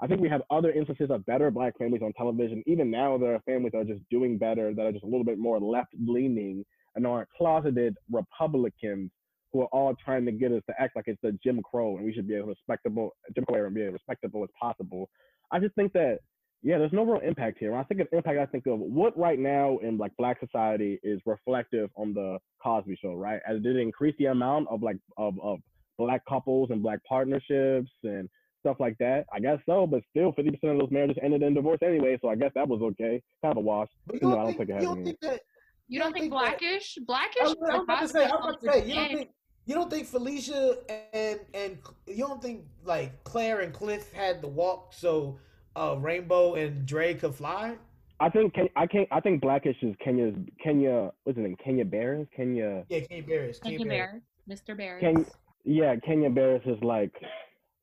I 0.00 0.08
think 0.08 0.20
we 0.20 0.28
have 0.28 0.42
other 0.50 0.72
instances 0.72 1.08
of 1.10 1.24
better 1.24 1.52
black 1.52 1.78
families 1.78 2.02
on 2.02 2.12
television. 2.14 2.64
Even 2.66 2.90
now, 2.90 3.16
there 3.16 3.34
are 3.34 3.40
families 3.46 3.70
that 3.72 3.78
are 3.78 3.84
just 3.84 4.02
doing 4.10 4.38
better, 4.38 4.74
that 4.74 4.84
are 4.84 4.90
just 4.92 5.04
a 5.04 5.06
little 5.06 5.24
bit 5.24 5.38
more 5.38 5.60
left 5.60 5.94
leaning 6.04 6.64
and 6.96 7.06
aren't 7.06 7.28
closeted 7.30 7.94
Republicans 8.10 9.12
who 9.52 9.62
are 9.62 9.68
all 9.72 9.94
trying 10.04 10.26
to 10.26 10.32
get 10.32 10.50
us 10.50 10.62
to 10.68 10.74
act 10.80 10.96
like 10.96 11.04
it's 11.06 11.20
the 11.22 11.38
Jim 11.44 11.62
Crow 11.62 11.96
and 11.96 12.04
we 12.04 12.12
should 12.12 12.26
be 12.26 12.34
as 12.34 12.44
respectable, 12.44 13.14
Jim 13.36 13.44
Crow 13.44 13.64
and 13.64 13.74
be 13.74 13.82
as 13.82 13.92
respectable 13.92 14.42
as 14.42 14.50
possible. 14.60 15.08
I 15.52 15.60
just 15.60 15.76
think 15.76 15.92
that, 15.92 16.18
yeah, 16.64 16.78
there's 16.78 16.92
no 16.92 17.04
real 17.04 17.20
impact 17.20 17.58
here. 17.58 17.70
When 17.72 17.80
I 17.80 17.84
think 17.84 18.00
of 18.00 18.08
impact, 18.12 18.38
I 18.38 18.46
think 18.46 18.66
of 18.66 18.78
what 18.80 19.16
right 19.18 19.38
now 19.38 19.78
in 19.82 19.98
like 19.98 20.12
black 20.16 20.40
society 20.40 20.98
is 21.02 21.20
reflective 21.26 21.90
on 21.96 22.14
the 22.14 22.38
Cosby 22.62 22.98
Show, 23.00 23.14
right? 23.14 23.40
As 23.46 23.62
did 23.62 23.76
it 23.76 23.80
increase 23.80 24.14
the 24.18 24.26
amount 24.26 24.68
of 24.70 24.82
like 24.82 24.96
of, 25.18 25.34
of 25.42 25.58
black 25.98 26.22
couples 26.26 26.70
and 26.70 26.82
black 26.82 26.98
partnerships 27.08 27.90
and 28.02 28.28
stuff 28.60 28.76
like 28.80 28.96
that. 28.98 29.26
I 29.32 29.40
guess 29.40 29.58
so, 29.66 29.86
but 29.86 30.00
still, 30.10 30.32
50% 30.32 30.48
of 30.64 30.78
those 30.80 30.90
marriages 30.90 31.18
ended 31.22 31.42
in 31.42 31.52
divorce 31.52 31.80
anyway. 31.82 32.18
So 32.22 32.30
I 32.30 32.34
guess 32.34 32.50
that 32.54 32.66
was 32.66 32.80
okay. 32.82 33.22
Kind 33.42 33.52
of 33.52 33.58
a 33.58 33.60
wash. 33.60 33.88
But 34.06 34.22
you 34.22 34.28
No, 34.28 34.30
don't, 34.30 34.38
I 34.38 34.42
don't 34.44 34.56
think, 34.56 34.58
think 34.58 34.70
it 34.70 34.72
you 34.72 34.74
has 34.76 34.84
don't 34.84 34.96
any. 34.98 35.04
think 35.04 35.20
that? 35.20 35.40
You 35.86 36.00
don't 36.00 36.12
think 36.14 36.24
that- 36.24 36.30
Blackish? 36.30 36.98
Blackish? 37.06 37.42
I 37.42 37.44
was, 37.44 37.56
I 37.70 37.74
was 37.76 37.82
about 37.84 38.00
to 38.00 38.08
say. 38.08 38.24
I 38.24 38.28
was 38.30 38.40
about 38.40 38.60
to 38.62 38.72
say. 38.80 38.88
You 38.88 38.94
don't 38.94 39.08
think? 39.18 39.30
You 39.66 39.74
don't 39.74 39.90
think 39.90 40.08
Phylicia 40.10 40.76
and 41.14 41.40
and 41.54 41.78
you 42.06 42.26
don't 42.26 42.42
think 42.42 42.64
like 42.84 43.22
Claire 43.24 43.60
and 43.60 43.72
Cliff 43.72 44.12
had 44.12 44.40
the 44.42 44.48
walk 44.48 44.92
so 44.94 45.38
uh, 45.76 45.96
Rainbow 45.98 46.54
and 46.54 46.86
Dre 46.86 47.14
could 47.14 47.34
fly? 47.34 47.76
I 48.20 48.30
think 48.30 48.54
Ken, 48.54 48.68
I 48.76 48.86
can't. 48.86 49.08
I 49.10 49.20
think 49.20 49.40
Blackish 49.42 49.76
is 49.82 49.94
Kenya's 50.02 50.34
Kenya. 50.62 51.10
What's 51.24 51.36
his 51.36 51.44
name? 51.44 51.56
Kenya 51.62 51.84
Barris. 51.84 52.28
Kenya. 52.34 52.84
Yeah, 52.88 53.00
Kenya 53.00 53.22
Barris. 53.24 53.58
Thank 53.62 53.80
you, 53.80 53.86
Barris. 53.86 54.22
Mr. 54.48 54.76
Barris. 54.76 55.00
Ken, 55.00 55.26
yeah, 55.64 55.96
Kenya 55.96 56.30
Barris 56.30 56.62
is 56.66 56.78
like 56.82 57.12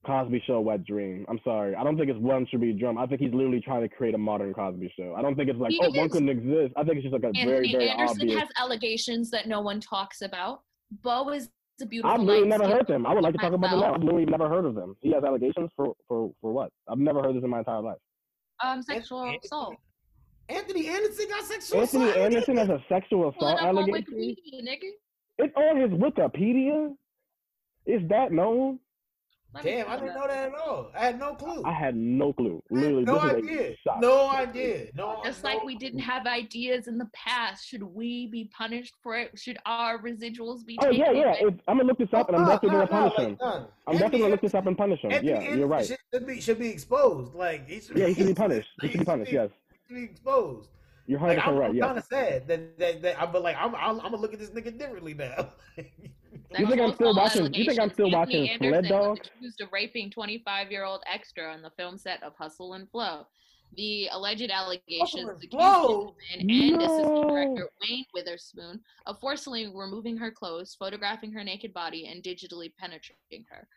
Cosby 0.05 0.41
Show 0.47 0.61
wet 0.61 0.85
dream. 0.85 1.25
I'm 1.27 1.39
sorry. 1.43 1.75
I 1.75 1.83
don't 1.83 1.97
think 1.97 2.09
it's 2.09 2.19
one 2.19 2.47
should 2.49 2.61
be 2.61 2.71
drum. 2.73 2.97
I 2.97 3.05
think 3.07 3.19
he's 3.19 3.33
literally 3.33 3.59
trying 3.59 3.81
to 3.81 3.89
create 3.89 4.15
a 4.15 4.17
modern 4.17 4.53
Cosby 4.53 4.93
Show. 4.97 5.15
I 5.17 5.21
don't 5.21 5.35
think 5.35 5.49
it's 5.49 5.59
like 5.59 5.71
He 5.71 5.79
oh 5.83 5.89
one 5.89 6.05
is. 6.05 6.11
couldn't 6.13 6.29
exist. 6.29 6.73
I 6.77 6.83
think 6.83 6.95
it's 6.97 7.03
just 7.03 7.13
like 7.13 7.23
a 7.23 7.31
very 7.45 7.67
Anthony 7.67 7.71
very 7.73 7.89
Anderson 7.89 8.21
obvious. 8.21 8.39
has 8.39 8.49
allegations 8.57 9.29
that 9.31 9.47
no 9.47 9.59
one 9.61 9.79
talks 9.81 10.21
about. 10.21 10.61
Bo 11.03 11.29
is 11.29 11.49
a 11.82 11.86
beautiful. 11.86 12.11
I've 12.11 12.19
literally 12.21 12.47
never 12.47 12.63
light-skinned 12.63 12.88
heard 12.89 12.95
them. 12.95 13.05
I 13.05 13.13
would 13.13 13.23
like 13.23 13.34
to 13.34 13.39
talk 13.39 13.53
about 13.53 13.71
them 13.71 13.79
now. 13.79 13.93
I've 13.95 14.01
literally 14.03 14.25
never 14.25 14.47
heard 14.49 14.65
of 14.65 14.75
them. 14.75 14.95
He 15.01 15.11
has 15.13 15.23
allegations 15.23 15.69
for 15.75 15.93
for 16.07 16.32
for 16.41 16.51
what? 16.53 16.71
I've 16.88 16.97
never 16.99 17.21
heard 17.21 17.36
this 17.36 17.43
in 17.43 17.49
my 17.49 17.59
entire 17.59 17.82
life. 17.82 17.97
Um, 18.63 18.82
sexual 18.82 19.21
Anthony- 19.23 19.39
assault. 19.43 19.75
Anthony 20.49 20.88
Anderson 20.89 21.25
got 21.29 21.43
sexual 21.45 21.82
Anthony 21.82 22.03
assault. 22.03 22.17
Anthony 22.17 22.36
Anderson 22.36 22.57
has 22.57 22.69
a 22.69 22.84
sexual 22.89 23.32
Pull 23.32 23.47
it 23.47 23.53
assault 23.53 23.59
up 23.61 23.67
on 23.67 23.77
allegation. 23.77 24.13
Wikipedia, 24.13 24.61
nigga. 24.67 24.89
It's 25.38 25.55
on 25.55 25.77
his 25.82 25.91
Wikipedia. 25.91 26.93
Is 27.86 28.01
that 28.09 28.32
known? 28.32 28.79
Let 29.53 29.65
Damn, 29.65 29.89
I 29.89 29.97
didn't 29.97 30.15
know 30.15 30.27
that 30.27 30.47
at 30.53 30.55
all. 30.55 30.91
I 30.95 30.99
had 30.99 31.19
no 31.19 31.33
clue. 31.35 31.61
I 31.65 31.73
had 31.73 31.93
no 31.93 32.31
clue. 32.31 32.63
I 32.71 32.73
Literally, 32.73 33.03
no 33.03 33.15
this 33.15 33.23
is 33.23 33.43
idea. 33.43 33.75
No 33.99 34.29
idea. 34.29 34.85
No. 34.95 35.21
Just 35.25 35.43
no- 35.43 35.49
like 35.49 35.63
we 35.65 35.75
didn't 35.75 35.99
have 35.99 36.25
ideas 36.25 36.87
in 36.87 36.97
the 36.97 37.09
past, 37.13 37.67
should 37.67 37.83
we 37.83 38.27
be 38.27 38.49
punished 38.57 38.93
for 39.03 39.17
it? 39.17 39.37
Should 39.37 39.57
our 39.65 40.01
residuals 40.01 40.65
be 40.65 40.77
Oh 40.81 40.85
taken 40.89 40.99
yeah, 40.99 41.11
yeah. 41.11 41.21
away? 41.23 41.37
It's, 41.41 41.61
I'm 41.67 41.75
gonna 41.77 41.89
look 41.89 41.97
this 41.97 42.13
up, 42.13 42.29
and 42.29 42.37
I'm 42.37 42.43
Nah, 42.43 42.49
definitely 42.53 42.77
nah, 42.77 42.85
gonna 42.85 43.09
punish 43.11 43.27
him. 43.27 43.37
like. 43.41 43.61
I'm 43.87 43.93
definitely 43.97 44.19
gonna 44.19 44.31
look 44.31 44.41
this 44.41 44.53
up 44.53 44.67
and 44.67 44.77
punish 44.77 45.01
him. 45.01 45.11
Anthony 45.11 45.29
Yeah, 45.31 45.35
Anderson 45.39 45.59
you're 45.59 45.67
right. 45.67 45.85
Should, 45.85 45.97
should 46.13 46.27
be 46.27 46.39
should 46.41 46.59
be 46.59 46.69
exposed. 46.69 47.33
Like 47.35 47.67
he 47.67 47.81
should. 47.81 47.97
Yeah, 47.97 48.07
he 48.07 48.13
should 48.13 48.27
be 48.27 48.33
punished. 48.33 48.69
He 48.81 48.87
should 48.87 48.99
be 48.99 49.05
punished. 49.05 49.33
Yes, 49.33 49.49
Should 49.87 49.95
be 49.97 50.03
exposed. 50.03 50.69
you're 51.07 51.19
Like, 51.19 51.35
100 51.37 51.51
I'm, 51.51 51.59
right. 51.59 51.69
I'm 51.71 51.75
Yes. 51.75 51.85
kind 51.87 51.97
of 51.97 52.05
sad 52.05 52.47
that 52.47 52.79
that, 52.79 53.01
that 53.01 53.21
I, 53.21 53.25
but 53.25 53.41
like 53.43 53.57
I'm, 53.59 53.75
I'm 53.75 53.97
I'm 53.99 54.11
gonna 54.11 54.15
look 54.17 54.31
at 54.33 54.39
this 54.39 54.51
nigga 54.51 54.77
differently 54.77 55.13
now. 55.13 55.49
You 56.59 56.67
think 56.67 56.81
I'm 56.81 56.93
still 56.93 57.15
watching- 57.15 57.53
you 57.53 57.65
think 57.65 57.79
I'm 57.79 57.89
still 57.91 58.07
allegations. 58.07 58.13
watching 58.13 58.49
Anthony 58.49 58.69
Sled 58.69 58.85
Anderson 58.85 58.97
was 59.09 59.17
Dogs? 59.19 59.29
accused 59.35 59.61
of 59.61 59.71
raping 59.71 60.09
25-year-old 60.11 61.03
extra 61.11 61.53
on 61.53 61.61
the 61.61 61.69
film 61.71 61.97
set 61.97 62.21
of 62.23 62.33
Hustle 62.37 62.73
and 62.73 62.89
Flow. 62.89 63.25
The 63.77 64.09
alleged 64.11 64.51
allegations 64.51 65.13
and 65.15 65.29
accused 65.29 65.51
Flow? 65.51 66.15
Anderson 66.33 66.49
and 66.73 66.81
assistant 66.81 67.07
No. 67.13 67.29
director 67.29 67.69
Wayne 67.81 68.05
Witherspoon 68.13 68.81
of 69.05 69.19
forcibly 69.21 69.67
removing 69.73 70.17
her 70.17 70.29
clothes, 70.29 70.75
photographing 70.75 71.31
her 71.31 71.43
naked 71.43 71.73
body, 71.73 72.07
and 72.07 72.21
digitally 72.21 72.73
penetrating 72.77 73.45
her. 73.49 73.67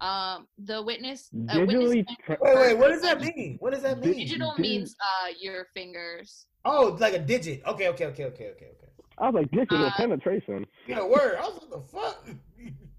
Um, 0.00 0.48
the 0.58 0.82
witness, 0.82 1.30
uh, 1.48 1.54
Digitally. 1.54 1.66
witness 2.04 2.16
Tra- 2.26 2.38
wait, 2.40 2.56
wait, 2.56 2.78
what 2.78 2.88
does 2.88 3.02
that 3.02 3.20
mean? 3.20 3.58
What 3.60 3.72
does 3.72 3.82
that 3.82 4.00
mean? 4.00 4.14
digital 4.14 4.52
means 4.58 4.96
uh 5.00 5.28
your 5.38 5.66
fingers. 5.72 6.46
Oh, 6.64 6.96
like 6.98 7.14
a 7.14 7.20
digit. 7.20 7.62
Okay, 7.64 7.86
okay, 7.90 8.06
okay, 8.06 8.24
okay, 8.24 8.46
okay, 8.48 8.66
okay. 8.72 8.83
I 9.18 9.26
was 9.30 9.34
like 9.34 9.50
digital 9.50 9.86
Uh, 9.86 9.92
penetration. 9.96 10.66
Yeah, 10.86 11.04
word. 11.04 11.36
I 11.36 11.46
was 11.48 11.60
like, 11.60 11.70
the 11.70 11.80
fuck. 11.80 12.26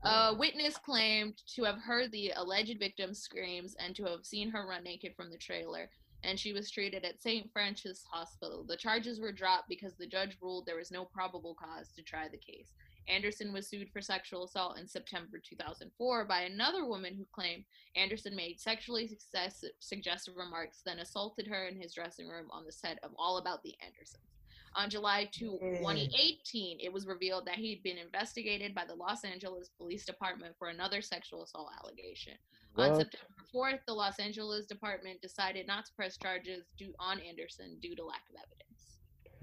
A 0.04 0.36
witness 0.38 0.78
claimed 0.78 1.42
to 1.56 1.64
have 1.64 1.80
heard 1.80 2.12
the 2.12 2.32
alleged 2.36 2.78
victim's 2.80 3.20
screams 3.20 3.76
and 3.80 3.96
to 3.96 4.04
have 4.06 4.24
seen 4.26 4.50
her 4.52 4.68
run 4.68 4.84
naked 4.84 5.16
from 5.16 5.32
the 5.32 5.38
trailer, 5.38 5.90
and 6.24 6.40
she 6.40 6.54
was 6.54 6.70
treated 6.70 7.04
at 7.04 7.22
St. 7.22 7.52
Francis 7.52 8.04
Hospital. 8.12 8.64
The 8.64 8.78
charges 8.78 9.20
were 9.20 9.32
dropped 9.32 9.68
because 9.68 9.96
the 9.96 10.06
judge 10.08 10.38
ruled 10.42 10.66
there 10.68 10.78
was 10.78 10.92
no 10.92 11.06
probable 11.06 11.56
cause 11.56 11.92
to 11.94 12.04
try 12.04 12.28
the 12.28 12.38
case. 12.38 12.76
Anderson 13.08 13.52
was 13.54 13.68
sued 13.68 13.90
for 13.92 14.02
sexual 14.02 14.46
assault 14.46 14.78
in 14.80 14.88
September 14.88 15.40
2004 15.40 16.26
by 16.26 16.42
another 16.42 16.86
woman 16.86 17.16
who 17.16 17.26
claimed 17.32 17.64
Anderson 17.96 18.36
made 18.36 18.60
sexually 18.60 19.10
suggestive 19.80 20.36
remarks, 20.36 20.82
then 20.86 21.00
assaulted 21.00 21.46
her 21.48 21.68
in 21.68 21.80
his 21.80 21.94
dressing 21.94 22.28
room 22.28 22.48
on 22.52 22.64
the 22.66 22.72
set 22.72 23.00
of 23.04 23.12
All 23.18 23.38
About 23.38 23.62
the 23.64 23.76
Andersons. 23.86 24.22
On 24.78 24.90
July 24.90 25.30
2, 25.32 25.58
2018, 25.62 26.80
it 26.82 26.92
was 26.92 27.08
revealed 27.08 27.46
that 27.46 27.56
he'd 27.56 27.82
been 27.84 27.98
investigated 27.98 28.76
by 28.76 28.84
the 28.86 28.94
Los 28.94 29.24
Angeles 29.24 29.70
Police 29.78 30.06
Department 30.06 30.54
for 30.60 30.68
another 30.68 31.02
sexual 31.02 31.44
assault 31.44 31.70
allegation. 31.82 32.34
On 32.78 32.94
September 32.94 33.26
4th, 33.54 33.80
the 33.88 33.94
Los 33.94 34.20
Angeles 34.20 34.66
Department 34.66 35.22
decided 35.22 35.66
not 35.66 35.86
to 35.86 35.94
press 35.94 36.18
charges 36.18 36.66
due 36.78 36.94
on 37.00 37.22
Anderson 37.22 37.78
due 37.82 37.96
to 37.96 38.04
lack 38.04 38.24
of 38.30 38.36
evidence. 38.36 38.66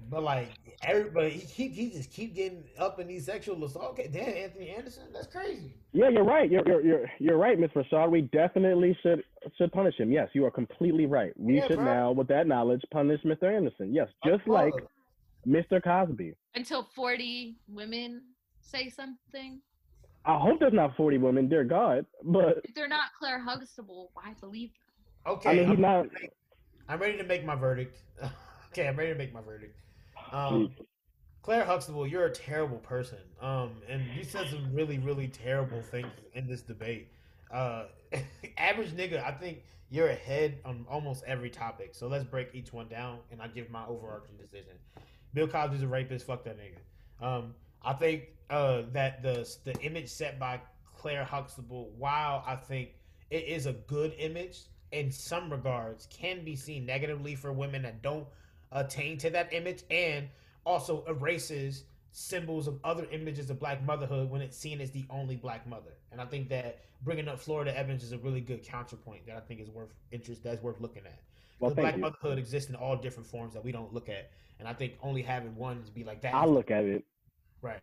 But 0.09 0.21
like 0.21 0.51
everybody, 0.83 1.29
he 1.31 1.47
keep 1.47 1.73
he 1.73 1.89
just 1.89 2.11
keep 2.11 2.35
getting 2.35 2.65
up 2.77 2.99
in 2.99 3.07
these 3.07 3.25
sexual 3.25 3.63
assault. 3.63 3.91
Okay, 3.91 4.09
damn, 4.11 4.35
Anthony 4.35 4.69
Anderson, 4.69 5.03
that's 5.13 5.27
crazy. 5.27 5.73
Yeah, 5.93 6.09
you're 6.09 6.25
right. 6.25 6.51
You're 6.51 6.67
you're 6.67 6.81
you're, 6.85 7.11
you're 7.19 7.37
right, 7.37 7.57
Miss 7.57 7.71
Rashad. 7.71 8.11
We 8.11 8.23
definitely 8.23 8.95
should 9.01 9.23
should 9.57 9.71
punish 9.71 9.95
him. 9.97 10.11
Yes, 10.11 10.29
you 10.33 10.45
are 10.45 10.51
completely 10.51 11.05
right. 11.05 11.31
We 11.37 11.55
Yeah, 11.55 11.67
should 11.67 11.77
bro. 11.77 11.85
now, 11.85 12.11
with 12.11 12.27
that 12.27 12.47
knowledge, 12.47 12.81
punish 12.91 13.21
Mr. 13.23 13.43
Anderson. 13.55 13.93
Yes, 13.93 14.09
just 14.25 14.39
Fuck. 14.43 14.47
like 14.49 14.73
Mr. 15.47 15.83
Cosby. 15.83 16.33
Until 16.55 16.87
40 16.95 17.55
women 17.67 18.21
say 18.61 18.89
something. 18.89 19.61
I 20.25 20.37
hope 20.37 20.59
there's 20.59 20.73
not 20.73 20.95
40 20.95 21.17
women, 21.17 21.49
dear 21.49 21.63
God. 21.63 22.05
But 22.23 22.61
If 22.63 22.75
they're 22.75 22.87
not 22.87 23.09
Claire 23.19 23.39
Huxtable, 23.39 24.11
why 24.13 24.33
believe 24.39 24.69
them? 24.69 25.33
Okay, 25.33 25.49
I 25.49 25.53
mean, 25.55 25.67
he's 25.67 25.75
I'm, 25.75 25.81
not. 25.81 26.05
I'm 26.87 26.99
ready 26.99 27.17
to 27.17 27.23
make 27.23 27.45
my 27.45 27.55
verdict. 27.55 27.97
okay, 28.71 28.87
I'm 28.87 28.95
ready 28.95 29.11
to 29.11 29.17
make 29.17 29.33
my 29.33 29.41
verdict. 29.41 29.77
Um, 30.31 30.71
Claire 31.41 31.65
Huxtable, 31.65 32.07
you're 32.07 32.25
a 32.25 32.31
terrible 32.31 32.77
person. 32.77 33.19
Um, 33.41 33.71
and 33.89 34.01
you 34.15 34.23
said 34.23 34.47
some 34.49 34.73
really, 34.73 34.97
really 34.97 35.27
terrible 35.27 35.81
things 35.81 36.11
in 36.33 36.47
this 36.47 36.61
debate. 36.61 37.09
Uh, 37.51 37.85
average 38.57 38.91
nigga, 38.91 39.23
I 39.23 39.31
think 39.31 39.63
you're 39.89 40.09
ahead 40.09 40.57
on 40.65 40.85
almost 40.89 41.23
every 41.27 41.49
topic. 41.49 41.93
So 41.93 42.07
let's 42.07 42.23
break 42.23 42.49
each 42.53 42.71
one 42.71 42.87
down, 42.87 43.19
and 43.31 43.41
I 43.41 43.47
give 43.47 43.69
my 43.69 43.85
overarching 43.85 44.37
decision. 44.37 44.73
Bill 45.33 45.47
Cosby's 45.47 45.83
a 45.83 45.87
rapist. 45.87 46.25
Fuck 46.25 46.43
that 46.43 46.57
nigga. 46.57 47.25
Um, 47.25 47.53
I 47.83 47.93
think 47.93 48.29
uh, 48.49 48.83
that 48.91 49.21
the 49.23 49.49
the 49.63 49.77
image 49.81 50.09
set 50.09 50.39
by 50.39 50.59
Claire 50.95 51.25
Huxtable, 51.25 51.91
while 51.97 52.43
I 52.45 52.55
think 52.55 52.89
it 53.29 53.45
is 53.45 53.65
a 53.65 53.73
good 53.73 54.13
image 54.17 54.61
in 54.91 55.11
some 55.11 55.51
regards, 55.51 56.07
can 56.07 56.45
be 56.45 56.55
seen 56.55 56.85
negatively 56.85 57.35
for 57.35 57.51
women 57.51 57.81
that 57.81 58.01
don't 58.01 58.27
attain 58.71 59.17
to 59.19 59.29
that 59.31 59.53
image, 59.53 59.83
and 59.89 60.27
also 60.65 61.03
erases 61.07 61.83
symbols 62.11 62.67
of 62.67 62.79
other 62.83 63.07
images 63.11 63.49
of 63.49 63.59
black 63.59 63.83
motherhood 63.83 64.29
when 64.29 64.39
it's 64.39 64.55
seen 64.55 64.79
as 64.81 64.91
the 64.91 65.03
only 65.09 65.35
black 65.35 65.67
mother. 65.67 65.91
And 66.11 66.21
I 66.21 66.25
think 66.25 66.47
that 66.49 66.79
bringing 67.01 67.27
up 67.27 67.39
Florida 67.39 67.75
Evans 67.75 68.03
is 68.03 68.11
a 68.11 68.19
really 68.19 68.39
good 68.39 68.63
counterpoint 68.63 69.25
that 69.25 69.35
I 69.35 69.39
think 69.39 69.59
is 69.59 69.69
worth 69.69 69.93
interest. 70.11 70.43
That's 70.43 70.61
worth 70.61 70.79
looking 70.79 71.03
at. 71.05 71.19
Well, 71.59 71.73
black 71.73 71.95
you. 71.95 72.01
motherhood 72.01 72.37
exists 72.37 72.69
in 72.69 72.75
all 72.75 72.95
different 72.95 73.27
forms 73.27 73.53
that 73.53 73.63
we 73.63 73.71
don't 73.71 73.93
look 73.93 74.09
at, 74.09 74.29
and 74.59 74.67
I 74.67 74.73
think 74.73 74.93
only 75.01 75.21
having 75.21 75.55
one 75.55 75.83
to 75.83 75.91
be 75.91 76.03
like 76.03 76.21
that. 76.21 76.33
I 76.33 76.45
look 76.45 76.71
at 76.71 76.85
it. 76.85 77.05
right. 77.61 77.79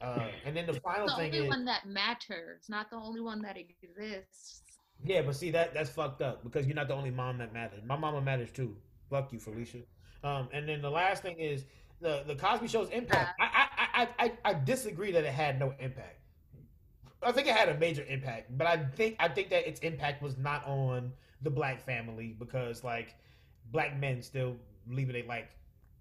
Uh, 0.00 0.28
and 0.44 0.56
then 0.56 0.64
the 0.66 0.74
It's 0.74 0.80
final 0.84 1.06
the 1.08 1.14
thing 1.16 1.34
only 1.34 1.48
one 1.48 1.64
that 1.64 1.86
matters, 1.86 2.66
not 2.68 2.88
the 2.90 2.96
only 2.96 3.20
one 3.20 3.42
that 3.42 3.56
exists. 3.56 4.62
yeah, 5.04 5.22
but 5.22 5.34
see 5.34 5.50
that 5.50 5.74
that's 5.74 5.90
fucked 5.90 6.22
up 6.22 6.44
because 6.44 6.66
you're 6.66 6.76
not 6.76 6.86
the 6.88 6.94
only 6.94 7.10
mom 7.10 7.38
that 7.38 7.52
matters. 7.52 7.80
My 7.84 7.96
mama 7.96 8.20
matters 8.20 8.50
too. 8.52 8.76
Fuck 9.10 9.32
you, 9.32 9.38
Phylicia. 9.40 9.82
Um, 10.22 10.48
and 10.52 10.68
then 10.68 10.82
the 10.82 10.90
last 10.90 11.22
thing 11.22 11.38
is 11.38 11.64
the 12.00 12.22
the 12.26 12.36
Cosby 12.36 12.68
Show's 12.68 12.90
impact. 12.90 13.40
I 13.40 13.66
I, 13.66 14.02
I 14.02 14.08
I 14.24 14.32
I 14.50 14.54
disagree 14.54 15.10
that 15.12 15.24
it 15.24 15.32
had 15.32 15.58
no 15.58 15.74
impact. 15.80 16.20
I 17.20 17.32
think 17.32 17.48
it 17.48 17.56
had 17.56 17.68
a 17.68 17.76
major 17.78 18.04
impact, 18.08 18.56
but 18.56 18.68
I 18.68 18.76
think 18.76 19.16
I 19.18 19.28
think 19.28 19.50
that 19.50 19.66
its 19.68 19.80
impact 19.80 20.22
was 20.22 20.38
not 20.38 20.64
on 20.64 21.12
the 21.42 21.50
black 21.50 21.84
family 21.84 22.36
because 22.38 22.84
like 22.84 23.16
black 23.72 23.98
men 23.98 24.22
still 24.22 24.56
leaving 24.88 25.16
it 25.16 25.26
like 25.26 25.50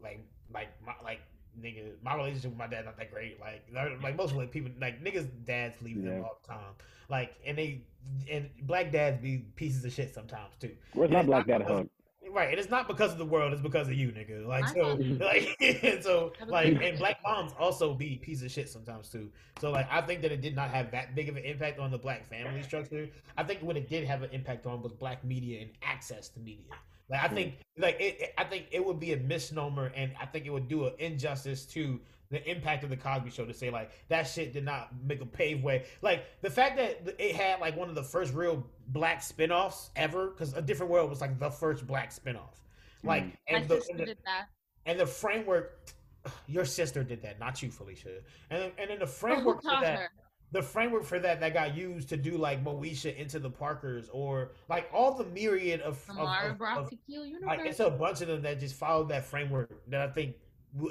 like 0.01 0.19
like 0.53 0.69
my 0.85 0.93
like 1.03 1.21
nigga 1.59 1.91
my 2.03 2.15
relationship 2.15 2.51
with 2.51 2.57
my 2.59 2.67
dad 2.67 2.85
not 2.85 2.97
that 2.97 3.11
great 3.11 3.39
like 3.39 3.63
like 4.01 4.15
most 4.15 4.35
like 4.35 4.51
people 4.51 4.71
like 4.79 5.03
niggas 5.03 5.27
dads 5.45 5.81
leave 5.81 6.03
them 6.03 6.23
all 6.23 6.39
the 6.41 6.47
time 6.47 6.73
like 7.09 7.35
and 7.45 7.57
they 7.57 7.81
and 8.29 8.49
black 8.63 8.91
dads 8.91 9.21
be 9.21 9.39
pieces 9.55 9.83
of 9.83 9.91
shit 9.91 10.13
sometimes 10.13 10.53
too 10.59 10.71
Where's 10.93 11.11
my 11.11 11.23
black 11.23 11.47
dad 11.47 11.59
because- 11.59 11.77
hug? 11.79 11.89
Right, 12.29 12.49
and 12.49 12.59
it's 12.59 12.69
not 12.69 12.89
because 12.89 13.13
of 13.13 13.17
the 13.17 13.25
world; 13.25 13.53
it's 13.53 13.61
because 13.61 13.87
of 13.87 13.93
you, 13.93 14.09
nigga. 14.09 14.45
Like 14.45 14.67
so, 14.67 14.95
like 15.25 15.55
and 15.83 16.03
so, 16.03 16.33
like, 16.45 16.77
and 16.83 16.99
black 16.99 17.19
moms 17.25 17.53
also 17.57 17.93
be 17.93 18.17
pieces 18.17 18.43
of 18.43 18.51
shit 18.51 18.69
sometimes 18.69 19.07
too. 19.07 19.31
So, 19.61 19.71
like, 19.71 19.87
I 19.89 20.01
think 20.01 20.21
that 20.23 20.33
it 20.33 20.41
did 20.41 20.53
not 20.53 20.69
have 20.69 20.91
that 20.91 21.15
big 21.15 21.29
of 21.29 21.37
an 21.37 21.45
impact 21.45 21.79
on 21.79 21.89
the 21.89 21.97
black 21.97 22.27
family 22.27 22.61
structure. 22.63 23.07
I 23.37 23.43
think 23.43 23.61
what 23.61 23.77
it 23.77 23.89
did 23.89 24.03
have 24.03 24.23
an 24.23 24.29
impact 24.31 24.65
on 24.65 24.81
was 24.81 24.91
black 24.91 25.23
media 25.23 25.61
and 25.61 25.69
access 25.81 26.27
to 26.29 26.41
media. 26.41 26.65
Like, 27.09 27.23
I 27.23 27.27
think, 27.29 27.53
like, 27.77 27.95
it, 28.01 28.21
it- 28.21 28.33
I 28.37 28.43
think 28.43 28.65
it 28.71 28.83
would 28.85 28.99
be 28.99 29.13
a 29.13 29.17
misnomer, 29.17 29.91
and 29.95 30.11
I 30.19 30.25
think 30.25 30.45
it 30.45 30.49
would 30.51 30.67
do 30.67 30.85
an 30.87 30.93
injustice 30.99 31.65
to 31.67 31.99
the 32.29 32.45
impact 32.51 32.83
of 32.83 32.89
the 32.89 32.97
Cosby 32.97 33.29
Show 33.29 33.45
to 33.45 33.53
say 33.53 33.69
like 33.69 33.89
that 34.09 34.23
shit 34.23 34.51
did 34.51 34.65
not 34.65 34.89
make 35.05 35.21
a 35.21 35.25
pave 35.25 35.63
way. 35.63 35.85
Like 36.01 36.25
the 36.41 36.49
fact 36.49 36.75
that 36.75 37.15
it 37.17 37.35
had 37.35 37.61
like 37.61 37.77
one 37.77 37.87
of 37.87 37.95
the 37.95 38.03
first 38.03 38.33
real 38.33 38.65
black 38.89 39.23
spin-offs 39.23 39.91
ever, 39.95 40.27
because 40.31 40.53
A 40.53 40.61
Different 40.61 40.91
World 40.91 41.09
was 41.09 41.21
like 41.21 41.39
the 41.39 41.49
first 41.49 41.87
black 41.87 42.11
spin-off. 42.11 42.59
Like 43.03 43.23
Mm. 43.23 43.33
My 43.51 43.57
and 43.59 43.67
the, 43.69 43.75
and 43.89 43.99
the 43.99 44.05
did 44.07 44.17
that. 44.25 44.47
and 44.85 44.99
the 44.99 45.05
framework. 45.05 45.79
Your 46.47 46.65
sister 46.65 47.01
did 47.05 47.21
that, 47.21 47.39
not 47.39 47.63
you, 47.63 47.69
Phylicia. 47.69 48.19
And 48.49 48.61
then, 48.63 48.71
and 48.77 48.89
then 48.89 48.99
the 48.99 49.05
But 49.05 49.07
who 49.07 49.13
framework 49.13 49.61
for 49.61 49.71
that 49.81 49.99
her? 49.99 50.09
The 50.51 50.61
framework 50.61 51.03
for 51.03 51.19
that 51.19 51.39
that 51.41 51.53
got 51.53 51.75
used 51.75 52.09
to 52.09 52.17
do 52.17 52.37
like 52.37 52.63
Moesha 52.63 53.15
into 53.15 53.39
the 53.39 53.49
Parkers 53.49 54.09
or 54.11 54.51
like 54.69 54.89
all 54.93 55.13
the 55.13 55.25
myriad 55.25 55.81
of, 55.81 56.01
of, 56.09 56.17
Amara 56.17 56.51
of- 56.51 56.57
brought 56.57 56.77
of- 56.79 56.89
to 56.89 56.97
kill 57.09 57.25
like 57.45 57.61
it's 57.65 57.79
a 57.79 57.89
bunch 57.89 58.21
of 58.21 58.27
them 58.27 58.41
that 58.43 58.59
just 58.59 58.75
followed 58.75 59.09
that 59.09 59.25
framework 59.25 59.71
that 59.89 60.01
I 60.01 60.11
think 60.11 60.35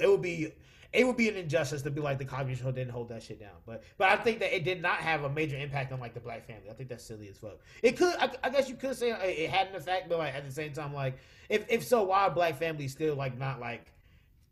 it 0.00 0.08
would 0.08 0.22
be 0.22 0.52
it 0.92 1.06
would 1.06 1.16
be 1.16 1.28
an 1.28 1.36
injustice 1.36 1.82
to 1.82 1.90
be 1.90 2.00
like 2.00 2.18
the 2.18 2.24
Cosby 2.24 2.54
Show 2.54 2.72
didn't 2.72 2.90
hold 2.90 3.08
that 3.10 3.22
shit 3.22 3.40
down. 3.40 3.56
But 3.66 3.82
but 3.98 4.08
I 4.08 4.16
think 4.16 4.38
that 4.40 4.54
it 4.54 4.64
did 4.64 4.80
not 4.80 4.98
have 4.98 5.24
a 5.24 5.30
major 5.30 5.56
impact 5.56 5.92
on 5.92 6.00
like 6.00 6.14
the 6.14 6.20
black 6.20 6.46
family. 6.46 6.70
I 6.70 6.74
think 6.74 6.88
that's 6.88 7.04
silly 7.04 7.28
as 7.28 7.38
fuck. 7.38 7.58
It 7.82 7.96
could 7.96 8.14
I, 8.16 8.30
I 8.44 8.50
guess 8.50 8.68
you 8.68 8.76
could 8.76 8.96
say 8.96 9.10
it 9.10 9.38
it 9.38 9.50
had 9.50 9.68
an 9.68 9.74
effect, 9.76 10.08
but 10.08 10.18
like 10.18 10.34
at 10.34 10.44
the 10.44 10.52
same 10.52 10.72
time 10.72 10.94
like 10.94 11.18
if 11.48 11.64
if 11.68 11.84
so, 11.84 12.02
why 12.04 12.22
are 12.24 12.30
black 12.30 12.58
families 12.58 12.92
still 12.92 13.14
like 13.14 13.38
not 13.38 13.60
like 13.60 13.92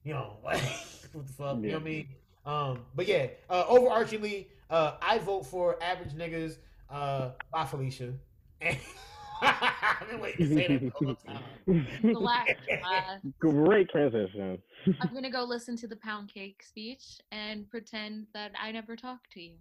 you 0.02 0.12
know 0.12 0.36
like 0.44 0.60
what 1.12 1.26
the 1.26 1.32
fuck 1.32 1.56
you 1.60 1.68
know 1.68 1.74
what 1.74 1.82
I 1.82 1.84
mean? 1.84 2.08
Um, 2.46 2.80
but 2.94 3.08
yeah, 3.08 3.28
uh, 3.48 3.64
overarchingly, 3.64 4.46
uh, 4.74 4.96
I 5.00 5.18
vote 5.18 5.46
for 5.46 5.80
average 5.82 6.14
niggas. 6.14 6.56
Uh, 6.90 7.30
by 7.50 7.64
Felicia. 7.64 8.12
I've 8.62 10.08
been 10.08 10.20
waiting 10.20 10.48
to 10.48 10.54
say 10.54 10.68
that 10.68 10.80
the 10.80 10.90
whole 10.90 11.14
time. 11.14 11.86
Black. 12.14 12.58
Uh, 12.84 13.16
Great 13.38 13.88
transition. 13.88 14.58
I'm 15.00 15.14
gonna 15.14 15.30
go 15.30 15.44
listen 15.44 15.76
to 15.78 15.88
the 15.88 15.96
pound 15.96 16.32
cake 16.32 16.62
speech 16.62 17.20
and 17.32 17.68
pretend 17.70 18.26
that 18.34 18.52
I 18.60 18.70
never 18.70 18.96
talked 18.96 19.32
to 19.32 19.40
you. 19.40 19.54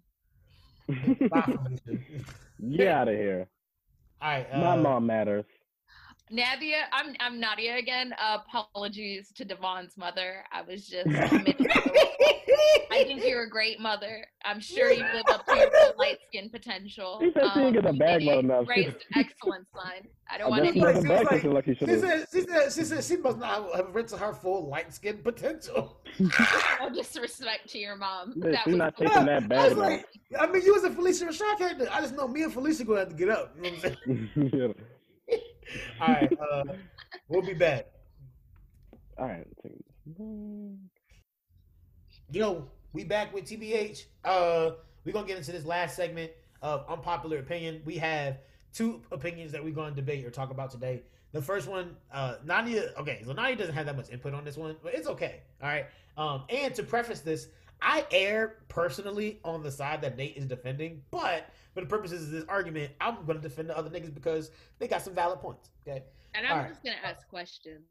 Bye, 1.30 1.58
Felicia. 1.64 2.04
Get 2.76 2.88
out 2.88 3.08
of 3.08 3.16
here. 3.16 3.48
All 4.22 4.30
right. 4.30 4.48
Uh, 4.52 4.60
My 4.60 4.76
mom 4.76 5.06
matters. 5.06 5.46
Nadia, 6.32 6.86
I'm 6.92 7.16
I'm 7.20 7.40
Nadia 7.40 7.78
again. 7.78 8.14
Uh, 8.20 8.38
apologies 8.48 9.32
to 9.36 9.46
Devyn's 9.46 9.98
mother. 9.98 10.44
I 10.52 10.62
was 10.62 10.88
just. 10.88 11.08
I 12.92 13.04
think 13.06 13.24
you're 13.26 13.44
a 13.44 13.50
great 13.50 13.80
mother. 13.80 14.26
I'm 14.46 14.60
sure 14.60 14.92
you 14.92 15.04
live 15.04 15.24
up 15.30 15.46
to 15.48 15.56
your 15.56 15.70
light 15.98 16.20
skin 16.28 16.50
potential. 16.50 17.20
He 17.20 17.32
said 17.34 17.44
she 17.54 17.60
didn't 17.60 17.74
get 17.74 17.84
the 17.84 17.94
bag 17.94 18.20
did 18.20 18.28
well 18.28 18.40
enough. 18.40 18.68
Raised 18.68 18.90
an 18.90 19.20
excellent 19.26 19.68
son. 19.74 20.08
I 20.30 20.38
don't 20.38 20.48
I 20.48 20.50
want 20.50 20.62
to. 20.64 20.68
any 20.70 20.80
she 20.80 20.82
like- 20.86 20.96
doesn't 20.96 21.10
she 21.10 21.14
was 21.14 21.22
back 21.24 21.32
like- 21.32 21.44
it 21.44 21.50
like 21.52 21.66
she 21.66 21.76
She 21.76 21.86
said, 22.00 22.26
she 22.32 22.42
said, 22.42 22.72
she 22.74 22.84
said, 22.84 23.04
she 23.04 23.18
must 23.18 23.38
not 23.40 23.76
have 23.76 23.94
reached 23.94 24.12
her 24.16 24.34
full 24.34 24.70
light 24.70 24.94
skin 24.94 25.18
potential. 25.18 26.02
no 26.80 26.90
disrespect 26.94 27.70
to 27.70 27.80
your 27.80 27.96
mom. 27.96 28.34
Yeah, 28.38 28.52
That 28.52 28.64
she 28.66 28.72
not 28.72 28.96
so 28.98 29.06
taking 29.06 29.26
that 29.26 29.44
I 29.44 29.48
bag 29.48 29.70
was 29.70 29.78
like, 29.78 30.06
I 30.40 30.48
mean, 30.48 30.62
you 30.64 30.74
was 30.74 30.84
a 30.84 30.90
Phylicia 30.90 31.28
Rashad 31.28 31.58
character. 31.58 31.88
I 31.92 32.02
just 32.02 32.16
know 32.16 32.28
me 32.28 32.44
and 32.44 32.54
Felicia 32.54 32.84
gonna 32.86 33.00
have 33.00 33.10
to 33.10 33.16
get 33.16 33.30
up. 33.30 33.56
You 33.58 33.64
know 33.64 33.78
what 33.78 33.98
I'm 34.08 34.32
saying? 34.52 34.76
All 36.00 36.08
right, 36.08 36.40
uh, 36.40 36.64
we'll 37.28 37.42
be 37.42 37.54
back. 37.54 37.88
All 39.18 39.28
right. 39.28 39.48
Yo, 42.32 42.68
we 42.94 43.04
back 43.04 43.34
with 43.34 43.46
TBH. 43.46 44.06
Uh, 44.26 44.72
we're 45.06 45.12
gonna 45.12 45.28
get 45.28 45.38
into 45.38 45.52
this 45.52 45.66
last 45.66 45.96
segment 45.96 46.32
of 46.62 46.86
unpopular 46.90 47.38
opinion. 47.38 47.82
We 47.86 47.98
have 47.98 48.40
two 48.74 49.02
opinions 49.12 49.52
that 49.52 49.64
we're 49.64 49.74
gonna 49.74 49.96
debate 49.96 50.26
or 50.26 50.32
talk 50.32 50.50
about 50.50 50.72
today. 50.72 51.04
The 51.32 51.42
first 51.42 51.68
one, 51.68 51.96
uh, 52.12 52.36
Nadia. 52.46 52.92
Okay, 52.98 53.22
so 53.26 53.34
Nadia 53.34 53.56
doesn't 53.56 53.74
have 53.74 53.86
that 53.88 53.98
much 53.98 54.10
input 54.10 54.34
on 54.34 54.46
this 54.46 54.58
one, 54.58 54.76
but 54.84 54.94
it's 54.94 55.08
okay. 55.08 55.42
All 55.62 55.68
right. 55.70 55.86
Um, 56.16 56.44
and 56.50 56.74
to 56.76 56.84
preface 56.84 57.22
this, 57.22 57.48
I 57.84 58.06
err 58.12 58.60
personally 58.70 59.40
on 59.44 59.62
the 59.62 59.72
side 59.72 60.02
that 60.02 60.18
Nate 60.18 60.38
is 60.38 60.46
defending, 60.46 61.02
but 61.12 61.50
for 61.74 61.82
the 61.82 61.88
purposes 61.88 62.24
of 62.24 62.32
this 62.32 62.46
argument, 62.48 62.94
I'm 63.02 63.26
gonna 63.26 63.40
defend 63.40 63.70
the 63.70 63.78
other 63.78 63.90
niggas 63.90 64.14
because 64.14 64.52
they 64.80 64.88
got 64.88 65.02
some 65.02 65.14
valid 65.14 65.40
points. 65.40 65.70
Okay. 65.86 66.04
And 66.34 66.48
I'm 66.48 66.54
Alright. 66.54 66.70
just 66.70 66.84
gonna 66.84 66.96
ask 67.04 67.28
questions. 67.28 67.84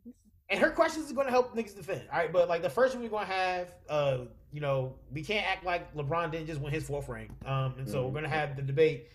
And 0.51 0.61
her 0.61 0.71
questions 0.71 1.07
is 1.07 1.13
going 1.13 1.27
to 1.27 1.31
help 1.31 1.57
niggas 1.57 1.75
defend. 1.75 2.03
All 2.13 2.19
right, 2.19 2.31
but 2.31 2.47
like 2.47 2.61
the 2.61 2.69
first 2.69 2.95
one 2.95 3.03
we're 3.03 3.09
going 3.09 3.27
to 3.27 3.33
have, 3.33 3.75
uh, 3.89 4.19
you 4.53 4.61
know, 4.61 4.97
we 5.11 5.23
can't 5.23 5.47
act 5.47 5.65
like 5.65 5.95
LeBron 5.95 6.31
didn't 6.31 6.47
just 6.47 6.61
win 6.61 6.71
his 6.75 6.85
fourth 6.87 7.09
ring. 7.09 7.35
Um, 7.47 7.75
and 7.79 7.89
so 7.89 8.05
we're 8.05 8.11
going 8.11 8.25
to 8.25 8.29
have 8.29 8.55
the 8.55 8.61
debate 8.61 9.09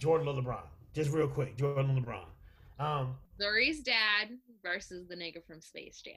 Jordan 0.00 0.26
or 0.26 0.34
LeBron. 0.34 0.62
Just 0.94 1.12
real 1.12 1.28
quick, 1.28 1.56
Jordan 1.56 1.96
or 1.96 2.00
LeBron. 2.00 2.84
Um, 2.84 3.14
Zuri's 3.40 3.80
dad 3.80 4.30
versus 4.64 5.06
the 5.06 5.14
nigga 5.14 5.44
from 5.46 5.60
Space 5.60 6.02
Jam. 6.02 6.14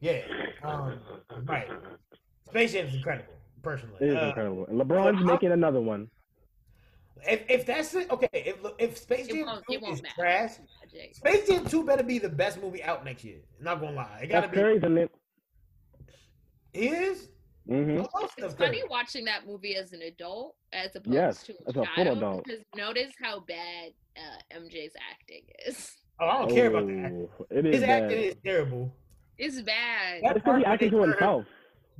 yeah. 0.00 0.22
Um, 0.64 0.98
right. 1.44 1.68
Space 2.50 2.72
Jam 2.72 2.86
is 2.86 2.94
incredible, 2.94 3.34
personally. 3.62 3.96
It 4.00 4.08
is 4.10 4.16
Uh, 4.16 4.26
incredible. 4.26 4.66
And 4.66 4.80
LeBron's 4.80 5.18
how- 5.18 5.24
making 5.24 5.52
another 5.52 5.80
one. 5.80 6.10
if, 7.28 7.44
if 7.50 7.66
that's 7.66 7.94
it, 7.94 8.10
okay. 8.10 8.28
If 8.32 8.56
if 8.78 8.96
Space 8.98 9.28
Jam 9.28 9.46
won't, 9.46 9.64
2 9.66 9.72
is 9.86 10.02
matter. 10.02 10.14
trash, 10.16 10.52
Magic. 10.82 11.14
Space 11.14 11.46
Jam 11.48 11.64
2 11.66 11.84
better 11.84 12.02
be 12.02 12.18
the 12.18 12.28
best 12.28 12.60
movie 12.62 12.82
out 12.82 13.04
next 13.04 13.24
year. 13.24 13.40
Not 13.60 13.80
gonna 13.80 13.96
lie, 13.96 14.20
it 14.22 14.28
gotta 14.28 14.46
Steph 14.46 14.50
be. 14.52 14.56
Curry's 14.60 14.82
in 14.82 14.98
it. 14.98 15.10
He 16.72 16.88
is. 16.88 17.28
hmm 17.66 18.02
It's 18.38 18.54
funny 18.54 18.82
watching 18.88 19.24
that 19.26 19.46
movie 19.46 19.76
as 19.76 19.92
an 19.92 20.02
adult 20.02 20.56
as 20.72 20.94
opposed 20.96 21.14
Yes, 21.14 21.42
to 21.44 21.54
as 21.66 21.76
a 21.76 21.80
a 21.80 21.84
child. 21.86 22.18
adult. 22.18 22.44
Because 22.44 22.64
notice 22.76 23.12
how 23.22 23.40
bad 23.40 23.92
uh, 24.16 24.56
MJ's 24.58 24.94
acting 25.10 25.42
is. 25.66 25.96
Oh, 26.20 26.26
I 26.26 26.38
don't 26.40 26.50
care 26.54 26.66
about 26.68 26.86
that. 26.86 27.12
Oh, 27.12 27.46
It 27.50 27.66
is 27.66 27.74
His 27.76 27.82
bad. 27.84 28.02
acting 28.04 28.18
is 28.22 28.36
terrible. 28.44 28.94
It's 29.38 29.60
bad. 29.62 30.22
That 30.22 30.30
It's 30.30 30.34
because 30.34 30.42
part 30.44 30.58
he 30.60 30.64
acting 30.66 30.90
to 30.90 30.96
turn 30.96 31.04
him- 31.04 31.10
himself. 31.10 31.44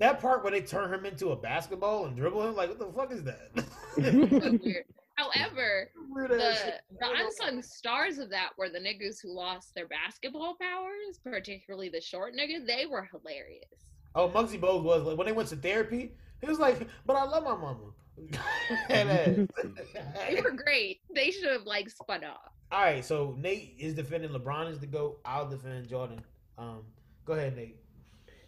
That 0.01 0.19
part 0.19 0.43
where 0.43 0.51
they 0.51 0.63
turn 0.63 0.93
him 0.93 1.05
into 1.05 1.29
a 1.29 1.37
basketball 1.37 2.07
and 2.07 2.17
dribble 2.17 2.49
him, 2.49 2.57
like 2.57 2.71
what 2.71 2.79
the 2.79 2.87
fuck 2.87 3.13
is 3.13 3.23
that? 3.25 3.51
However, 5.15 5.91
the, 6.17 6.75
the 6.99 7.11
unsung 7.19 7.61
stars 7.61 8.17
of 8.17 8.31
that 8.31 8.53
were 8.57 8.71
the 8.71 8.79
niggas 8.79 9.19
who 9.23 9.31
lost 9.31 9.75
their 9.75 9.87
basketball 9.87 10.57
powers, 10.59 11.21
particularly 11.23 11.91
the 11.91 12.01
short 12.01 12.33
niggas. 12.35 12.67
They 12.67 12.87
were 12.87 13.07
hilarious. 13.13 13.67
Oh, 14.15 14.31
Muggsy 14.31 14.59
Bogues 14.59 14.85
was 14.85 15.03
like 15.03 15.19
when 15.19 15.27
they 15.27 15.35
went 15.35 15.51
to 15.51 15.57
therapy. 15.57 16.13
He 16.41 16.47
was 16.47 16.59
like, 16.59 16.89
"But 17.05 17.17
I 17.17 17.25
love 17.25 17.45
my 17.45 17.55
mama." 17.55 17.93
They 18.89 20.41
were 20.43 20.51
great. 20.53 21.01
They 21.15 21.31
should 21.31 21.51
have 21.51 21.65
like 21.65 21.91
spun 21.91 22.25
off. 22.25 22.53
All 22.73 22.81
right, 22.81 23.05
so 23.05 23.37
Nate 23.39 23.75
is 23.79 23.93
defending 23.93 24.31
LeBron 24.31 24.71
is 24.71 24.79
the 24.79 24.87
goat. 24.87 25.21
I'll 25.27 25.49
defend 25.49 25.89
Jordan. 25.89 26.23
Um, 26.57 26.85
go 27.27 27.35
ahead, 27.35 27.55
Nate. 27.57 27.77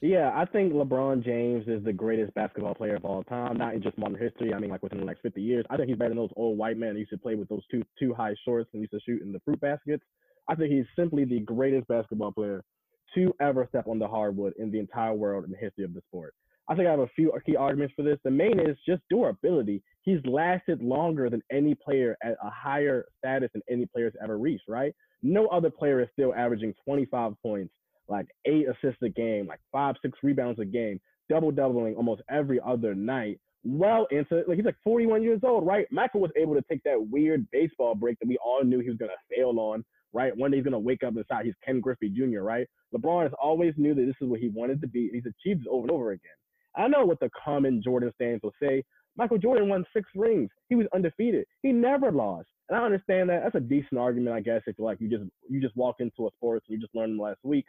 Yeah, 0.02 0.32
I 0.34 0.46
think 0.46 0.72
LeBron 0.72 1.24
James 1.24 1.68
is 1.68 1.84
the 1.84 1.92
greatest 1.92 2.34
basketball 2.34 2.74
player 2.74 2.96
of 2.96 3.04
all 3.04 3.22
time, 3.22 3.56
not 3.56 3.74
in 3.74 3.82
just 3.84 3.96
modern 3.96 4.18
history. 4.18 4.52
I 4.52 4.58
mean, 4.58 4.68
like 4.68 4.82
within 4.82 4.98
the 4.98 5.04
next 5.04 5.22
50 5.22 5.40
years. 5.40 5.64
I 5.70 5.76
think 5.76 5.90
he's 5.90 5.96
better 5.96 6.08
than 6.08 6.18
those 6.18 6.32
old 6.34 6.58
white 6.58 6.76
men 6.76 6.94
who 6.94 6.98
used 6.98 7.12
to 7.12 7.18
play 7.18 7.36
with 7.36 7.48
those 7.48 7.62
two 7.70 7.84
two 8.00 8.12
high 8.12 8.34
shorts 8.44 8.68
and 8.72 8.82
used 8.82 8.92
to 8.94 9.00
shoot 9.06 9.22
in 9.22 9.32
the 9.32 9.38
fruit 9.44 9.60
baskets. 9.60 10.02
I 10.48 10.56
think 10.56 10.72
he's 10.72 10.86
simply 10.96 11.24
the 11.24 11.38
greatest 11.38 11.86
basketball 11.86 12.32
player 12.32 12.64
to 13.14 13.32
ever 13.40 13.64
step 13.68 13.86
on 13.86 14.00
the 14.00 14.08
hardwood 14.08 14.54
in 14.58 14.72
the 14.72 14.80
entire 14.80 15.14
world 15.14 15.44
in 15.44 15.52
the 15.52 15.56
history 15.56 15.84
of 15.84 15.94
the 15.94 16.00
sport. 16.08 16.34
I 16.68 16.74
think 16.74 16.88
I 16.88 16.90
have 16.90 17.00
a 17.00 17.08
few 17.14 17.32
key 17.46 17.54
arguments 17.54 17.94
for 17.96 18.02
this. 18.02 18.18
The 18.24 18.30
main 18.32 18.58
is 18.58 18.76
just 18.84 19.02
durability. 19.08 19.84
He's 20.02 20.24
lasted 20.24 20.82
longer 20.82 21.30
than 21.30 21.42
any 21.52 21.76
player 21.76 22.16
at 22.24 22.32
a 22.42 22.50
higher 22.50 23.04
status 23.18 23.50
than 23.52 23.62
any 23.70 23.86
player's 23.86 24.14
ever 24.20 24.36
reached, 24.36 24.64
right? 24.66 24.94
No 25.22 25.46
other 25.48 25.70
player 25.70 26.00
is 26.02 26.08
still 26.12 26.34
averaging 26.34 26.74
25 26.84 27.34
points, 27.40 27.72
like 28.12 28.26
eight 28.44 28.66
assists 28.68 29.02
a 29.02 29.08
game, 29.08 29.46
like 29.46 29.60
five, 29.72 29.96
six 30.02 30.18
rebounds 30.22 30.60
a 30.60 30.64
game, 30.64 31.00
double 31.28 31.50
doubling 31.50 31.94
almost 31.96 32.22
every 32.30 32.60
other 32.64 32.94
night. 32.94 33.40
Well 33.64 34.06
into 34.10 34.42
like 34.48 34.56
he's 34.56 34.66
like 34.66 34.76
41 34.84 35.22
years 35.22 35.40
old, 35.44 35.66
right? 35.66 35.86
Michael 35.90 36.20
was 36.20 36.32
able 36.36 36.54
to 36.54 36.64
take 36.68 36.82
that 36.84 37.08
weird 37.10 37.46
baseball 37.52 37.94
break 37.94 38.18
that 38.18 38.28
we 38.28 38.36
all 38.44 38.62
knew 38.64 38.80
he 38.80 38.88
was 38.88 38.98
gonna 38.98 39.12
fail 39.34 39.58
on, 39.58 39.84
right? 40.12 40.36
One 40.36 40.50
day 40.50 40.58
he's 40.58 40.64
gonna 40.64 40.78
wake 40.78 41.02
up 41.02 41.14
and 41.14 41.24
decide 41.24 41.46
he's 41.46 41.54
Ken 41.64 41.80
Griffey 41.80 42.08
Jr., 42.08 42.40
right? 42.40 42.66
LeBron 42.94 43.22
has 43.22 43.32
always 43.40 43.74
knew 43.76 43.94
that 43.94 44.04
this 44.04 44.16
is 44.20 44.28
what 44.28 44.40
he 44.40 44.48
wanted 44.48 44.80
to 44.82 44.88
be. 44.88 45.06
and 45.06 45.14
He's 45.14 45.26
achieved 45.26 45.62
it 45.66 45.70
over 45.70 45.82
and 45.82 45.90
over 45.90 46.10
again. 46.12 46.30
I 46.76 46.88
know 46.88 47.04
what 47.04 47.20
the 47.20 47.30
common 47.44 47.82
Jordan 47.82 48.12
fans 48.18 48.40
will 48.42 48.54
say. 48.60 48.84
Michael 49.16 49.38
Jordan 49.38 49.68
won 49.68 49.84
six 49.94 50.08
rings. 50.14 50.50
He 50.68 50.74
was 50.74 50.86
undefeated. 50.94 51.44
He 51.62 51.70
never 51.72 52.10
lost. 52.10 52.48
And 52.68 52.78
I 52.78 52.84
understand 52.84 53.28
that. 53.28 53.42
That's 53.42 53.56
a 53.56 53.60
decent 53.60 53.98
argument, 53.98 54.34
I 54.34 54.40
guess, 54.40 54.62
if 54.66 54.78
like 54.78 55.00
you 55.00 55.08
just 55.08 55.24
you 55.48 55.60
just 55.60 55.76
walk 55.76 55.96
into 56.00 56.26
a 56.26 56.30
sports 56.36 56.64
and 56.68 56.74
you 56.74 56.80
just 56.80 56.94
learned 56.94 57.18
last 57.18 57.40
week. 57.42 57.66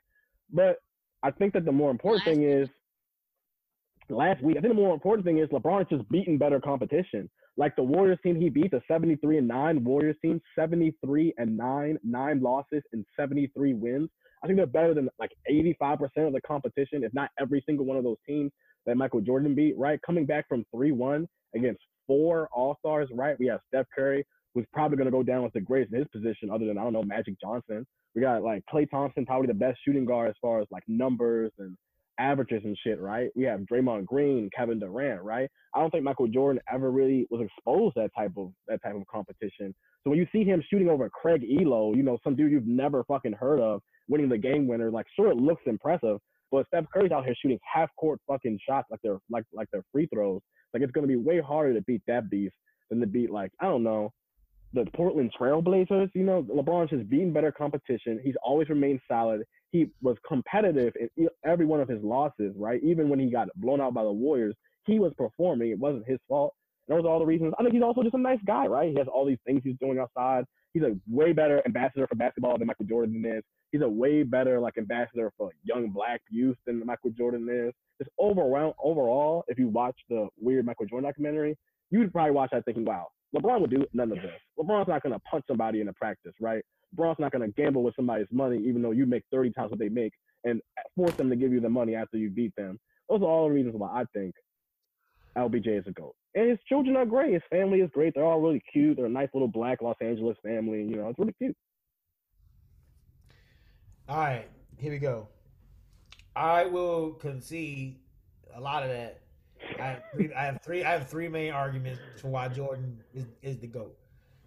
But 0.51 0.77
I 1.23 1.31
think 1.31 1.53
that 1.53 1.65
the 1.65 1.71
more 1.71 1.91
important 1.91 2.25
last 2.25 2.35
thing 2.35 2.43
is 2.43 2.69
last 4.09 4.43
week. 4.43 4.57
I 4.57 4.61
think 4.61 4.73
the 4.73 4.81
more 4.81 4.93
important 4.93 5.25
thing 5.25 5.39
is 5.39 5.49
LeBron 5.49 5.81
is 5.81 5.87
just 5.89 6.09
beating 6.09 6.37
better 6.37 6.59
competition. 6.59 7.29
Like 7.55 7.75
the 7.75 7.83
Warriors 7.83 8.19
team 8.23 8.39
he 8.39 8.49
beat, 8.49 8.71
the 8.71 8.81
73 8.87 9.37
and 9.37 9.47
9 9.47 9.83
Warriors 9.83 10.15
team, 10.21 10.41
73 10.57 11.33
and 11.37 11.55
9, 11.55 11.99
nine 12.03 12.41
losses 12.41 12.81
and 12.93 13.05
73 13.17 13.73
wins. 13.73 14.09
I 14.43 14.47
think 14.47 14.57
they're 14.57 14.65
better 14.65 14.93
than 14.93 15.07
like 15.19 15.31
85% 15.49 16.01
of 16.27 16.33
the 16.33 16.41
competition, 16.45 17.03
if 17.03 17.13
not 17.13 17.29
every 17.39 17.63
single 17.65 17.85
one 17.85 17.95
of 17.97 18.03
those 18.03 18.17
teams 18.27 18.51
that 18.85 18.97
Michael 18.97 19.21
Jordan 19.21 19.55
beat, 19.55 19.77
right? 19.77 19.99
Coming 20.05 20.25
back 20.25 20.47
from 20.49 20.65
3 20.75 20.91
1 20.91 21.27
against 21.55 21.81
four 22.07 22.49
All 22.51 22.75
Stars, 22.79 23.07
right? 23.13 23.37
We 23.39 23.47
have 23.47 23.61
Steph 23.67 23.85
Curry, 23.95 24.25
who's 24.53 24.65
probably 24.73 24.97
going 24.97 25.05
to 25.05 25.11
go 25.11 25.23
down 25.23 25.45
as 25.45 25.51
the 25.53 25.61
greatest 25.61 25.93
in 25.93 25.99
his 25.99 26.07
position, 26.09 26.49
other 26.49 26.65
than, 26.65 26.77
I 26.77 26.83
don't 26.83 26.93
know, 26.93 27.03
Magic 27.03 27.35
Johnson. 27.41 27.85
We 28.15 28.21
got 28.21 28.43
like 28.43 28.63
Klay 28.71 28.89
Thompson, 28.89 29.25
probably 29.25 29.47
the 29.47 29.53
best 29.55 29.79
shooting 29.83 30.05
guard 30.05 30.29
as 30.29 30.35
far 30.41 30.61
as 30.61 30.67
like 30.71 30.83
numbers 30.87 31.51
and 31.57 31.75
averages 32.19 32.61
and 32.63 32.77
shit, 32.83 32.99
right? 33.01 33.29
We 33.35 33.43
have 33.45 33.61
Draymond 33.61 34.05
Green, 34.05 34.49
Kevin 34.55 34.79
Durant, 34.79 35.23
right? 35.23 35.49
I 35.73 35.79
don't 35.79 35.89
think 35.89 36.03
Michael 36.03 36.27
Jordan 36.27 36.61
ever 36.71 36.91
really 36.91 37.27
was 37.31 37.41
exposed 37.41 37.95
to 37.95 38.01
that 38.01 38.11
type 38.15 38.33
of 38.37 38.51
that 38.67 38.81
type 38.83 38.95
of 38.95 39.05
competition. 39.07 39.73
So 40.03 40.09
when 40.09 40.19
you 40.19 40.27
see 40.31 40.43
him 40.43 40.63
shooting 40.69 40.89
over 40.89 41.09
Craig 41.09 41.41
Ehlo, 41.41 41.95
you 41.95 42.03
know, 42.03 42.17
some 42.23 42.35
dude 42.35 42.51
you've 42.51 42.67
never 42.67 43.03
fucking 43.05 43.33
heard 43.33 43.59
of, 43.59 43.81
winning 44.07 44.29
the 44.29 44.37
game 44.37 44.67
winner, 44.67 44.91
like 44.91 45.05
sure 45.15 45.31
it 45.31 45.37
looks 45.37 45.63
impressive, 45.65 46.19
but 46.51 46.67
Steph 46.67 46.85
Curry's 46.93 47.11
out 47.11 47.25
here 47.25 47.35
shooting 47.41 47.59
half 47.73 47.89
court 47.97 48.19
fucking 48.27 48.59
shots 48.67 48.87
like 48.91 48.99
they're 49.03 49.19
like 49.31 49.45
like 49.53 49.67
they're 49.71 49.85
free 49.91 50.07
throws. 50.13 50.41
Like 50.73 50.83
it's 50.83 50.91
gonna 50.91 51.07
be 51.07 51.15
way 51.15 51.39
harder 51.39 51.73
to 51.73 51.81
beat 51.81 52.01
that 52.07 52.29
beast 52.29 52.55
than 52.89 52.99
to 52.99 53.07
beat 53.07 53.31
like 53.31 53.51
I 53.59 53.65
don't 53.65 53.83
know 53.83 54.11
the 54.73 54.85
Portland 54.95 55.31
Trailblazers. 55.39 56.09
You 56.13 56.23
know, 56.23 56.43
LeBron's 56.43 56.89
just 56.89 57.09
beating 57.09 57.33
better 57.33 57.51
competition. 57.51 58.19
He's 58.23 58.35
always 58.43 58.69
remained 58.69 58.99
solid. 59.07 59.43
He 59.71 59.87
was 60.01 60.17
competitive 60.27 60.93
in 61.17 61.27
every 61.45 61.65
one 61.65 61.79
of 61.79 61.87
his 61.87 62.01
losses, 62.03 62.53
right? 62.57 62.81
Even 62.83 63.09
when 63.09 63.19
he 63.19 63.31
got 63.31 63.47
blown 63.55 63.81
out 63.81 63.93
by 63.93 64.03
the 64.03 64.11
Warriors, 64.11 64.55
he 64.85 64.99
was 64.99 65.13
performing. 65.17 65.71
It 65.71 65.79
wasn't 65.79 66.07
his 66.07 66.19
fault. 66.27 66.53
And 66.87 66.97
those 66.97 67.05
are 67.05 67.09
all 67.09 67.19
the 67.19 67.25
reasons. 67.25 67.53
I 67.57 67.63
think 67.63 67.73
he's 67.73 67.83
also 67.83 68.03
just 68.03 68.15
a 68.15 68.19
nice 68.19 68.39
guy, 68.45 68.67
right? 68.67 68.91
He 68.91 68.97
has 68.97 69.07
all 69.07 69.25
these 69.25 69.37
things 69.45 69.61
he's 69.63 69.77
doing 69.79 69.99
outside. 69.99 70.45
He's 70.73 70.83
a 70.83 70.95
way 71.09 71.31
better 71.31 71.61
ambassador 71.65 72.07
for 72.07 72.15
basketball 72.15 72.57
than 72.57 72.67
Michael 72.67 72.85
Jordan 72.85 73.23
is 73.25 73.43
he's 73.73 73.81
a 73.81 73.89
way 73.89 74.23
better 74.23 74.59
like 74.59 74.77
ambassador 74.77 75.33
for 75.35 75.51
young 75.63 75.89
black 75.89 76.21
youth 76.29 76.55
than 76.65 76.85
Michael 76.85 77.09
Jordan 77.09 77.49
is. 77.49 77.73
Just 77.99 78.11
overall, 78.17 78.75
overall, 78.81 79.43
if 79.47 79.59
you 79.59 79.67
watch 79.67 79.97
the 80.09 80.27
weird 80.39 80.65
Michael 80.65 80.85
Jordan 80.85 81.09
documentary, 81.09 81.57
you 81.91 81.99
would 81.99 82.11
probably 82.11 82.31
watch 82.31 82.49
that 82.51 82.65
thinking, 82.65 82.85
wow, 82.85 83.07
LeBron 83.35 83.61
would 83.61 83.69
do 83.69 83.85
none 83.93 84.11
of 84.11 84.17
this. 84.21 84.39
LeBron's 84.59 84.87
not 84.87 85.03
gonna 85.03 85.19
punch 85.19 85.43
somebody 85.47 85.81
in 85.81 85.87
a 85.87 85.93
practice, 85.93 86.33
right? 86.39 86.63
LeBron's 86.95 87.19
not 87.19 87.31
gonna 87.31 87.49
gamble 87.49 87.83
with 87.83 87.95
somebody's 87.95 88.27
money, 88.31 88.57
even 88.57 88.81
though 88.81 88.91
you 88.91 89.05
make 89.05 89.23
30 89.31 89.51
times 89.51 89.71
what 89.71 89.79
they 89.79 89.89
make, 89.89 90.13
and 90.43 90.61
force 90.95 91.13
them 91.15 91.29
to 91.29 91.35
give 91.35 91.51
you 91.51 91.59
the 91.59 91.69
money 91.69 91.95
after 91.95 92.17
you 92.17 92.29
beat 92.29 92.55
them. 92.55 92.79
Those 93.09 93.21
are 93.21 93.25
all 93.25 93.47
the 93.47 93.53
reasons 93.53 93.75
why 93.75 93.89
I 94.01 94.05
think 94.13 94.33
LBJ 95.35 95.79
is 95.79 95.87
a 95.87 95.91
GOAT. 95.91 96.15
And 96.35 96.49
his 96.49 96.59
children 96.67 96.95
are 96.95 97.05
great. 97.05 97.33
His 97.33 97.43
family 97.49 97.81
is 97.81 97.89
great. 97.93 98.13
They're 98.15 98.25
all 98.25 98.41
really 98.41 98.63
cute. 98.71 98.97
They're 98.97 99.05
a 99.05 99.09
nice 99.09 99.29
little 99.33 99.47
black 99.47 99.81
Los 99.81 99.97
Angeles 100.01 100.37
family. 100.43 100.83
You 100.83 100.95
know, 100.95 101.09
it's 101.09 101.19
really 101.19 101.33
cute. 101.33 101.55
All 104.09 104.17
right, 104.17 104.49
here 104.77 104.91
we 104.91 104.99
go. 104.99 105.27
I 106.35 106.65
will 106.65 107.13
concede 107.13 107.99
a 108.53 108.59
lot 108.59 108.83
of 108.83 108.89
that. 108.89 109.22
I 109.79 109.85
have 109.85 110.03
three. 110.13 110.33
I 110.33 110.45
have 110.45 110.61
three. 110.61 110.83
I 110.83 110.91
have 110.91 111.09
three 111.09 111.27
main 111.27 111.51
arguments 111.51 111.99
for 112.19 112.29
why 112.29 112.47
Jordan 112.47 112.99
is, 113.13 113.25
is 113.41 113.57
the 113.59 113.67
goat, 113.67 113.97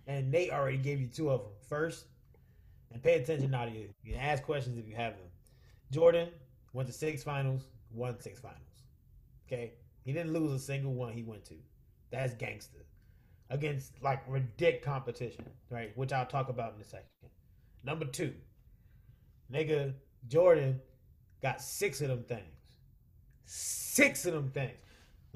and 0.06 0.30
Nate 0.30 0.51
already 0.51 0.78
gave 0.78 1.01
you 1.01 1.09
two 1.09 1.30
of 1.30 1.40
them. 1.40 1.51
First, 1.68 2.06
and 2.93 3.02
pay 3.02 3.14
attention 3.14 3.51
now 3.51 3.64
to 3.64 3.70
you. 3.70 3.88
You 4.05 4.12
can 4.12 4.20
ask 4.20 4.43
questions 4.43 4.78
if 4.78 4.88
you 4.88 4.94
have 4.97 5.14
them. 5.14 5.28
Jordan 5.90 6.28
went 6.72 6.88
to 6.88 6.93
six 6.93 7.22
finals, 7.22 7.62
won 7.93 8.20
six 8.20 8.40
finals. 8.40 8.60
Okay, 9.47 9.72
he 10.05 10.12
didn't 10.12 10.32
lose 10.32 10.52
a 10.52 10.59
single 10.59 10.94
one 10.94 11.12
he 11.12 11.22
went 11.22 11.44
to. 11.47 11.55
That's 12.10 12.34
gangster 12.34 12.86
against 13.51 13.93
like 14.02 14.22
ridiculous 14.28 14.84
competition, 14.84 15.44
right? 15.70 15.97
Which 15.97 16.12
I'll 16.12 16.26
talk 16.26 16.48
about 16.48 16.74
in 16.74 16.80
a 16.80 16.84
second. 16.84 17.06
Number 17.84 18.05
two, 18.05 18.32
Nigga, 19.52 19.94
Jordan 20.28 20.80
got 21.43 21.60
six 21.60 22.01
of 22.01 22.09
them 22.09 22.24
things. 22.24 22.43
Six 23.44 24.26
of 24.26 24.32
them 24.34 24.51
things. 24.51 24.76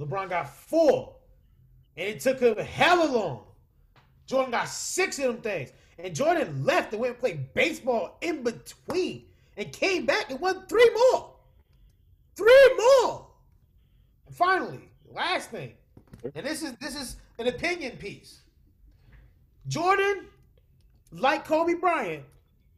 LeBron 0.00 0.30
got 0.30 0.48
four. 0.48 1.14
And 1.96 2.08
it 2.08 2.20
took 2.20 2.40
him 2.40 2.56
hella 2.56 3.10
long. 3.10 3.44
Jordan 4.26 4.52
got 4.52 4.68
six 4.68 5.18
of 5.18 5.24
them 5.24 5.42
things. 5.42 5.72
And 5.98 6.14
Jordan 6.14 6.64
left 6.64 6.92
and 6.92 7.00
went 7.00 7.14
and 7.14 7.20
played 7.20 7.52
baseball 7.52 8.16
in 8.22 8.42
between. 8.42 9.26
And 9.56 9.70
came 9.72 10.06
back 10.06 10.30
and 10.30 10.40
won 10.40 10.66
three 10.68 10.90
more. 10.94 11.34
Three 12.34 12.70
more. 12.78 13.26
And 14.26 14.34
finally, 14.34 14.88
last 15.12 15.50
thing. 15.50 15.74
And 16.34 16.46
this 16.46 16.62
is 16.62 16.72
this 16.80 16.94
is 16.94 17.16
an 17.38 17.48
opinion 17.48 17.96
piece. 17.96 18.40
Jordan, 19.68 20.26
like 21.12 21.44
Kobe 21.44 21.74
Bryant, 21.74 22.24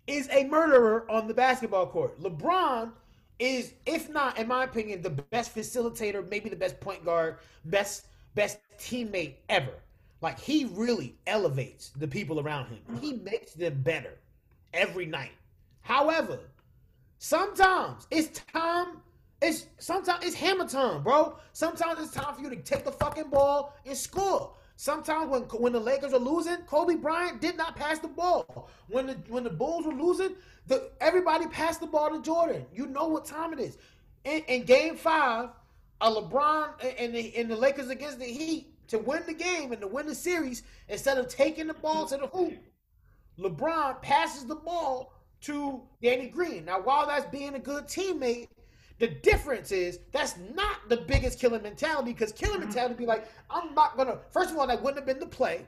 is 0.07 0.29
a 0.33 0.45
murderer 0.45 1.09
on 1.11 1.29
the 1.29 1.35
basketball 1.35 1.87
court. 1.87 2.21
LeBron 2.21 2.91
is, 3.39 3.75
if 3.87 4.09
not, 4.09 4.39
in 4.39 4.49
my 4.49 4.65
opinion, 4.65 5.03
the 5.03 5.11
best 5.11 5.55
facilitator, 5.55 6.29
maybe 6.29 6.49
the 6.49 6.57
best 6.57 6.81
point 6.81 7.05
guard, 7.05 7.39
best 7.65 8.07
best 8.35 8.59
teammate 8.79 9.35
ever. 9.49 9.75
Like 10.21 10.39
he 10.39 10.67
really 10.67 11.17
elevates 11.27 11.91
the 11.91 12.09
people 12.09 12.41
around 12.41 12.67
him. 12.67 12.79
He 13.01 13.15
makes 13.15 13.53
them 13.55 13.83
better 13.83 14.19
every 14.73 15.07
night. 15.07 15.33
However, 15.81 16.39
sometimes 17.19 18.07
it's 18.11 18.41
time. 18.53 18.99
It's 19.41 19.67
sometimes 19.79 20.25
it's 20.25 20.37
hammer 20.37 20.69
time, 20.69 21.03
bro. 21.03 21.37
Sometimes 21.53 21.99
it's 22.01 22.13
time 22.13 22.35
for 22.35 22.41
you 22.41 22.51
to 22.51 22.57
take 22.57 22.85
the 22.85 22.93
fucking 22.93 23.31
ball 23.31 23.75
and 23.85 23.97
score. 23.97 24.55
Sometimes 24.83 25.31
when 25.31 25.43
when 25.43 25.73
the 25.73 25.79
Lakers 25.79 26.13
are 26.13 26.19
losing, 26.19 26.57
Kobe 26.67 26.97
Bryant 26.97 27.41
did 27.41 27.57
not 27.57 27.77
pass 27.77 28.01
the 28.01 28.09
ball. 28.09 28.69
When 28.89 29.07
the 29.07 29.15
when 29.29 29.45
the 29.45 29.51
Bulls 29.51 29.87
were 29.87 29.95
losing, 29.95 30.35
the 30.67 30.91
everybody 31.01 31.47
passed 31.47 31.79
the 31.79 31.87
ball 31.87 32.11
to 32.11 32.21
Jordan. 32.21 32.67
You 32.75 32.89
know 32.89 33.07
what 33.07 33.25
time 33.25 33.53
it 33.53 33.61
is. 33.61 33.79
In, 34.25 34.43
in 34.49 34.65
Game 34.65 34.97
Five, 34.97 35.51
a 36.01 36.11
LeBron 36.11 36.71
and 36.99 37.15
the 37.15 37.33
and 37.37 37.49
the 37.49 37.55
Lakers 37.55 37.91
against 37.91 38.19
the 38.19 38.25
Heat 38.25 38.75
to 38.89 38.99
win 38.99 39.23
the 39.25 39.35
game 39.35 39.71
and 39.71 39.81
to 39.83 39.87
win 39.87 40.05
the 40.05 40.17
series, 40.17 40.65
instead 40.89 41.17
of 41.17 41.29
taking 41.29 41.69
the 41.69 41.75
ball 41.75 42.05
to 42.07 42.17
the 42.17 42.27
hoop, 42.27 42.59
LeBron 43.39 44.03
passes 44.03 44.47
the 44.47 44.57
ball 44.57 45.13
to 45.43 45.81
Danny 46.03 46.27
Green. 46.27 46.65
Now, 46.65 46.81
while 46.81 47.07
that's 47.07 47.27
being 47.27 47.55
a 47.55 47.61
good 47.61 47.85
teammate, 47.85 48.49
the 48.99 49.09
difference 49.09 49.73
is 49.73 49.99
that's 50.13 50.37
not 50.55 50.89
the 50.89 50.97
biggest 50.97 51.41
killer 51.41 51.61
mentality 51.61 52.13
because 52.13 52.33
killer 52.33 52.55
mm-hmm. 52.55 52.65
mentality 52.65 52.95
be 52.95 53.07
like, 53.07 53.29
I'm 53.51 53.75
not 53.75 53.97
gonna. 53.97 54.19
First 54.31 54.51
of 54.51 54.59
all, 54.59 54.67
that 54.67 54.83
wouldn't 54.83 54.99
have 54.99 55.07
been 55.07 55.19
the 55.19 55.35
play 55.35 55.67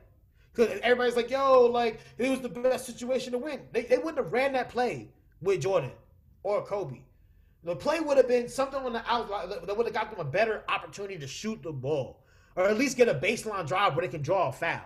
because 0.52 0.78
everybody's 0.82 1.16
like, 1.16 1.30
yo, 1.30 1.62
like 1.62 2.00
it 2.18 2.30
was 2.30 2.40
the 2.40 2.48
best 2.48 2.86
situation 2.86 3.32
to 3.32 3.38
win. 3.38 3.60
They, 3.72 3.82
they 3.82 3.98
wouldn't 3.98 4.18
have 4.18 4.32
ran 4.32 4.52
that 4.52 4.68
play 4.68 5.08
with 5.42 5.62
Jordan 5.62 5.92
or 6.42 6.64
Kobe. 6.64 7.00
The 7.64 7.74
play 7.74 8.00
would 8.00 8.18
have 8.18 8.28
been 8.28 8.48
something 8.48 8.80
on 8.80 8.92
the 8.92 9.02
outside 9.10 9.48
that 9.50 9.76
would 9.76 9.86
have 9.86 9.94
got 9.94 10.10
them 10.10 10.20
a 10.20 10.30
better 10.30 10.64
opportunity 10.68 11.18
to 11.18 11.26
shoot 11.26 11.62
the 11.62 11.72
ball 11.72 12.20
or 12.56 12.68
at 12.68 12.76
least 12.76 12.96
get 12.96 13.08
a 13.08 13.14
baseline 13.14 13.66
drive 13.66 13.96
where 13.96 14.06
they 14.06 14.10
can 14.10 14.22
draw 14.22 14.48
a 14.48 14.52
foul, 14.52 14.82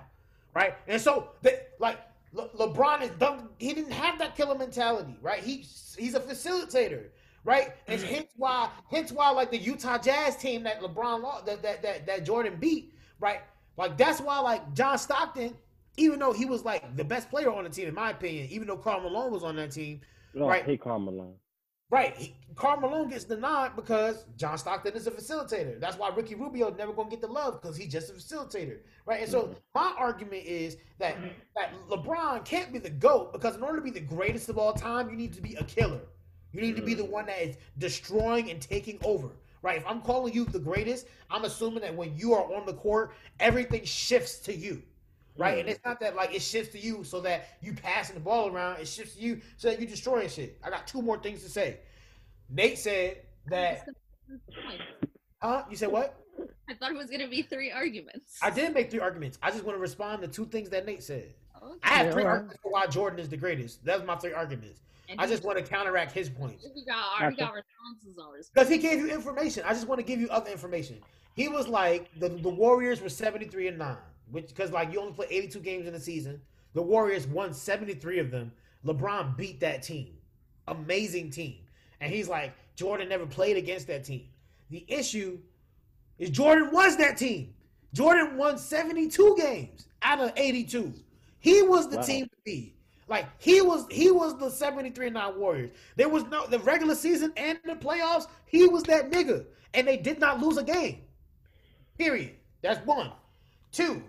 right? 0.55 0.74
And 0.86 1.01
so, 1.01 1.31
they, 1.43 1.60
like 1.81 1.98
Le- 2.32 2.48
LeBron 2.51 3.02
is 3.02 3.10
done. 3.10 3.48
He 3.59 3.73
didn't 3.73 3.93
have 3.93 4.19
that 4.19 4.36
killer 4.36 4.56
mentality, 4.56 5.16
right? 5.23 5.43
He 5.43 5.65
he's 5.97 6.15
a 6.15 6.20
facilitator. 6.20 7.06
Right? 7.44 7.73
And 7.86 8.01
hence 8.01 8.31
why, 8.36 8.70
hence 8.90 9.12
why, 9.12 9.31
like 9.31 9.51
the 9.51 9.59
Utah 9.59 9.98
Jazz 9.98 10.36
team 10.36 10.62
that 10.65 10.81
LeBron 10.81 11.23
lost, 11.23 11.47
that 11.47 11.62
that 11.62 11.82
that, 11.82 12.06
that 12.06 12.24
Jordan 12.24 12.56
beat, 12.59 12.94
right? 13.20 13.40
Like 13.77 13.97
that's 13.97 14.20
why, 14.20 14.39
like 14.40 14.74
John 14.74 14.98
Stockton, 14.98 15.55
even 15.97 16.19
though 16.19 16.32
he 16.32 16.44
was 16.44 16.65
like 16.65 16.97
the 16.97 17.05
best 17.05 17.31
player 17.31 17.51
on 17.52 17.65
the 17.65 17.70
team, 17.70 17.89
in 17.89 17.94
my 17.94 18.10
opinion, 18.10 18.48
even 18.51 18.66
though 18.69 18.77
Karl 18.77 19.01
Malone 19.01 19.32
was 19.32 19.44
on 19.44 19.56
that 19.56 19.70
team, 19.73 20.01
Oh, 20.36 20.47
Right. 20.47 20.62
I 20.62 20.66
hate 20.66 20.81
Karl 20.82 20.98
Malone. 21.01 21.35
right? 21.90 22.15
He, 22.16 22.35
Karl 22.55 22.78
Malone 22.81 23.09
gets 23.09 23.24
the 23.24 23.36
nod 23.36 23.74
because 23.77 24.27
John 24.36 24.59
Stockton 24.59 24.94
is 24.94 25.06
a 25.06 25.10
facilitator. 25.10 25.81
That's 25.81 25.97
why 25.97 26.10
Ricky 26.10 26.35
Rubio 26.35 26.70
never 26.74 26.93
gonna 26.93 27.09
get 27.09 27.20
the 27.23 27.28
love 27.28 27.60
because 27.62 27.77
he's 27.77 27.90
just 27.90 28.10
a 28.10 28.12
facilitator, 28.12 28.78
right? 29.06 29.23
And 29.23 29.31
so 29.31 29.44
Mhm. 29.47 29.56
my 29.74 29.94
argument 29.97 30.44
is 30.44 30.77
that 30.98 31.16
that 31.56 31.73
LeBron 31.89 32.44
can't 32.44 32.73
be 32.73 32.78
the 32.78 32.90
goat 32.90 33.32
because 33.32 33.56
in 33.56 33.62
order 33.62 33.77
to 33.78 33.82
be 33.82 33.90
the 33.90 34.01
greatest 34.01 34.48
of 34.48 34.59
all 34.59 34.73
time, 34.74 35.09
you 35.09 35.16
need 35.16 35.32
to 35.32 35.40
be 35.40 35.55
a 35.55 35.65
killer. 35.65 36.01
You 36.52 36.60
need 36.60 36.76
to 36.76 36.82
be 36.82 36.94
the 36.94 37.04
mm. 37.04 37.10
one 37.10 37.26
that 37.26 37.42
is 37.42 37.56
destroying 37.78 38.50
and 38.50 38.60
taking 38.60 38.98
over. 39.04 39.30
Right? 39.60 39.76
If 39.76 39.86
I'm 39.86 40.00
calling 40.00 40.32
you 40.32 40.44
the 40.44 40.60
greatest, 40.60 41.08
I'm 41.30 41.44
assuming 41.44 41.80
that 41.80 41.94
when 41.94 42.16
you 42.16 42.32
are 42.32 42.44
on 42.54 42.64
the 42.64 42.74
court, 42.74 43.12
everything 43.40 43.84
shifts 43.84 44.38
to 44.40 44.54
you. 44.54 44.82
Right? 45.36 45.58
And 45.58 45.68
mm. 45.68 45.72
it's 45.72 45.84
not 45.84 46.00
that 46.00 46.16
like 46.16 46.34
it 46.34 46.42
shifts 46.42 46.72
to 46.72 46.78
you 46.78 47.04
so 47.04 47.20
that 47.22 47.58
you 47.60 47.72
passing 47.72 48.14
the 48.14 48.20
ball 48.20 48.48
around. 48.48 48.80
It 48.80 48.88
shifts 48.88 49.16
to 49.16 49.20
you 49.20 49.40
so 49.56 49.68
that 49.68 49.80
you 49.80 49.86
destroying 49.86 50.28
shit. 50.28 50.58
I 50.62 50.70
got 50.70 50.86
two 50.86 51.02
more 51.02 51.18
things 51.18 51.42
to 51.42 51.48
say. 51.48 51.80
Nate 52.50 52.78
said 52.78 53.18
that 53.48 53.86
huh? 55.40 55.64
You 55.70 55.76
said 55.76 55.90
what? 55.90 56.14
I 56.68 56.74
thought 56.74 56.92
it 56.92 56.96
was 56.96 57.10
gonna 57.10 57.28
be 57.28 57.42
three 57.42 57.70
arguments. 57.70 58.38
I 58.42 58.50
didn't 58.50 58.74
make 58.74 58.90
three 58.90 59.00
arguments. 59.00 59.38
I 59.42 59.50
just 59.50 59.64
want 59.64 59.76
to 59.76 59.80
respond 59.80 60.22
to 60.22 60.28
two 60.28 60.46
things 60.46 60.70
that 60.70 60.86
Nate 60.86 61.02
said. 61.02 61.32
Oh, 61.60 61.70
okay. 61.70 61.78
I 61.82 61.88
have 61.88 62.12
three 62.12 62.24
arguments 62.24 62.60
for 62.62 62.72
why 62.72 62.86
Jordan 62.86 63.18
is 63.18 63.28
the 63.28 63.36
greatest. 63.36 63.84
That's 63.84 64.04
my 64.04 64.16
three 64.16 64.32
arguments. 64.32 64.80
And 65.09 65.20
I 65.20 65.26
just 65.26 65.43
want 65.43 65.56
to 65.59 65.64
counteract 65.64 66.12
his 66.12 66.28
points. 66.28 66.66
We 66.74 66.85
got 66.85 67.20
already 67.20 67.36
got 67.36 67.55
responses 67.55 68.18
on 68.18 68.36
this. 68.36 68.51
Because 68.52 68.68
he 68.68 68.76
gave 68.78 68.98
you 68.98 69.09
information. 69.09 69.62
I 69.66 69.72
just 69.72 69.89
want 69.89 69.98
to 69.98 70.05
give 70.05 70.20
you 70.20 70.28
other 70.28 70.51
information. 70.51 70.98
He 71.35 71.48
was 71.48 71.66
like 71.66 72.10
the, 72.18 72.28
the 72.28 72.48
Warriors 72.48 73.01
were 73.01 73.09
73 73.09 73.68
and 73.68 73.78
9, 73.78 73.97
which 74.30 74.48
because 74.48 74.70
like 74.70 74.93
you 74.93 75.01
only 75.01 75.12
play 75.12 75.26
82 75.30 75.60
games 75.60 75.86
in 75.86 75.93
the 75.93 76.01
season. 76.01 76.40
The 76.74 76.82
Warriors 76.82 77.26
won 77.26 77.55
73 77.55 78.18
of 78.18 78.30
them. 78.30 78.52
LeBron 78.85 79.36
beat 79.36 79.60
that 79.60 79.82
team. 79.82 80.09
Amazing 80.66 81.30
team. 81.30 81.56
And 82.01 82.12
he's 82.12 82.28
like, 82.28 82.52
Jordan 82.76 83.09
never 83.09 83.26
played 83.26 83.56
against 83.56 83.86
that 83.86 84.05
team. 84.05 84.28
The 84.70 84.85
issue 84.89 85.39
is 86.18 86.30
Jordan 86.30 86.70
was 86.70 86.97
that 86.98 87.16
team. 87.16 87.55
Jordan 87.94 88.36
won 88.36 88.59
72 88.59 89.36
games 89.39 89.86
out 90.02 90.20
of 90.20 90.32
82. 90.36 90.93
He 91.40 91.62
was 91.62 91.89
the 91.89 91.97
Wow. 91.97 92.02
team 92.02 92.24
to 92.26 92.36
beat. 92.44 92.74
Like 93.09 93.26
he 93.39 93.60
was 93.60 93.86
he 93.90 94.10
was 94.10 94.39
the 94.39 94.51
73 94.51 95.06
and 95.06 95.14
9 95.14 95.39
Warriors. 95.39 95.70
There 95.97 96.09
was 96.09 96.24
no 96.24 96.47
the 96.47 96.59
regular 96.60 96.94
season 96.94 97.32
and 97.36 97.59
the 97.64 97.74
playoffs, 97.74 98.26
he 98.47 98.66
was 98.66 98.82
that 98.85 99.10
nigga. 99.10 99.47
And 99.74 99.86
they 99.86 99.97
did 99.97 100.18
not 100.20 100.40
lose 100.40 100.56
a 100.56 100.62
game. 100.62 101.02
Period. 101.98 102.35
That's 102.62 102.85
one. 102.86 103.12
Two. 103.72 104.02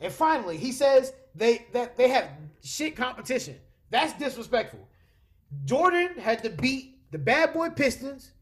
And 0.00 0.12
finally, 0.12 0.56
he 0.56 0.72
says 0.72 1.12
they 1.34 1.66
that 1.72 1.96
they 1.96 2.08
have 2.08 2.28
shit 2.62 2.96
competition. 2.96 3.56
That's 3.90 4.12
disrespectful. 4.14 4.86
Jordan 5.64 6.10
had 6.18 6.42
to 6.44 6.50
beat 6.50 6.98
the 7.10 7.18
bad 7.18 7.54
boy 7.54 7.70
Pistons, 7.70 8.32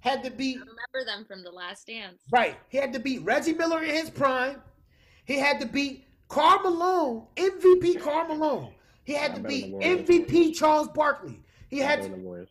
had 0.00 0.24
to 0.24 0.30
beat 0.30 0.56
I 0.56 0.60
remember 0.60 1.04
them 1.06 1.24
from 1.24 1.44
the 1.44 1.50
last 1.50 1.86
dance. 1.86 2.22
Right. 2.30 2.56
He 2.68 2.78
had 2.78 2.92
to 2.92 2.98
beat 2.98 3.22
Reggie 3.22 3.54
Miller 3.54 3.82
in 3.82 3.94
his 3.94 4.10
prime. 4.10 4.60
He 5.24 5.38
had 5.38 5.60
to 5.60 5.66
beat 5.66 6.06
Karl 6.28 6.60
Malone, 6.62 7.26
MVP 7.36 8.00
Karl 8.00 8.26
Malone. 8.26 8.72
He 9.08 9.14
had 9.14 9.36
to 9.36 9.40
Not 9.40 9.48
better 9.48 9.66
beat. 9.70 9.74
MVP 9.74 10.54
Charles 10.54 10.86
Barkley. 10.88 11.40
He 11.70 11.78
had 11.78 12.02
to. 12.02 12.10
than 12.10 12.18
the 12.18 12.24
Warriors. 12.26 12.50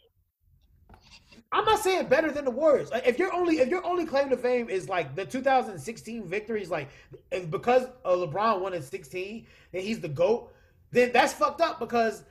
I'm 1.51 1.65
not 1.65 1.77
saying 1.77 2.07
better 2.07 2.31
than 2.31 2.45
the 2.45 2.51
Warriors. 2.51 2.89
Like, 2.89 3.05
if 3.05 3.19
you're 3.19 3.31
only 3.31 3.59
if 3.59 3.69
your 3.69 3.85
only 3.85 4.07
claim 4.07 4.31
to 4.31 4.37
fame 4.37 4.67
is 4.67 4.89
like 4.89 5.15
the 5.15 5.23
2016 5.23 6.27
victories, 6.27 6.71
like 6.71 6.89
it's 7.31 7.45
because 7.45 7.85
uh, 8.03 8.09
LeBron 8.09 8.59
won 8.59 8.73
in 8.73 8.81
16 8.81 9.45
and 9.73 9.83
he's 9.83 9.99
the 9.99 10.09
goat, 10.09 10.51
then 10.89 11.11
that's 11.13 11.31
fucked 11.31 11.61
up. 11.61 11.79
Because 11.79 12.23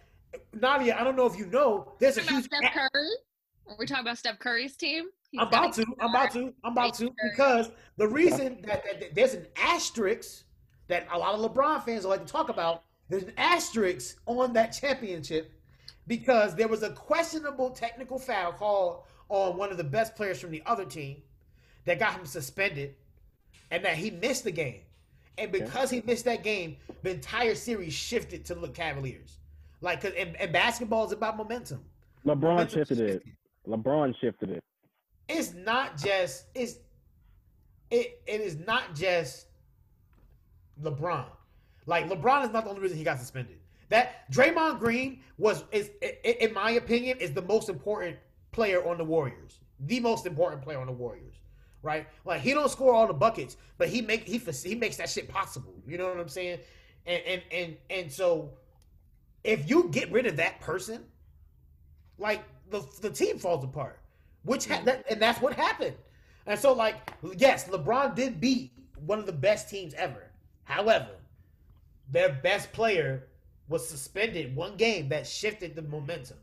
Nadia, 0.53 0.97
I 0.99 1.05
don't 1.05 1.15
know 1.15 1.27
if 1.27 1.39
you 1.39 1.47
know, 1.47 1.93
there's 2.01 2.19
a 2.19 2.23
huge 2.23 2.47
Steph 2.47 2.63
gap. 2.63 2.73
Curry. 2.73 3.09
Are 3.69 3.77
we 3.79 3.87
talking 3.87 4.03
about 4.03 4.19
Steph 4.19 4.41
Curry's 4.41 4.77
team? 4.77 5.05
He's 5.31 5.41
I'm 5.41 5.47
about 5.47 5.77
gonna. 5.77 5.87
I'm 6.01 6.11
about 6.11 6.33
to. 6.33 6.53
I'm 6.65 6.73
about 6.73 6.95
to 6.95 7.13
because 7.31 7.71
the 7.97 8.09
reason 8.09 8.61
that, 8.67 8.83
that, 8.83 9.01
that 9.01 9.15
there's 9.15 9.35
an 9.35 9.47
asterisk 9.57 10.43
that 10.89 11.07
a 11.13 11.17
lot 11.17 11.37
of 11.37 11.49
LeBron 11.49 11.85
fans 11.85 12.05
like 12.05 12.27
to 12.27 12.33
talk 12.33 12.49
about. 12.49 12.83
There's 13.09 13.23
an 13.23 13.33
asterisk 13.37 14.19
on 14.27 14.53
that 14.55 14.69
championship 14.69 15.53
because 16.07 16.55
there 16.55 16.69
was 16.69 16.83
a 16.83 16.91
questionable 16.91 17.71
technical 17.71 18.19
foul 18.19 18.53
called 18.53 19.03
on 19.29 19.57
one 19.57 19.71
of 19.71 19.77
the 19.77 19.85
best 19.85 20.15
players 20.17 20.41
from 20.41 20.51
the 20.51 20.63
other 20.67 20.85
team 20.85 21.23
that 21.85 21.99
got 21.99 22.15
him 22.15 22.27
suspended, 22.27 22.95
and 23.71 23.85
that 23.85 23.97
he 23.97 24.11
missed 24.11 24.45
the 24.45 24.51
game. 24.51 24.81
And 25.39 25.53
because 25.53 25.91
he 25.91 26.03
missed 26.07 26.25
that 26.25 26.43
game, 26.43 26.77
the 27.03 27.11
entire 27.11 27.55
series 27.55 27.93
shifted 27.93 28.45
to 28.47 28.55
the 28.55 28.69
Cavaliers. 28.69 29.39
Like, 29.81 30.01
cause 30.01 30.13
and, 30.19 30.35
and 30.37 30.53
basketball 30.53 31.07
is 31.07 31.13
about 31.13 31.37
momentum. 31.37 31.85
LeBron 32.25 32.41
Momentum 32.41 32.69
shifted 32.69 33.01
it. 33.01 33.23
LeBron 33.69 34.15
shifted 34.21 34.51
it. 34.51 34.65
it's 35.29 35.55
not 35.55 35.97
just 35.97 36.47
it's 36.55 36.77
it 37.91 38.21
it 38.27 38.41
is 38.41 38.57
not 38.59 38.95
just 38.95 39.47
LeBron. 40.83 41.27
Like 41.87 42.09
LeBron 42.09 42.45
is 42.45 42.53
not 42.53 42.65
the 42.65 42.71
only 42.71 42.83
reason 42.83 42.99
he 42.99 43.05
got 43.05 43.19
suspended. 43.19 43.59
That 43.89 44.31
Draymond 44.33 44.81
Green 44.81 45.21
was 45.39 45.65
is 45.71 45.91
in 46.25 46.53
my 46.53 46.73
opinion 46.73 47.19
is 47.19 47.33
the 47.33 47.43
most 47.43 47.69
important 47.69 48.17
player 48.51 48.87
on 48.87 48.99
the 48.99 49.05
Warriors. 49.05 49.61
The 49.81 50.01
most 50.01 50.27
important 50.27 50.63
player 50.63 50.81
on 50.81 50.87
the 50.87 50.93
Warriors. 50.93 51.37
Right? 51.83 52.09
Like 52.25 52.41
he 52.41 52.53
don't 52.53 52.71
score 52.71 52.93
all 52.93 53.07
the 53.07 53.15
buckets, 53.15 53.57
but 53.79 53.89
he 53.89 54.03
make 54.03 54.27
he 54.27 54.39
he 54.65 54.75
makes 54.75 54.97
that 54.97 55.09
shit 55.09 55.29
possible. 55.29 55.75
You 55.87 55.99
know 55.99 56.09
what 56.09 56.19
I'm 56.19 56.29
saying? 56.29 56.59
And 57.07 57.23
and 57.25 57.43
and 57.53 57.77
and 57.91 58.13
so 58.13 58.51
if 59.45 59.71
you 59.71 59.89
get 59.91 60.11
rid 60.11 60.27
of 60.27 60.37
that 60.37 60.61
person, 60.61 61.05
like 62.19 62.43
the 62.71 62.85
the 63.01 63.11
team 63.11 63.39
falls 63.39 63.63
apart. 63.63 64.01
Which 64.43 64.67
ha- 64.67 64.83
that, 64.85 65.05
and 65.11 65.21
that's 65.21 65.41
what 65.41 65.55
happened. 65.55 65.97
And 66.47 66.59
so 66.59 66.73
like 66.73 66.97
yes, 67.37 67.69
LeBron 67.69 68.17
did 68.17 68.41
beat 68.41 68.73
one 69.05 69.21
of 69.21 69.27
the 69.27 69.33
best 69.33 69.71
teams 69.71 69.95
ever. 69.95 70.31
However, 70.65 71.11
their 72.11 72.41
best 72.43 72.73
player 72.73 73.29
was 73.69 73.89
suspended 73.89 74.55
one 74.55 74.77
game 74.77 75.09
that 75.09 75.27
shifted 75.27 75.75
the 75.75 75.83
momentum. 75.83 76.39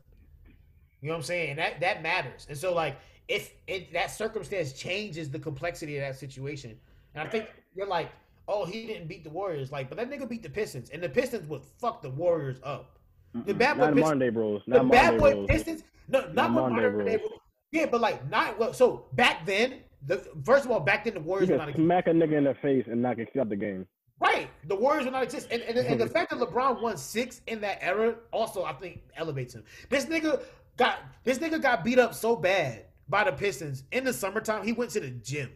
You 1.00 1.08
know 1.08 1.14
what 1.14 1.18
I'm 1.18 1.22
saying? 1.24 1.50
And 1.50 1.58
that 1.58 1.80
that 1.80 2.02
matters. 2.02 2.46
And 2.48 2.56
so 2.56 2.74
like 2.74 2.98
if 3.28 3.54
it, 3.66 3.92
that 3.92 4.10
circumstance 4.10 4.72
changes 4.72 5.30
the 5.30 5.38
complexity 5.38 5.96
of 5.96 6.02
that 6.02 6.16
situation, 6.16 6.78
and 7.14 7.26
I 7.26 7.30
think 7.30 7.48
you're 7.74 7.86
like, 7.86 8.10
oh, 8.48 8.64
he 8.64 8.86
didn't 8.86 9.08
beat 9.08 9.24
the 9.24 9.30
Warriors, 9.30 9.72
like, 9.72 9.88
but 9.88 9.96
that 9.96 10.10
nigga 10.10 10.28
beat 10.28 10.42
the 10.42 10.50
Pistons, 10.50 10.90
and 10.90 11.02
the 11.02 11.08
Pistons 11.08 11.48
would 11.48 11.62
fuck 11.78 12.02
the 12.02 12.10
Warriors 12.10 12.58
up. 12.62 12.98
The 13.46 13.54
bad 13.54 13.78
boy 13.78 13.86
Not 13.86 13.94
Pistons, 13.96 14.20
day 14.20 14.28
rules. 14.28 14.62
the 14.66 14.74
Not 14.74 14.90
bad 14.90 15.18
boy 15.18 15.34
rules. 15.34 15.48
Pistons, 15.48 15.82
no, 16.08 16.20
not, 16.20 16.34
Not 16.34 16.50
modern 16.52 16.74
modern 16.74 17.06
day 17.06 17.16
rules. 17.16 17.40
Yeah, 17.72 17.86
but 17.86 18.00
like 18.00 18.30
not 18.30 18.58
well. 18.58 18.72
So 18.72 19.06
back 19.14 19.44
then, 19.46 19.80
the 20.06 20.18
first 20.44 20.64
of 20.64 20.70
all, 20.70 20.80
back 20.80 21.04
then 21.04 21.14
the 21.14 21.20
You 21.20 21.26
Warriors 21.26 21.50
were 21.50 21.58
can 21.58 21.66
not 21.66 21.74
smack 21.74 22.06
a 22.06 22.10
nigga 22.10 22.38
in 22.38 22.44
the 22.44 22.54
face 22.62 22.84
and 22.88 23.02
not 23.02 23.16
get 23.16 23.36
out 23.36 23.48
the 23.48 23.56
game. 23.56 23.86
Right. 24.24 24.50
The 24.64 24.74
Warriors 24.74 25.04
were 25.04 25.10
not 25.10 25.22
exist, 25.22 25.48
and, 25.50 25.62
and, 25.62 25.78
and 25.78 26.00
the 26.00 26.08
fact 26.16 26.30
that 26.30 26.38
LeBron 26.38 26.80
won 26.82 26.96
six 26.96 27.40
in 27.46 27.60
that 27.60 27.78
era 27.82 28.16
also 28.32 28.64
I 28.64 28.72
think 28.72 29.02
elevates 29.16 29.54
him. 29.54 29.64
This 29.88 30.06
nigga 30.06 30.42
got 30.76 31.00
this 31.24 31.38
nigga 31.38 31.60
got 31.60 31.84
beat 31.84 31.98
up 31.98 32.14
so 32.14 32.36
bad 32.36 32.86
by 33.08 33.24
the 33.24 33.32
Pistons 33.32 33.84
in 33.92 34.04
the 34.04 34.12
summertime. 34.12 34.64
He 34.64 34.72
went 34.72 34.90
to 34.92 35.00
the 35.00 35.10
gym 35.10 35.50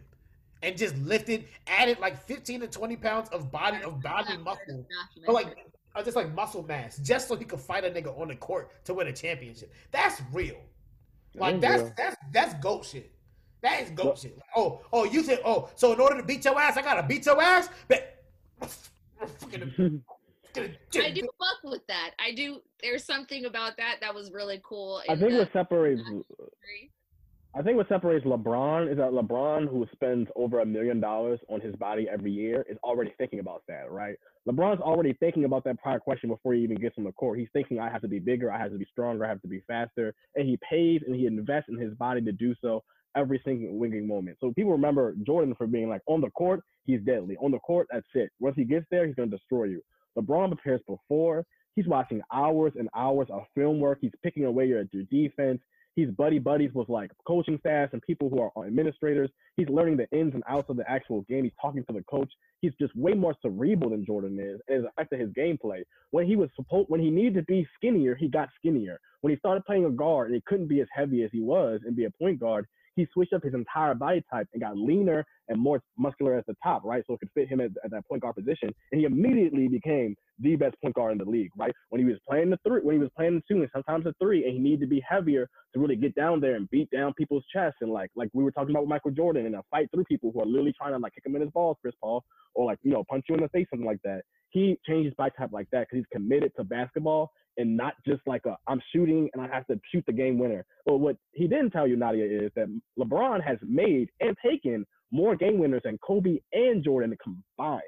and 0.63 0.77
just 0.77 0.97
lifted, 0.99 1.47
added 1.67 1.99
like 1.99 2.23
fifteen 2.27 2.61
to 2.61 2.67
twenty 2.69 2.97
pounds 2.97 3.29
of 3.31 3.51
body 3.51 3.83
of 3.83 4.03
body 4.03 4.37
muscle. 4.37 4.87
But 5.27 5.33
like, 5.33 5.59
uh, 5.95 6.03
just 6.03 6.17
like 6.17 6.35
muscle 6.35 6.63
mass, 6.63 6.99
just 6.99 7.29
so 7.29 7.37
he 7.37 7.45
could 7.45 7.61
fight 7.61 7.85
a 7.85 7.91
nigga 7.91 8.19
on 8.19 8.29
the 8.29 8.37
court 8.37 8.71
to 8.85 8.95
win 8.95 9.07
a 9.07 9.13
championship. 9.13 9.73
That's 9.91 10.21
real. 10.33 10.57
Like 11.35 11.61
that's 11.61 11.83
real. 11.83 11.93
that's 11.97 12.17
that's 12.33 12.55
goat 12.63 12.85
shit. 12.85 13.13
That 13.61 13.83
is 13.83 13.91
goat 13.91 14.07
Well- 14.07 14.17
shit. 14.17 14.37
Like, 14.37 14.47
oh, 14.57 14.81
oh, 14.93 15.05
you 15.05 15.23
said, 15.23 15.41
oh, 15.45 15.69
so 15.75 15.93
in 15.93 16.01
order 16.01 16.17
to 16.17 16.23
beat 16.23 16.45
your 16.45 16.59
ass, 16.61 16.77
I 16.77 16.83
gotta 16.83 17.03
beat 17.03 17.27
your 17.27 17.41
ass. 17.43 17.69
But 17.89 18.18
fucking, 19.41 20.03
I 20.57 21.11
do 21.11 21.29
fuck 21.39 21.71
with 21.71 21.87
that. 21.89 22.11
I 22.19 22.35
do. 22.35 22.61
There's 22.83 23.05
something 23.05 23.45
about 23.45 23.77
that 23.77 23.97
that 24.01 24.15
was 24.15 24.33
really 24.33 24.61
cool. 24.65 25.03
I 25.09 25.17
think 25.17 25.33
the 25.33 25.39
what 25.39 25.53
separates. 25.53 26.03
I 27.55 27.63
think 27.63 27.77
what 27.77 27.89
separates 27.89 28.25
LeBron 28.27 28.91
is 28.91 28.99
that 28.99 29.11
LeBron, 29.11 29.69
who 29.69 29.87
spends 29.93 30.29
over 30.37 30.61
a 30.61 30.67
million 30.67 31.01
dollars 31.01 31.41
on 31.49 31.61
his 31.61 31.75
body 31.77 32.07
every 32.09 32.31
year, 32.31 32.65
is 32.69 32.77
already 32.85 33.13
thinking 33.17 33.41
about 33.41 33.63
that, 33.69 33.91
right? 33.91 34.17
LeBron's 34.47 34.81
already 34.81 35.15
thinking 35.15 35.45
about 35.45 35.65
that 35.65 35.81
prior 35.81 35.99
question 35.99 36.29
before 36.29 36.55
he 36.55 36.61
even 36.61 36.77
gets 36.77 36.97
on 36.99 37.05
the 37.05 37.13
court. 37.13 37.39
He's 37.39 37.49
thinking, 37.53 37.81
I 37.81 37.91
have 37.91 38.03
to 38.03 38.09
be 38.09 38.19
bigger, 38.19 38.53
I 38.53 38.59
have 38.59 38.71
to 38.73 38.79
be 38.79 38.87
stronger, 38.93 39.25
I 39.25 39.29
have 39.29 39.41
to 39.43 39.49
be 39.49 39.63
faster. 39.67 40.15
And 40.37 40.47
he 40.47 40.59
pays 40.71 41.01
and 41.07 41.17
he 41.17 41.27
invests 41.27 41.71
in 41.71 41.79
his 41.79 41.95
body 41.95 42.21
to 42.21 42.33
do 42.33 42.55
so 42.61 42.85
every 43.17 43.41
single 43.45 43.77
winning 43.77 44.07
moment. 44.07 44.37
So 44.41 44.53
people 44.53 44.73
remember 44.73 45.15
Jordan 45.27 45.55
for 45.57 45.67
being 45.67 45.89
like, 45.89 46.03
on 46.07 46.21
the 46.21 46.31
court, 46.31 46.61
he's 46.85 47.01
deadly. 47.03 47.37
On 47.43 47.51
the 47.51 47.59
court, 47.59 47.89
that's 47.93 48.07
it. 48.15 48.31
Once 48.41 48.57
he 48.57 48.65
gets 48.65 48.87
there, 48.91 49.07
he's 49.07 49.17
to 49.17 49.27
destroy 49.27 49.65
you. 49.65 49.83
LeBron 50.19 50.49
prepares 50.49 50.81
before. 50.87 51.45
He's 51.75 51.87
watching 51.87 52.23
hours 52.33 52.73
and 52.77 52.89
hours 52.97 53.29
of 53.31 53.43
film 53.55 53.79
work. 53.79 53.99
He's 54.01 54.11
picking 54.23 54.45
away 54.45 54.73
at 54.73 54.93
your 54.93 55.05
defense. 55.05 55.61
He's 55.95 56.11
buddy 56.11 56.39
buddies 56.39 56.71
with 56.75 56.89
like 56.89 57.11
coaching 57.27 57.59
staffs 57.59 57.93
and 57.93 58.01
people 58.03 58.31
who 58.31 58.41
are 58.41 58.67
administrators. 58.67 59.31
He's 59.57 59.69
learning 59.69 59.97
the 59.97 60.09
ins 60.17 60.33
and 60.33 60.45
outs 60.49 60.71
of 60.71 60.77
the 60.77 60.89
actual 60.89 61.23
game. 61.23 61.43
He's 61.43 61.53
talking 61.61 61.85
to 61.87 61.93
the 61.93 62.05
coach. 62.05 62.33
He's 62.61 62.73
just 62.81 62.95
way 62.95 63.15
more 63.15 63.35
cerebral 63.43 63.91
than 63.91 64.07
Jordan 64.07 64.39
is, 64.41 64.61
and 64.69 64.79
it's 64.79 64.89
affected 64.97 65.21
his 65.21 65.31
gameplay. 65.31 65.83
When 66.13 66.25
he 66.25 66.37
was 66.37 66.51
supposed, 66.55 66.89
when 66.89 67.01
he 67.01 67.11
needed 67.11 67.35
to 67.35 67.43
be 67.43 67.67
skinnier, 67.75 68.15
he 68.15 68.29
got 68.29 68.49
skinnier. 68.57 69.01
When 69.23 69.33
he 69.33 69.39
started 69.39 69.65
playing 69.65 69.87
a 69.87 69.91
guard, 69.91 70.29
and 70.29 70.37
he 70.37 70.43
couldn't 70.47 70.69
be 70.69 70.81
as 70.81 70.89
heavy 70.95 71.25
as 71.25 71.31
he 71.33 71.41
was 71.41 71.81
and 71.85 71.97
be 71.97 72.05
a 72.05 72.11
point 72.13 72.39
guard, 72.39 72.67
he 72.99 73.07
switched 73.13 73.33
up 73.33 73.43
his 73.43 73.55
entire 73.55 73.95
body 73.95 74.23
type 74.31 74.49
and 74.53 74.63
got 74.63 74.77
leaner 74.77 75.25
and 75.49 75.61
more 75.61 75.81
muscular 75.97 76.37
at 76.37 76.47
the 76.47 76.55
top, 76.63 76.85
right? 76.85 77.03
So 77.07 77.15
it 77.15 77.21
could 77.21 77.31
fit 77.35 77.49
him 77.49 77.61
at, 77.61 77.71
at, 77.85 77.91
that 77.91 78.07
point 78.07 78.23
guard 78.23 78.37
position. 78.37 78.71
And 78.93 79.01
he 79.01 79.05
immediately 79.07 79.69
became 79.69 80.15
the 80.39 80.57
best 80.57 80.77
point 80.83 80.95
guard 80.95 81.13
in 81.13 81.19
the 81.19 81.25
league, 81.25 81.51
right? 81.57 81.73
When 81.91 82.01
he 82.01 82.05
was 82.05 82.19
playing 82.29 82.51
the 82.51 82.59
three, 82.67 82.81
when 82.83 82.95
he 82.95 83.01
was 83.01 83.11
playing 83.17 83.35
the 83.37 83.43
two 83.49 83.61
and 83.61 83.71
sometimes 83.73 84.05
the 84.05 84.15
three, 84.21 84.45
and 84.45 84.53
he 84.53 84.59
needed 84.59 84.81
to 84.81 84.87
be 84.87 85.03
heavier 85.09 85.49
to 85.75 85.81
really 85.81 85.97
get 85.97 86.15
down 86.15 86.41
there 86.41 86.57
and 86.57 86.69
beat 86.71 86.91
down 86.91 87.13
people's 87.15 87.45
chests 87.53 87.79
and 87.81 87.91
like 87.91 88.11
like 88.15 88.29
we 88.33 88.45
were 88.45 88.53
talking 88.53 88.71
about 88.71 88.83
with 88.83 88.91
Michael 88.91 89.11
Jordan 89.11 89.47
and 89.47 89.55
a 89.55 89.63
fight 89.71 89.89
through 89.93 90.05
people 90.05 90.31
who 90.33 90.41
are 90.41 90.47
literally 90.47 90.75
trying 90.77 90.93
to 90.93 90.99
like 90.99 91.15
kick 91.15 91.27
him 91.27 91.37
in 91.37 91.43
his 91.43 91.51
balls, 91.51 91.77
Chris 91.83 91.95
Paul, 92.01 92.25
or 92.55 92.67
like 92.67 92.79
you 92.83 92.93
know 92.93 93.05
punch 93.09 93.25
you 93.29 93.35
in 93.35 93.43
the 93.43 93.49
face, 93.49 93.67
something 93.71 93.87
like 93.87 94.03
that. 94.05 94.23
He 94.51 94.79
changed 94.87 95.07
his 95.07 95.15
body 95.15 95.33
type 95.39 95.51
like 95.53 95.69
that 95.73 95.81
because 95.81 95.99
he's 95.99 96.07
committed 96.13 96.53
to 96.57 96.65
basketball 96.65 97.31
and 97.59 97.77
not 97.77 97.95
just 98.07 98.23
like 98.27 98.47
a 98.47 98.57
I'm 98.67 98.81
shooting 98.93 99.29
and 99.35 99.43
I 99.43 99.49
have 99.55 99.67
to 99.67 99.79
shoot 99.93 100.05
the 100.07 100.13
game 100.13 100.39
winner. 100.39 100.65
But 100.87 100.99
what 100.99 101.17
he 101.33 101.47
didn't 101.47 101.71
tell 101.71 101.87
you, 101.87 101.97
Nadia, 101.97 102.25
is 102.25 102.51
that 102.57 102.69
LeBron 102.99 103.43
has 103.45 103.59
made 103.63 104.09
and 104.21 104.37
taken 104.43 104.87
more 105.11 105.37
game 105.37 105.59
winners 105.59 105.83
than 105.85 105.99
Kobe 105.99 106.39
and 106.53 106.83
Jordan 106.85 107.17
combined. 107.23 107.83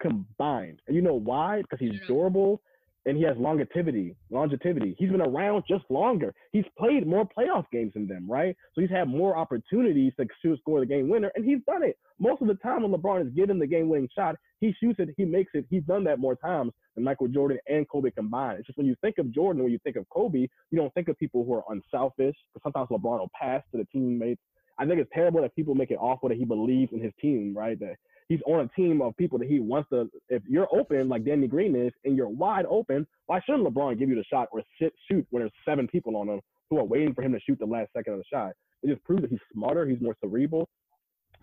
Combined. 0.00 0.80
And 0.86 0.96
you 0.96 1.02
know 1.02 1.14
why? 1.14 1.62
Because 1.62 1.78
he's 1.80 2.00
durable 2.06 2.60
and 3.06 3.16
he 3.16 3.22
has 3.22 3.36
longevity. 3.38 4.16
Longevity. 4.30 4.96
He's 4.98 5.10
been 5.10 5.20
around 5.20 5.62
just 5.68 5.84
longer. 5.88 6.34
He's 6.50 6.64
played 6.76 7.06
more 7.06 7.26
playoff 7.26 7.64
games 7.72 7.92
than 7.94 8.08
them, 8.08 8.26
right? 8.28 8.56
So 8.74 8.80
he's 8.80 8.90
had 8.90 9.08
more 9.08 9.36
opportunities 9.36 10.12
to 10.18 10.26
shoot, 10.42 10.58
score 10.58 10.80
the 10.80 10.86
game 10.86 11.08
winner, 11.08 11.30
and 11.36 11.44
he's 11.44 11.60
done 11.66 11.84
it. 11.84 11.96
Most 12.18 12.42
of 12.42 12.48
the 12.48 12.54
time 12.54 12.82
when 12.82 12.92
LeBron 12.92 13.24
is 13.26 13.32
getting 13.32 13.60
the 13.60 13.66
game 13.66 13.88
winning 13.88 14.08
shot, 14.14 14.34
he 14.60 14.74
shoots 14.80 14.98
it, 14.98 15.10
he 15.16 15.24
makes 15.24 15.52
it. 15.54 15.66
He's 15.70 15.84
done 15.84 16.02
that 16.04 16.18
more 16.18 16.34
times 16.34 16.72
than 16.96 17.04
Michael 17.04 17.28
Jordan 17.28 17.58
and 17.68 17.88
Kobe 17.88 18.10
combined. 18.10 18.58
It's 18.58 18.66
just 18.66 18.78
when 18.78 18.86
you 18.88 18.96
think 19.00 19.18
of 19.18 19.30
Jordan, 19.32 19.62
when 19.62 19.72
you 19.72 19.78
think 19.84 19.96
of 19.96 20.08
Kobe, 20.08 20.48
you 20.70 20.78
don't 20.78 20.92
think 20.94 21.08
of 21.08 21.16
people 21.18 21.44
who 21.44 21.54
are 21.54 21.64
unselfish. 21.68 22.34
Because 22.52 22.62
sometimes 22.64 22.88
LeBron 22.88 23.20
will 23.20 23.30
pass 23.40 23.62
to 23.70 23.78
the 23.78 23.86
teammates. 23.92 24.42
I 24.78 24.86
think 24.86 25.00
it's 25.00 25.10
terrible 25.14 25.42
that 25.42 25.54
people 25.56 25.74
make 25.74 25.90
it 25.90 25.98
awful 26.00 26.28
that 26.28 26.38
he 26.38 26.44
believes 26.44 26.92
in 26.92 27.00
his 27.00 27.12
team, 27.20 27.54
right? 27.56 27.78
That 27.78 27.96
he's 28.28 28.40
on 28.46 28.60
a 28.60 28.68
team 28.80 29.00
of 29.00 29.16
people 29.16 29.38
that 29.38 29.48
he 29.48 29.60
wants 29.60 29.88
to. 29.90 30.10
If 30.28 30.42
you're 30.48 30.68
open 30.74 31.08
like 31.08 31.24
Danny 31.24 31.46
Green 31.46 31.74
is, 31.74 31.92
and 32.04 32.16
you're 32.16 32.28
wide 32.28 32.66
open, 32.68 33.06
why 33.26 33.40
shouldn't 33.44 33.66
LeBron 33.66 33.98
give 33.98 34.08
you 34.08 34.16
the 34.16 34.24
shot 34.24 34.48
or 34.52 34.62
sit, 34.80 34.92
shoot 35.10 35.26
when 35.30 35.42
there's 35.42 35.52
seven 35.64 35.88
people 35.88 36.16
on 36.16 36.28
him 36.28 36.40
who 36.70 36.78
are 36.78 36.84
waiting 36.84 37.14
for 37.14 37.22
him 37.22 37.32
to 37.32 37.40
shoot 37.40 37.58
the 37.58 37.66
last 37.66 37.92
second 37.96 38.14
of 38.14 38.18
the 38.18 38.24
shot? 38.30 38.52
It 38.82 38.88
just 38.88 39.04
proves 39.04 39.22
that 39.22 39.30
he's 39.30 39.40
smarter, 39.52 39.86
he's 39.86 40.00
more 40.00 40.16
cerebral. 40.22 40.68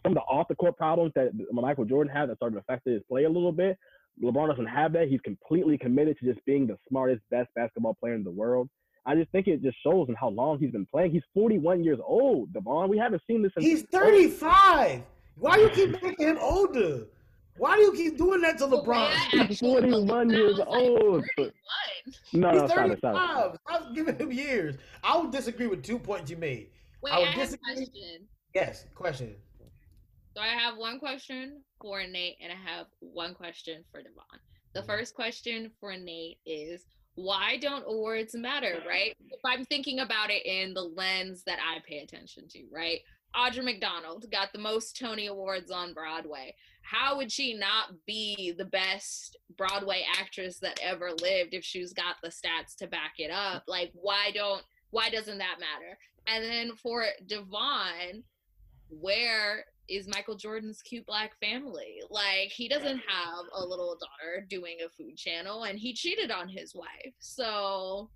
Some 0.04 0.12
of 0.12 0.16
the 0.16 0.22
off 0.22 0.48
the 0.50 0.56
court 0.56 0.78
problems 0.78 1.14
that 1.16 1.32
Michael 1.52 1.86
Jordan 1.86 2.14
had 2.14 2.30
that 2.30 2.38
started 2.38 2.58
affecting 2.58 2.94
his 2.94 3.04
play 3.10 3.24
a 3.24 3.30
little 3.30 3.54
bit. 3.54 3.78
LeBron 4.22 4.50
doesn't 4.50 4.68
have 4.68 4.94
that. 4.94 5.08
He's 5.08 5.22
completely 5.22 5.78
committed 5.78 6.18
to 6.20 6.26
just 6.26 6.46
being 6.46 6.68
the 6.68 6.78
smartest, 6.88 7.22
best 7.32 7.50
basketball 7.56 7.96
player 7.96 8.14
in 8.14 8.24
the 8.24 8.32
world. 8.32 8.70
I 9.06 9.16
just 9.16 9.30
think 9.32 9.48
it 9.48 9.62
just 9.62 9.78
shows 9.84 10.08
in 10.08 10.16
how 10.16 10.30
long 10.30 10.60
he's 10.60 10.72
been 10.72 10.86
playing. 10.86 11.12
He's 11.12 11.24
41 11.34 11.84
years 11.84 12.00
old, 12.06 12.54
Devyn. 12.54 12.90
We 12.90 12.98
haven't 12.98 13.22
seen 13.28 13.42
this. 13.42 13.52
He's 13.58 13.84
35. 13.84 15.02
Why 15.38 15.56
do 15.56 15.62
you 15.64 15.70
keep 15.70 16.02
making 16.02 16.28
him 16.28 16.38
older? 16.40 17.06
Why 17.58 17.76
do 17.76 17.82
you 17.84 17.94
keep 17.94 18.18
doing 18.18 18.42
that 18.42 18.58
to 18.60 18.68
LeBron? 18.68 19.48
He's 19.48 19.60
41 19.60 20.30
years 20.30 20.60
old. 20.66 21.24
No, 21.38 21.52
He's 22.06 22.34
no, 22.34 22.68
stop 22.68 22.90
it, 22.90 23.00
35. 23.00 23.00
stop 23.00 23.54
it. 23.54 23.60
Stop 23.68 23.96
giving 23.96 24.18
him 24.18 24.32
years. 24.32 24.76
I 25.04 25.18
would 25.18 25.32
disagree 25.32 25.68
with 25.68 25.84
two 25.84 26.00
points 26.00 26.32
you 26.32 26.38
made. 26.38 26.70
Wait, 27.02 27.12
I 27.12 27.18
I, 27.18 27.20
would 27.20 27.28
have 27.30 27.38
a 27.38 27.46
disagree. 27.46 27.76
question. 27.76 28.28
Yes, 28.56 28.86
question. 28.96 29.36
So 30.36 30.42
I 30.42 30.48
have 30.48 30.78
one 30.78 31.00
question 31.00 31.62
for 31.80 32.02
Nate 32.08 32.38
and 32.42 32.52
I 32.52 32.56
have 32.56 32.88
one 33.00 33.36
question 33.36 33.84
for 33.92 34.00
Devyn. 34.00 34.40
The 34.74 34.80
mm-hmm. 34.80 34.90
first 34.90 35.14
question 35.14 35.70
for 35.80 35.96
Nate 35.96 36.40
is 36.46 36.86
why 37.16 37.58
don't 37.58 37.86
awards 37.88 38.34
matter, 38.36 38.82
right? 38.88 39.16
If 39.30 39.40
I'm 39.46 39.66
thinking 39.66 40.00
about 40.00 40.30
it 40.32 40.46
in 40.46 40.74
the 40.74 40.82
lens 40.82 41.44
that 41.46 41.60
I 41.60 41.80
pay 41.88 42.00
attention 42.00 42.48
to, 42.50 42.66
right? 42.72 43.00
Audra 43.36 43.64
McDonald 43.64 44.26
got 44.32 44.54
the 44.54 44.60
most 44.60 44.98
Tony 44.98 45.28
Awards 45.28 45.72
on 45.72 45.94
Broadway. 45.94 46.56
How 46.84 47.18
would 47.18 47.32
she 47.32 47.54
not 47.54 47.90
be 48.06 48.54
the 48.58 48.66
best 48.66 49.38
Broadway 49.58 50.04
actress 50.20 50.60
that 50.60 50.80
ever 50.84 51.12
lived 51.12 51.54
if 51.54 51.64
she's 51.64 51.94
got 51.94 52.18
the 52.22 52.30
stats 52.30 52.76
to 52.78 52.88
back 52.88 53.14
it 53.18 53.32
up? 53.32 53.64
Like, 53.68 53.92
why 53.94 54.32
don't 54.34 54.64
why 54.92 55.10
doesn't 55.10 55.40
that 55.40 55.60
matter? 55.60 55.98
And 56.28 56.44
then 56.44 56.76
for 56.76 57.06
Devyn, 57.28 58.24
where 58.90 59.66
is 59.90 60.08
Michael 60.08 60.36
Jordan's 60.36 60.82
cute 60.82 61.06
black 61.06 61.38
family? 61.40 62.02
Like 62.10 62.50
he 62.50 62.68
doesn't 62.68 62.98
have 63.08 63.46
a 63.54 63.64
little 63.66 63.98
daughter 64.00 64.46
doing 64.50 64.78
a 64.86 64.90
food 64.90 65.18
channel 65.18 65.64
and 65.64 65.78
he 65.78 65.94
cheated 65.94 66.32
on 66.32 66.48
his 66.48 66.74
wife. 66.74 67.14
So 67.20 68.10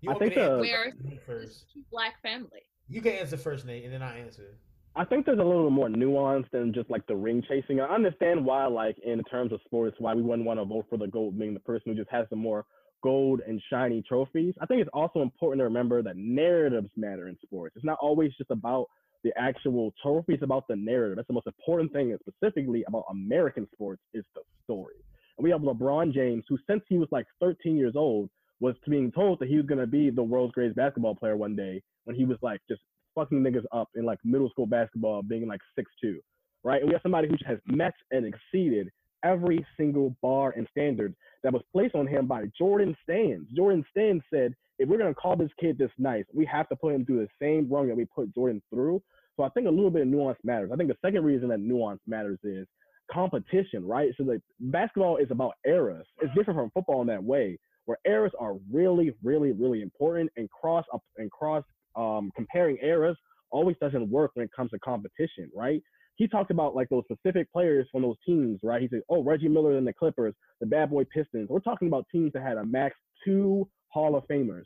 You 0.00 0.10
I 0.12 0.14
think 0.18 0.34
to 0.34 0.40
the- 0.40 0.46
answer 0.46 0.60
where 0.60 0.92
Nate 1.02 1.12
is 1.14 1.18
first? 1.26 1.64
cute 1.72 1.84
black 1.90 2.20
family? 2.22 2.62
You 2.88 3.00
can 3.02 3.12
answer 3.12 3.36
first, 3.36 3.66
Nate, 3.66 3.84
and 3.84 3.92
then 3.92 4.02
I 4.02 4.18
answer. 4.20 4.58
I 4.94 5.04
think 5.04 5.26
there's 5.26 5.38
a 5.40 5.44
little 5.44 5.68
more 5.70 5.90
nuance 5.90 6.46
than 6.52 6.72
just 6.72 6.88
like 6.88 7.06
the 7.06 7.16
ring 7.16 7.42
chasing. 7.46 7.80
I 7.80 7.86
understand 7.94 8.42
why, 8.44 8.64
like 8.66 8.96
in 9.00 9.22
terms 9.24 9.52
of 9.52 9.60
sports, 9.66 9.96
why 9.98 10.14
we 10.14 10.22
wouldn't 10.22 10.46
want 10.46 10.58
to 10.58 10.64
vote 10.64 10.86
for 10.88 10.96
the 10.96 11.06
gold, 11.06 11.38
being 11.38 11.52
the 11.52 11.60
person 11.60 11.92
who 11.92 11.94
just 11.94 12.10
has 12.10 12.26
the 12.30 12.36
more 12.36 12.64
gold 13.02 13.40
and 13.46 13.60
shiny 13.68 14.00
trophies. 14.02 14.54
I 14.60 14.64
think 14.66 14.80
it's 14.80 14.90
also 14.94 15.20
important 15.20 15.60
to 15.60 15.64
remember 15.64 16.02
that 16.02 16.16
narratives 16.16 16.88
matter 16.96 17.28
in 17.28 17.36
sports. 17.44 17.76
It's 17.76 17.84
not 17.84 17.98
always 18.00 18.32
just 18.38 18.50
about 18.50 18.86
the 19.24 19.32
actual 19.36 19.92
trophy; 20.02 20.34
it's 20.34 20.42
about 20.42 20.68
the 20.68 20.76
narrative. 20.76 21.16
That's 21.16 21.28
the 21.28 21.34
most 21.34 21.46
important 21.46 21.92
thing, 21.92 22.12
and 22.12 22.20
specifically 22.20 22.84
about 22.86 23.04
American 23.10 23.66
sports, 23.72 24.02
is 24.14 24.24
the 24.34 24.42
story. 24.64 24.96
And 25.38 25.44
we 25.44 25.50
have 25.50 25.60
LeBron 25.60 26.12
James, 26.12 26.44
who 26.48 26.58
since 26.68 26.82
he 26.88 26.98
was 26.98 27.08
like 27.10 27.26
13 27.40 27.76
years 27.76 27.94
old, 27.96 28.30
was 28.60 28.74
being 28.88 29.12
told 29.12 29.38
that 29.40 29.48
he 29.48 29.56
was 29.56 29.66
going 29.66 29.80
to 29.80 29.86
be 29.86 30.10
the 30.10 30.22
world's 30.22 30.52
greatest 30.52 30.76
basketball 30.76 31.14
player 31.14 31.36
one 31.36 31.54
day 31.54 31.82
when 32.04 32.16
he 32.16 32.24
was 32.24 32.38
like 32.42 32.60
just 32.68 32.80
fucking 33.14 33.42
niggas 33.42 33.64
up 33.72 33.88
in 33.94 34.04
like 34.04 34.18
middle 34.24 34.48
school 34.50 34.66
basketball, 34.66 35.22
being 35.22 35.46
like 35.46 35.60
six 35.74 35.90
two, 36.00 36.20
right? 36.62 36.80
And 36.80 36.88
we 36.88 36.94
have 36.94 37.02
somebody 37.02 37.28
who 37.28 37.36
has 37.46 37.58
met 37.66 37.94
and 38.10 38.26
exceeded 38.26 38.90
every 39.24 39.64
single 39.76 40.16
bar 40.22 40.52
and 40.56 40.66
standard 40.70 41.14
that 41.42 41.52
was 41.52 41.62
placed 41.72 41.94
on 41.94 42.06
him 42.06 42.26
by 42.26 42.44
Jordan 42.58 42.96
Stans. 43.02 43.46
Jordan 43.54 43.84
Stans 43.90 44.22
said, 44.32 44.54
if 44.78 44.88
we're 44.88 44.98
gonna 44.98 45.14
call 45.14 45.36
this 45.36 45.50
kid 45.60 45.78
this 45.78 45.90
nice, 45.98 46.24
we 46.34 46.44
have 46.46 46.68
to 46.68 46.76
put 46.76 46.94
him 46.94 47.04
through 47.04 47.20
the 47.20 47.28
same 47.40 47.68
rung 47.70 47.88
that 47.88 47.96
we 47.96 48.04
put 48.04 48.34
Jordan 48.34 48.62
through. 48.70 49.02
So 49.36 49.42
I 49.42 49.48
think 49.50 49.66
a 49.66 49.70
little 49.70 49.90
bit 49.90 50.02
of 50.02 50.08
nuance 50.08 50.38
matters. 50.44 50.70
I 50.72 50.76
think 50.76 50.88
the 50.88 50.96
second 51.02 51.24
reason 51.24 51.48
that 51.48 51.60
nuance 51.60 52.00
matters 52.06 52.38
is 52.42 52.66
competition, 53.12 53.86
right? 53.86 54.12
So 54.16 54.24
like 54.24 54.40
basketball 54.60 55.18
is 55.18 55.30
about 55.30 55.54
eras. 55.66 56.06
It's 56.20 56.34
different 56.34 56.58
from 56.58 56.70
football 56.70 57.02
in 57.02 57.06
that 57.08 57.22
way, 57.22 57.58
where 57.84 57.98
eras 58.06 58.32
are 58.38 58.54
really, 58.72 59.12
really, 59.22 59.52
really 59.52 59.82
important 59.82 60.30
and 60.36 60.48
cross 60.50 60.84
up 60.92 61.02
and 61.16 61.30
cross 61.30 61.64
um, 61.94 62.30
comparing 62.34 62.78
eras 62.82 63.16
always 63.50 63.76
doesn't 63.80 64.10
work 64.10 64.32
when 64.34 64.44
it 64.44 64.50
comes 64.54 64.70
to 64.70 64.78
competition, 64.80 65.50
right? 65.54 65.82
He 66.16 66.26
talked 66.26 66.50
about 66.50 66.74
like 66.74 66.88
those 66.88 67.04
specific 67.04 67.50
players 67.52 67.86
from 67.92 68.02
those 68.02 68.16
teams, 68.24 68.60
right? 68.62 68.82
He 68.82 68.88
said, 68.88 69.02
"Oh, 69.08 69.22
Reggie 69.22 69.48
Miller 69.48 69.76
and 69.76 69.86
the 69.86 69.92
Clippers, 69.92 70.34
the 70.60 70.66
Bad 70.66 70.90
Boy 70.90 71.04
Pistons." 71.04 71.48
We're 71.48 71.60
talking 71.60 71.88
about 71.88 72.06
teams 72.10 72.32
that 72.32 72.42
had 72.42 72.56
a 72.56 72.64
max 72.64 72.96
two 73.24 73.68
Hall 73.88 74.16
of 74.16 74.26
Famers. 74.28 74.64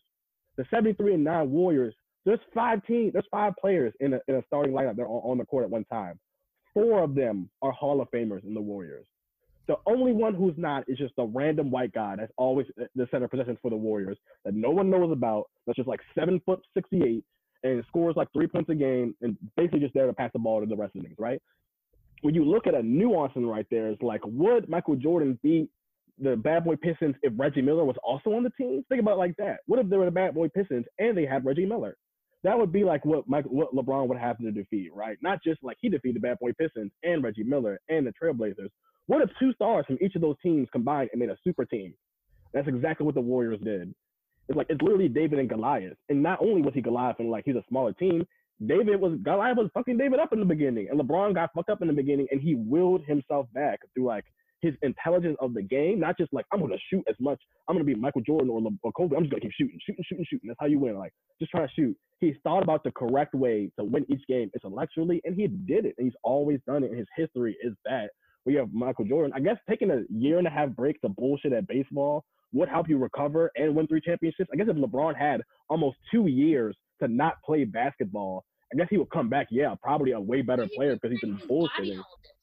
The 0.56 0.64
73 0.70 1.14
and 1.14 1.24
9 1.24 1.50
Warriors, 1.50 1.94
there's 2.24 2.40
five 2.54 2.84
teams, 2.86 3.12
there's 3.12 3.24
five 3.30 3.54
players 3.60 3.92
in 4.00 4.14
a, 4.14 4.20
in 4.28 4.34
a 4.36 4.42
starting 4.46 4.72
lineup 4.72 4.96
that 4.96 5.02
are 5.02 5.06
on, 5.06 5.38
the 5.38 5.44
court 5.44 5.64
at 5.64 5.70
one 5.70 5.84
time. 5.84 6.18
Four 6.74 7.02
of 7.02 7.14
them 7.14 7.48
are 7.62 7.72
Hall 7.72 8.00
of 8.00 8.10
Famers 8.10 8.44
in 8.44 8.54
the 8.54 8.60
Warriors. 8.60 9.06
The 9.68 9.76
only 9.86 10.12
one 10.12 10.34
who's 10.34 10.54
not 10.56 10.84
is 10.88 10.98
just 10.98 11.14
a 11.18 11.24
random 11.24 11.70
white 11.70 11.92
guy 11.92 12.16
that's 12.16 12.32
always 12.36 12.66
uh, 12.80 12.84
the 12.96 13.06
center 13.10 13.26
of 13.26 13.30
possession 13.30 13.56
for 13.62 13.70
the 13.70 13.76
Warriors 13.76 14.18
that 14.44 14.54
no 14.54 14.70
one 14.70 14.90
knows 14.90 15.12
about. 15.12 15.44
That's 15.66 15.76
just 15.76 15.88
like 15.88 16.00
seven 16.14 16.40
foot 16.44 16.60
sixty 16.74 17.02
eight 17.04 17.24
and 17.62 17.84
scores 17.88 18.16
like 18.16 18.28
three 18.32 18.46
points 18.46 18.70
a 18.70 18.74
game 18.74 19.14
and 19.20 19.36
basically 19.56 19.80
just 19.80 19.94
there 19.94 20.06
to 20.06 20.12
pass 20.12 20.30
the 20.32 20.38
ball 20.38 20.60
to 20.60 20.66
the 20.66 20.76
rest 20.76 20.94
of 20.96 21.02
the 21.02 21.08
niggas, 21.08 21.18
right? 21.18 21.40
When 22.22 22.34
you 22.34 22.44
look 22.44 22.66
at 22.66 22.74
a 22.74 22.82
nuance 22.82 23.32
in 23.36 23.46
right 23.46 23.66
there, 23.70 23.88
it's 23.88 24.02
like 24.02 24.20
would 24.24 24.68
Michael 24.68 24.96
Jordan 24.96 25.38
beat 25.42 25.68
the 26.18 26.36
Bad 26.36 26.64
Boy 26.64 26.76
Pistons 26.76 27.14
if 27.22 27.32
Reggie 27.36 27.62
Miller 27.62 27.84
was 27.84 27.96
also 28.04 28.30
on 28.30 28.42
the 28.42 28.50
team? 28.50 28.84
Think 28.88 29.00
about 29.00 29.18
like 29.18 29.36
that. 29.36 29.60
What 29.66 29.78
if 29.78 29.88
they 29.88 29.96
were 29.96 30.04
the 30.04 30.10
Bad 30.10 30.34
Boy 30.34 30.48
Pistons 30.48 30.84
and 30.98 31.16
they 31.16 31.24
had 31.24 31.44
Reggie 31.44 31.66
Miller? 31.66 31.96
That 32.42 32.58
would 32.58 32.72
be 32.72 32.84
like 32.84 33.04
what 33.04 33.28
Mike, 33.28 33.44
what 33.46 33.74
LeBron 33.74 34.08
would 34.08 34.18
have 34.18 34.38
to 34.38 34.50
defeat, 34.50 34.94
right? 34.94 35.18
Not 35.22 35.42
just 35.42 35.62
like 35.62 35.76
he 35.80 35.88
defeated 35.88 36.16
the 36.16 36.26
Bad 36.26 36.38
Boy 36.38 36.52
Pistons 36.52 36.90
and 37.02 37.22
Reggie 37.22 37.42
Miller 37.42 37.80
and 37.88 38.06
the 38.06 38.12
Trailblazers. 38.12 38.70
What 39.06 39.22
if 39.22 39.30
two 39.38 39.52
stars 39.54 39.84
from 39.86 39.98
each 40.00 40.14
of 40.14 40.22
those 40.22 40.36
teams 40.42 40.68
combined 40.72 41.10
and 41.12 41.20
made 41.20 41.30
a 41.30 41.36
super 41.42 41.64
team? 41.64 41.94
That's 42.52 42.68
exactly 42.68 43.04
what 43.04 43.14
the 43.14 43.20
Warriors 43.20 43.60
did. 43.62 43.94
It's 44.48 44.56
like 44.56 44.66
it's 44.68 44.82
literally 44.82 45.08
David 45.08 45.38
and 45.38 45.48
Goliath. 45.48 45.96
And 46.08 46.22
not 46.22 46.40
only 46.40 46.62
was 46.62 46.74
he 46.74 46.80
Goliath 46.80 47.16
and 47.18 47.30
like 47.30 47.44
he's 47.44 47.56
a 47.56 47.64
smaller 47.68 47.92
team, 47.92 48.26
David 48.66 49.00
was 49.00 49.18
Goliath 49.22 49.56
was 49.56 49.70
fucking 49.74 49.96
David 49.98 50.20
up 50.20 50.32
in 50.32 50.40
the 50.40 50.44
beginning. 50.44 50.88
And 50.90 51.00
LeBron 51.00 51.34
got 51.34 51.50
fucked 51.54 51.70
up 51.70 51.82
in 51.82 51.88
the 51.88 51.94
beginning 51.94 52.26
and 52.30 52.40
he 52.40 52.54
willed 52.54 53.04
himself 53.04 53.46
back 53.54 53.80
through 53.94 54.06
like 54.06 54.24
his 54.60 54.74
intelligence 54.82 55.36
of 55.40 55.54
the 55.54 55.62
game, 55.62 56.00
not 56.00 56.18
just 56.18 56.32
like 56.32 56.44
I'm 56.52 56.60
gonna 56.60 56.76
shoot 56.90 57.04
as 57.08 57.16
much. 57.20 57.40
I'm 57.68 57.74
gonna 57.74 57.84
be 57.84 57.94
Michael 57.94 58.20
Jordan 58.20 58.50
or, 58.50 58.60
Le- 58.60 58.70
or 58.82 58.92
Kobe. 58.92 59.16
I'm 59.16 59.22
just 59.22 59.30
gonna 59.30 59.40
keep 59.40 59.52
shooting, 59.52 59.78
shooting, 59.84 60.04
shooting, 60.06 60.26
shooting. 60.28 60.48
That's 60.48 60.60
how 60.60 60.66
you 60.66 60.78
win. 60.78 60.98
Like 60.98 61.12
just 61.38 61.50
trying 61.50 61.66
to 61.66 61.74
shoot. 61.74 61.96
He's 62.20 62.34
thought 62.42 62.62
about 62.62 62.84
the 62.84 62.90
correct 62.90 63.34
way 63.34 63.70
to 63.78 63.84
win 63.84 64.04
each 64.10 64.26
game 64.28 64.50
intellectually, 64.54 65.22
and 65.24 65.34
he 65.34 65.46
did 65.46 65.86
it. 65.86 65.94
And 65.96 66.06
he's 66.06 66.16
always 66.22 66.60
done 66.66 66.84
it. 66.84 66.90
And 66.90 66.98
his 66.98 67.08
history 67.16 67.56
is 67.62 67.74
that. 67.84 68.10
We 68.46 68.54
have 68.54 68.72
Michael 68.72 69.04
Jordan. 69.04 69.32
I 69.34 69.40
guess 69.40 69.56
taking 69.68 69.90
a 69.90 70.02
year 70.10 70.38
and 70.38 70.46
a 70.46 70.50
half 70.50 70.70
break 70.70 71.00
to 71.02 71.08
bullshit 71.08 71.52
at 71.52 71.66
baseball 71.66 72.24
would 72.52 72.68
help 72.68 72.88
you 72.88 72.98
recover 72.98 73.50
and 73.56 73.74
win 73.76 73.86
three 73.86 74.00
championships. 74.00 74.50
I 74.52 74.56
guess 74.56 74.66
if 74.68 74.76
LeBron 74.76 75.14
had 75.16 75.42
almost 75.68 75.98
two 76.12 76.26
years 76.26 76.74
to 77.00 77.08
not 77.08 77.34
play 77.44 77.64
basketball, 77.64 78.44
I 78.72 78.76
guess 78.78 78.86
he 78.90 78.98
would 78.98 79.10
come 79.10 79.28
back. 79.28 79.48
Yeah, 79.50 79.74
probably 79.82 80.12
a 80.12 80.20
way 80.20 80.42
better 80.42 80.64
He 80.64 80.76
player 80.76 80.94
because 80.94 81.10
he's 81.12 81.20
been 81.20 81.36
his 81.38 81.40
body 81.46 81.50
bullshitting. 81.60 81.98
all 81.98 82.18
different. 82.22 82.36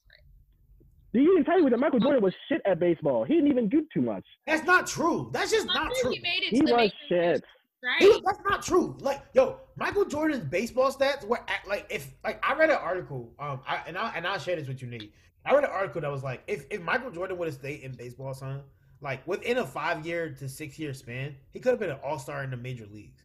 He 1.14 1.20
didn't 1.20 1.46
tell 1.46 1.60
you 1.60 1.70
that 1.70 1.78
Michael 1.80 2.00
Jordan 2.00 2.22
was 2.22 2.34
shit 2.48 2.62
at 2.66 2.80
baseball. 2.80 3.24
He 3.24 3.36
didn't 3.36 3.50
even 3.50 3.70
do 3.70 3.86
too 3.94 4.02
much. 4.02 4.24
That's 4.46 4.66
not 4.66 4.86
true. 4.88 5.30
That's 5.34 5.52
just 5.52 5.66
not 5.68 5.92
true. 6.02 6.12
He 6.12 6.20
made 6.20 6.44
it 6.44 6.50
He 6.54 6.62
was 6.62 6.92
shit. 7.10 7.44
right? 7.84 7.96
He 8.00 8.08
was- 8.08 8.22
that's 8.26 8.40
not 8.48 8.62
true. 8.62 8.96
Like, 9.00 9.24
yo, 9.34 9.58
Michael 9.78 10.06
Jordan's 10.06 10.44
baseball 10.44 10.92
stats 10.92 11.26
were 11.26 11.40
at, 11.40 11.68
like 11.68 11.88
if 11.90 12.14
like 12.24 12.44
I 12.48 12.54
read 12.56 12.70
an 12.70 12.76
article, 12.78 13.34
um, 13.40 13.62
I, 13.66 13.82
and 13.88 13.98
I 13.98 14.14
and 14.16 14.28
I'll 14.28 14.38
share 14.38 14.58
this 14.58 14.68
with 14.68 14.82
you, 14.82 14.90
Nate. 14.90 15.12
I 15.48 15.54
read 15.54 15.64
an 15.64 15.70
article 15.72 16.02
that 16.02 16.12
was 16.12 16.24
like, 16.24 16.44
if 16.48 16.66
if 16.70 16.82
Michael 16.82 17.12
Jordan 17.12 17.38
would 17.38 17.48
have 17.48 17.56
stayed 17.56 17.82
in 17.82 17.94
baseball, 17.94 18.34
son, 18.34 18.62
like 19.02 19.26
within 19.28 19.58
a 19.58 19.66
five 19.66 20.06
year 20.06 20.30
to 20.30 20.50
six 20.50 20.78
year 20.78 20.94
span, 20.94 21.36
he 21.52 21.60
could 21.60 21.70
have 21.70 21.80
been 21.80 21.92
an 21.92 22.00
all 22.04 22.20
star 22.20 22.44
in 22.44 22.50
the 22.50 22.58
major 22.58 22.86
leagues. 22.92 23.24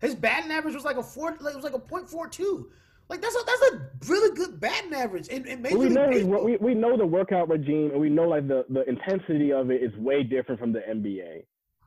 His 0.00 0.14
batting 0.14 0.50
average 0.50 0.74
was 0.74 0.84
like 0.84 0.96
a 0.96 1.02
four, 1.02 1.36
like, 1.40 1.54
it 1.54 1.56
was 1.56 1.64
like 1.64 1.74
a 1.74 1.78
point 1.78 2.08
four 2.08 2.28
two. 2.28 2.70
Like 3.08 3.20
that's 3.20 3.34
a 3.34 3.38
that's 3.44 3.72
a 3.72 3.90
really 4.08 4.34
good 4.34 4.58
batting 4.58 4.94
average 4.94 5.28
in, 5.28 5.46
in 5.46 5.60
major 5.60 5.76
we 5.76 5.88
know 5.88 6.08
baseball. 6.08 6.44
we, 6.44 6.56
we 6.56 6.74
know 6.74 6.96
the 6.96 7.06
workout 7.06 7.48
regime 7.48 7.90
and 7.90 8.00
we 8.00 8.08
know 8.08 8.28
like 8.28 8.48
the, 8.48 8.64
the 8.70 8.88
intensity 8.88 9.52
of 9.52 9.70
it 9.70 9.82
is 9.82 9.94
way 9.96 10.22
different 10.22 10.60
from 10.60 10.72
the 10.72 10.80
NBA. 10.80 11.44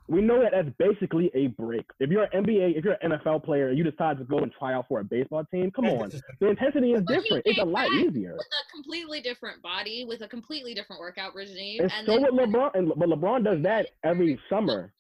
We 0.08 0.22
know 0.22 0.40
that 0.42 0.52
that's 0.52 0.70
basically 0.78 1.32
a 1.34 1.48
break. 1.48 1.86
If 2.00 2.12
you're 2.12 2.24
an 2.24 2.44
NBA, 2.46 2.78
if 2.78 2.84
you're 2.86 2.96
an 3.02 3.12
NFL 3.12 3.44
player 3.44 3.70
and 3.70 3.78
you 3.78 3.84
decide 3.84 4.18
to 4.20 4.24
go 4.24 4.38
and 4.38 4.52
try 4.58 4.74
out 4.74 4.88
for 4.88 5.00
a 5.00 5.04
baseball 5.04 5.44
team, 5.46 5.72
come 5.72 5.86
on. 5.86 6.12
The 6.40 6.48
intensity 6.50 6.92
is 6.92 7.02
But 7.02 7.24
different. 7.24 7.44
It's 7.46 7.60
a 7.60 7.66
lot 7.66 7.92
easier. 7.92 8.34
with 8.34 8.46
a 8.46 8.72
completely 8.72 9.22
different 9.22 9.62
body, 9.64 10.06
with 10.08 10.22
a 10.22 10.28
completely 10.28 10.74
different 10.76 11.00
workout 11.00 11.34
regime, 11.34 11.82
And 11.82 11.92
and 11.92 12.06
so 12.06 12.14
then 12.14 12.36
would 12.36 12.50
LeBron 12.50 12.72
and 12.76 12.88
but 12.96 13.10
LeBron 13.10 13.44
does 13.44 13.64
that 13.64 13.88
every 14.04 14.40
summer. 14.50 14.94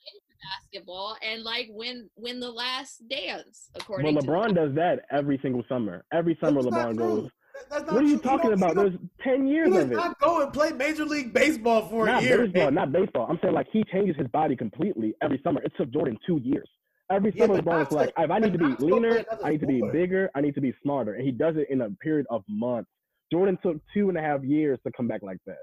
basketball 0.71 1.17
and 1.21 1.43
like 1.43 1.67
win 1.69 2.09
win 2.15 2.39
the 2.39 2.49
last 2.51 3.07
dance 3.07 3.69
But 3.73 3.81
according 3.83 4.15
to 4.15 4.21
LeBron 4.21 4.55
does 4.55 4.73
that 4.75 5.05
every 5.11 5.39
single 5.41 5.63
summer. 5.69 6.03
Every 6.11 6.37
summer 6.41 6.61
That's 6.63 6.75
LeBron 6.75 6.97
true. 6.97 7.21
goes. 7.21 7.29
That- 7.55 7.69
That's 7.69 7.85
not 7.85 7.95
What 7.95 8.03
are 8.03 8.07
you 8.07 8.19
true. 8.19 8.29
talking 8.29 8.49
don't- 8.51 8.61
about? 8.61 8.75
don't- 8.75 8.85
There's 8.91 8.99
ten 9.23 9.45
He 9.47 9.53
years 9.53 9.69
does 9.73 9.83
of 9.85 9.91
it. 9.91 9.95
not 9.95 10.19
go 10.19 10.41
and 10.43 10.51
play 10.53 10.71
major 10.71 11.05
league 11.05 11.33
baseball 11.33 11.87
for 11.89 12.05
Not 12.05 12.21
a 12.21 12.25
year. 12.25 12.37
baseball, 12.43 12.63
man. 12.65 12.73
not 12.75 12.91
baseball. 12.91 13.27
I'm 13.29 13.39
saying 13.41 13.53
like 13.53 13.67
he 13.71 13.83
changes 13.85 14.15
his 14.17 14.27
body 14.27 14.55
completely 14.55 15.15
every 15.21 15.39
summer. 15.43 15.61
It 15.61 15.71
took 15.77 15.89
Jordan 15.91 16.17
two 16.25 16.37
years. 16.43 16.69
Every 17.09 17.31
Yeah, 17.35 17.45
summer, 17.45 17.61
but 17.61 17.65
LeBron 17.65 17.87
is 17.87 17.91
like, 17.91 18.13
if 18.17 18.31
I 18.31 18.39
need 18.39 18.51
to 18.53 18.57
be 18.57 18.65
not 18.65 18.79
to 18.79 18.87
go 18.89 18.99
play 18.99 19.09
leaner, 19.09 19.25
I 19.43 19.49
need 19.51 19.59
to 19.61 19.67
be 19.67 19.81
bigger, 19.91 20.29
I 20.35 20.41
need 20.41 20.55
to 20.55 20.61
be 20.61 20.73
smarter, 20.81 21.13
and 21.13 21.23
he 21.23 21.31
does 21.31 21.55
it 21.55 21.67
in 21.69 21.81
a 21.81 21.89
period 22.01 22.25
of 22.31 22.43
months. 22.47 22.89
Jordan 23.31 23.57
took 23.61 23.77
two 23.93 24.09
and 24.09 24.17
a 24.17 24.21
half 24.21 24.43
years 24.43 24.79
to 24.85 24.91
come 24.91 25.07
back 25.07 25.21
like 25.21 25.37
that. 25.45 25.57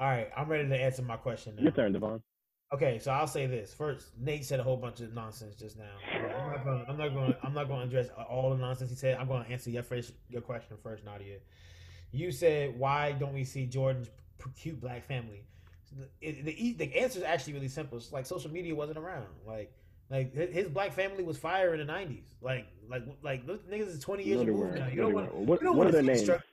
All 0.00 0.06
right, 0.08 0.30
I'm 0.36 0.48
ready 0.48 0.66
to 0.68 0.76
answer 0.76 1.02
my 1.02 1.16
question 1.18 1.56
now. 1.56 1.62
Your 1.64 1.72
turn, 1.72 1.92
Devyn. 1.92 2.22
Okay, 2.72 2.98
so 2.98 3.10
I'll 3.10 3.26
say 3.26 3.46
this 3.46 3.74
first. 3.74 4.06
Nate 4.18 4.44
said 4.46 4.58
a 4.58 4.62
whole 4.62 4.78
bunch 4.78 5.00
of 5.00 5.12
nonsense 5.12 5.54
just 5.56 5.76
now. 5.78 5.84
Uh, 6.10 6.32
I'm 6.32 6.48
not 6.50 6.64
going. 6.64 6.84
I'm 6.88 6.96
not 6.96 7.08
going. 7.14 7.34
I'm 7.42 7.54
not 7.54 7.68
going 7.68 7.80
to 7.80 7.86
address 7.86 8.08
all 8.30 8.50
the 8.50 8.56
nonsense 8.56 8.88
he 8.90 8.96
said. 8.96 9.18
I'm 9.18 9.28
going 9.28 9.44
to 9.44 9.50
answer 9.50 9.68
your 9.68 9.82
first 9.82 10.12
your 10.30 10.40
question 10.40 10.76
first, 10.82 11.04
Nadia. 11.04 11.36
You 12.12 12.30
said 12.32 12.78
why 12.78 13.12
don't 13.12 13.34
we 13.34 13.44
see 13.44 13.66
Jordan's 13.66 14.08
cute 14.56 14.80
black 14.80 15.04
family? 15.04 15.44
The, 15.98 16.08
it- 16.28 16.44
the, 16.46 16.72
the 16.86 16.96
answer 16.98 17.18
is 17.18 17.24
actually 17.24 17.52
really 17.54 17.68
simple. 17.68 17.98
It's 17.98 18.10
like 18.12 18.24
social 18.24 18.50
media 18.50 18.74
wasn't 18.74 18.96
around. 18.98 19.26
Like 19.46 19.70
like 20.08 20.34
his 20.34 20.68
black 20.68 20.92
family 20.94 21.22
was 21.24 21.36
fire 21.36 21.74
in 21.74 21.86
the 21.86 21.92
'90s. 21.92 22.22
Like 22.40 22.66
like 22.88 23.02
like 23.22 23.46
those 23.46 23.60
niggas 23.70 23.88
is 23.88 23.98
20 24.00 24.24
years 24.24 24.40
No, 24.40 24.46
removed 24.46 24.78
now. 24.78 24.88
You 24.88 24.96
No, 24.96 25.02
don't 25.04 25.14
want. 25.14 25.34
weren't. 25.34 25.46
What, 25.46 25.60
you 25.60 25.66
don't 25.66 25.76
what 25.76 25.82
are 25.82 25.90
wanna 25.90 25.92
their 25.92 26.02
names? 26.02 26.22
structure- 26.22 26.44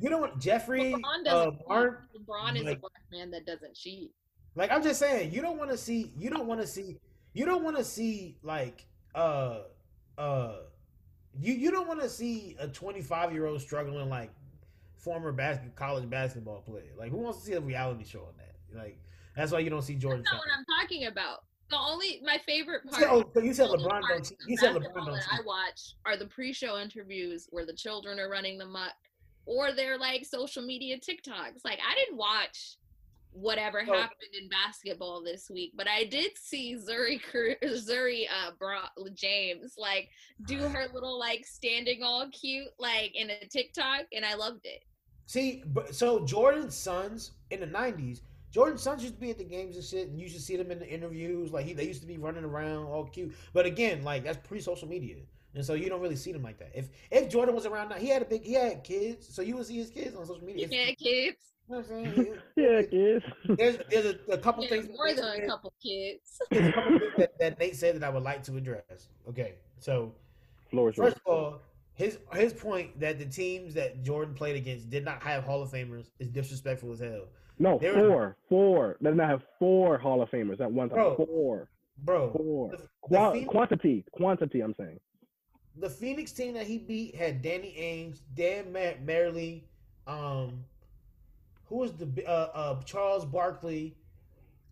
You 0.00 0.10
don't 0.10 0.20
want 0.20 0.38
Jeffrey. 0.38 0.92
LeBron 0.92 1.20
Uh, 1.20 1.24
doesn't 1.24 1.68
Mark, 1.68 2.02
LeBron 2.14 2.56
is 2.56 2.64
like- 2.64 2.76
a 2.76 2.80
black 2.80 2.92
man 3.10 3.30
that 3.30 3.46
doesn't 3.46 3.74
cheat. 3.74 4.10
Like 4.54 4.70
I'm 4.70 4.82
just 4.82 5.00
saying, 5.00 5.32
you 5.32 5.40
don't 5.40 5.58
want 5.58 5.70
to 5.70 5.76
see, 5.76 6.12
you 6.18 6.30
don't 6.30 6.46
want 6.46 6.60
to 6.60 6.66
see, 6.66 6.98
you 7.32 7.44
don't 7.44 7.62
want 7.62 7.76
to 7.76 7.84
see 7.84 8.36
like, 8.42 8.84
uh, 9.14 9.60
uh, 10.18 10.56
you 11.40 11.54
you 11.54 11.70
don't 11.70 11.88
want 11.88 12.00
to 12.00 12.08
see 12.08 12.56
a 12.58 12.68
25 12.68 13.32
year 13.32 13.46
old 13.46 13.60
struggling 13.60 14.08
like 14.10 14.30
former 14.98 15.32
basket 15.32 15.74
college 15.74 16.08
basketball 16.08 16.60
player. 16.60 16.92
Like, 16.98 17.10
who 17.10 17.18
wants 17.18 17.40
to 17.40 17.44
see 17.44 17.52
a 17.54 17.60
reality 17.60 18.04
show 18.04 18.20
on 18.20 18.34
that? 18.38 18.78
Like, 18.78 18.98
that's 19.36 19.52
why 19.52 19.60
you 19.60 19.70
don't 19.70 19.82
see 19.82 19.94
Jordan. 19.94 20.22
That's 20.24 20.34
not 20.34 20.40
what 20.40 20.48
I'm 20.56 20.80
talking 20.80 21.06
about. 21.06 21.44
The 21.70 21.78
only 21.78 22.20
my 22.22 22.38
favorite 22.44 22.84
part. 22.84 23.02
said, 23.02 23.08
oh, 23.10 23.24
so 23.32 23.40
you 23.40 23.54
said 23.54 23.70
LeBron 23.70 23.88
don't. 23.88 24.02
parts 24.02 24.28
cheat. 24.28 24.38
of 24.42 24.48
You 24.50 24.56
said 24.58 24.74
LeBron 24.74 25.06
don't. 25.06 25.32
I 25.32 25.40
watch 25.46 25.94
are 26.04 26.18
the 26.18 26.26
pre-show 26.26 26.78
interviews 26.78 27.48
where 27.50 27.64
the 27.64 27.72
children 27.72 28.20
are 28.20 28.28
running 28.28 28.58
the 28.58 28.66
muck, 28.66 28.92
or 29.46 29.72
they're 29.72 29.98
like 29.98 30.26
social 30.26 30.62
media 30.62 30.98
TikToks. 30.98 31.64
Like 31.64 31.78
I 31.78 31.94
didn't 31.94 32.18
watch 32.18 32.76
whatever 33.32 33.82
So- 33.86 33.92
happened 33.94 34.34
in 34.40 34.48
basketball 34.48 35.22
this 35.22 35.48
week, 35.50 35.72
but 35.74 35.88
I 35.88 36.04
did 36.04 36.32
see 36.36 36.76
Zuri 36.76 37.20
Zuri 37.64 38.24
uh, 38.30 38.50
Bra- 38.58 38.88
James 39.14 39.74
like 39.76 40.08
do 40.46 40.58
her 40.68 40.86
little 40.92 41.18
like 41.18 41.44
standing 41.46 42.02
all 42.02 42.28
cute 42.30 42.68
like 42.78 43.12
in 43.14 43.30
a 43.30 43.46
TikTok, 43.50 44.02
and 44.12 44.24
I 44.24 44.34
loved 44.34 44.64
it. 44.64 44.82
See, 45.26 45.62
but 45.66 45.94
so 45.94 46.24
Jordan's 46.24 46.74
sons 46.76 47.32
in 47.50 47.60
the 47.60 47.66
'90s. 47.66 48.20
Jordan's 48.50 48.82
sons 48.82 49.02
used 49.02 49.14
to 49.14 49.20
be 49.20 49.30
at 49.30 49.38
the 49.38 49.44
games 49.44 49.76
and 49.76 49.84
shit, 49.84 50.08
and 50.08 50.20
you 50.20 50.28
should 50.28 50.42
see 50.42 50.56
them 50.56 50.70
in 50.70 50.78
the 50.78 50.86
interviews. 50.86 51.52
Like 51.52 51.64
he, 51.64 51.72
they 51.72 51.86
used 51.86 52.02
to 52.02 52.06
be 52.06 52.18
running 52.18 52.44
around 52.44 52.84
all 52.84 53.06
cute. 53.06 53.32
But 53.54 53.64
again, 53.64 54.04
like 54.04 54.24
that's 54.24 54.46
pre-social 54.46 54.86
media, 54.86 55.16
and 55.54 55.64
so 55.64 55.72
you 55.72 55.88
don't 55.88 56.02
really 56.02 56.16
see 56.16 56.32
them 56.32 56.42
like 56.42 56.58
that. 56.58 56.70
If 56.74 56.90
if 57.10 57.30
Jordan 57.30 57.54
was 57.54 57.64
around 57.64 57.88
now, 57.88 57.94
he 57.96 58.08
had 58.08 58.20
a 58.20 58.26
big, 58.26 58.42
he 58.42 58.52
had 58.52 58.84
kids, 58.84 59.34
so 59.34 59.40
you 59.40 59.56
would 59.56 59.64
see 59.64 59.76
his 59.78 59.88
kids 59.88 60.14
on 60.14 60.26
social 60.26 60.44
media. 60.44 60.68
Yeah, 60.70 60.80
It's- 60.88 60.96
kids. 61.02 61.38
You 61.72 61.78
know 61.78 61.84
what 61.84 62.06
I'm 62.06 62.14
saying? 62.14 62.34
Yeah, 62.56 62.82
kids. 62.82 63.24
There's 63.58 63.78
there's 63.90 64.04
a, 64.28 64.32
a 64.32 64.38
couple 64.38 64.62
Yeah, 64.64 64.70
things. 64.70 64.88
more 64.94 65.14
than 65.14 65.24
a 65.42 65.46
couple 65.46 65.72
kids. 65.82 66.38
There's 66.50 66.68
a 66.68 66.72
couple 66.72 66.98
things 66.98 67.12
that, 67.16 67.30
that 67.40 67.58
Nate 67.58 67.76
said 67.76 67.96
that 67.96 68.04
I 68.04 68.10
would 68.10 68.22
like 68.22 68.42
to 68.44 68.56
address. 68.58 69.08
Okay, 69.28 69.54
so 69.78 70.12
Floor 70.70 70.90
is 70.90 70.96
yours. 70.98 71.14
First 71.14 71.22
of 71.26 71.32
all, 71.32 71.60
his 71.94 72.18
his 72.34 72.52
point 72.52 73.00
that 73.00 73.18
the 73.18 73.24
teams 73.24 73.72
that 73.74 74.02
Jordan 74.02 74.34
played 74.34 74.56
against 74.56 74.90
did 74.90 75.02
not 75.04 75.22
have 75.22 75.44
Hall 75.44 75.62
of 75.62 75.70
Famers 75.70 76.10
is 76.18 76.28
disrespectful 76.28 76.92
as 76.92 77.00
hell, 77.00 77.24
No, 77.58 77.78
there- 77.78 77.94
four. 77.94 78.36
Four. 78.50 78.96
Does 79.02 79.16
not 79.16 79.30
have 79.30 79.42
four 79.58 79.96
Hall 79.96 80.20
of 80.20 80.28
Famers 80.30 80.60
at 80.60 80.70
one 80.70 80.90
time. 80.90 80.96
Bro. 80.98 81.16
Four. 81.16 81.68
bro. 82.04 82.32
Four. 82.36 82.70
The, 82.72 82.76
the, 83.08 83.30
Phoenix, 83.32 83.48
quantity. 83.50 84.04
Quantity, 84.12 84.60
I'm 84.60 84.74
saying. 84.78 85.00
the 85.76 85.88
Phoenix 85.88 86.32
team 86.32 86.52
that 86.52 86.66
he 86.66 86.76
beat 86.76 87.14
had 87.16 87.40
Danny 87.40 87.74
Ainge, 87.78 88.18
Dan 88.34 88.72
Mar- 88.74 88.96
Majerle, 89.06 89.62
um, 90.06 90.64
who 91.72 91.78
was 91.78 91.92
the 91.94 92.28
uh, 92.28 92.48
uh 92.54 92.82
Charles 92.82 93.24
Barkley, 93.24 93.96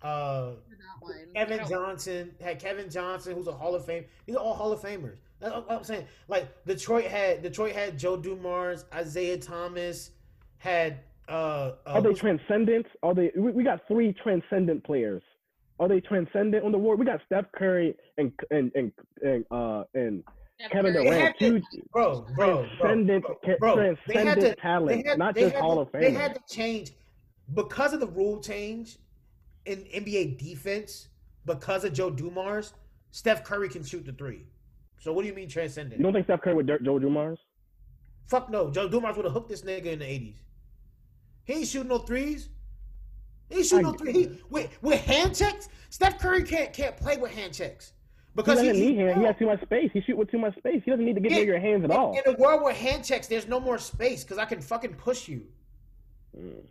uh, 0.02 0.50
That 0.50 0.78
one. 1.00 1.14
I 1.34 1.44
Kevin 1.44 1.66
Johnson 1.66 2.30
had 2.42 2.58
Kevin 2.58 2.90
Johnson, 2.90 3.34
who's 3.34 3.46
a 3.46 3.52
Hall 3.52 3.74
of 3.74 3.86
Fame. 3.86 4.04
These 4.26 4.36
are 4.36 4.42
all 4.42 4.54
Hall 4.54 4.70
of 4.70 4.80
Famers. 4.80 5.16
That's 5.40 5.54
what 5.54 5.66
I'm 5.70 5.82
saying. 5.82 6.06
Like 6.28 6.48
Detroit 6.66 7.06
had 7.06 7.42
Detroit 7.42 7.72
had 7.72 7.98
Joe 7.98 8.18
Dumars, 8.18 8.84
Isiah 8.98 9.38
Thomas, 9.38 10.10
had 10.58 11.00
uh, 11.26 11.32
uh 11.32 11.72
Are 11.86 12.02
they 12.02 12.12
transcendent? 12.12 12.86
Are 13.02 13.14
they? 13.14 13.32
We, 13.34 13.50
we 13.50 13.64
got 13.64 13.88
three 13.88 14.12
transcendent 14.12 14.84
players. 14.84 15.22
Are 15.78 15.88
they 15.88 16.00
transcendent 16.00 16.62
on 16.66 16.72
the 16.72 16.78
war? 16.78 16.96
We 16.96 17.06
got 17.06 17.22
Steph 17.24 17.46
Curry 17.56 17.96
and 18.18 18.30
and 18.50 18.70
and 18.74 18.92
and 19.22 19.46
uh 19.50 19.84
and 19.94 20.22
Steph 20.22 20.39
Kevin 20.68 20.92
They 20.92 21.04
Durant. 21.04 21.22
had 21.22 21.38
to- 21.38 21.60
Two 21.60 21.82
bro, 21.92 22.20
bro, 22.20 22.34
bro, 22.34 22.66
transcendent, 22.78 23.24
bro, 23.24 23.34
ca- 23.44 23.56
bro. 23.58 23.76
They 23.76 23.82
had 23.86 23.98
transcendent 24.04 24.40
to- 24.40 24.54
talent, 24.60 25.02
they 25.04 25.08
had- 25.08 25.18
not 25.18 25.34
they 25.34 25.40
just 25.42 25.54
had 25.54 25.62
Hall 25.62 25.74
to- 25.76 25.80
of 25.82 25.90
Fame. 25.92 26.00
They 26.02 26.10
had 26.10 26.34
to 26.34 26.54
change 26.54 26.92
because 27.54 27.92
of 27.92 28.00
the 28.00 28.06
rule 28.06 28.40
change 28.40 28.98
in 29.66 29.84
NBA 29.92 30.36
defense. 30.38 31.08
Because 31.46 31.84
of 31.84 31.94
Joe 31.94 32.10
Dumars, 32.10 32.74
Steph 33.12 33.44
Curry 33.44 33.70
can 33.70 33.82
shoot 33.82 34.04
the 34.04 34.12
three. 34.12 34.44
So 34.98 35.12
what 35.12 35.22
do 35.22 35.28
you 35.28 35.34
mean 35.34 35.48
transcendent? 35.48 35.98
You 35.98 36.02
don't 36.04 36.12
think 36.12 36.26
Steph 36.26 36.42
Curry 36.42 36.54
with 36.54 36.66
Dirk 36.66 36.82
Joe 36.82 36.98
Dumars? 36.98 37.38
Fuck 38.26 38.50
no. 38.50 38.70
Joe 38.70 38.88
Dumars 38.88 39.16
would 39.16 39.24
have 39.24 39.32
hooked 39.32 39.48
this 39.48 39.62
nigga 39.62 39.86
in 39.86 39.98
the 40.00 40.04
eighties. 40.06 40.42
He 41.44 41.54
ain't 41.54 41.66
shooting 41.66 41.88
no 41.88 41.98
threes. 41.98 42.50
He 43.48 43.56
ain't 43.56 43.66
shooting 43.66 43.86
I- 43.86 43.90
no 43.90 43.96
three. 43.96 44.12
He, 44.12 44.30
with 44.50 44.82
with 44.82 45.00
hand 45.00 45.34
checks, 45.34 45.70
Steph 45.88 46.18
Curry 46.18 46.42
can't 46.44 46.72
can't 46.74 46.96
play 46.98 47.16
with 47.16 47.32
hand 47.32 47.54
checks 47.54 47.94
He 48.36 48.42
doesn't 48.42 48.64
he, 48.64 48.72
need 48.72 48.98
hand. 48.98 49.20
He 49.20 49.26
has 49.26 49.36
too 49.38 49.46
much 49.46 49.60
space. 49.62 49.90
He 49.92 50.00
shoot 50.02 50.16
with 50.16 50.30
too 50.30 50.38
much 50.38 50.56
space. 50.56 50.82
He 50.84 50.90
doesn't 50.90 51.04
need 51.04 51.14
to 51.14 51.20
get 51.20 51.32
Yeah, 51.32 51.38
near 51.38 51.46
your 51.46 51.60
hands 51.60 51.84
at 51.84 51.90
in, 51.90 51.96
all. 51.96 52.16
in 52.16 52.34
a 52.34 52.36
world 52.36 52.62
where 52.62 52.72
hand 52.72 53.04
checks, 53.04 53.26
there's 53.26 53.48
no 53.48 53.58
more 53.58 53.78
space 53.78 54.22
because 54.22 54.38
I 54.38 54.44
can 54.44 54.60
fucking 54.60 54.94
push 54.94 55.28
you. 55.28 55.46
Mm. 56.36 56.62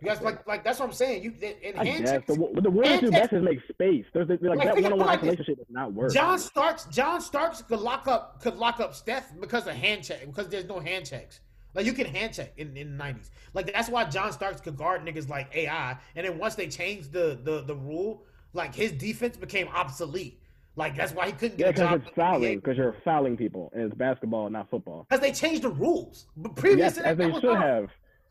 You 0.00 0.08
guys 0.08 0.20
like 0.22 0.46
like 0.46 0.62
that's 0.62 0.78
what 0.78 0.86
I'm 0.86 0.92
saying. 0.92 1.24
You 1.24 1.34
in 1.40 1.74
hand 1.74 2.04
guess 2.04 2.10
checks. 2.10 2.26
the, 2.26 2.34
what 2.34 2.62
the 2.62 2.70
Warriors 2.70 3.00
do 3.00 3.10
best 3.10 3.32
is 3.32 3.42
make 3.42 3.58
space. 3.68 4.04
There's, 4.12 4.28
there's 4.28 4.40
like 4.40 4.58
Like, 4.58 4.74
that 4.74 4.82
one-on-one 4.82 5.08
isolation 5.08 5.44
shit 5.44 5.56
does 5.56 5.66
not 5.70 5.92
work. 5.92 6.12
John 6.12 6.38
Starks, 6.38 6.84
John 6.86 7.20
Starks 7.20 7.62
could 7.62 7.80
lock 7.80 8.06
up 8.06 8.40
could 8.40 8.56
lock 8.56 8.78
up 8.78 8.94
Steph 8.94 9.32
because 9.40 9.66
of 9.66 9.74
hand 9.74 10.04
check 10.04 10.24
because 10.26 10.48
there's 10.48 10.66
no 10.66 10.78
hand 10.78 11.06
checks. 11.06 11.40
Like 11.74 11.84
you 11.84 11.92
can 11.92 12.06
hand 12.06 12.34
check 12.34 12.52
in, 12.56 12.76
in 12.76 12.92
the 12.92 12.96
nineties. 12.96 13.30
Like 13.54 13.72
that's 13.72 13.88
why 13.88 14.04
John 14.04 14.32
Starks 14.32 14.60
could 14.60 14.76
guard 14.76 15.04
niggas 15.04 15.28
like 15.28 15.54
AI. 15.54 15.96
And 16.14 16.26
then 16.26 16.38
once 16.38 16.54
they 16.54 16.68
changed 16.68 17.12
the 17.12 17.38
the 17.42 17.62
the 17.62 17.74
rule, 17.74 18.24
like 18.52 18.74
his 18.74 18.92
defense 18.92 19.36
became 19.36 19.66
obsolete. 19.68 20.40
Like 20.78 20.96
that's 20.96 21.12
why 21.12 21.26
he 21.26 21.32
couldn't 21.32 21.58
Yeah, 21.58 21.72
get 21.72 21.80
a 21.80 21.96
because 21.96 22.00
it's 22.06 22.14
fouling, 22.16 22.58
because 22.60 22.76
you're 22.76 22.94
fouling 23.04 23.36
people, 23.36 23.70
and 23.74 23.82
it's 23.82 23.94
basketball, 23.96 24.48
not 24.48 24.70
football. 24.70 25.06
Because 25.10 25.20
they 25.20 25.32
changed 25.32 25.62
the 25.62 25.70
rules. 25.70 26.26
But 26.36 26.54
previous 26.54 26.96
Yes, 26.96 27.04
as 27.04 27.16
they 27.18 27.32
should 27.32 27.42
wrong. 27.42 27.60
have. 27.60 27.88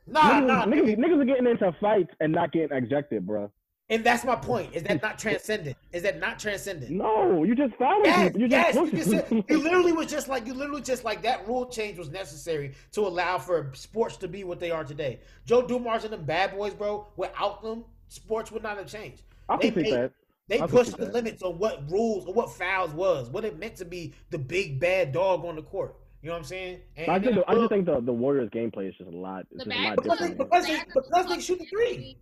Nah, 0.07 0.21
niggas, 0.21 0.47
nah, 0.47 0.65
niggas, 0.65 0.83
nigga. 0.83 0.97
niggas 0.97 1.21
are 1.21 1.25
getting 1.25 1.47
into 1.47 1.75
fights 1.81 2.09
and 2.21 2.31
not 2.31 2.53
getting 2.53 2.75
ejected, 2.77 3.27
bro. 3.27 3.51
And 3.89 4.01
that's 4.01 4.23
my 4.23 4.35
point. 4.37 4.73
Is 4.73 4.83
that 4.83 5.01
not 5.01 5.19
transcendent? 5.19 5.75
Is 5.91 6.03
that 6.03 6.19
not 6.21 6.39
transcendent? 6.39 6.89
No, 6.91 7.43
you 7.43 7.53
just 7.53 7.73
fouling 7.75 8.05
Yes, 8.05 8.23
people. 8.27 8.41
You 8.41 8.47
yes. 8.47 8.75
just 8.75 8.91
You, 8.93 8.97
just 8.97 9.09
said, 9.11 9.43
you 9.49 9.57
literally 9.63 9.91
was 9.91 10.07
just 10.07 10.29
like 10.29 10.47
you 10.47 10.53
literally 10.53 10.81
just 10.81 11.03
like 11.03 11.21
that 11.23 11.45
rule 11.47 11.65
change 11.65 11.97
was 11.97 12.09
necessary 12.09 12.73
to 12.93 13.01
allow 13.01 13.37
for 13.37 13.71
sports 13.73 14.15
to 14.17 14.29
be 14.29 14.45
what 14.45 14.61
they 14.61 14.71
are 14.71 14.85
today. 14.85 15.19
Joe 15.45 15.67
Dumars 15.67 16.05
and 16.05 16.13
them 16.13 16.23
bad 16.23 16.55
boys, 16.55 16.73
bro. 16.73 17.07
Without 17.17 17.61
them, 17.61 17.83
sports 18.07 18.53
would 18.53 18.63
not 18.63 18.77
have 18.77 18.87
changed. 18.87 19.23
I 19.49 19.57
They 19.57 19.71
can 19.71 19.83
see 19.83 19.91
made- 19.91 19.99
that. 19.99 20.11
They 20.47 20.55
I 20.55 20.67
can 20.67 20.69
pushed 20.69 20.91
the 20.97 21.05
that. 21.05 21.13
limits 21.13 21.43
on 21.43 21.57
what 21.59 21.89
rules 21.91 22.25
or 22.25 22.33
what 22.33 22.51
fouls 22.51 22.91
was, 22.91 23.29
what 23.29 23.43
it 23.45 23.59
meant 23.59 23.75
to 23.77 23.85
be 23.85 24.13
the 24.29 24.37
big 24.37 24.79
bad 24.79 25.11
dog 25.11 25.43
on 25.45 25.55
the 25.55 25.61
court. 25.61 25.95
You 26.21 26.27
know 26.29 26.33
what 26.33 26.39
I'm 26.39 26.45
saying? 26.45 26.79
And, 26.95 27.09
I 27.09 27.19
just, 27.19 27.35
then 27.35 27.43
I 27.47 27.55
just 27.55 27.69
think 27.69 27.85
the, 27.85 27.99
the 28.01 28.13
Warriors 28.13 28.49
gameplay 28.49 28.89
is 28.89 28.95
just 28.97 29.09
a 29.09 29.15
lot. 29.15 29.45
It's 29.51 29.63
The 29.63 29.69
just 29.69 29.77
a 29.79 29.83
lot 29.83 29.95
because 29.97 30.19
different. 30.19 30.37
because 30.37 30.65
they, 30.67 30.79
because 30.93 31.25
they 31.27 31.39
shoot 31.41 31.59
the 31.59 31.65
three. 31.65 32.17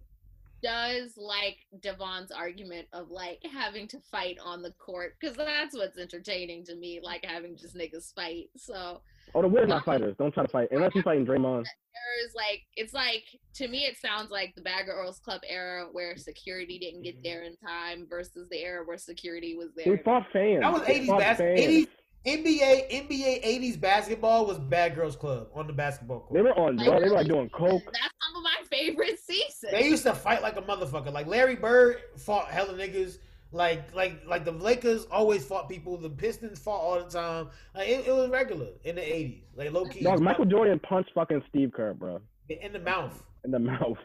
Does 0.61 1.13
like 1.17 1.57
Devon's 1.81 2.31
argument 2.31 2.87
of 2.93 3.09
like 3.09 3.41
having 3.53 3.87
to 3.89 3.99
fight 4.11 4.37
on 4.43 4.61
the 4.61 4.71
court 4.71 5.15
because 5.19 5.35
that's 5.35 5.75
what's 5.75 5.97
entertaining 5.97 6.63
to 6.65 6.75
me, 6.75 6.99
like 7.03 7.25
having 7.25 7.55
just 7.57 7.75
niggas 7.75 8.13
fight. 8.13 8.49
So 8.57 9.01
Oh, 9.33 9.41
the 9.41 9.47
Warriors 9.47 9.69
not 9.69 9.83
fighters. 9.85 10.15
Don't 10.17 10.33
try 10.33 10.43
to 10.43 10.49
fight 10.49 10.69
unless 10.71 10.93
you're 10.95 11.03
fighting 11.03 11.25
Draymond. 11.27 11.63
there's 11.65 12.33
like 12.35 12.61
it's 12.75 12.93
like 12.93 13.23
to 13.55 13.67
me 13.67 13.79
it 13.85 13.97
sounds 13.97 14.31
like 14.31 14.53
the 14.55 14.61
Bad 14.61 14.85
Girls 14.85 15.19
Club 15.19 15.41
era 15.47 15.87
where 15.91 16.15
security 16.17 16.79
didn't 16.79 17.03
get 17.03 17.15
mm-hmm. 17.15 17.23
there 17.23 17.43
in 17.43 17.55
time 17.57 18.07
versus 18.09 18.47
the 18.49 18.59
era 18.59 18.83
where 18.85 18.97
security 18.97 19.55
was 19.55 19.69
They 19.75 19.83
there. 19.85 19.97
fought 20.05 20.27
fans. 20.31 20.61
That 20.61 20.73
was 20.73 20.83
They 20.83 20.99
80s 21.01 21.07
fought 21.07 21.19
bas- 21.19 21.37
fans. 21.37 21.87
80s 22.25 22.43
NBA 22.43 23.07
NBA 23.07 23.43
80s 23.43 23.79
basketball 23.79 24.45
was 24.45 24.57
Bad 24.57 24.95
Girls 24.95 25.15
Club 25.15 25.49
on 25.53 25.67
the 25.67 25.73
basketball 25.73 26.21
court. 26.21 26.33
They 26.33 26.41
were 26.41 26.57
on 26.57 26.75
drugs. 26.75 27.03
They 27.03 27.09
were 27.09 27.15
like 27.15 27.27
doing 27.27 27.49
coke. 27.49 27.83
That's 27.93 28.13
some 28.25 28.37
of 28.37 28.43
my 28.43 28.57
favorite 28.69 29.19
seasons. 29.19 29.71
They 29.71 29.87
used 29.87 30.03
to 30.03 30.13
fight 30.13 30.41
like 30.41 30.57
a 30.57 30.61
motherfucker. 30.61 31.11
Like 31.11 31.27
Larry 31.27 31.55
Bird 31.55 31.97
fought 32.17 32.47
hella 32.47 32.73
niggas. 32.73 33.19
Like 33.51 33.93
like 33.95 34.25
like 34.27 34.43
the 34.43 34.51
Lakers 34.51 35.05
always 35.05 35.45
fought 35.45 35.69
people. 35.69 35.97
The 35.97 36.09
Pistons 36.09 36.59
fought 36.59 36.79
all 36.79 37.03
the 37.03 37.09
time. 37.09 37.49
Like 37.73 37.87
it, 37.87 38.07
it 38.07 38.11
was 38.11 38.29
regular 38.29 38.69
in 38.83 38.95
the 38.95 39.15
eighties. 39.15 39.43
Like 39.55 39.71
low 39.71 39.85
key 39.85 40.03
Dog, 40.03 40.19
Michael 40.19 40.45
Jordan 40.45 40.79
punched 40.79 41.11
fucking 41.13 41.43
Steve 41.49 41.71
Kerr, 41.73 41.93
bro, 41.93 42.19
in 42.49 42.73
the 42.73 42.79
mouth. 42.79 43.23
in 43.43 43.51
the 43.51 43.59
mouth. 43.59 43.97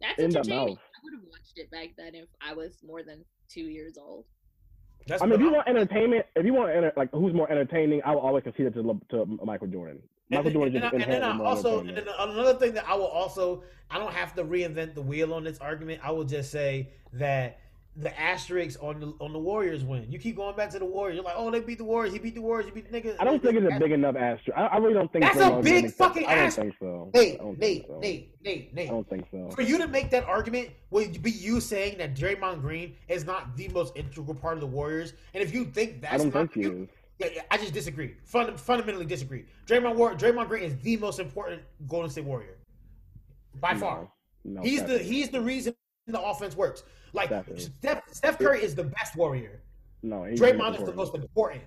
That's 0.00 0.18
in 0.18 0.30
the 0.30 0.44
mouth. 0.44 0.78
I 0.78 1.00
would 1.02 1.14
have 1.14 1.24
watched 1.30 1.56
it 1.56 1.70
back 1.70 1.90
then 1.96 2.14
if 2.14 2.28
I 2.40 2.52
was 2.52 2.76
more 2.84 3.02
than 3.02 3.24
two 3.48 3.62
years 3.62 3.96
old. 3.96 4.24
That's 5.08 5.22
I 5.22 5.26
mean, 5.26 5.34
if 5.34 5.40
you 5.40 5.50
want 5.50 5.66
entertainment, 5.66 6.26
if 6.36 6.44
you 6.44 6.52
want 6.52 6.70
enter, 6.70 6.92
like 6.94 7.10
who's 7.12 7.32
more 7.32 7.50
entertaining, 7.50 8.02
I 8.04 8.12
will 8.12 8.20
always 8.20 8.44
concede 8.44 8.66
it 8.66 8.74
to 8.74 9.00
to 9.10 9.24
Michael 9.42 9.66
Jordan. 9.66 10.02
Michael 10.28 10.48
and, 10.48 10.54
Jordan 10.54 10.74
and, 10.76 10.82
just 10.82 10.94
and, 10.94 11.02
and 11.02 11.12
then 11.12 11.22
I 11.22 11.42
also 11.42 11.80
and 11.80 11.96
then 11.96 12.06
another 12.18 12.54
thing 12.54 12.74
that 12.74 12.86
I 12.86 12.94
will 12.94 13.06
also 13.06 13.62
I 13.90 13.98
don't 13.98 14.12
have 14.12 14.34
to 14.34 14.44
reinvent 14.44 14.94
the 14.94 15.00
wheel 15.00 15.32
on 15.32 15.44
this 15.44 15.58
argument. 15.58 16.02
I 16.04 16.10
will 16.10 16.24
just 16.24 16.50
say 16.52 16.90
that 17.14 17.58
the 18.00 18.20
asterisks 18.20 18.80
on 18.80 19.00
the 19.00 19.12
on 19.20 19.32
the 19.32 19.38
Warriors 19.38 19.82
win. 19.84 20.06
You 20.10 20.18
keep 20.18 20.36
going 20.36 20.54
back 20.54 20.70
to 20.70 20.78
the 20.78 20.84
Warriors. 20.84 21.16
You're 21.16 21.24
like, 21.24 21.34
oh, 21.36 21.50
they 21.50 21.60
beat 21.60 21.78
the 21.78 21.84
Warriors. 21.84 22.12
He 22.12 22.20
beat 22.20 22.36
the 22.36 22.40
Warriors. 22.40 22.66
He 22.66 22.70
beat 22.70 22.90
the 22.90 23.00
nigga. 23.00 23.16
I 23.18 23.24
don't 23.24 23.42
think 23.42 23.56
it's 23.56 23.74
a 23.74 23.78
big 23.78 23.90
enough 23.90 24.14
asterisk. 24.14 24.56
I, 24.56 24.66
I 24.66 24.76
really 24.78 24.94
don't 24.94 25.12
think 25.12 25.24
That's 25.24 25.40
a 25.40 25.60
big 25.60 25.92
fucking 25.92 26.26
I 26.26 26.34
don't 26.36 26.44
asterisk. 26.44 26.78
think 26.78 26.90
so. 26.92 27.10
Nate, 27.12 27.58
Nate, 27.58 27.86
so. 27.88 27.98
Nate, 27.98 28.34
Nate, 28.44 28.88
I 28.88 28.92
don't 28.92 29.08
think 29.08 29.26
so. 29.32 29.50
For 29.50 29.62
you 29.62 29.78
to 29.78 29.88
make 29.88 30.10
that 30.10 30.24
argument 30.24 30.70
would 30.90 31.20
be 31.22 31.32
you 31.32 31.60
saying 31.60 31.98
that 31.98 32.14
Draymond 32.14 32.60
Green 32.60 32.94
is 33.08 33.24
not 33.24 33.56
the 33.56 33.68
most 33.68 33.96
integral 33.96 34.34
part 34.34 34.54
of 34.54 34.60
the 34.60 34.66
Warriors. 34.66 35.14
And 35.34 35.42
if 35.42 35.52
you 35.52 35.64
think 35.64 36.00
that's 36.00 36.14
I 36.14 36.16
don't 36.18 36.32
not 36.32 36.52
think 36.52 36.54
he 36.54 36.60
you, 36.62 36.82
is. 36.84 36.88
yeah, 37.18 37.28
yeah, 37.34 37.42
I 37.50 37.58
just 37.58 37.72
disagree. 37.72 38.14
Fund, 38.24 38.58
fundamentally 38.60 39.06
disagree. 39.06 39.44
Draymond 39.66 39.96
War, 39.96 40.14
Draymond 40.14 40.48
Green 40.48 40.62
is 40.62 40.76
the 40.76 40.96
most 40.98 41.18
important 41.18 41.62
Golden 41.88 42.10
State 42.10 42.24
Warrior 42.24 42.58
by 43.60 43.74
far. 43.74 44.08
No, 44.44 44.62
he's 44.62 44.84
the 44.84 44.98
he's 44.98 45.30
the 45.30 45.40
reason 45.40 45.74
the 46.06 46.20
offense 46.20 46.56
works. 46.56 46.84
Like. 47.12 47.30
Steph, 47.56 48.02
Steph 48.12 48.38
Curry 48.38 48.62
is 48.62 48.74
the 48.74 48.84
best 48.84 49.16
warrior. 49.16 49.60
no. 50.02 50.24
he's 50.24 50.40
Draymond 50.40 50.78
is 50.80 50.84
the 50.84 50.92
most 50.92 51.14
important. 51.14 51.62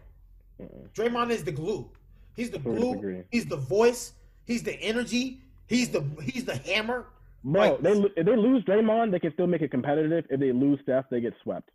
Mm-mm. 0.62 0.90
Draymond 0.94 1.32
is 1.32 1.44
the 1.44 1.52
glue. 1.52 1.90
He's 2.36 2.50
the 2.50 2.60
glue. 2.60 3.24
He's 3.32 3.46
the 3.46 3.58
voice. 3.58 4.14
He's 4.46 4.64
the 4.64 4.74
energy. 4.82 5.42
He's 5.68 5.90
the 5.90 6.04
he's 6.24 6.46
the 6.46 6.56
hammer. 6.58 7.08
Bro, 7.44 7.62
Like- 7.62 7.82
they 7.82 7.92
if 8.18 8.26
they 8.26 8.36
lose 8.36 8.64
Draymond, 8.66 9.12
they 9.12 9.20
can 9.20 9.34
still 9.34 9.48
make 9.48 9.62
it 9.62 9.72
competitive. 9.72 10.26
If 10.30 10.40
they 10.40 10.52
lose 10.52 10.80
Steph, 10.84 11.06
they 11.10 11.22
get 11.22 11.34
swept. 11.44 11.70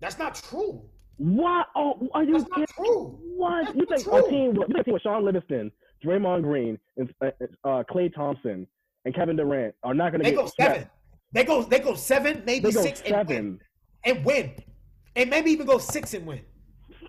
That's 0.00 0.18
not 0.18 0.34
true. 0.36 0.82
What? 1.16 1.66
Oh, 1.74 2.08
are 2.14 2.22
you 2.22 2.38
That's 2.38 2.44
kidding? 2.50 2.60
not 2.60 2.68
true. 2.68 3.18
What? 3.36 3.64
That's 3.64 3.76
You 3.76 3.86
think 3.86 4.08
our 4.12 4.22
team, 4.22 4.54
you 4.54 4.64
think 4.72 4.84
team 4.84 4.94
with 4.94 5.02
Shaun 5.02 5.24
Livingston, 5.24 5.72
Draymond 6.04 6.42
Green, 6.42 6.78
and 6.96 7.12
uh, 7.20 7.30
uh, 7.64 7.82
Klay 7.90 8.14
Thompson, 8.14 8.68
and 9.04 9.14
Kevin 9.14 9.34
Durant 9.34 9.74
are 9.82 9.94
not 9.94 10.12
going 10.12 10.20
to 10.22 10.24
They 10.24 10.30
get 10.30 10.36
go 10.44 10.46
swept? 10.46 10.74
seven. 10.76 10.90
They 11.32 11.44
go 11.44 11.62
they 11.62 11.80
go 11.80 11.94
seven, 11.94 12.42
maybe 12.46 12.72
go 12.72 12.82
six, 12.82 13.00
and 13.02 13.16
win. 13.16 13.26
seven. 13.26 13.60
and 14.04 14.24
win, 14.24 14.52
and 15.16 15.30
maybe 15.30 15.50
even 15.50 15.66
go 15.66 15.78
six 15.78 16.14
and 16.14 16.26
win. 16.26 16.40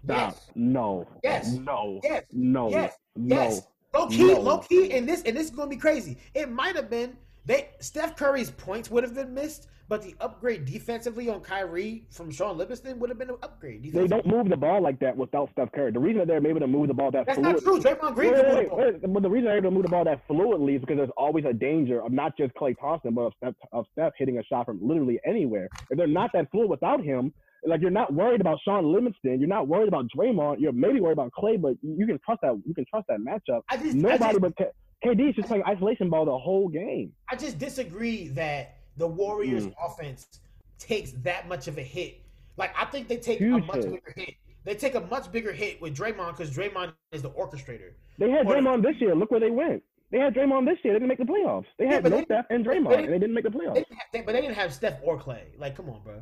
Stop. 0.03 0.35
Yes. 0.35 0.47
No. 0.55 1.07
Yes. 1.23 1.53
No. 1.53 1.99
Yes. 2.03 2.23
No. 2.31 2.69
Yes. 2.69 2.97
No. 3.15 3.35
Yes. 3.35 3.61
Low 3.93 4.07
key, 4.07 4.33
No. 4.33 4.39
low 4.39 4.57
key, 4.59 4.91
and 4.93 5.07
this 5.07 5.23
and 5.23 5.35
this 5.35 5.45
is 5.45 5.51
gonna 5.51 5.69
be 5.69 5.77
crazy. 5.77 6.17
It 6.33 6.49
might 6.51 6.75
have 6.75 6.89
been 6.89 7.17
they 7.49 7.69
Steph 7.79 8.15
Curry's 8.15 8.51
points 8.51 8.91
would 8.91 9.03
have 9.03 9.15
been 9.15 9.33
missed, 9.33 9.69
but 9.87 10.03
the 10.03 10.13
upgrade 10.21 10.65
defensively 10.65 11.29
on 11.29 11.41
Kyrie 11.41 12.05
from 12.11 12.29
Shaun 12.29 12.59
Livingston 12.59 12.99
would 12.99 13.09
have 13.09 13.17
been 13.17 13.31
an 13.31 13.37
upgrade. 13.41 13.91
They 13.91 14.05
don't 14.05 14.27
move 14.27 14.49
the 14.49 14.55
ball 14.55 14.81
like 14.81 14.99
that 14.99 15.17
without 15.17 15.49
Steph 15.53 15.71
Curry. 15.71 15.91
The 15.91 15.99
reason 15.99 16.19
that 16.19 16.27
they're 16.27 16.45
able 16.45 16.59
to 16.59 16.67
move 16.67 16.89
the 16.89 16.93
ball 16.93 17.09
that 17.09 17.25
That's 17.25 17.39
fluid, 17.39 17.55
not 17.55 17.63
true. 17.63 17.79
Draymond 17.81 18.13
Green 18.13 18.33
Wait, 18.33 18.45
wait, 18.45 18.71
wait, 18.71 19.01
the. 19.01 19.07
But 19.07 19.23
the 19.23 19.29
reason 19.31 19.45
they're 19.45 19.57
able 19.57 19.71
to 19.71 19.73
move 19.73 19.83
the 19.83 19.89
ball 19.89 20.05
that 20.05 20.27
fluidly 20.27 20.75
is 20.75 20.81
because 20.81 20.97
there's 20.97 21.09
always 21.17 21.43
a 21.45 21.53
danger 21.53 22.03
of 22.05 22.11
not 22.11 22.37
just 22.37 22.53
Klay 22.53 22.77
Thompson, 22.79 23.15
but 23.15 23.21
of 23.21 23.33
Steph, 23.37 23.55
of 23.71 23.85
Steph 23.93 24.13
hitting 24.15 24.37
a 24.37 24.43
shot 24.43 24.67
from 24.67 24.79
literally 24.87 25.19
anywhere. 25.25 25.69
If 25.89 25.97
they're 25.97 26.05
not 26.05 26.29
that 26.35 26.51
fluid 26.51 26.69
without 26.69 27.03
him, 27.03 27.33
like 27.65 27.81
you're 27.81 27.89
not 27.89 28.13
worried 28.13 28.41
about 28.41 28.59
Shaun 28.63 28.93
Livingston, 28.93 29.39
you're 29.39 29.49
not 29.49 29.67
worried 29.67 29.87
about 29.87 30.05
Draymond, 30.15 30.57
you're 30.59 30.71
maybe 30.71 31.01
worried 31.01 31.13
about 31.13 31.31
Klay, 31.31 31.59
but 31.59 31.73
you 31.81 32.05
can 32.05 32.19
trust 32.23 32.41
that 32.43 32.61
you 32.63 32.75
can 32.75 32.85
trust 32.85 33.07
that 33.07 33.19
matchup. 33.19 33.61
I 33.69 33.77
just, 33.77 33.95
Nobody 33.95 34.39
just, 34.39 34.41
but 34.41 34.73
KD 35.03 35.29
is 35.29 35.35
just 35.35 35.47
playing 35.47 35.63
isolation 35.65 36.09
ball 36.09 36.25
the 36.25 36.37
whole 36.37 36.67
game. 36.67 37.13
I 37.29 37.35
just 37.35 37.57
disagree 37.57 38.27
that 38.29 38.77
the 38.97 39.07
Warriors' 39.07 39.67
Mm. 39.67 39.73
offense 39.83 40.39
takes 40.77 41.11
that 41.23 41.47
much 41.47 41.67
of 41.67 41.77
a 41.77 41.81
hit. 41.83 42.21
Like 42.57 42.71
I 42.77 42.85
think 42.85 43.07
they 43.07 43.17
take 43.17 43.39
a 43.39 43.45
much 43.45 43.75
hit. 43.83 43.91
bigger 43.91 44.13
hit. 44.15 44.33
They 44.65 44.75
take 44.75 44.95
a 44.95 45.01
much 45.01 45.31
bigger 45.31 45.53
hit 45.53 45.81
with 45.81 45.95
Draymond 45.95 46.31
because 46.37 46.55
Draymond 46.55 46.93
is 47.13 47.21
the 47.21 47.29
orchestrator. 47.31 47.93
They 48.17 48.29
had 48.29 48.45
Or- 48.45 48.55
Draymond 48.55 48.83
this 48.83 48.99
year. 48.99 49.15
Look 49.15 49.31
where 49.31 49.39
they 49.39 49.51
went. 49.51 49.83
They 50.11 50.17
had 50.19 50.33
Draymond 50.33 50.65
this 50.65 50.77
year. 50.83 50.93
They 50.93 50.99
didn't 50.99 51.07
make 51.09 51.19
the 51.19 51.23
playoffs. 51.23 51.65
They 51.77 51.87
had 51.87 52.03
no 52.03 52.09
they- 52.09 52.23
Steph 52.25 52.45
and 52.49 52.65
Draymond, 52.65 52.89
they- 52.89 53.03
and 53.05 53.13
they 53.13 53.19
didn't 53.19 53.33
make 53.33 53.45
the 53.45 53.51
playoffs. 53.51 53.75
didn't 53.75 53.93
have, 53.93 54.07
they, 54.11 54.21
but 54.21 54.33
they 54.33 54.41
didn't 54.41 54.55
have 54.55 54.73
Steph 54.73 54.99
or 55.03 55.17
Klay. 55.17 55.43
Like, 55.57 55.75
come 55.75 55.89
on, 55.89 56.01
bro. 56.03 56.21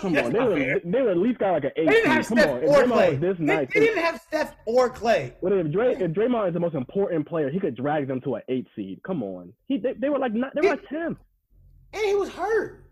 Come 0.00 0.16
on, 0.16 0.32
they 0.32 0.38
were 0.38 0.80
they 0.84 1.02
were 1.02 1.10
at 1.10 1.16
least 1.16 1.38
got 1.38 1.52
like 1.52 1.64
an 1.64 1.70
eight. 1.76 1.86
They 1.86 1.92
didn't 1.92 2.10
have 2.10 2.26
seed. 2.26 2.38
Come 2.38 2.38
Steph 2.38 2.62
on, 2.62 2.68
or 2.68 2.84
Draymond 2.84 2.92
Klay. 2.92 3.20
this 3.20 3.38
They, 3.38 3.44
nice, 3.44 3.68
they 3.72 3.80
didn't 3.80 4.02
have 4.04 4.20
Steph 4.20 4.54
or 4.66 4.90
Klay. 4.90 5.32
But 5.42 5.52
if, 5.52 5.72
Dray, 5.72 5.92
if 5.92 6.10
Draymond 6.12 6.48
is 6.48 6.54
the 6.54 6.60
most 6.60 6.74
important 6.74 7.26
player, 7.26 7.50
he 7.50 7.58
could 7.58 7.74
drag 7.76 8.06
them 8.06 8.20
to 8.22 8.34
an 8.36 8.42
eight 8.48 8.66
seed. 8.76 9.00
Come 9.02 9.22
on, 9.22 9.52
he 9.66 9.78
they, 9.78 9.94
they 9.94 10.08
were 10.08 10.18
like 10.18 10.34
not, 10.34 10.54
they 10.54 10.60
were 10.60 10.74
like 10.74 10.88
tenth. 10.88 11.18
And 11.92 12.04
he 12.04 12.14
was 12.14 12.28
hurt. 12.28 12.84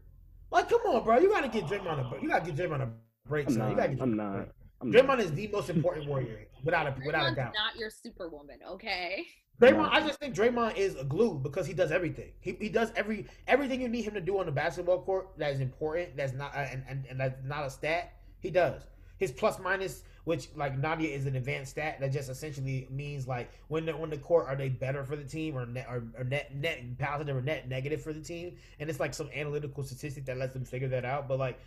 Like, 0.51 0.69
come 0.69 0.81
on, 0.87 1.05
bro. 1.05 1.19
You 1.19 1.31
gotta 1.31 1.49
get 1.49 1.65
Draymond 1.67 2.07
a 2.07 2.09
break. 2.09 2.23
You 2.23 2.29
gotta 2.29 2.51
give 2.51 2.55
Draymond 2.55 2.83
a 2.83 2.89
break, 3.29 3.49
I'm 3.49 3.55
son. 3.55 3.71
You 3.71 3.77
gotta 3.77 3.95
get 3.95 4.03
I'm 4.03 4.17
not. 4.17 4.49
Break. 4.81 5.03
I'm 5.03 5.07
not. 5.07 5.19
Draymond 5.19 5.25
is 5.25 5.33
the 5.33 5.49
most 5.49 5.71
important 5.71 6.07
warrior, 6.07 6.47
without 6.65 6.87
a 6.87 6.95
without 7.05 7.33
a 7.33 7.35
doubt. 7.35 7.55
not 7.55 7.77
your 7.77 7.91
superwoman, 7.91 8.59
okay? 8.69 9.27
Draymond, 9.61 9.91
I 9.93 10.01
just 10.01 10.19
think 10.19 10.35
Draymond 10.35 10.77
is 10.77 10.97
a 10.97 11.05
glue 11.05 11.39
because 11.39 11.67
he 11.67 11.75
does 11.75 11.93
everything. 11.93 12.33
He, 12.41 12.57
he 12.61 12.69
does 12.69 12.93
every 12.97 13.27
everything 13.47 13.81
you 13.81 13.89
need 13.89 14.05
him 14.05 14.15
to 14.15 14.21
do 14.21 14.39
on 14.39 14.47
the 14.47 14.53
basketball 14.53 15.03
court 15.03 15.29
that 15.39 15.53
is 15.53 15.61
important. 15.61 16.17
That's 16.17 16.33
not 16.33 16.55
uh, 16.55 16.67
and, 16.71 16.83
and, 16.89 17.07
and 17.09 17.21
that's 17.21 17.37
not 17.45 17.65
a 17.65 17.71
stat. 17.71 18.15
He 18.41 18.51
does 18.51 18.83
his 19.17 19.33
plus 19.33 19.59
minus, 19.59 20.03
which 20.25 20.49
like 20.57 20.79
Nadia 20.79 21.09
is 21.09 21.27
an 21.27 21.37
advanced 21.37 21.73
stat 21.73 21.99
that 22.01 22.13
just 22.13 22.29
essentially 22.29 22.89
means 22.91 23.29
like 23.29 23.51
when 23.69 23.87
they're 23.87 23.97
on 23.97 24.11
the 24.11 24.19
court, 24.19 24.47
are 24.49 24.57
they 24.57 24.69
better 24.69 25.05
for 25.05 25.17
the 25.17 25.25
team 25.25 25.57
or 25.57 25.67
net 25.67 25.87
or, 25.89 26.05
or 26.19 26.25
net 26.25 26.55
net 26.55 26.81
positive 26.99 27.37
or 27.37 27.43
net 27.43 27.69
negative 27.69 28.03
for 28.03 28.13
the 28.13 28.21
team? 28.21 28.57
And 28.81 28.91
it's 28.91 29.01
like 29.01 29.15
some 29.15 29.31
analytical 29.35 29.83
statistic 29.83 30.25
that 30.27 30.37
lets 30.37 30.55
them 30.55 30.65
figure 30.65 30.89
that 30.89 31.05
out. 31.05 31.29
But 31.29 31.39
like 31.39 31.59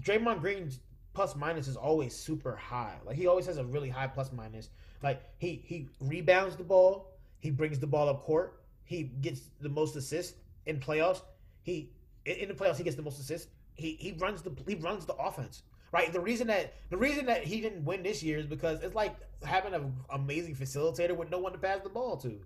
Draymond 0.00 0.40
Green's 0.40 0.78
plus 1.14 1.36
minus 1.36 1.68
is 1.68 1.76
always 1.76 2.14
super 2.14 2.56
high. 2.56 2.96
Like 3.04 3.16
he 3.16 3.26
always 3.26 3.46
has 3.46 3.58
a 3.58 3.64
really 3.64 3.88
high 3.88 4.06
plus 4.06 4.32
minus. 4.32 4.70
Like 5.02 5.22
he 5.38 5.62
he 5.64 5.88
rebounds 6.00 6.56
the 6.56 6.64
ball. 6.64 7.10
He 7.40 7.50
brings 7.50 7.78
the 7.78 7.86
ball 7.86 8.08
up 8.08 8.22
court. 8.22 8.60
He 8.84 9.04
gets 9.04 9.50
the 9.60 9.68
most 9.68 9.96
assists 9.96 10.38
in 10.66 10.80
playoffs. 10.80 11.22
He 11.62 11.90
in 12.24 12.48
the 12.48 12.54
playoffs 12.54 12.76
he 12.76 12.84
gets 12.84 12.96
the 12.96 13.02
most 13.02 13.20
assists. 13.20 13.48
He 13.74 13.96
he 13.98 14.12
runs 14.12 14.42
the 14.42 14.52
he 14.66 14.74
runs 14.76 15.06
the 15.06 15.14
offense. 15.14 15.62
right? 15.92 16.12
The 16.12 16.20
reason 16.20 16.46
that 16.48 16.74
the 16.90 16.96
reason 16.96 17.26
that 17.26 17.44
he 17.44 17.60
didn't 17.60 17.84
win 17.84 18.02
this 18.02 18.22
year 18.22 18.38
is 18.38 18.46
because 18.46 18.82
it's 18.82 18.94
like 18.94 19.16
having 19.44 19.74
an 19.74 19.92
amazing 20.10 20.56
facilitator 20.56 21.16
with 21.16 21.30
no 21.30 21.38
one 21.38 21.52
to 21.52 21.58
pass 21.58 21.80
the 21.82 21.88
ball 21.88 22.16
to. 22.18 22.40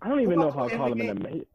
I 0.00 0.08
don't 0.08 0.20
even 0.20 0.38
know 0.38 0.48
if 0.48 0.56
else 0.56 0.72
I'll 0.72 0.78
call 0.78 0.92
him 0.92 1.00
an 1.00 1.10
amazing. 1.10 1.46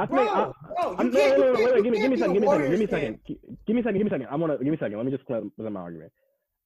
I 0.00 0.06
Bro, 0.06 0.18
think 0.18 0.30
I, 0.30 0.52
bro, 0.66 0.96
you 1.02 1.10
can't, 1.10 1.38
no, 1.38 1.52
no, 1.52 1.52
no, 1.52 1.72
wait, 1.74 1.84
give 1.84 1.92
me, 1.92 2.00
give 2.00 2.10
me 2.10 2.16
a 2.16 2.18
second, 2.18 2.32
give 2.34 2.42
me 2.42 2.48
a 2.48 2.50
second, 2.50 2.70
give 2.70 2.78
me 2.78 2.84
a 2.84 2.88
second, 2.88 3.20
give 3.26 3.74
me 3.76 3.80
a 3.80 3.84
second, 3.84 3.98
give 3.98 4.04
me 4.04 4.06
a 4.06 4.10
second. 4.10 4.26
I 4.30 4.36
want 4.36 4.52
to 4.52 4.58
give 4.58 4.68
me 4.68 4.76
a 4.76 4.78
second. 4.78 4.96
Let 4.96 5.06
me 5.06 5.12
just 5.12 5.26
present 5.26 5.72
my 5.72 5.80
argument. 5.80 6.12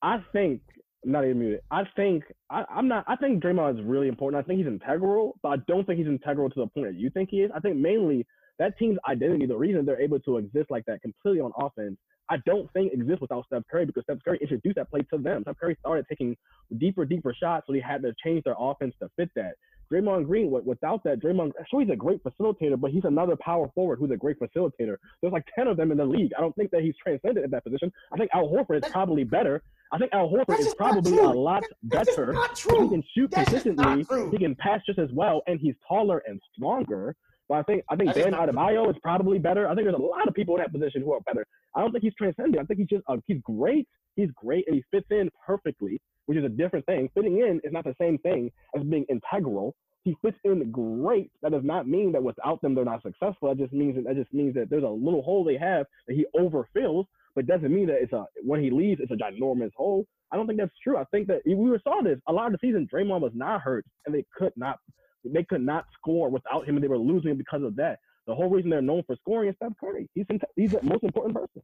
I 0.03 0.19
think 0.33 0.61
not 1.05 1.25
even 1.25 1.41
muted. 1.41 1.61
I 1.71 1.83
think 1.97 2.25
I, 2.51 2.65
I'm 2.71 2.87
not. 2.87 3.05
I 3.09 3.17
think 3.17 3.43
Draymond 3.43 3.81
is 3.81 3.85
really 3.85 4.09
important. 4.09 4.43
I 4.43 4.47
think 4.47 4.59
he's 4.59 4.69
integral, 4.69 5.37
but 5.43 5.49
I 5.49 5.57
don't 5.67 5.85
think 5.85 5.99
he's 5.99 6.07
integral 6.07 6.49
to 6.49 6.61
the 6.61 6.67
point 6.69 6.87
that 6.87 6.95
you 6.95 7.11
think 7.11 7.31
he 7.31 7.39
is. 7.39 7.51
I 7.55 7.61
think 7.61 7.77
mainly 7.77 8.25
that 8.61 8.79
team's 8.79 8.99
identity, 9.09 9.47
the 9.47 9.57
reason 9.57 9.85
they're 9.85 10.01
able 10.01 10.21
to 10.21 10.39
exist 10.39 10.71
like 10.71 10.85
that 10.87 11.03
completely 11.03 11.41
on 11.41 11.51
offense, 11.59 11.97
I 12.31 12.37
don't 12.47 12.73
think 12.73 12.93
exists 12.93 13.21
without 13.21 13.45
Steph 13.47 13.65
Curry 13.71 13.87
because 13.87 14.05
Steph 14.05 14.19
Curry 14.25 14.39
introduced 14.41 14.77
that 14.77 14.91
play 14.91 15.01
to 15.13 15.19
them. 15.19 15.43
Steph 15.43 15.59
Curry 15.59 15.77
started 15.81 16.07
taking 16.09 16.37
deeper, 16.79 17.05
deeper 17.05 17.35
shots, 17.35 17.67
so 17.67 17.73
they 17.73 17.81
had 17.81 18.03
to 18.03 18.15
change 18.25 18.45
their 18.45 18.55
offense 18.59 18.95
to 19.03 19.11
fit 19.17 19.31
that. 19.37 19.55
Draymond 19.93 20.27
Green, 20.27 20.47
wi- 20.47 20.63
without 20.65 21.05
that, 21.05 21.21
Draymond, 21.21 21.53
sure 21.71 21.81
he's 21.81 21.91
a 21.91 21.97
great 21.97 22.23
facilitator, 22.25 22.81
but 22.81 22.91
he's 22.91 23.05
another 23.05 23.37
power 23.37 23.71
forward 23.75 23.99
who's 23.99 24.11
a 24.11 24.17
great 24.17 24.39
facilitator. 24.41 24.97
There's 25.21 25.33
like 25.33 25.45
10 25.55 25.67
of 25.69 25.77
them 25.77 25.91
in 25.93 25.99
the 25.99 26.05
league. 26.05 26.33
I 26.37 26.41
don't 26.41 26.55
think 26.57 26.71
that 26.71 26.83
he's 26.83 26.95
transcended 27.03 27.45
at 27.45 27.51
that 27.51 27.65
position. 27.65 27.93
I 28.13 28.17
think 28.17 28.31
Al 28.35 28.49
Horford 28.49 28.85
is 28.85 28.91
probably 28.91 29.25
better. 29.25 29.63
I 29.93 29.99
think 29.99 30.13
Al 30.13 30.29
Horford 30.29 30.59
is 30.59 30.75
probably 30.75 31.19
a 31.19 31.29
lot 31.29 31.63
That's 31.85 32.09
better. 32.17 32.33
He 32.33 32.89
can 32.89 33.03
shoot 33.15 33.31
That's 33.31 33.49
consistently. 33.51 34.07
He 34.31 34.39
can 34.39 34.55
pass 34.57 34.81
just 34.87 34.99
as 34.99 35.11
well, 35.13 35.43
and 35.47 35.61
he's 35.61 35.75
taller 35.87 36.23
and 36.27 36.41
stronger. 36.55 37.15
But 37.49 37.57
I 37.59 37.63
think 37.65 37.85
I 37.91 37.97
think 37.97 38.09
That's 38.09 38.19
just 38.19 38.31
Dan 38.31 38.39
not 38.39 38.51
true. 38.51 38.55
Adebayo 38.59 38.91
is 38.91 38.97
probably 39.03 39.39
better. 39.39 39.69
I 39.69 39.75
think 39.75 39.85
there's 39.87 39.99
a 39.99 40.03
lot 40.03 40.27
of 40.27 40.35
people 40.35 40.57
in 40.57 40.63
that 40.63 40.73
position 40.73 41.03
who 41.03 41.13
are 41.13 41.21
better. 41.21 41.47
I 41.77 41.81
don't 41.81 41.93
think 41.93 42.03
he's 42.03 42.15
transcended. 42.15 42.59
I 42.59 42.65
think 42.65 42.81
he's 42.81 42.89
just 42.89 43.05
uh, 43.07 43.17
he's 43.27 43.41
great. 43.43 43.87
He's 44.17 44.31
great, 44.35 44.65
and 44.67 44.77
he 44.77 44.85
fits 44.91 45.07
in 45.11 45.29
perfectly, 45.47 46.01
which 46.27 46.39
is 46.39 46.45
a 46.45 46.49
different 46.49 46.87
thing. 46.87 47.09
Fitting 47.15 47.39
in 47.39 47.61
is 47.65 47.73
not 47.73 47.85
the 47.85 47.95
same 48.01 48.19
thing 48.19 48.51
as 48.77 48.83
being 48.85 49.05
integral. 49.09 49.75
He 50.05 50.17
fits 50.23 50.37
in 50.45 50.71
great. 50.71 51.31
That 51.43 51.53
does 51.53 51.65
not 51.65 51.89
mean 51.89 52.13
that 52.13 52.23
without 52.23 52.61
them 52.61 52.75
they're 52.75 52.85
not 52.85 53.03
successful. 53.03 53.49
That 53.49 53.59
just 53.59 53.73
means 53.73 53.97
that, 53.97 54.05
that 54.05 54.17
just 54.17 54.33
means 54.35 54.55
that 54.55 54.69
there's 54.69 54.85
a 54.85 54.89
little 54.89 55.23
hole 55.23 55.45
they 55.45 55.57
have 55.57 55.87
that 56.07 56.15
he 56.15 56.27
overfills, 56.39 57.07
but 57.35 57.47
doesn't 57.47 57.75
mean 57.75 57.87
that 57.87 58.03
it's 58.03 58.13
a 58.13 58.27
when 58.43 58.63
he 58.63 58.71
leaves 58.71 59.01
it's 59.03 59.13
a 59.13 59.15
ginormous 59.15 59.73
hole. 59.77 60.07
I 60.31 60.37
don't 60.37 60.47
think 60.47 60.59
that's 60.59 60.73
true. 60.83 60.99
I 60.99 61.05
think 61.05 61.29
that 61.29 61.43
we 61.47 61.79
saw 61.85 62.03
this 62.03 62.19
a 62.29 62.33
lot 62.33 62.47
of 62.47 62.53
the 62.53 62.59
season. 62.61 62.89
Draymond 62.93 63.21
was 63.21 63.33
not 63.35 63.63
hurt, 63.63 63.87
and 64.05 64.15
they 64.15 64.25
could 64.37 64.53
not 64.57 64.79
they 65.25 65.45
could 65.45 65.63
not 65.63 65.87
score 65.99 66.29
without 66.29 66.67
him, 66.67 66.77
and 66.77 66.85
they 66.85 66.89
were 66.89 66.99
losing 66.99 67.37
because 67.37 67.63
of 67.63 67.77
that. 67.77 67.99
The 68.27 68.35
whole 68.35 68.49
reason 68.49 68.71
they're 68.71 68.81
known 68.83 69.03
for 69.07 69.17
scoring 69.17 69.51
is 69.51 69.57
Steph 69.57 69.73
Curry. 69.79 70.09
He's 70.15 70.27
in, 70.31 70.41
he's 70.57 70.73
the 70.73 70.83
most 70.83 71.05
important 71.05 71.35
person. 71.35 71.63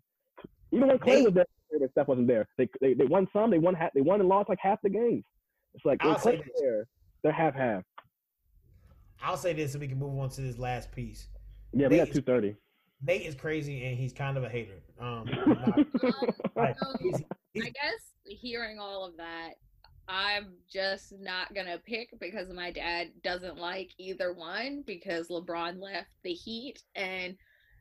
Even 0.73 0.89
when 0.89 0.99
Klay 0.99 1.25
was 1.25 1.35
there, 1.35 1.47
Steph 1.93 2.09
wasn't 2.09 2.29
there. 2.29 2.47
They, 2.59 2.69
they 2.81 2.95
they 2.95 3.05
won 3.07 3.27
some. 3.33 3.51
They 3.51 3.59
won 3.59 3.75
half. 3.75 3.93
They 3.95 4.03
won 4.03 4.21
and 4.21 4.29
lost 4.29 4.49
like 4.49 4.59
half 4.61 4.79
the 4.83 4.91
games. 4.91 5.25
It's 5.75 5.85
like 5.85 6.03
when 6.05 6.13
I'll 6.13 6.19
Klay's 6.19 6.43
there, 6.61 6.87
they're 7.23 7.33
half 7.33 7.55
half. 7.55 7.83
I'll 9.23 9.37
say 9.37 9.53
this, 9.53 9.75
and 9.75 9.81
we 9.81 9.89
can 9.89 9.99
move 9.99 10.19
on 10.19 10.29
to 10.31 10.41
this 10.41 10.59
last 10.59 10.93
piece. 10.93 11.29
Yeah, 11.73 11.89
we 11.89 11.97
got 11.97 12.13
two 12.13 12.23
thirty. 12.23 12.57
Nate 13.03 13.23
is 13.23 13.35
crazy, 13.35 13.85
and 13.87 13.97
he's 13.97 14.13
kind 14.13 14.37
of 14.37 14.45
a 14.45 14.49
hater. 14.49 14.83
Um, 15.01 15.25
not- 15.47 16.57
like, 16.57 16.77
Um, 16.83 16.97
he's- 17.01 17.23
I 17.57 17.71
guess 17.71 18.13
hearing 18.27 18.79
all 18.79 19.05
of 19.07 19.17
that, 19.17 19.55
I'm 20.13 20.55
just 20.71 21.13
not 21.21 21.55
gonna 21.55 21.79
pick 21.87 22.09
because 22.19 22.49
my 22.53 22.73
dad 22.73 23.13
doesn't 23.23 23.59
like 23.59 23.91
either 23.97 24.33
one 24.33 24.83
because 24.85 25.29
LeBron 25.29 25.81
left 25.81 26.09
the 26.25 26.33
Heat 26.33 26.83
and 26.97 27.37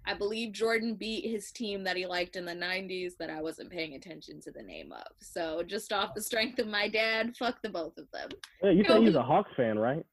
I 0.06 0.14
believe 0.14 0.54
Jordan 0.54 0.94
beat 0.96 1.30
his 1.30 1.52
team 1.52 1.84
that 1.86 1.98
he 1.98 2.06
liked 2.06 2.36
in 2.36 2.46
the 2.46 2.54
90s 2.54 3.14
that 3.20 3.30
I 3.32 3.42
wasn't 3.42 3.72
paying 3.72 3.96
attention 3.96 4.40
to 4.42 4.52
the 4.52 4.62
name 4.62 4.92
of. 4.92 5.08
So 5.22 5.64
just 5.64 5.92
off 5.92 6.14
the 6.16 6.22
strength 6.22 6.60
of 6.60 6.68
my 6.68 6.88
dad, 6.88 7.36
fuck 7.36 7.62
the 7.64 7.70
both 7.70 7.98
of 7.98 8.06
them. 8.14 8.30
yeah, 8.64 8.70
you 8.70 8.84
No, 8.84 8.90
said 8.96 9.02
he's 9.04 9.16
a 9.16 9.24
Hawks 9.24 9.52
fan, 9.58 9.78
right? 9.80 10.06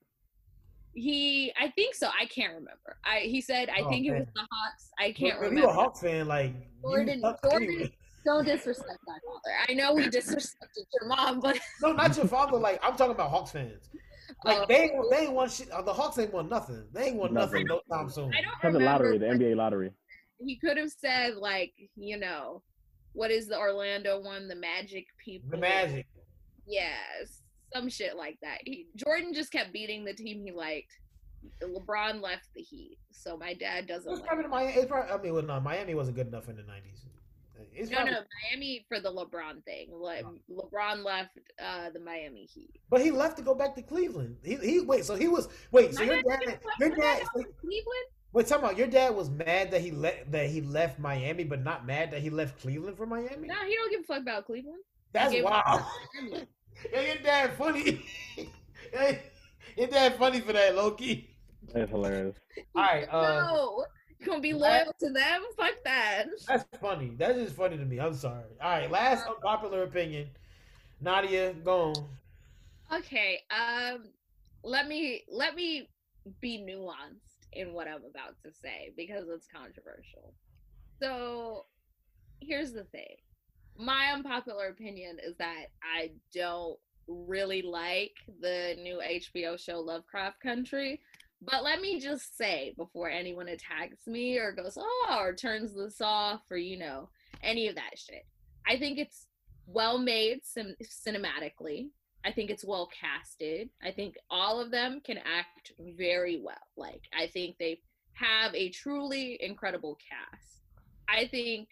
He, 0.95 1.53
I 1.61 1.69
think 1.73 1.95
so. 1.95 2.09
I 2.19 2.25
can't 2.27 2.55
remember. 2.55 2.97
I 3.05 3.21
he 3.21 3.43
said 3.43 3.69
I 3.69 3.83
Oh, 3.83 3.89
think 3.91 4.07
it 4.07 4.13
was 4.13 4.27
the 4.35 4.47
Hawks. 4.51 4.91
I 4.99 5.13
can't 5.13 5.35
if 5.37 5.41
remember. 5.43 5.61
you're 5.61 5.69
a 5.71 5.75
Hawks 5.75 6.01
fan, 6.01 6.27
like 6.27 6.53
Jordan- 6.83 7.21
Jordan- 7.21 7.69
anyway. 7.69 7.93
Don't 8.27 8.45
disrespect 8.45 8.99
my 9.07 9.15
father. 9.25 9.57
I 9.69 9.75
know 9.75 9.95
we 9.95 10.07
disrespected 10.09 10.85
your 11.01 11.09
mom, 11.09 11.41
but 11.41 11.59
No, 11.83 11.93
not 11.93 12.17
your 12.17 12.27
father. 12.27 12.59
Like 12.59 12.81
I'm 12.83 12.97
talking 12.97 13.13
about 13.15 13.31
Hawks 13.31 13.53
fans. 13.53 13.89
Like 14.45 14.59
Oh. 14.59 14.65
they 14.69 14.75
ain't, 14.91 15.11
they 15.11 15.17
ain't 15.19 15.33
won 15.33 15.49
shit. 15.49 15.71
uh, 15.71 15.81
The 15.83 15.93
Hawks 15.93 16.19
ain't 16.19 16.33
won 16.33 16.49
nothing. 16.49 16.85
They 16.93 17.05
ain't 17.05 17.17
won 17.17 17.33
nothing, 17.33 17.65
Nothing. 17.67 17.81
no 17.89 17.97
time 17.97 18.11
soon. 18.11 18.33
I 18.35 18.43
don't 18.43 18.51
Has 18.61 18.73
the 18.73 18.79
remember. 18.81 18.85
lottery, 18.85 19.19
the 19.19 19.27
NBA 19.27 19.57
lottery. 19.57 19.93
He 20.45 20.57
could 20.57 20.77
have 20.77 20.91
said 20.91 21.37
like, 21.37 21.73
you 21.95 22.19
know, 22.19 22.63
what 23.13 23.31
is 23.31 23.47
the 23.47 23.57
Orlando 23.59 24.21
one? 24.21 24.49
The 24.49 24.57
Magic 24.57 25.07
people. 25.25 25.49
The 25.51 25.57
Magic. 25.59 26.07
Yes, 26.67 27.43
some 27.73 27.89
shit 27.89 28.17
like 28.17 28.39
that. 28.43 28.59
He 28.65 28.89
Jordan 28.97 29.33
just 29.33 29.53
kept 29.53 29.73
beating 29.73 30.05
the 30.05 30.13
team 30.13 30.43
he 30.45 30.51
liked. 30.53 30.91
LeBron 31.63 32.21
left 32.21 32.49
the 32.57 32.61
Heat, 32.63 32.99
so 33.13 33.37
my 33.37 33.55
dad 33.55 33.87
doesn't 33.87 34.11
It's 34.11 34.21
like. 34.21 34.27
probably 34.29 34.47
it. 34.47 34.51
Miami. 34.51 34.73
It's 34.73 34.87
probably, 34.91 35.13
I 35.13 35.23
mean, 35.23 35.33
well, 35.33 35.43
no, 35.45 35.61
Miami 35.61 35.95
wasn't 35.95 36.17
good 36.17 36.27
enough 36.27 36.49
in 36.49 36.57
the 36.57 36.63
'90s. 36.63 37.05
It's 37.75 37.91
No, 37.91 37.97
probably, 37.97 38.13
no, 38.13 38.21
Miami 38.51 38.87
for 38.89 39.01
the 39.01 39.13
LeBron 39.13 39.65
thing. 39.65 39.89
Le- 39.93 40.23
LeBron 40.51 41.05
left 41.05 41.39
uh, 41.63 41.91
the 41.91 42.01
Miami 42.01 42.45
Heat. 42.45 42.71
But 42.91 43.01
he 43.01 43.11
left 43.11 43.37
to 43.39 43.43
go 43.43 43.55
back 43.55 43.75
to 43.75 43.83
Cleveland. 43.83 44.37
He, 44.43 44.57
he 44.57 44.81
wait, 44.81 45.05
so 45.05 45.15
he 45.15 45.29
was 45.29 45.49
wait, 45.73 45.95
so 45.95 46.03
your 46.03 46.23
dad 46.23 46.41
dad, 46.47 46.61
your 46.81 46.91
dad 46.91 46.99
dad, 46.99 47.23
went 47.35 47.49
to 47.49 47.53
Cleveland. 47.61 48.07
wait, 48.33 48.47
talking 48.47 48.65
about 48.65 48.79
your 48.79 48.87
dad 48.87 49.15
was 49.15 49.31
mad 49.31 49.71
that 49.71 49.81
he 49.81 49.91
let 49.91 50.31
that 50.33 50.49
he 50.49 50.61
left 50.61 50.99
Miami, 50.99 51.45
but 51.45 51.63
not 51.63 51.87
mad 51.87 52.11
that 52.13 52.21
he 52.23 52.31
left 52.31 52.61
Cleveland 52.61 52.97
for 52.97 53.07
Miami. 53.07 53.49
No, 53.49 53.55
he 53.67 53.75
don't 53.75 53.91
give 53.91 54.01
a 54.01 54.05
fuck 54.05 54.23
about 54.23 54.47
Cleveland. 54.47 54.83
That's 55.13 55.33
gave 55.33 55.45
him 55.45 55.51
wild. 55.51 55.83
Yeah, 56.93 57.01
your 57.01 57.17
dad 57.23 57.53
funny. 57.57 58.05
Hey, 58.93 59.21
your 59.77 59.89
dad 59.89 60.15
funny 60.17 60.41
for 60.41 60.53
that, 60.53 60.77
Loki. 60.77 61.37
That's 61.75 61.91
hilarious. 61.91 62.37
All 62.75 62.83
right, 62.83 63.09
uh, 63.11 63.23
no, 63.23 63.85
you 64.19 64.27
gonna 64.27 64.41
be 64.41 64.53
loyal 64.53 64.93
to 65.01 65.11
them? 65.11 65.43
Fuck 65.57 65.75
that. 65.85 66.27
that's 66.49 66.65
funny. 66.81 67.13
That's 67.17 67.39
just 67.39 67.57
funny 67.57 67.77
to 67.77 67.85
me. 67.85 67.99
I'm 67.99 68.15
sorry. 68.15 68.45
All 68.61 68.71
right, 68.71 68.91
last 68.91 69.27
unpopular 69.27 69.83
opinion. 69.83 70.29
Nadia, 71.01 71.53
go 71.53 71.93
on. 71.93 72.99
Okay, 72.99 73.41
um, 73.51 74.05
let 74.63 74.89
me 74.89 75.25
let 75.29 75.55
me 75.55 75.91
be 76.41 76.59
nuanced 76.59 77.47
in 77.53 77.73
what 77.73 77.89
I'm 77.89 78.05
about 78.09 78.37
to 78.45 78.53
say 78.53 78.93
because 78.97 79.25
it's 79.29 79.47
controversial. 79.47 80.35
So, 81.01 81.67
here's 82.41 82.73
the 82.73 82.85
thing. 82.85 83.17
My 83.79 84.13
unpopular 84.13 84.69
opinion 84.69 85.19
is 85.23 85.37
that 85.37 85.67
I 85.83 86.13
don't 86.33 86.79
really 87.09 87.63
like 87.63 88.15
the 88.41 88.77
new 88.83 89.01
HBO 89.05 89.59
show 89.59 89.81
Lovecraft 89.81 90.41
Country. 90.41 91.01
But 91.43 91.63
let 91.63 91.81
me 91.81 92.01
just 92.01 92.37
say 92.37 92.75
before 92.77 93.11
anyone 93.11 93.49
attacks 93.49 94.07
me 94.07 94.39
or 94.39 94.53
goes, 94.53 94.79
oh, 94.81 95.17
or 95.19 95.35
turns 95.35 95.75
this 95.75 96.01
off 96.01 96.43
or, 96.51 96.57
you 96.57 96.79
know, 96.79 97.11
any 97.43 97.69
of 97.69 97.75
that 97.75 97.97
shit. 97.97 98.27
I 98.67 98.79
think 98.79 98.99
it's 98.99 99.27
well 99.67 99.99
made 99.99 100.41
cin- 100.45 100.77
cinematically. 100.83 101.91
I 102.25 102.33
think 102.33 102.51
it's 102.51 102.65
well 102.65 102.89
casted. 102.99 103.69
I 103.83 103.93
think 103.93 104.17
all 104.31 104.61
of 104.61 104.71
them 104.71 105.01
can 105.05 105.19
act 105.19 105.73
very 105.97 106.41
well. 106.43 106.57
Like, 106.77 107.03
I 107.17 107.29
think 107.29 107.57
they 107.59 107.81
have 108.15 108.55
a 108.55 108.71
truly 108.71 109.39
incredible 109.41 109.97
cast. 109.97 110.63
I 111.09 111.29
think 111.29 111.69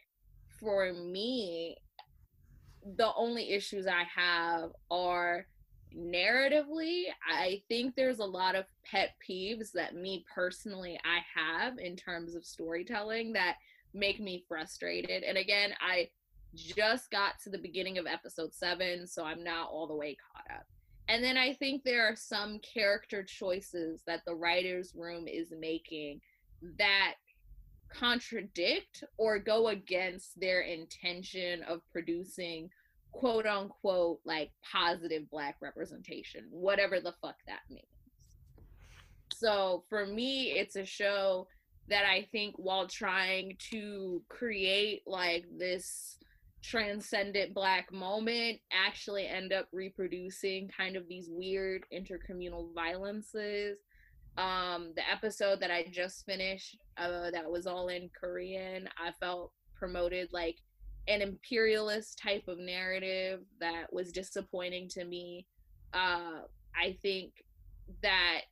for 0.61 0.93
me, 0.93 1.79
the 2.97 3.13
only 3.17 3.51
issues 3.51 3.87
I 3.87 4.05
have 4.15 4.71
are 4.91 5.47
narratively. 5.97 7.05
I 7.29 7.63
think 7.69 7.95
there's 7.95 8.19
a 8.19 8.25
lot 8.25 8.55
of 8.55 8.65
pet 8.85 9.15
peeves 9.29 9.73
that 9.73 9.95
me 9.95 10.25
personally 10.33 10.99
I 11.05 11.21
have 11.41 11.79
in 11.79 11.97
terms 11.97 12.35
of 12.35 12.45
storytelling 12.45 13.33
that 13.35 13.57
make 13.93 14.21
me 14.21 14.45
frustrated. 14.49 15.23
And 15.23 15.39
again, 15.39 15.71
I 15.81 16.09
just 16.55 17.11
got 17.11 17.39
to 17.45 17.51
the 17.51 17.59
beginning 17.59 17.99
of 17.99 18.07
episode 18.07 18.53
seven, 18.53 19.07
so 19.07 19.25
I'm 19.25 19.43
not 19.43 19.69
all 19.71 19.87
the 19.87 19.97
way 19.97 20.17
caught 20.33 20.57
up. 20.57 20.67
And 21.09 21.23
then 21.23 21.37
I 21.37 21.53
think 21.53 21.85
there 21.85 22.07
are 22.07 22.17
some 22.17 22.61
character 22.61 23.23
choices 23.23 24.03
that 24.07 24.23
the 24.27 24.35
writer's 24.35 24.95
room 24.95 25.29
is 25.29 25.53
making 25.57 26.21
that 26.79 27.15
contradict 27.91 29.05
or 29.19 29.39
go 29.39 29.69
against 29.69 30.41
their 30.41 30.63
intention 30.63 31.63
of 31.65 31.81
producing 31.93 32.71
quote 33.15 33.47
unquote 33.47 34.19
like 34.25 34.51
positive 34.71 35.31
black 35.31 35.57
representation, 35.63 36.47
whatever 36.51 37.01
the 37.01 37.15
fuck 37.23 37.37
that 37.47 37.61
means. 37.71 37.87
So 39.33 39.85
for 39.89 40.05
me, 40.05 40.53
it's 40.53 40.77
a 40.77 40.85
show 40.85 41.47
that 41.89 42.05
I 42.07 42.27
think 42.33 42.57
while 42.57 42.89
trying 42.89 43.57
to 43.71 44.23
create 44.29 45.03
like 45.07 45.45
this 45.57 46.19
transcendent 46.63 47.55
black 47.55 47.93
moment 47.93 48.59
actually 48.73 49.27
end 49.27 49.53
up 49.53 49.69
reproducing 49.71 50.69
kind 50.75 50.97
of 50.97 51.07
these 51.09 51.29
weird 51.31 51.85
intercommunal 51.93 52.75
violences 52.75 53.77
um 54.39 54.91
the 54.97 55.03
episode 55.13 55.61
that 55.61 55.71
i 55.71 55.85
just 55.91 56.25
finished 56.25 56.79
uh 56.97 57.31
that 57.31 57.49
was 57.49 57.67
all 57.67 57.89
in 57.89 58.09
korean 58.19 58.89
i 58.99 59.11
felt 59.21 59.53
promoted 59.77 60.27
like 60.33 60.57
an 61.09 61.23
imperialist 61.23 62.19
type 62.19 62.49
of 62.49 62.59
narrative 62.59 63.41
that 63.61 63.93
was 63.93 64.13
disappointing 64.13 64.89
to 64.89 65.05
me. 65.05 65.47
Uh, 65.93 66.41
I 66.75 66.99
think 67.03 67.45
that 68.03 68.43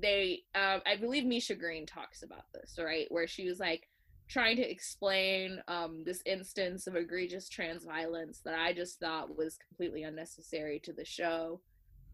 they, 0.00 0.42
uh, 0.54 0.78
I 0.86 0.96
believe 0.96 1.24
Misha 1.24 1.54
Green 1.54 1.86
talks 1.86 2.22
about 2.22 2.44
this, 2.54 2.78
right? 2.78 3.06
Where 3.10 3.26
she 3.26 3.48
was 3.48 3.58
like 3.58 3.88
trying 4.28 4.56
to 4.56 4.70
explain 4.70 5.62
um, 5.68 6.02
this 6.04 6.22
instance 6.26 6.86
of 6.86 6.96
egregious 6.96 7.48
trans 7.48 7.84
violence 7.84 8.40
that 8.44 8.58
I 8.58 8.72
just 8.72 8.98
thought 8.98 9.36
was 9.36 9.58
completely 9.68 10.02
unnecessary 10.02 10.80
to 10.80 10.92
the 10.92 11.04
show 11.04 11.60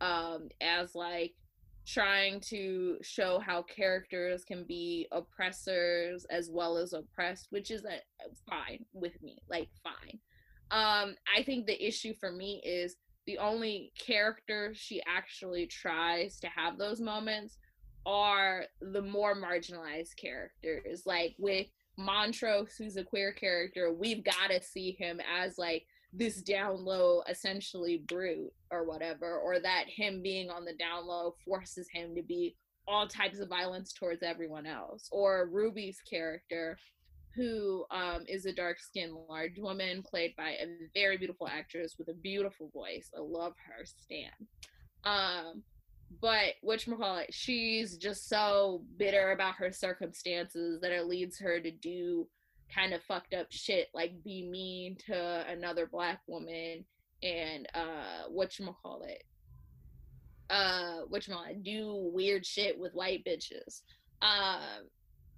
um, 0.01 0.49
as 0.61 0.95
like 0.95 1.35
trying 1.87 2.41
to 2.41 2.97
show 3.03 3.41
how 3.41 3.63
characters 3.63 4.45
can 4.45 4.65
be 4.65 5.09
oppressors 5.13 6.25
as 6.31 6.49
well 6.51 6.77
as 6.77 6.93
oppressed, 6.93 7.49
which 7.51 7.71
is 7.71 7.85
a, 7.85 7.99
fine 8.49 8.85
with 8.93 9.21
me, 9.23 9.39
like 9.49 9.69
fine. 9.83 10.19
Um, 10.71 11.17
I 11.37 11.43
think 11.43 11.67
the 11.67 11.87
issue 11.87 12.15
for 12.19 12.31
me 12.31 12.63
is 12.65 12.97
the 13.27 13.39
only 13.39 13.93
character 13.99 14.73
she 14.75 15.03
actually 15.07 15.67
tries 15.67 16.39
to 16.41 16.49
have 16.49 16.79
those 16.79 17.01
moments 17.01 17.59
are 18.07 18.65
the 18.81 19.03
more 19.03 19.35
marginalized 19.37 20.17
characters. 20.17 21.03
Like 21.05 21.35
with 21.39 21.67
Montrose, 21.97 22.75
who's 22.77 22.97
a 22.97 23.05
queer 23.05 23.33
character, 23.33 23.93
we've 23.93 24.25
got 24.25 24.51
to 24.51 24.63
see 24.63 24.97
him 24.99 25.21
as 25.39 25.59
like 25.59 25.87
this 26.13 26.43
down 26.43 26.85
low 26.85 27.23
essentially 27.29 28.05
brute 28.07 28.53
or 28.71 28.85
whatever 28.85 29.39
or 29.39 29.59
that 29.61 29.85
him 29.89 30.23
being 30.23 30.51
on 30.51 30.65
the 30.65 30.75
down 30.75 31.07
low 31.07 31.35
forces 31.45 31.89
him 31.93 32.15
to 32.15 32.23
be 32.23 32.55
all 32.87 33.07
types 33.07 33.39
of 33.39 33.49
violence 33.49 33.93
towards 33.93 34.23
everyone 34.23 34.67
else. 34.67 35.09
Or 35.11 35.49
ruby's 35.51 36.01
character 36.09 36.77
who 37.35 37.85
um, 37.91 38.25
is 38.29 38.45
a 38.45 38.53
dark 38.53 38.79
skinned 38.79 39.17
large 39.29 39.59
woman 39.59 40.03
played 40.03 40.35
by 40.37 40.51
a 40.51 40.67
very 40.95 41.17
beautiful 41.17 41.49
actress 41.49 41.95
with 41.99 42.09
a 42.09 42.15
beautiful 42.15 42.71
voice. 42.75 43.11
I 43.17 43.21
love 43.21 43.55
her 43.67 43.85
stan. 43.85 44.31
Um, 45.05 45.63
but 46.21 46.55
which 46.61 46.87
it 46.87 47.35
she's 47.35 47.97
just 47.97 48.29
so 48.29 48.85
bitter 48.99 49.33
about 49.33 49.55
her 49.55 49.73
circumstances 49.73 50.81
that 50.83 50.93
it 50.93 51.07
leads 51.07 51.39
her 51.39 51.59
to 51.59 51.71
do 51.71 52.27
kind 52.75 52.95
of 52.95 53.03
fucked 53.03 53.35
up 53.35 53.47
shit 53.51 53.89
like 53.95 54.13
be 54.25 54.49
mean 54.49 54.97
to 55.07 55.45
another 55.49 55.87
black 55.87 56.21
woman 56.27 56.85
and 57.23 57.69
uh 57.75 58.25
what 58.29 58.59
you 58.59 58.75
call 58.83 59.03
it 59.03 59.23
uh 60.51 61.01
you 61.11 61.63
do 61.63 62.11
weird 62.13 62.45
shit 62.45 62.79
with 62.79 62.93
white 62.95 63.25
bitches. 63.25 63.83
Um 64.21 64.89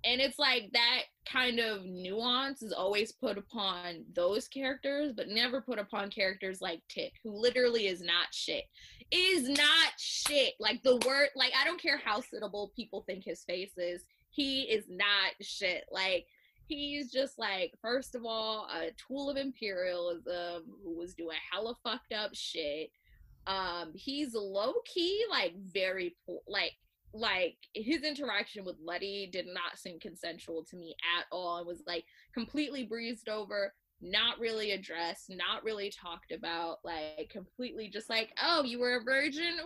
and 0.06 0.20
it's 0.20 0.38
like 0.38 0.70
that 0.74 1.02
kind 1.26 1.58
of 1.58 1.86
nuance 1.86 2.62
is 2.62 2.72
always 2.72 3.12
put 3.12 3.38
upon 3.38 4.04
those 4.14 4.48
characters 4.48 5.12
but 5.16 5.28
never 5.28 5.62
put 5.62 5.78
upon 5.78 6.10
characters 6.10 6.60
like 6.60 6.82
tic 6.90 7.12
who 7.22 7.30
literally 7.30 7.86
is 7.86 8.02
not 8.02 8.26
shit. 8.32 8.64
Is 9.10 9.48
not 9.48 9.92
shit. 9.98 10.54
Like 10.58 10.82
the 10.82 10.96
word 11.06 11.28
like 11.36 11.52
i 11.60 11.64
don't 11.64 11.80
care 11.80 12.00
how 12.04 12.20
sittable 12.20 12.74
people 12.74 13.04
think 13.06 13.24
his 13.24 13.44
face 13.44 13.72
is 13.76 14.04
he 14.30 14.62
is 14.62 14.84
not 14.88 15.32
shit. 15.40 15.84
Like 15.92 16.26
he's 16.66 17.10
just 17.10 17.38
like 17.38 17.72
first 17.80 18.14
of 18.14 18.24
all 18.24 18.68
a 18.74 18.90
tool 19.06 19.30
of 19.30 19.36
imperialism 19.36 20.64
who 20.82 20.96
was 20.96 21.14
doing 21.14 21.36
hella 21.50 21.74
fucked 21.82 22.12
up 22.12 22.30
shit. 22.34 22.90
Um 23.46 23.92
he's 23.94 24.34
low 24.34 24.74
key 24.84 25.24
like 25.30 25.54
very 25.72 26.16
poor 26.24 26.40
like 26.48 26.72
like 27.12 27.56
his 27.74 28.02
interaction 28.02 28.64
with 28.64 28.76
Leti 28.82 29.28
did 29.30 29.46
not 29.46 29.78
seem 29.78 30.00
consensual 30.00 30.64
to 30.64 30.76
me 30.76 30.96
at 31.16 31.26
all. 31.30 31.58
It 31.58 31.66
was 31.66 31.82
like 31.86 32.04
completely 32.32 32.84
breezed 32.84 33.28
over 33.28 33.72
not 34.00 34.38
really 34.38 34.72
addressed 34.72 35.30
not 35.30 35.64
really 35.64 35.90
talked 35.90 36.32
about 36.32 36.78
like 36.84 37.30
completely 37.30 37.88
just 37.88 38.10
like 38.10 38.30
oh 38.42 38.62
you 38.62 38.78
were 38.78 38.96
a 38.96 39.04
virgin 39.04 39.56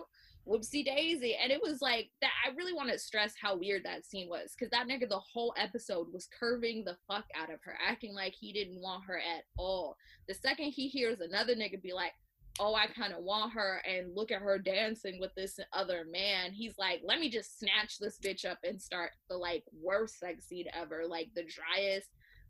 whoopsie 0.47 0.85
daisy. 0.85 1.37
And 1.41 1.51
it 1.51 1.61
was 1.61 1.81
like 1.81 2.09
that. 2.21 2.31
I 2.45 2.55
really 2.55 2.73
want 2.73 2.91
to 2.91 2.99
stress 2.99 3.33
how 3.41 3.57
weird 3.57 3.83
that 3.85 4.05
scene 4.05 4.29
was 4.29 4.53
because 4.57 4.71
that 4.71 4.87
nigga, 4.87 5.07
the 5.07 5.19
whole 5.19 5.53
episode 5.57 6.07
was 6.11 6.27
curving 6.37 6.83
the 6.83 6.97
fuck 7.07 7.25
out 7.35 7.51
of 7.51 7.59
her, 7.63 7.77
acting 7.85 8.13
like 8.13 8.33
he 8.33 8.51
didn't 8.53 8.81
want 8.81 9.03
her 9.05 9.17
at 9.17 9.43
all. 9.57 9.95
The 10.27 10.33
second 10.33 10.71
he 10.71 10.87
hears 10.87 11.19
another 11.19 11.55
nigga 11.55 11.81
be 11.81 11.93
like, 11.93 12.13
oh, 12.59 12.75
I 12.75 12.87
kind 12.87 13.13
of 13.13 13.23
want 13.23 13.53
her, 13.53 13.81
and 13.87 14.13
look 14.13 14.31
at 14.31 14.41
her 14.41 14.59
dancing 14.59 15.17
with 15.19 15.33
this 15.35 15.59
other 15.71 16.05
man, 16.11 16.51
he's 16.51 16.77
like, 16.77 16.99
let 17.05 17.19
me 17.19 17.29
just 17.29 17.57
snatch 17.57 17.97
this 17.99 18.17
bitch 18.19 18.43
up 18.43 18.57
and 18.65 18.81
start 18.81 19.11
the 19.29 19.37
like 19.37 19.63
worst 19.81 20.19
sex 20.19 20.45
scene 20.45 20.65
ever, 20.73 21.05
like 21.07 21.29
the 21.35 21.43
driest, 21.43 22.09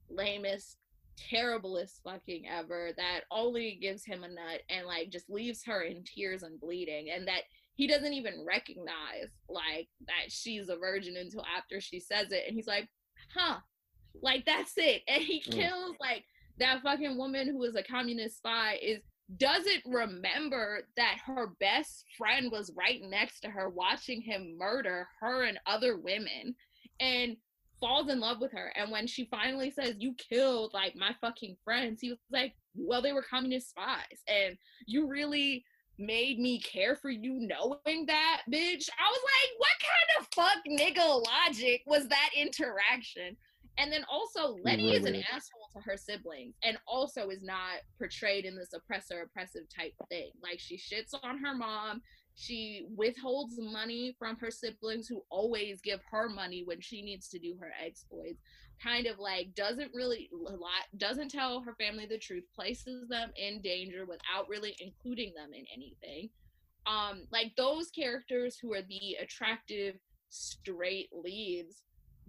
lamest, 0.10 0.78
terriblest 1.30 2.02
fucking 2.04 2.46
ever 2.48 2.92
that 2.98 3.22
only 3.32 3.78
gives 3.82 4.06
him 4.06 4.24
a 4.24 4.28
nut 4.28 4.62
and 4.70 4.88
like 4.88 5.10
just 5.10 5.30
leaves 5.30 5.64
her 5.66 5.82
in 5.82 6.04
tears 6.04 6.44
and 6.44 6.60
bleeding 6.60 7.10
and 7.14 7.28
that 7.28 7.42
he 7.80 7.88
doesn't 7.88 8.12
even 8.12 8.44
recognize 8.46 9.30
like 9.48 9.88
that 10.06 10.30
she's 10.30 10.68
a 10.68 10.76
virgin 10.76 11.16
until 11.16 11.46
after 11.46 11.80
she 11.80 11.98
says 11.98 12.30
it. 12.30 12.44
And 12.46 12.54
he's 12.54 12.68
like 12.68 12.90
huh 13.34 13.60
like 14.22 14.46
that's 14.46 14.74
it. 14.76 15.02
And 15.08 15.24
he 15.24 15.40
mm. 15.40 15.54
kills 15.54 15.96
like 16.02 16.26
that 16.60 16.82
fucking 16.84 17.18
woman 17.18 17.48
who 17.48 17.64
is 17.64 17.78
a 17.78 17.84
communist 17.84 18.40
spy 18.40 18.78
is 18.82 19.00
doesn't 19.38 19.84
remember 19.86 20.82
that 20.98 21.20
her 21.26 21.54
best 21.62 22.04
friend 22.18 22.52
was 22.52 22.74
right 22.76 23.00
next 23.02 23.40
to 23.42 23.50
her 23.50 23.70
watching 23.70 24.22
him 24.22 24.58
murder 24.58 25.08
her 25.22 25.44
and 25.44 25.58
other 25.66 25.98
women 25.98 26.56
and 27.00 27.38
falls 27.80 28.10
in 28.10 28.20
love 28.20 28.42
with 28.42 28.52
her. 28.52 28.74
And 28.76 28.92
when 28.92 29.08
she 29.08 29.30
finally 29.32 29.72
says 29.72 29.96
you 30.00 30.16
killed 30.16 30.74
like 30.74 30.98
my 30.98 31.12
fucking 31.22 31.56
friends 31.64 32.02
he 32.02 32.10
was 32.10 32.20
like 32.30 32.56
well 32.76 33.02
they 33.02 33.14
were 33.14 33.24
communist 33.24 33.70
spies. 33.70 34.22
And 34.28 34.58
you 34.86 35.08
really 35.08 35.64
made 36.00 36.40
me 36.40 36.60
care 36.60 36.96
for 36.96 37.10
you 37.10 37.34
knowing 37.34 38.06
that, 38.06 38.42
bitch. 38.50 38.90
I 38.98 39.12
was 39.12 39.22
like, 39.26 39.52
what 39.58 39.78
kind 39.84 40.10
of 40.20 40.28
fuck 40.34 40.58
nigga 40.68 41.26
logic 41.26 41.84
was 41.86 42.08
that 42.08 42.30
interaction? 42.36 43.36
And 43.78 43.92
then 43.92 44.04
also, 44.12 44.58
Leti 44.66 44.92
is 44.92 45.06
an 45.06 45.16
asshole 45.16 45.70
to 45.74 45.80
her 45.82 45.96
siblings 45.96 46.56
and 46.64 46.78
also 46.86 47.30
is 47.30 47.44
not 47.44 47.78
portrayed 47.98 48.44
in 48.44 48.58
this 48.58 48.74
oppressor, 48.74 49.22
oppressive 49.22 49.64
type 49.74 49.94
thing. 50.10 50.32
Like, 50.44 50.60
she 50.60 50.76
shits 50.76 51.18
on 51.24 51.38
her 51.38 51.56
mom. 51.56 52.02
She 52.36 52.88
withholds 52.96 53.56
money 53.58 54.16
from 54.20 54.38
her 54.38 54.52
siblings 54.52 55.08
who 55.08 55.24
always 55.30 55.80
give 55.82 56.02
her 56.12 56.28
money 56.28 56.64
when 56.66 56.82
she 56.82 57.02
needs 57.02 57.30
to 57.30 57.40
do 57.40 57.56
her 57.60 57.72
exploits 57.86 58.42
kind 58.82 59.08
of 59.08 59.20
like 59.20 59.54
doesn't 59.56 59.92
really 59.94 60.30
lot 60.34 60.86
doesn't 60.98 61.30
tell 61.30 61.62
her 61.62 61.76
family 61.76 62.06
the 62.06 62.18
truth 62.18 62.44
places 62.56 63.08
them 63.10 63.32
in 63.36 63.62
danger 63.62 64.06
without 64.06 64.48
really 64.48 64.76
including 64.80 65.34
them 65.36 65.54
in 65.54 65.66
anything. 65.74 66.30
Um 66.86 67.24
like 67.32 67.56
those 67.56 67.90
characters 67.90 68.58
who 68.62 68.74
are 68.74 68.82
the 68.82 69.18
attractive 69.22 69.96
straight 70.30 71.10
leads 71.14 71.84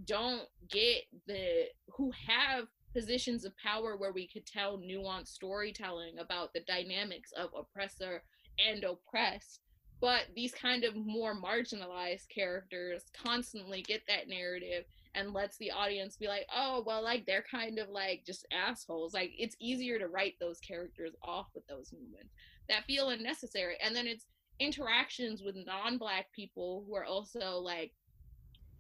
don't 0.05 0.49
get 0.71 1.03
the 1.27 1.65
who 1.97 2.11
have 2.27 2.67
positions 2.95 3.45
of 3.45 3.53
power 3.59 3.97
where 3.97 4.13
we 4.13 4.27
could 4.27 4.47
tell 4.47 4.79
nuanced 4.79 5.29
storytelling 5.29 6.19
about 6.19 6.53
the 6.53 6.61
dynamics 6.67 7.31
of 7.37 7.51
oppressor 7.57 8.23
and 8.59 8.83
oppressed 8.83 9.61
but 10.01 10.23
these 10.35 10.53
kind 10.53 10.85
of 10.85 10.97
more 10.97 11.35
marginalized 11.35 12.29
characters 12.35 13.05
constantly 13.23 13.83
get 13.83 14.03
that 14.09 14.29
narrative 14.29 14.85
and 15.15 15.33
lets 15.33 15.57
the 15.59 15.71
audience 15.71 16.17
be 16.17 16.29
like, 16.29 16.47
oh, 16.55 16.83
well, 16.87 17.03
like 17.03 17.27
they're 17.27 17.45
kind 17.51 17.79
of 17.79 17.89
like 17.89 18.23
just 18.25 18.47
assholes. 18.53 19.15
Like 19.15 19.33
it's 19.37 19.57
easier 19.59 19.99
to 19.99 20.09
write 20.09 20.35
those 20.41 20.61
characters 20.61 21.15
off 21.23 21.49
with 21.55 21.67
those 21.67 21.93
moments 21.93 22.33
that 22.69 22.85
feel 22.85 23.09
unnecessary. 23.09 23.77
And 23.85 23.95
then 23.95 24.07
it's 24.07 24.27
interactions 24.61 25.43
with 25.43 25.57
non 25.67 25.99
black 25.99 26.27
people 26.33 26.85
who 26.87 26.95
are 26.95 27.05
also 27.05 27.59
like 27.59 27.93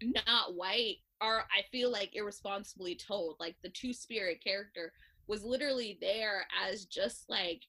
not 0.02 0.54
white 0.54 0.98
are, 1.20 1.44
I 1.56 1.62
feel 1.70 1.90
like, 1.90 2.14
irresponsibly 2.14 2.94
told. 2.94 3.36
Like 3.40 3.56
the 3.62 3.70
two 3.70 3.92
spirit 3.92 4.42
character 4.42 4.92
was 5.26 5.44
literally 5.44 5.98
there 6.00 6.46
as 6.68 6.84
just 6.86 7.28
like 7.28 7.62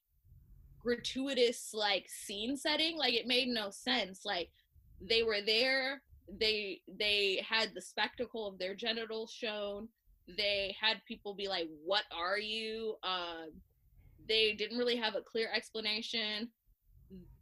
gratuitous 0.82 1.70
like 1.72 2.08
scene 2.08 2.56
setting 2.56 2.98
like 2.98 3.14
it 3.14 3.28
made 3.28 3.46
no 3.46 3.70
sense 3.70 4.22
like 4.24 4.50
they 5.00 5.22
were 5.22 5.40
there 5.46 6.02
they 6.28 6.80
they 6.98 7.44
had 7.48 7.70
the 7.74 7.80
spectacle 7.80 8.46
of 8.46 8.58
their 8.58 8.74
genitals 8.74 9.30
shown. 9.30 9.88
They 10.36 10.74
had 10.80 11.04
people 11.06 11.34
be 11.34 11.48
like 11.48 11.68
what 11.84 12.04
are 12.12 12.38
you? 12.38 12.96
Uh, 13.02 13.46
they 14.28 14.52
didn't 14.52 14.78
really 14.78 14.96
have 14.96 15.14
a 15.14 15.20
clear 15.20 15.48
explanation. 15.54 16.48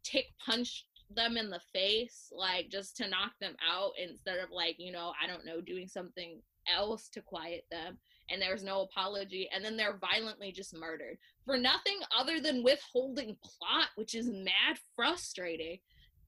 Tic 0.02 0.26
punched 0.44 0.86
them 1.14 1.36
in 1.36 1.50
the 1.50 1.60
face 1.72 2.32
like 2.32 2.68
just 2.70 2.96
to 2.96 3.08
knock 3.08 3.32
them 3.40 3.56
out 3.68 3.90
instead 4.00 4.38
of 4.38 4.48
like 4.52 4.76
you 4.78 4.92
know 4.92 5.12
i 5.20 5.26
don't 5.26 5.44
know 5.44 5.60
doing 5.60 5.88
something 5.88 6.40
else 6.72 7.08
to 7.08 7.20
quiet 7.20 7.64
them 7.68 7.98
and 8.30 8.40
there's 8.40 8.62
no 8.62 8.82
apology 8.82 9.48
and 9.54 9.64
then 9.64 9.76
they're 9.76 9.98
violently 9.98 10.52
just 10.52 10.74
murdered. 10.74 11.18
For 11.44 11.58
nothing 11.58 11.98
other 12.16 12.40
than 12.40 12.62
withholding 12.62 13.36
plot 13.42 13.88
which 13.96 14.14
is 14.14 14.28
mad 14.28 14.78
frustrating 14.94 15.78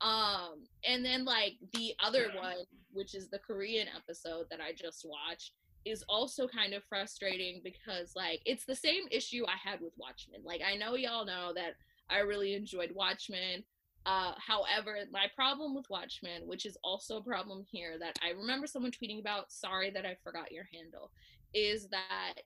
um, 0.02 0.64
and 0.84 1.04
then 1.04 1.24
like 1.24 1.54
the 1.72 1.94
other 2.04 2.30
one, 2.36 2.56
which 2.92 3.14
is 3.14 3.28
the 3.28 3.38
Korean 3.38 3.86
episode 3.96 4.46
that 4.50 4.60
I 4.60 4.72
just 4.72 5.06
watched, 5.08 5.52
is 5.84 6.04
also 6.08 6.46
kind 6.46 6.74
of 6.74 6.82
frustrating 6.88 7.60
because 7.64 8.12
like 8.14 8.40
it's 8.44 8.64
the 8.64 8.74
same 8.74 9.04
issue 9.10 9.44
I 9.46 9.56
had 9.56 9.80
with 9.80 9.92
Watchmen. 9.96 10.40
Like 10.44 10.60
I 10.66 10.76
know 10.76 10.96
y'all 10.96 11.24
know 11.24 11.52
that 11.54 11.74
I 12.10 12.18
really 12.18 12.54
enjoyed 12.54 12.92
Watchmen. 12.94 13.64
Uh, 14.04 14.32
however, 14.36 14.96
my 15.12 15.26
problem 15.36 15.76
with 15.76 15.88
Watchmen, 15.88 16.42
which 16.46 16.66
is 16.66 16.76
also 16.82 17.18
a 17.18 17.22
problem 17.22 17.64
here, 17.70 17.96
that 18.00 18.18
I 18.20 18.30
remember 18.30 18.66
someone 18.66 18.90
tweeting 18.90 19.20
about, 19.20 19.52
sorry 19.52 19.90
that 19.90 20.04
I 20.04 20.16
forgot 20.24 20.50
your 20.50 20.66
handle, 20.72 21.12
is 21.54 21.88
that 21.90 22.40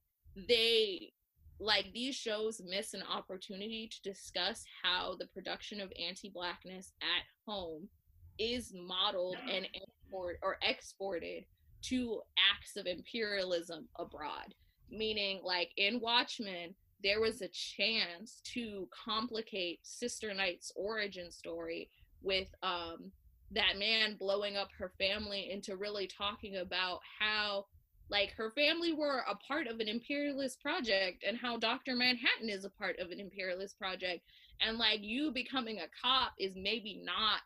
they 0.49 1.13
like 1.59 1.87
these 1.93 2.15
shows 2.15 2.61
miss 2.65 2.95
an 2.95 3.03
opportunity 3.03 3.89
to 3.91 4.11
discuss 4.11 4.65
how 4.83 5.15
the 5.19 5.27
production 5.29 5.81
of 5.81 5.93
anti-blackness 5.99 6.93
at 7.01 7.25
home 7.47 7.89
is 8.39 8.73
modeled 8.75 9.37
and 9.51 9.67
import 9.75 10.39
or 10.43 10.59
exported 10.63 11.45
to 11.83 12.21
acts 12.53 12.77
of 12.77 12.87
imperialism 12.87 13.89
abroad. 13.99 14.55
Meaning 14.91 15.41
like 15.43 15.71
in 15.77 16.01
watchmen 16.01 16.75
there 17.03 17.21
was 17.21 17.43
a 17.43 17.49
chance 17.49 18.41
to 18.55 18.89
complicate 19.05 19.81
sister 19.83 20.33
night's 20.33 20.73
origin 20.77 21.31
story 21.31 21.91
with 22.23 22.49
um 22.63 23.13
that 23.53 23.79
man 23.79 24.17
blowing 24.19 24.57
up 24.57 24.69
her 24.79 24.93
family 24.99 25.51
into 25.53 25.77
really 25.77 26.07
talking 26.07 26.57
about 26.57 27.01
how 27.21 27.67
like 28.11 28.33
her 28.37 28.51
family 28.53 28.93
were 28.93 29.25
a 29.29 29.35
part 29.37 29.67
of 29.67 29.81
an 29.81 29.89
imperialist 29.89 30.61
project 30.61 31.25
and 31.27 31.37
how 31.37 31.57
Dr. 31.57 31.97
Manhattan 31.97 32.49
is 32.49 32.65
a 32.65 32.71
part 32.71 32.99
of 32.99 33.11
an 33.11 33.21
imperialist 33.21 33.79
project 33.79 34.23
and 34.61 34.79
like 34.79 35.01
you 35.03 35.33
becoming 35.33 35.79
a 35.79 35.89
cop 36.03 36.33
is 36.39 36.53
maybe 36.57 37.03
not 37.05 37.41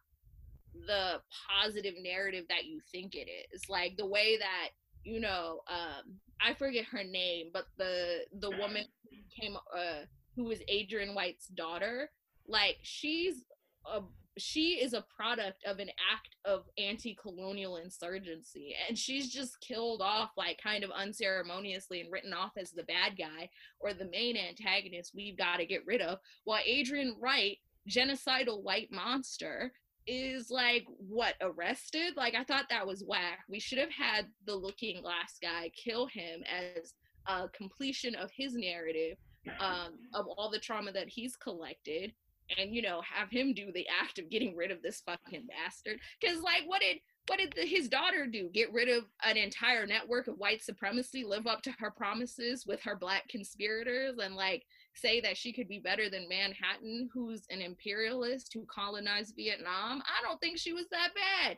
the 0.87 1.21
positive 1.49 1.95
narrative 2.03 2.45
that 2.49 2.65
you 2.65 2.81
think 2.93 3.15
it 3.15 3.29
is 3.53 3.69
like 3.69 3.97
the 3.97 4.07
way 4.07 4.37
that 4.39 4.69
you 5.05 5.21
know 5.21 5.61
um 5.69 6.19
I 6.45 6.55
forget 6.55 6.85
her 6.87 7.03
name 7.03 7.47
but 7.53 7.67
the 7.77 8.21
the 8.41 8.51
woman 8.51 8.85
who 9.11 9.41
came 9.41 9.57
uh 9.57 10.05
who 10.37 10.45
was 10.45 10.61
Adrian 10.69 11.15
Veidt's 11.15 11.49
daughter 11.49 12.11
like 12.47 12.77
she's 12.83 13.45
a 13.87 14.01
she 14.41 14.81
is 14.83 14.93
a 14.93 15.05
product 15.15 15.65
of 15.65 15.79
an 15.79 15.89
act 16.13 16.37
of 16.45 16.65
anti-colonial 16.79 17.77
insurgency. 17.77 18.75
And 18.89 18.97
she's 18.97 19.31
just 19.31 19.61
killed 19.61 20.01
off 20.03 20.31
like 20.37 20.59
kind 20.63 20.85
of 20.85 20.91
unceremoniously 20.91 22.01
and 22.01 22.13
written 22.13 22.33
off 22.33 22.53
as 22.57 22.71
the 22.71 22.85
bad 22.85 23.17
guy 23.19 23.51
or 23.81 23.93
the 23.93 24.09
main 24.11 24.37
antagonist 24.37 25.13
we've 25.15 25.37
got 25.37 25.57
to 25.57 25.67
get 25.67 25.87
rid 25.87 26.01
of 26.01 26.19
while 26.45 26.61
adrian 26.65 27.17
veidt 27.23 27.59
genocidal 27.89 28.63
white 28.63 28.91
monster 28.91 29.73
is 30.07 30.51
like 30.51 30.85
what 30.99 31.35
arrested? 31.41 32.15
Like 32.17 32.35
i 32.35 32.45
thought 32.45 32.67
that 32.71 32.87
was 32.87 33.05
whack. 33.07 33.41
We 33.49 33.61
should 33.61 33.79
have 33.79 33.91
had 33.91 34.27
the 34.47 34.55
looking 34.55 35.03
glass 35.03 35.37
guy 35.41 35.71
kill 35.77 36.07
him 36.07 36.43
as 36.45 36.95
a 37.27 37.49
completion 37.49 38.15
of 38.15 38.31
his 38.35 38.55
narrative 38.55 39.19
um, 39.59 39.99
of 40.15 40.27
all 40.27 40.51
the 40.51 40.59
trauma 40.59 40.93
that 40.93 41.09
he's 41.09 41.37
collected 41.37 42.13
and 42.59 42.75
you 42.75 42.83
know 42.83 43.01
have 43.03 43.31
him 43.31 43.53
do 43.53 43.73
the 43.73 43.87
act 44.03 44.19
of 44.19 44.31
getting 44.31 44.57
rid 44.57 44.71
of 44.71 44.83
this 44.83 45.03
fucking 45.07 45.47
bastard. 45.47 45.99
Because 46.21 46.41
like 46.43 46.63
what 46.67 46.81
did 46.81 46.99
what 47.27 47.39
did 47.39 47.53
the, 47.55 47.63
his 47.63 47.89
daughter 47.89 48.27
do? 48.27 48.49
Get 48.53 48.73
rid 48.73 48.89
of 48.89 49.05
an 49.25 49.37
entire 49.37 49.87
network 49.87 50.27
of 50.27 50.39
white 50.39 50.63
supremacy 50.63 51.25
live 51.25 51.47
up 51.47 51.63
to 51.63 51.73
her 51.79 51.91
promises 51.91 52.67
with 52.67 52.83
her 52.83 52.97
black 52.97 53.29
conspirators 53.29 54.19
and 54.19 54.35
like 54.35 54.65
say 54.95 55.21
that 55.21 55.37
she 55.37 55.53
could 55.53 55.69
be 55.69 55.79
better 55.79 56.11
than 56.11 56.29
manhattan 56.29 57.09
who's 57.15 57.43
an 57.51 57.61
imperialist 57.61 58.51
who 58.53 58.67
colonized 58.67 59.35
vietnam? 59.37 60.03
I 60.03 60.27
don't 60.27 60.41
think 60.41 60.59
she 60.59 60.73
was 60.73 60.87
that 60.91 61.11
bad. 61.15 61.57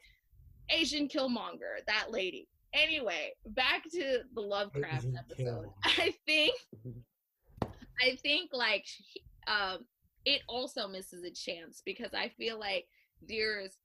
Asian 0.71 1.09
killmonger 1.09 1.85
that 1.87 2.11
lady. 2.11 2.49
Anyway 2.75 3.33
back 3.47 3.85
to 3.93 4.21
the 4.35 4.41
lovecraft 4.41 5.05
Asian 5.05 5.17
episode. 5.17 5.47
Killmonger. 5.47 5.73
i 5.85 6.15
think 6.27 6.55
i 8.01 8.17
think 8.23 8.51
like 8.53 8.87
um 9.47 9.79
it 10.25 10.43
also 10.49 10.89
misses 10.89 11.25
a 11.25 11.31
chance 11.31 11.83
because 11.85 12.15
I 12.15 12.31
feel 12.39 12.59
like 12.59 12.87
there's 13.29 13.77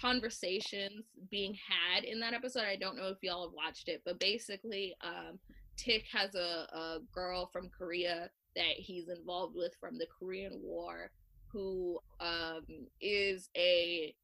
conversations 0.00 1.06
being 1.30 1.54
had 1.54 2.04
in 2.04 2.20
that 2.20 2.34
episode. 2.34 2.64
I 2.64 2.76
don't 2.76 2.96
know 2.96 3.08
if 3.08 3.18
y'all 3.22 3.48
have 3.48 3.54
watched 3.54 3.88
it, 3.88 4.02
but 4.04 4.20
basically, 4.20 4.94
um, 5.02 5.38
Tic 5.76 6.04
has 6.12 6.34
a, 6.34 6.66
a 6.72 6.98
girl 7.12 7.50
from 7.52 7.70
Korea 7.76 8.30
that 8.54 8.74
he's 8.76 9.08
involved 9.08 9.54
with 9.54 9.72
from 9.80 9.98
the 9.98 10.06
Korean 10.18 10.60
War 10.62 11.10
who 11.52 11.98
um, 12.20 12.64
is 13.00 13.48
a 13.56 14.14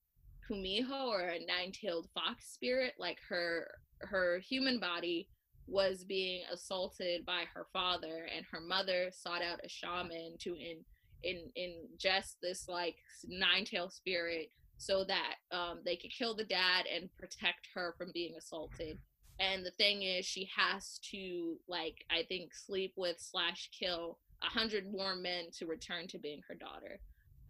kumiho 0.51 1.07
or 1.07 1.21
a 1.21 1.47
nine-tailed 1.47 2.09
fox 2.15 2.53
spirit. 2.53 2.95
Like 2.99 3.19
her 3.29 3.69
her 4.01 4.41
human 4.41 4.81
body 4.81 5.29
was 5.67 6.05
being 6.05 6.43
assaulted 6.53 7.25
by 7.25 7.45
her 7.55 7.67
father, 7.73 8.29
and 8.35 8.45
her 8.51 8.61
mother 8.61 9.11
sought 9.13 9.43
out 9.43 9.61
a 9.65 9.69
shaman 9.69 10.37
to 10.41 10.51
in 10.51 10.79
in 11.23 11.51
ingest 11.57 12.37
this 12.43 12.69
like 12.69 12.97
nine-tail 13.27 13.91
spirit 13.91 14.51
so 14.83 15.05
that 15.05 15.35
um, 15.53 15.79
they 15.85 15.97
could 15.97 16.11
kill 16.11 16.35
the 16.35 16.45
dad 16.45 16.87
and 16.93 17.09
protect 17.17 17.69
her 17.75 17.95
from 17.97 18.11
being 18.13 18.35
assaulted. 18.37 18.99
And 19.39 19.65
the 19.65 19.71
thing 19.71 20.03
is 20.03 20.27
she 20.27 20.49
has 20.57 20.99
to 21.11 21.57
like 21.69 22.05
i 22.11 22.23
think 22.29 22.55
sleep 22.55 22.93
with 22.97 23.17
slash 23.19 23.71
kill 23.79 24.19
a 24.43 24.47
hundred 24.47 24.93
more 24.93 25.15
men 25.15 25.47
to 25.59 25.67
return 25.67 26.07
to 26.09 26.19
being 26.19 26.41
her 26.49 26.55
daughter. 26.55 26.99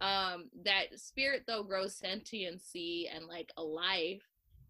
Um 0.01 0.49
that 0.63 0.99
spirit 0.99 1.43
though 1.47 1.63
grows 1.63 1.95
sentiency 1.95 3.09
and 3.13 3.25
like 3.25 3.51
a 3.57 3.63
life. 3.63 4.21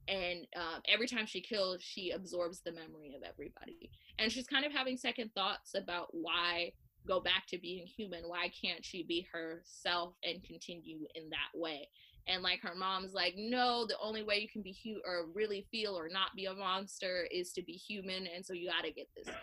And 0.08 0.46
um, 0.58 0.82
every 0.88 1.08
time 1.08 1.26
she 1.26 1.42
kills 1.42 1.82
she 1.82 2.12
absorbs 2.12 2.60
the 2.60 2.72
memory 2.72 3.14
of 3.16 3.24
everybody. 3.24 3.90
And 4.20 4.32
she's 4.32 4.48
kind 4.48 4.66
of 4.66 4.74
having 4.74 4.98
second 4.98 5.32
thoughts 5.34 5.76
about 5.76 6.10
why 6.12 6.74
go 7.08 7.20
back 7.20 7.46
to 7.48 7.58
being 7.58 7.86
human 7.86 8.24
why 8.28 8.50
can't 8.50 8.84
she 8.84 9.04
be 9.04 9.28
herself 9.32 10.16
and 10.24 10.44
continue 10.44 11.06
in 11.16 11.30
that 11.30 11.58
way? 11.58 11.90
And 12.28 12.42
like 12.42 12.62
her 12.62 12.76
mom's 12.76 13.14
like 13.14 13.34
no 13.38 13.86
the 13.86 13.98
only 14.02 14.24
way 14.24 14.40
you 14.40 14.48
can 14.48 14.62
be 14.62 14.78
hu- 14.84 15.02
or 15.06 15.28
really 15.34 15.68
feel 15.72 15.98
or 15.98 16.08
not 16.10 16.36
be 16.36 16.46
a 16.46 16.54
monster 16.54 17.28
is 17.32 17.52
to 17.54 17.64
be 17.64 17.74
human 17.74 18.28
and 18.34 18.46
so 18.46 18.54
you 18.54 18.70
got 18.70 18.86
to 18.86 18.92
get 18.92 19.08
this 19.16 19.26
done. 19.26 19.36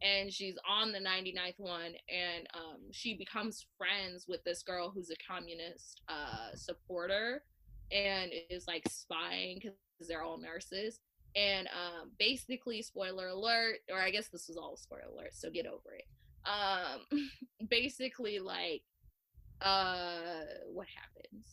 And 0.00 0.32
she's 0.32 0.56
on 0.68 0.92
the 0.92 1.00
99th 1.00 1.58
one 1.58 1.92
and 2.08 2.46
um, 2.54 2.80
she 2.92 3.16
becomes 3.16 3.66
friends 3.76 4.26
with 4.28 4.42
this 4.44 4.62
girl 4.62 4.90
who's 4.90 5.10
a 5.10 5.16
communist 5.30 6.02
uh, 6.08 6.54
supporter 6.54 7.42
and 7.90 8.30
is 8.48 8.66
like 8.66 8.84
spying 8.88 9.56
because 9.60 10.08
they're 10.08 10.22
all 10.22 10.38
nurses. 10.38 11.00
And 11.36 11.68
um, 11.68 12.10
basically 12.18 12.80
spoiler 12.80 13.28
alert 13.28 13.76
or 13.92 14.00
i 14.00 14.10
guess 14.10 14.28
this 14.28 14.48
was 14.48 14.56
all 14.56 14.76
spoiler 14.76 15.02
alert 15.12 15.34
so 15.34 15.50
get 15.50 15.66
over 15.66 15.94
it 15.94 16.06
um 16.46 17.20
basically 17.68 18.38
like 18.38 18.82
uh 19.60 20.42
what 20.72 20.86
happens? 20.94 21.46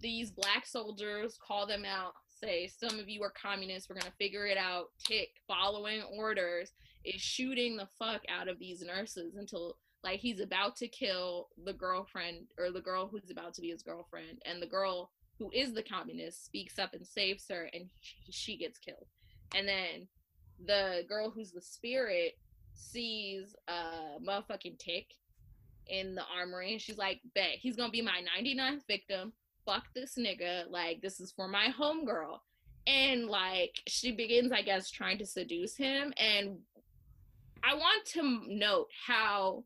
These 0.00 0.30
black 0.30 0.66
soldiers 0.66 1.38
call 1.46 1.66
them 1.66 1.84
out 1.84 2.14
say 2.42 2.68
some 2.68 2.98
of 2.98 3.08
you 3.08 3.22
are 3.22 3.32
communists. 3.40 3.88
We're 3.88 3.96
gonna 3.96 4.12
figure 4.18 4.46
it 4.46 4.56
out. 4.56 4.86
Tic 5.04 5.28
following 5.46 6.02
orders 6.16 6.72
is 7.04 7.20
shooting 7.20 7.76
the 7.76 7.88
fuck 7.98 8.22
out 8.28 8.48
of 8.48 8.58
these 8.58 8.82
nurses 8.82 9.36
until 9.36 9.76
like 10.02 10.20
he's 10.20 10.40
about 10.40 10.76
to 10.76 10.88
kill 10.88 11.48
the 11.64 11.72
girlfriend 11.72 12.46
or 12.58 12.70
the 12.70 12.80
girl 12.80 13.06
who's 13.06 13.30
about 13.30 13.54
to 13.54 13.60
be 13.60 13.68
his 13.68 13.82
girlfriend 13.82 14.40
and 14.46 14.62
the 14.62 14.66
girl 14.66 15.10
who 15.38 15.50
is 15.52 15.72
the 15.72 15.82
communist 15.82 16.44
speaks 16.44 16.78
up 16.78 16.94
and 16.94 17.06
saves 17.06 17.46
her 17.48 17.68
and 17.72 17.88
she 18.30 18.56
gets 18.56 18.78
killed. 18.78 19.06
And 19.54 19.68
then 19.68 20.08
the 20.64 21.04
girl 21.08 21.30
who's 21.30 21.52
the 21.52 21.62
spirit 21.62 22.34
sees 22.74 23.54
a 23.68 24.20
motherfucking 24.24 24.78
tic 24.78 25.06
in 25.86 26.14
the 26.14 26.22
armory 26.36 26.72
and 26.72 26.80
she's 26.80 26.98
like 26.98 27.20
bet 27.34 27.56
he's 27.58 27.76
gonna 27.76 27.90
be 27.90 28.02
my 28.02 28.22
99th 28.38 28.86
victim. 28.86 29.32
Fuck 29.66 29.84
this 29.94 30.16
nigga. 30.16 30.70
Like 30.70 31.00
this 31.02 31.20
is 31.20 31.32
for 31.32 31.48
my 31.48 31.68
homegirl. 31.78 32.38
And 32.86 33.26
like 33.26 33.76
she 33.86 34.12
begins 34.12 34.52
i 34.52 34.62
guess 34.62 34.90
trying 34.90 35.18
to 35.18 35.26
seduce 35.26 35.76
him. 35.76 36.12
And 36.16 36.58
i 37.62 37.74
want 37.74 38.04
to 38.06 38.42
note 38.46 38.88
how 39.06 39.64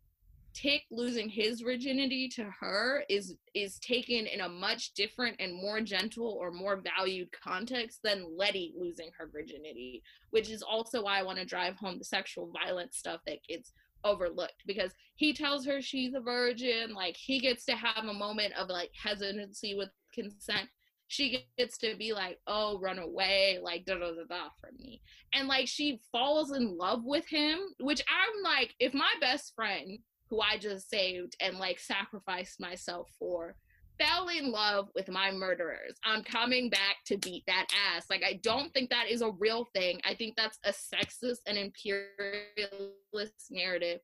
tic 0.54 0.82
losing 0.90 1.28
his 1.28 1.60
virginity 1.60 2.28
to 2.28 2.44
her 2.60 3.04
is 3.08 3.36
is 3.54 3.78
taken 3.80 4.26
in 4.26 4.40
a 4.40 4.48
much 4.48 4.94
different 4.94 5.36
and 5.40 5.54
more 5.54 5.80
gentle 5.80 6.38
or 6.40 6.50
more 6.50 6.80
valued 6.96 7.28
context 7.32 8.00
than 8.04 8.36
leti 8.36 8.72
losing 8.76 9.10
her 9.18 9.28
virginity 9.32 10.02
which 10.30 10.50
is 10.50 10.62
also 10.62 11.02
why 11.02 11.18
i 11.18 11.22
want 11.22 11.38
to 11.38 11.44
drive 11.44 11.74
home 11.76 11.98
the 11.98 12.04
sexual 12.04 12.52
violence 12.64 12.96
stuff 12.96 13.20
that 13.26 13.38
gets 13.48 13.72
overlooked 14.04 14.62
because 14.66 14.92
he 15.16 15.32
tells 15.32 15.66
her 15.66 15.80
she's 15.80 16.14
a 16.14 16.20
virgin 16.20 16.94
like 16.94 17.16
he 17.16 17.40
gets 17.40 17.64
to 17.64 17.72
have 17.72 18.04
a 18.04 18.12
moment 18.12 18.52
of 18.54 18.68
like 18.68 18.90
hesitancy 19.02 19.74
with 19.74 19.88
consent. 20.12 20.68
She 21.08 21.44
gets 21.58 21.78
to 21.78 21.94
be 21.96 22.12
like 22.12 22.38
oh 22.46 22.78
run 22.80 22.98
away 22.98 23.58
like 23.62 23.84
da 23.84 23.94
da 23.94 24.10
da 24.10 24.24
da 24.28 24.48
from 24.60 24.76
me. 24.78 25.02
And 25.32 25.48
like 25.48 25.68
she 25.68 26.00
falls 26.12 26.52
in 26.52 26.76
love 26.76 27.02
with 27.04 27.26
him 27.28 27.58
which 27.80 28.02
i'm 28.08 28.42
like 28.42 28.74
if 28.78 28.94
my 28.94 29.12
best 29.20 29.54
friend 29.54 29.98
who 30.30 30.40
i 30.40 30.56
just 30.58 30.88
saved 30.90 31.36
and 31.40 31.58
like 31.58 31.78
sacrificed 31.78 32.60
myself 32.60 33.10
for 33.18 33.54
fell 33.98 34.28
in 34.28 34.50
love 34.50 34.88
with 34.94 35.08
my 35.08 35.30
murderers. 35.30 35.96
I'm 36.04 36.22
coming 36.22 36.68
back 36.68 36.96
to 37.06 37.16
beat 37.18 37.44
that 37.46 37.66
ass. 37.94 38.06
Like, 38.10 38.22
I 38.24 38.40
don't 38.42 38.72
think 38.72 38.90
that 38.90 39.08
is 39.08 39.22
a 39.22 39.30
real 39.30 39.68
thing. 39.74 40.00
I 40.04 40.14
think 40.14 40.34
that's 40.36 40.58
a 40.64 40.70
sexist 40.70 41.38
and 41.46 41.58
imperialist 41.58 43.50
narrative 43.50 44.00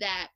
that, 0.00 0.28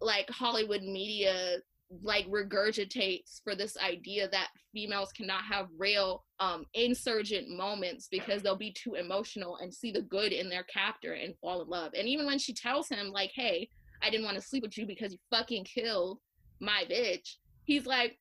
like, 0.00 0.28
Hollywood 0.30 0.82
media 0.82 1.58
like 2.02 2.24
regurgitates 2.28 3.42
for 3.42 3.56
this 3.56 3.76
idea 3.76 4.28
that 4.28 4.50
females 4.72 5.10
cannot 5.10 5.42
have 5.42 5.66
real 5.76 6.24
um 6.38 6.64
insurgent 6.74 7.48
moments 7.48 8.06
because 8.08 8.42
they'll 8.42 8.54
be 8.54 8.72
too 8.72 8.94
emotional 8.94 9.56
and 9.56 9.74
see 9.74 9.90
the 9.90 10.02
good 10.02 10.32
in 10.32 10.48
their 10.48 10.62
captor 10.62 11.14
and 11.14 11.34
fall 11.40 11.62
in 11.62 11.68
love. 11.68 11.90
And 11.98 12.06
even 12.06 12.26
when 12.26 12.38
she 12.38 12.54
tells 12.54 12.88
him 12.88 13.10
like, 13.10 13.32
"Hey, 13.34 13.70
I 14.02 14.10
didn't 14.10 14.24
want 14.24 14.36
to 14.36 14.42
sleep 14.42 14.62
with 14.62 14.76
you 14.76 14.86
because 14.86 15.12
you 15.12 15.18
fucking 15.30 15.64
killed 15.64 16.18
my 16.60 16.84
bitch." 16.88 17.36
He's 17.64 17.86
like, 17.86 18.18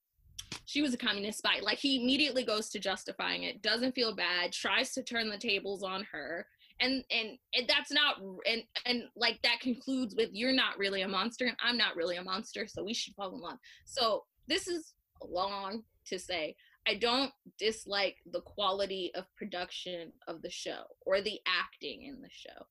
she 0.66 0.82
was 0.82 0.94
a 0.94 0.98
communist 0.98 1.40
spy. 1.40 1.60
Like 1.62 1.80
he 1.80 2.02
immediately 2.02 2.44
goes 2.44 2.70
to 2.70 2.80
justifying 2.80 3.44
it, 3.44 3.62
doesn't 3.62 3.96
feel 3.96 4.16
bad, 4.16 4.52
tries 4.52 4.94
to 4.94 5.04
turn 5.04 5.30
the 5.30 5.38
tables 5.38 5.84
on 5.84 6.06
her. 6.12 6.46
And, 6.82 7.04
and 7.12 7.38
and 7.54 7.68
that's 7.68 7.92
not 7.92 8.18
and 8.50 8.64
and 8.86 9.04
like 9.16 9.42
that 9.42 9.60
concludes 9.60 10.16
with 10.16 10.30
you're 10.32 10.54
not 10.54 10.78
really 10.78 11.02
a 11.02 11.08
monster 11.10 11.46
and 11.46 11.58
I'm 11.62 11.76
not 11.76 11.98
really 11.98 12.16
a 12.16 12.24
monster, 12.24 12.68
so 12.68 12.84
we 12.84 12.94
should 12.94 13.16
fall 13.16 13.34
in 13.36 13.42
love. 13.42 13.58
So 13.86 14.24
this 14.48 14.68
is 14.68 14.94
long 15.22 15.84
to 16.06 16.18
say 16.18 16.56
I 16.88 16.96
don't 16.96 17.32
dislike 17.58 18.16
the 18.32 18.42
quality 18.42 19.12
of 19.16 19.26
production 19.36 20.14
of 20.28 20.42
the 20.42 20.50
show 20.50 20.84
or 21.06 21.22
the 21.22 21.40
acting 21.46 22.04
in 22.04 22.22
the 22.22 22.30
show. 22.32 22.66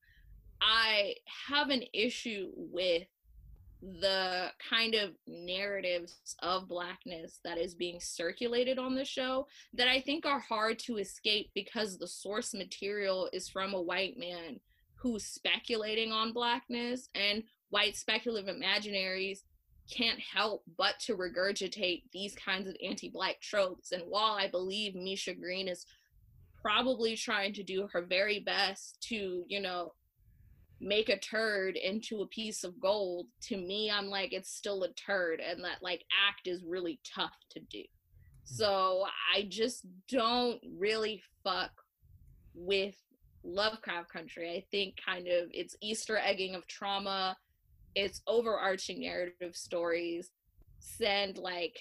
I 0.61 1.15
have 1.47 1.69
an 1.69 1.83
issue 1.93 2.51
with 2.55 3.03
the 3.81 4.49
kind 4.69 4.93
of 4.93 5.11
narratives 5.25 6.35
of 6.39 6.67
blackness 6.67 7.39
that 7.45 7.57
is 7.57 7.73
being 7.73 7.99
circulated 8.01 8.77
on 8.77 8.93
the 8.93 9.05
show 9.05 9.47
that 9.73 9.87
I 9.87 10.01
think 10.01 10.25
are 10.25 10.39
hard 10.39 10.79
to 10.79 10.97
escape 10.97 11.51
because 11.55 11.97
the 11.97 12.07
source 12.07 12.53
material 12.53 13.29
is 13.31 13.47
from 13.47 13.73
a 13.73 13.81
white 13.81 14.17
man 14.17 14.59
who's 14.95 15.25
speculating 15.25 16.11
on 16.11 16.33
blackness 16.33 17.07
and 17.15 17.43
white 17.69 17.95
speculative 17.95 18.53
imaginaries 18.53 19.43
can't 19.89 20.19
help 20.19 20.63
but 20.77 20.99
to 20.99 21.15
regurgitate 21.15 22.03
these 22.11 22.35
kinds 22.35 22.67
of 22.67 22.75
anti-black 22.85 23.39
tropes. 23.39 23.91
And 23.93 24.03
while 24.07 24.33
I 24.33 24.49
believe 24.49 24.93
Misha 24.93 25.33
Green 25.33 25.67
is 25.67 25.85
probably 26.61 27.15
trying 27.15 27.53
to 27.53 27.63
do 27.63 27.87
her 27.93 28.01
very 28.01 28.39
best 28.39 29.01
to, 29.07 29.43
you 29.47 29.61
know, 29.61 29.93
make 30.81 31.09
a 31.09 31.19
turd 31.19 31.75
into 31.75 32.21
a 32.21 32.27
piece 32.27 32.63
of 32.63 32.79
gold 32.79 33.27
to 33.41 33.57
me 33.57 33.91
i'm 33.91 34.07
like 34.07 34.31
it's 34.31 34.55
still 34.55 34.83
a 34.83 34.93
turd 34.93 35.41
and 35.41 35.63
that 35.63 35.77
like 35.81 36.03
act 36.27 36.47
is 36.47 36.63
really 36.63 36.99
tough 37.03 37.35
to 37.49 37.59
do. 37.59 37.79
Mm. 37.79 37.85
So 38.45 39.05
i 39.35 39.45
just 39.49 39.85
don't 40.07 40.59
really 40.77 41.21
fuck 41.43 41.71
with 42.53 42.95
lovecraft 43.43 44.11
country. 44.11 44.49
I 44.51 44.65
think 44.69 44.95
kind 45.05 45.27
of 45.27 45.49
it's 45.51 45.75
easter 45.81 46.17
egging 46.17 46.55
of 46.55 46.67
trauma 46.67 47.37
it's 47.95 48.21
overarching 48.27 49.01
narrative 49.01 49.55
stories 49.55 50.31
send 50.79 51.37
like 51.37 51.77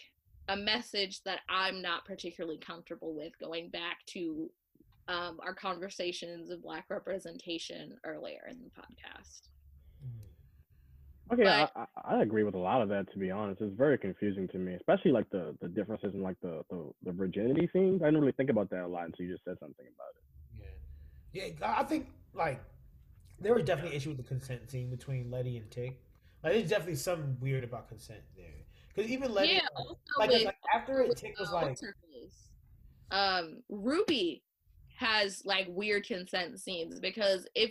a 0.49 0.57
message 0.57 1.23
that 1.25 1.41
i'm 1.49 1.83
not 1.83 2.05
particularly 2.05 2.59
comfortable 2.59 3.15
with 3.15 3.39
going 3.39 3.69
back 3.69 3.99
to 4.07 4.51
um, 5.09 5.39
our 5.43 5.55
conversations 5.55 6.51
of 6.51 6.63
black 6.63 6.85
representation 6.91 7.97
earlier 8.05 8.47
in 8.49 8.59
the 8.63 8.71
podcast. 8.71 9.49
Okay, 11.31 11.45
but, 11.45 11.73
I, 11.77 12.17
I, 12.17 12.23
agree 12.23 12.43
with 12.43 12.55
a 12.55 12.59
lot 12.59 12.81
of 12.81 12.89
that. 12.89 13.11
To 13.13 13.19
be 13.19 13.31
honest, 13.31 13.61
it's 13.61 13.77
very 13.77 13.99
confusing 13.99 14.49
to 14.49 14.59
me, 14.59 14.75
especially 14.75 15.11
like 15.11 15.29
the 15.31 15.55
the 15.61 15.69
differences 15.69 16.15
in 16.15 16.23
like 16.23 16.37
the 16.41 16.63
the, 16.71 16.91
the 17.05 17.13
virginity 17.13 17.69
scenes. 17.73 18.01
I 18.03 18.07
didn't 18.07 18.21
really 18.21 18.33
think 18.33 18.49
about 18.49 18.71
that 18.71 18.85
a 18.85 18.87
lot 18.87 19.07
until 19.07 19.27
you 19.27 19.33
just 19.33 19.45
said 19.45 19.57
something 19.61 19.85
about 19.95 20.15
it. 20.17 20.75
Yeah, 21.33 21.45
yeah. 21.61 21.75
I 21.79 21.85
think 21.85 22.09
like 22.33 22.63
there 23.41 23.55
was 23.55 23.65
definitely 23.65 23.91
an 23.91 23.97
issue 23.97 24.09
with 24.11 24.19
the 24.19 24.25
consent 24.25 24.71
scene 24.71 24.91
between 24.91 25.31
Leti 25.31 25.59
and 25.59 25.71
Tic. 25.71 26.01
Like, 26.43 26.55
there's 26.55 26.71
definitely 26.71 26.97
something 26.97 27.37
weird 27.41 27.65
about 27.65 27.89
consent 27.89 28.21
there. 28.37 28.47
Because 28.95 29.11
even 29.11 29.33
Leti, 29.33 29.55
yeah, 29.55 29.61
like, 30.19 30.31
like, 30.31 30.45
like, 30.47 30.57
after 30.75 31.01
it, 31.03 31.17
Tic 31.17 31.39
was 31.39 31.53
like, 31.53 31.79
um, 33.11 33.63
Ruby 33.69 34.43
has 34.99 35.43
like 35.45 35.67
weird 35.69 36.05
consent 36.05 36.59
scenes 36.59 36.99
because 36.99 37.47
if 37.55 37.71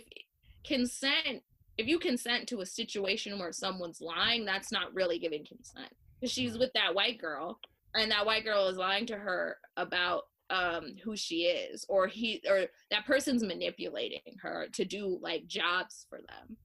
consent 0.64 1.42
if 1.76 1.86
you 1.86 1.98
consent 1.98 2.48
to 2.48 2.62
a 2.62 2.66
situation 2.66 3.38
where 3.38 3.52
someone's 3.52 4.00
lying 4.00 4.46
that's 4.46 4.72
not 4.72 4.94
really 4.94 5.18
giving 5.18 5.44
consent 5.44 5.92
because 6.18 6.32
she's 6.32 6.56
with 6.56 6.72
that 6.72 6.94
white 6.94 7.20
girl 7.20 7.60
and 7.94 8.10
that 8.10 8.24
white 8.24 8.44
girl 8.44 8.68
is 8.68 8.78
lying 8.78 9.04
to 9.04 9.14
her 9.14 9.58
about 9.76 10.22
um 10.48 10.96
who 11.04 11.14
she 11.14 11.42
is 11.42 11.84
or 11.90 12.06
he 12.06 12.42
or 12.48 12.64
that 12.90 13.04
person's 13.04 13.44
manipulating 13.44 14.36
her 14.40 14.66
to 14.72 14.86
do 14.86 15.18
like 15.20 15.46
jobs 15.46 16.06
for 16.08 16.20
them. 16.20 16.56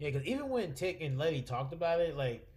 Yeah 0.00 0.10
because 0.10 0.26
even 0.26 0.48
when 0.48 0.74
tic 0.74 0.98
and 1.00 1.18
leti 1.18 1.42
talked 1.42 1.72
about 1.72 2.00
it 2.00 2.16
like 2.16 2.48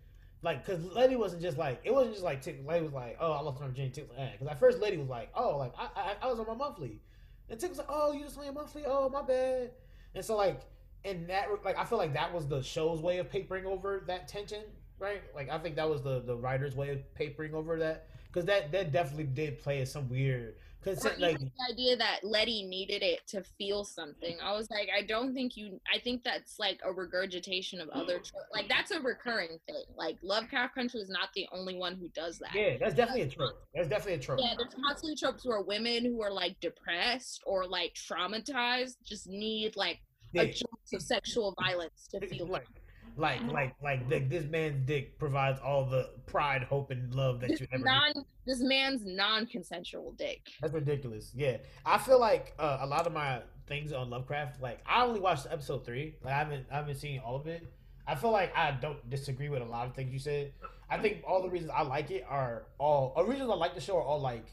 like 0.41 0.65
because 0.65 0.83
leti 0.85 1.15
wasn't 1.15 1.43
just 1.43 1.59
like 1.59 1.81
it 1.83 1.93
wasn't 1.93 2.15
just 2.15 2.25
like 2.25 2.41
Tic. 2.41 2.63
leti 2.65 2.83
was 2.83 2.93
like 2.93 3.15
oh 3.19 3.31
i 3.31 3.41
lost 3.41 3.61
my 3.61 3.67
virginity 3.67 4.01
Tic, 4.01 4.09
because 4.09 4.47
at 4.47 4.59
first 4.59 4.79
leti 4.79 4.97
was 4.97 5.07
like 5.09 5.29
oh 5.35 5.57
like 5.57 5.73
I, 5.77 5.89
I, 5.95 6.15
I 6.23 6.27
was 6.31 6.39
on 6.39 6.47
my 6.47 6.55
monthly 6.55 6.99
and 7.49 7.59
Tic 7.59 7.69
was 7.69 7.77
like, 7.77 7.87
"Oh, 7.89 8.11
you 8.13 8.23
just 8.23 8.37
your 8.41 8.53
monthly? 8.53 8.83
Oh, 8.85 9.09
my 9.09 9.21
bad." 9.21 9.71
And 10.15 10.23
so 10.23 10.35
like, 10.35 10.61
and 11.05 11.27
that 11.29 11.47
like 11.63 11.77
I 11.77 11.85
feel 11.85 11.97
like 11.97 12.13
that 12.13 12.33
was 12.33 12.47
the 12.47 12.61
show's 12.61 13.01
way 13.01 13.17
of 13.17 13.29
papering 13.29 13.65
over 13.65 14.03
that 14.07 14.27
tension, 14.27 14.63
right? 14.99 15.21
Like 15.35 15.49
I 15.49 15.57
think 15.57 15.75
that 15.75 15.89
was 15.89 16.01
the 16.01 16.21
the 16.21 16.35
writer's 16.35 16.75
way 16.75 16.89
of 16.89 17.13
papering 17.15 17.53
over 17.53 17.77
that 17.79 18.07
because 18.27 18.45
that 18.45 18.71
that 18.71 18.91
definitely 18.91 19.25
did 19.25 19.59
play 19.59 19.81
as 19.81 19.91
some 19.91 20.09
weird 20.09 20.55
Consent, 20.83 21.19
like 21.19 21.39
the 21.39 21.49
idea 21.71 21.95
that 21.97 22.19
Leti 22.23 22.63
needed 22.63 23.03
it 23.03 23.25
to 23.27 23.43
feel 23.57 23.83
something. 23.83 24.37
I 24.43 24.53
was 24.53 24.69
like, 24.69 24.89
I 24.95 25.01
don't 25.01 25.33
think 25.33 25.55
you. 25.55 25.79
I 25.93 25.99
think 25.99 26.23
that's 26.23 26.59
like 26.59 26.79
a 26.83 26.91
regurgitation 26.91 27.79
of 27.79 27.89
other. 27.89 28.21
Like 28.53 28.67
that's 28.67 28.91
a 28.91 28.99
recurring 28.99 29.59
thing. 29.65 29.83
Like 29.95 30.17
Lovecraft 30.21 30.75
Country 30.75 30.99
is 30.99 31.09
not 31.09 31.29
the 31.35 31.47
only 31.51 31.77
one 31.77 31.95
who 31.95 32.09
does 32.09 32.39
that. 32.39 32.53
Yeah, 32.53 32.77
that's 32.77 32.95
definitely 32.95 33.23
a 33.23 33.29
trope. 33.29 33.63
That's 33.73 33.87
definitely 33.87 34.15
a 34.15 34.19
trope. 34.19 34.39
Yeah, 34.41 34.53
there's 34.57 34.73
constantly 34.73 35.15
tropes 35.15 35.45
where 35.45 35.61
women 35.61 36.05
who 36.05 36.21
are 36.21 36.31
like 36.31 36.59
depressed 36.59 37.41
or 37.45 37.65
like 37.65 37.93
traumatized 37.93 38.95
just 39.05 39.27
need 39.27 39.75
like 39.75 39.99
yeah. 40.33 40.43
a 40.43 40.45
jolt 40.47 40.93
of 40.93 41.01
sexual 41.01 41.55
violence 41.59 42.07
to 42.11 42.25
feel 42.27 42.47
like 42.47 42.67
like 43.15 43.39
mm-hmm. 43.39 43.51
like 43.51 43.75
like 43.81 44.09
the, 44.09 44.19
this 44.19 44.45
man's 44.45 44.85
dick 44.85 45.19
provides 45.19 45.59
all 45.59 45.85
the 45.85 46.09
pride, 46.25 46.63
hope, 46.63 46.91
and 46.91 47.13
love 47.13 47.39
that 47.41 47.49
this 47.49 47.61
you 47.61 47.67
ever. 47.73 47.83
Non, 47.83 48.11
need. 48.15 48.25
this 48.45 48.59
man's 48.61 49.01
non-consensual 49.05 50.13
dick. 50.13 50.49
That's 50.61 50.73
ridiculous. 50.73 51.31
Yeah, 51.35 51.57
I 51.85 51.97
feel 51.97 52.19
like 52.19 52.53
uh, 52.59 52.79
a 52.81 52.87
lot 52.87 53.07
of 53.07 53.13
my 53.13 53.41
things 53.67 53.93
on 53.93 54.09
Lovecraft, 54.09 54.61
like 54.61 54.79
I 54.85 55.03
only 55.03 55.19
watched 55.19 55.47
episode 55.49 55.85
three. 55.85 56.15
Like 56.23 56.33
I 56.33 56.37
haven't 56.37 56.65
I 56.71 56.75
haven't 56.75 56.95
seen 56.95 57.19
all 57.19 57.35
of 57.35 57.47
it. 57.47 57.65
I 58.05 58.15
feel 58.15 58.31
like 58.31 58.55
I 58.55 58.71
don't 58.71 59.09
disagree 59.09 59.49
with 59.49 59.61
a 59.61 59.65
lot 59.65 59.87
of 59.87 59.95
things 59.95 60.11
you 60.11 60.19
said. 60.19 60.51
I 60.89 60.97
think 60.97 61.23
all 61.25 61.41
the 61.41 61.49
reasons 61.49 61.71
I 61.73 61.83
like 61.83 62.11
it 62.11 62.25
are 62.27 62.63
all, 62.77 63.13
all 63.15 63.23
reasons 63.23 63.49
I 63.49 63.55
like 63.55 63.75
the 63.75 63.81
show 63.81 63.97
are 63.97 64.03
all 64.03 64.19
like, 64.19 64.45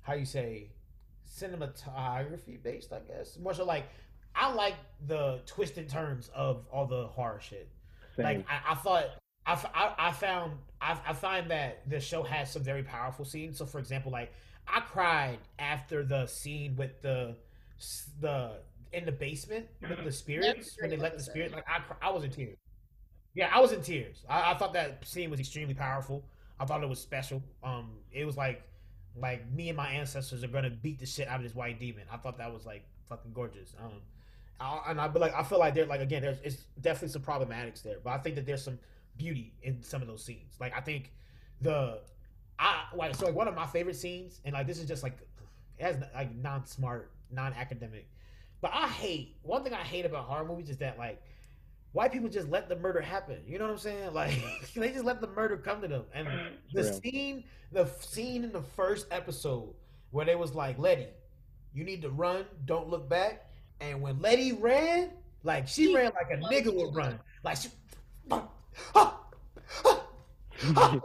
how 0.00 0.14
you 0.14 0.24
say, 0.24 0.70
cinematography 1.30 2.62
based. 2.62 2.92
I 2.92 3.00
guess 3.00 3.38
more 3.38 3.52
so 3.52 3.64
like 3.64 3.84
I 4.34 4.52
like 4.52 4.76
the 5.06 5.40
twisted 5.46 5.88
turns 5.88 6.30
of 6.34 6.64
all 6.70 6.86
the 6.86 7.06
horror 7.08 7.40
shit. 7.40 7.68
Same. 8.16 8.24
Like 8.24 8.46
I, 8.48 8.72
I 8.72 8.74
thought 8.74 9.06
I, 9.46 9.52
I, 9.74 10.08
I 10.08 10.12
found 10.12 10.52
I, 10.80 10.98
I 11.06 11.12
find 11.12 11.50
that 11.50 11.88
the 11.88 12.00
show 12.00 12.22
has 12.22 12.52
some 12.52 12.62
very 12.62 12.82
powerful 12.82 13.24
scenes. 13.24 13.58
So 13.58 13.66
for 13.66 13.78
example, 13.78 14.12
like 14.12 14.32
I 14.66 14.80
cried 14.80 15.38
after 15.58 16.04
the 16.04 16.26
scene 16.26 16.76
with 16.76 17.00
the 17.02 17.36
the 18.20 18.58
in 18.92 19.04
the 19.04 19.12
basement 19.12 19.66
with 19.82 20.04
the 20.04 20.12
spirits 20.12 20.76
when 20.80 20.90
they 20.90 20.96
let 20.96 21.16
the 21.16 21.22
spirit 21.22 21.52
like 21.52 21.64
I 21.68 21.80
I 22.06 22.10
was 22.10 22.24
in 22.24 22.30
tears. 22.30 22.56
Yeah, 23.34 23.50
I 23.54 23.60
was 23.60 23.72
in 23.72 23.82
tears. 23.82 24.24
I, 24.28 24.52
I 24.52 24.54
thought 24.56 24.72
that 24.72 25.06
scene 25.06 25.30
was 25.30 25.38
extremely 25.38 25.74
powerful. 25.74 26.24
I 26.58 26.64
thought 26.64 26.82
it 26.82 26.88
was 26.88 27.00
special. 27.00 27.42
Um, 27.62 27.90
it 28.12 28.24
was 28.24 28.36
like 28.36 28.62
like 29.16 29.50
me 29.52 29.68
and 29.68 29.76
my 29.76 29.88
ancestors 29.88 30.44
are 30.44 30.48
gonna 30.48 30.70
beat 30.70 30.98
the 30.98 31.06
shit 31.06 31.28
out 31.28 31.36
of 31.36 31.42
this 31.42 31.54
white 31.54 31.78
demon. 31.78 32.04
I 32.10 32.16
thought 32.16 32.38
that 32.38 32.52
was 32.52 32.66
like 32.66 32.84
fucking 33.08 33.32
gorgeous. 33.32 33.74
Um, 33.82 34.00
and 34.60 35.00
I 35.00 35.08
but 35.08 35.20
like 35.20 35.34
I 35.34 35.42
feel 35.42 35.58
like 35.58 35.74
there 35.74 35.86
like 35.86 36.00
again 36.00 36.22
there's 36.22 36.40
it's 36.42 36.64
definitely 36.80 37.08
some 37.08 37.22
problematics 37.22 37.82
there, 37.82 37.96
but 38.02 38.10
I 38.10 38.18
think 38.18 38.36
that 38.36 38.46
there's 38.46 38.62
some 38.62 38.78
beauty 39.16 39.52
in 39.62 39.82
some 39.82 40.02
of 40.02 40.08
those 40.08 40.24
scenes. 40.24 40.56
Like 40.60 40.76
I 40.76 40.80
think 40.80 41.12
the 41.60 42.00
I 42.58 42.84
like 42.94 43.14
so 43.14 43.26
like 43.26 43.34
one 43.34 43.48
of 43.48 43.54
my 43.54 43.66
favorite 43.66 43.96
scenes, 43.96 44.40
and 44.44 44.54
like 44.54 44.66
this 44.66 44.78
is 44.78 44.86
just 44.86 45.02
like 45.02 45.18
it 45.78 45.82
has 45.82 45.96
like 46.14 46.34
non 46.34 46.66
smart, 46.66 47.12
non 47.30 47.52
academic, 47.52 48.08
but 48.60 48.72
I 48.74 48.88
hate 48.88 49.36
one 49.42 49.62
thing 49.62 49.74
I 49.74 49.84
hate 49.84 50.04
about 50.04 50.24
horror 50.24 50.44
movies 50.44 50.70
is 50.70 50.78
that 50.78 50.98
like 50.98 51.22
white 51.92 52.12
people 52.12 52.28
just 52.28 52.48
let 52.48 52.68
the 52.68 52.76
murder 52.76 53.00
happen. 53.00 53.38
You 53.46 53.58
know 53.58 53.64
what 53.64 53.72
I'm 53.72 53.78
saying? 53.78 54.12
Like 54.12 54.40
they 54.74 54.90
just 54.90 55.04
let 55.04 55.20
the 55.20 55.28
murder 55.28 55.56
come 55.56 55.80
to 55.82 55.88
them. 55.88 56.04
And 56.14 56.26
mm-hmm. 56.26 56.54
the 56.72 56.82
Real. 56.82 57.00
scene, 57.00 57.44
the 57.72 57.86
scene 58.00 58.44
in 58.44 58.52
the 58.52 58.62
first 58.62 59.06
episode 59.10 59.74
where 60.10 60.24
they 60.24 60.34
was 60.34 60.54
like, 60.54 60.78
Leti, 60.78 61.06
you 61.74 61.84
need 61.84 62.02
to 62.02 62.10
run, 62.10 62.44
don't 62.64 62.88
look 62.88 63.08
back. 63.08 63.46
And 63.80 64.02
when 64.02 64.20
Leti 64.20 64.52
ran, 64.52 65.10
like 65.44 65.68
she 65.68 65.94
ran 65.94 66.10
like 66.14 66.30
a 66.32 66.36
nigga 66.52 66.74
would 66.74 66.94
run. 66.94 67.18
Like 67.44 67.56
she 67.58 67.68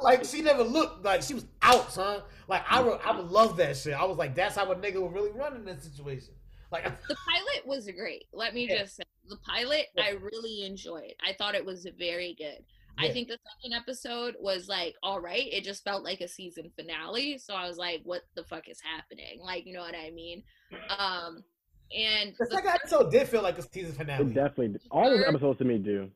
like 0.01 0.25
she 0.25 0.41
never 0.41 0.63
looked 0.63 1.03
like 1.05 1.21
she 1.21 1.35
was 1.35 1.45
out, 1.61 1.91
son. 1.91 2.21
Like 2.47 2.63
I, 2.69 2.81
would, 2.81 2.99
I 3.05 3.15
would 3.15 3.29
love 3.29 3.57
that 3.57 3.77
shit. 3.77 3.93
I 3.93 4.03
was 4.05 4.17
like, 4.17 4.35
that's 4.35 4.55
how 4.55 4.71
a 4.71 4.75
nigga 4.75 5.01
would 5.01 5.13
really 5.13 5.31
run 5.31 5.55
in 5.55 5.65
this 5.65 5.83
situation. 5.83 6.33
Like 6.71 6.83
the 7.07 7.15
pilot 7.15 7.65
was 7.67 7.89
great. 7.95 8.25
Let 8.33 8.53
me 8.53 8.67
Yeah. 8.67 8.79
just 8.79 8.97
say, 8.97 9.03
the 9.27 9.37
pilot 9.37 9.85
Yeah. 9.95 10.05
I 10.05 10.09
really 10.11 10.65
enjoyed. 10.65 11.13
I 11.25 11.33
thought 11.33 11.55
it 11.55 11.65
was 11.65 11.87
very 11.97 12.35
good. 12.37 12.63
I 12.95 13.09
think 13.09 13.27
the 13.27 13.39
second 13.55 13.73
episode 13.75 14.35
was 14.39 14.67
like 14.67 14.93
all 15.01 15.19
right. 15.19 15.47
It 15.51 15.63
just 15.63 15.83
felt 15.83 16.03
like 16.03 16.21
a 16.21 16.27
season 16.27 16.71
finale. 16.75 17.39
So 17.39 17.55
I 17.55 17.67
was 17.67 17.77
like, 17.77 18.01
what 18.03 18.21
the 18.35 18.43
fuck 18.43 18.69
is 18.69 18.79
happening? 18.81 19.39
Like, 19.41 19.65
you 19.65 19.73
know 19.73 19.81
what 19.81 19.95
I 19.95 20.11
mean? 20.11 20.43
Um, 20.95 21.43
and 21.95 22.33
the 22.37 22.45
the 22.45 22.51
second 22.55 22.71
episode 22.71 23.11
did 23.11 23.27
feel 23.27 23.41
like 23.43 23.57
a 23.57 23.61
season 23.61 23.93
finale. 23.93 24.25
It 24.25 24.33
definitely 24.33 24.79
all 24.91 25.09
those 25.09 25.23
episodes 25.27 25.59
to 25.59 25.65
me 25.65 25.77
do. 25.77 26.09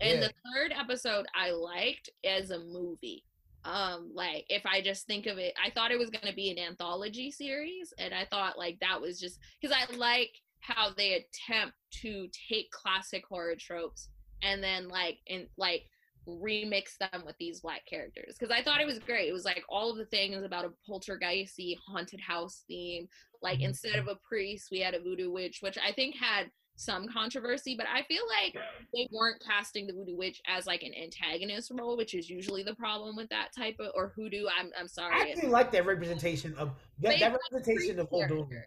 And 0.00 0.20
Yeah. 0.20 0.28
the 0.28 0.32
third 0.54 0.72
episode 0.78 1.26
I 1.34 1.50
liked 1.50 2.10
as 2.24 2.50
a 2.50 2.58
movie. 2.58 3.24
Um, 3.64 4.10
like 4.14 4.44
if 4.50 4.66
I 4.66 4.82
just 4.82 5.06
think 5.06 5.26
of 5.26 5.38
it, 5.38 5.54
I 5.62 5.70
thought 5.70 5.90
it 5.90 5.98
was 5.98 6.10
gonna 6.10 6.34
be 6.34 6.50
an 6.50 6.58
anthology 6.58 7.30
series, 7.30 7.92
and 7.98 8.12
I 8.12 8.26
thought 8.26 8.58
like 8.58 8.78
that 8.80 9.00
was 9.00 9.18
just 9.18 9.38
because 9.60 9.74
I 9.74 9.90
like 9.96 10.30
how 10.60 10.90
they 10.94 11.14
attempt 11.14 11.74
to 12.02 12.28
take 12.50 12.70
classic 12.70 13.24
horror 13.26 13.54
tropes 13.58 14.08
and 14.42 14.62
then 14.62 14.88
like 14.88 15.18
and 15.28 15.46
like 15.56 15.84
remix 16.26 16.96
them 16.98 17.22
with 17.26 17.36
these 17.38 17.60
black 17.60 17.84
characters 17.86 18.36
because 18.38 18.50
I 18.54 18.62
thought 18.62 18.80
it 18.80 18.86
was 18.86 18.98
great. 18.98 19.28
It 19.28 19.32
was 19.32 19.44
like 19.44 19.62
all 19.68 19.90
of 19.90 19.98
the 19.98 20.06
things 20.06 20.42
about 20.42 20.64
a 20.64 20.72
poltergeisty 20.90 21.76
haunted 21.86 22.20
house 22.20 22.64
theme. 22.66 23.08
Like 23.42 23.58
Mhm. 23.58 23.64
instead 23.68 23.96
of 23.96 24.08
a 24.08 24.16
priest, 24.16 24.68
we 24.70 24.80
had 24.80 24.94
a 24.94 25.00
voodoo 25.00 25.30
witch, 25.30 25.58
which 25.60 25.76
I 25.78 25.92
think 25.92 26.16
had 26.16 26.50
some 26.76 27.06
controversy, 27.06 27.76
but 27.76 27.86
I 27.86 28.02
feel 28.02 28.22
like 28.26 28.56
they 28.92 29.06
weren't 29.12 29.40
casting 29.40 29.86
the 29.86 29.92
voodoo 29.92 30.16
witch 30.16 30.40
as 30.48 30.66
like 30.66 30.82
an 30.82 30.92
antagonist 30.92 31.70
role, 31.72 31.96
which 31.96 32.14
is 32.14 32.28
usually 32.28 32.64
the 32.64 32.74
problem 32.74 33.14
with 33.14 33.28
that 33.28 33.50
type 33.56 33.76
of 33.78 33.92
or 33.94 34.08
hoodoo. 34.16 34.46
I'm 34.58 34.72
I'm 34.76 34.88
sorry. 34.88 35.14
I 35.14 35.28
actually 35.30 35.50
like 35.50 35.70
that 35.70 35.86
representation 35.86 36.52
of 36.54 36.74
that, 36.98 37.20
that 37.20 37.32
like 37.32 37.40
representation 37.52 38.00
of. 38.00 38.08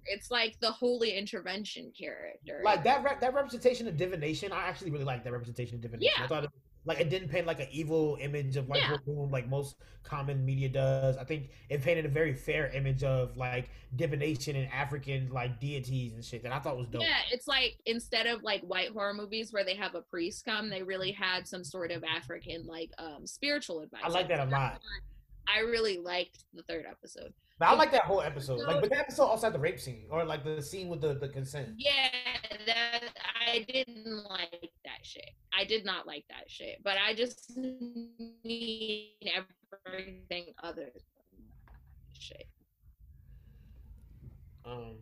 It's 0.06 0.32
like 0.32 0.58
the 0.62 0.72
holy 0.72 1.18
intervention 1.18 1.92
character. 2.00 2.62
Like 2.64 2.84
that 2.86 3.04
re- 3.04 3.18
that 3.20 3.34
representation 3.34 3.90
of 3.90 3.98
divination. 3.98 4.54
I 4.54 4.68
actually 4.70 4.92
really 4.92 5.04
like 5.06 5.26
that 5.26 5.34
representation 5.34 5.76
of 5.76 5.82
divination. 5.82 6.14
Yeah. 6.18 6.24
I 6.24 6.28
thought 6.28 6.44
it, 6.46 6.50
like 6.88 7.01
it 7.01 7.09
didn't 7.09 7.27
paint 7.27 7.45
like 7.45 7.59
an 7.59 7.68
evil 7.69 8.18
image 8.22 8.55
of 8.55 8.69
like 8.69 8.81
Yeah. 8.81 8.97
Like 9.05 9.49
most 9.49 9.76
common 10.03 10.45
media 10.45 10.69
does. 10.69 11.18
I 11.18 11.26
think 11.26 11.49
it 11.69 11.81
painted 11.81 12.05
a 12.05 12.09
very 12.09 12.34
fair 12.34 12.68
image 12.69 13.03
of 13.03 13.35
like 13.35 13.69
divination 13.97 14.55
and 14.55 14.72
African 14.72 15.30
like 15.30 15.59
deities 15.59 16.14
and 16.14 16.23
shit 16.23 16.43
that 16.43 16.53
I 16.53 16.59
thought 16.59 16.77
was 16.77 16.88
dope. 16.88 17.01
Yeah, 17.01 17.18
it's 17.31 17.47
like 17.47 17.77
instead 17.85 18.26
of 18.26 18.41
like 18.41 18.61
white 18.61 18.91
horror 18.91 19.14
movies 19.14 19.51
where 19.51 19.65
they 19.65 19.76
have 19.76 19.95
a 19.95 20.01
priest 20.01 20.45
come, 20.45 20.69
they 20.69 20.81
really 20.81 21.11
had 21.11 21.45
some 21.45 21.64
sort 21.64 21.91
of 21.91 22.03
African 22.05 22.65
like 22.65 22.91
um 22.97 23.27
spiritual 23.27 23.81
advice. 23.81 24.01
I 24.05 24.07
like 24.07 24.30
that 24.30 24.47
a 24.47 24.49
lot. 24.49 24.80
I 25.53 25.59
really 25.59 25.97
liked 25.97 26.45
the 26.53 26.64
third 26.64 26.85
episode. 26.89 27.34
But 27.59 27.69
I 27.69 27.73
like 27.73 27.91
that 27.91 28.03
whole 28.03 28.22
episode. 28.22 28.59
Like, 28.59 28.81
but 28.81 28.89
that 28.91 28.99
episode 28.99 29.26
also 29.26 29.47
had 29.47 29.53
the 29.53 29.59
rape 29.59 29.80
scene 29.80 30.05
or 30.11 30.23
like 30.23 30.43
the 30.43 30.61
scene 30.61 30.89
with 30.89 31.01
the 31.01 31.15
the 31.15 31.27
consent. 31.27 31.69
Yeah, 31.77 32.09
that 32.68 33.01
I 33.48 33.65
didn't 33.68 34.26
like 34.30 34.72
that 34.84 35.03
shit. 35.03 35.30
I 35.57 35.64
did 35.64 35.86
not 35.86 36.06
like 36.06 36.26
that 36.30 36.49
shit. 36.49 36.82
But 36.84 36.98
I 37.06 37.14
just 37.14 37.57
need 37.57 39.15
everything 39.86 40.53
other 40.61 40.84
than 40.84 41.02
that 41.65 41.80
shit. 42.14 42.48
Um, 44.65 44.98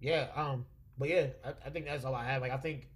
yeah. 0.00 0.28
Um, 0.34 0.66
but 0.98 1.08
yeah, 1.08 1.28
I, 1.44 1.54
I 1.66 1.70
think 1.70 1.86
that's 1.86 2.04
all 2.04 2.14
I 2.14 2.24
have. 2.24 2.42
Like, 2.42 2.52
I 2.52 2.58
think. 2.58 2.88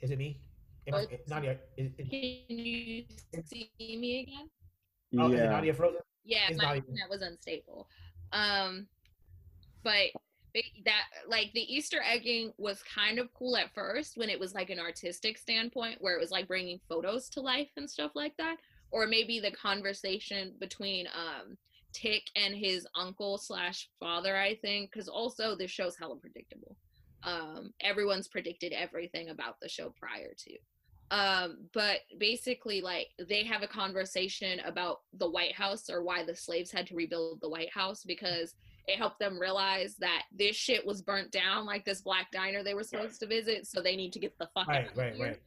Is 0.00 0.10
it 0.10 0.18
me? 0.18 0.40
Am 0.86 0.94
I, 0.94 1.00
What? 1.00 1.28
Nadia, 1.28 1.58
is, 1.76 1.90
is, 1.98 2.08
Can 2.08 2.56
you 2.56 3.04
see 3.46 3.70
me 3.78 4.20
again? 4.20 4.50
oh, 5.18 5.28
is 5.28 5.40
it 5.40 5.44
yeah. 5.44 5.50
Nadia 5.50 5.72
frozen? 5.74 6.00
Yeah, 6.24 6.38
It's 6.48 6.58
my 6.62 6.76
internet 6.76 7.08
was 7.08 7.22
unstable. 7.22 7.88
Um, 8.32 8.86
but 9.82 10.12
ba- 10.12 10.20
that 10.84 11.04
like 11.28 11.50
the 11.54 11.74
Easter 11.74 12.00
egging 12.04 12.52
was 12.58 12.82
kind 12.82 13.18
of 13.18 13.32
cool 13.34 13.56
at 13.56 13.74
first 13.74 14.16
when 14.16 14.30
it 14.30 14.38
was 14.38 14.54
like 14.54 14.70
an 14.70 14.78
artistic 14.78 15.38
standpoint 15.38 15.98
where 16.00 16.16
it 16.16 16.20
was 16.20 16.30
like 16.30 16.48
bringing 16.48 16.80
photos 16.88 17.28
to 17.30 17.40
life 17.40 17.70
and 17.76 17.90
stuff 17.90 18.12
like 18.14 18.36
that, 18.36 18.56
or 18.90 19.06
maybe 19.06 19.40
the 19.40 19.50
conversation 19.50 20.54
between 20.60 21.06
um 21.08 21.56
Tic 21.92 22.24
and 22.34 22.54
his 22.54 22.86
uncle 22.96 23.38
slash 23.38 23.88
father. 24.00 24.36
I 24.36 24.56
think 24.56 24.90
because 24.90 25.08
also 25.08 25.54
the 25.56 25.68
show's 25.68 25.96
hella 25.96 26.16
predictable. 26.16 26.76
Um, 27.22 27.72
everyone's 27.80 28.28
predicted 28.28 28.72
everything 28.72 29.30
about 29.30 29.58
the 29.60 29.68
show 29.68 29.94
prior 29.96 30.34
to 30.36 30.58
um 31.10 31.58
but 31.74 32.00
basically 32.18 32.80
like 32.80 33.08
they 33.28 33.44
have 33.44 33.62
a 33.62 33.68
conversation 33.68 34.58
about 34.60 35.02
the 35.18 35.28
white 35.28 35.54
house 35.54 35.90
or 35.90 36.02
why 36.02 36.24
the 36.24 36.34
slaves 36.34 36.72
had 36.72 36.86
to 36.86 36.94
rebuild 36.94 37.40
the 37.42 37.48
white 37.48 37.72
house 37.72 38.02
because 38.04 38.54
it 38.86 38.98
helped 38.98 39.18
them 39.18 39.38
realize 39.38 39.96
that 39.96 40.22
this 40.36 40.54
shit 40.56 40.84
was 40.86 41.00
burnt 41.02 41.30
down 41.30 41.64
like 41.66 41.84
this 41.84 42.00
black 42.02 42.30
diner 42.32 42.62
they 42.62 42.74
were 42.74 42.82
supposed 42.84 43.20
to 43.20 43.26
visit 43.26 43.66
so 43.66 43.80
they 43.80 43.96
need 43.96 44.12
to 44.12 44.18
get 44.18 44.36
the 44.38 44.48
fuck 44.54 44.68
Right, 44.68 44.84
out 44.84 44.90
of 44.92 44.96
right, 44.96 45.14
here. 45.14 45.26
right. 45.26 45.40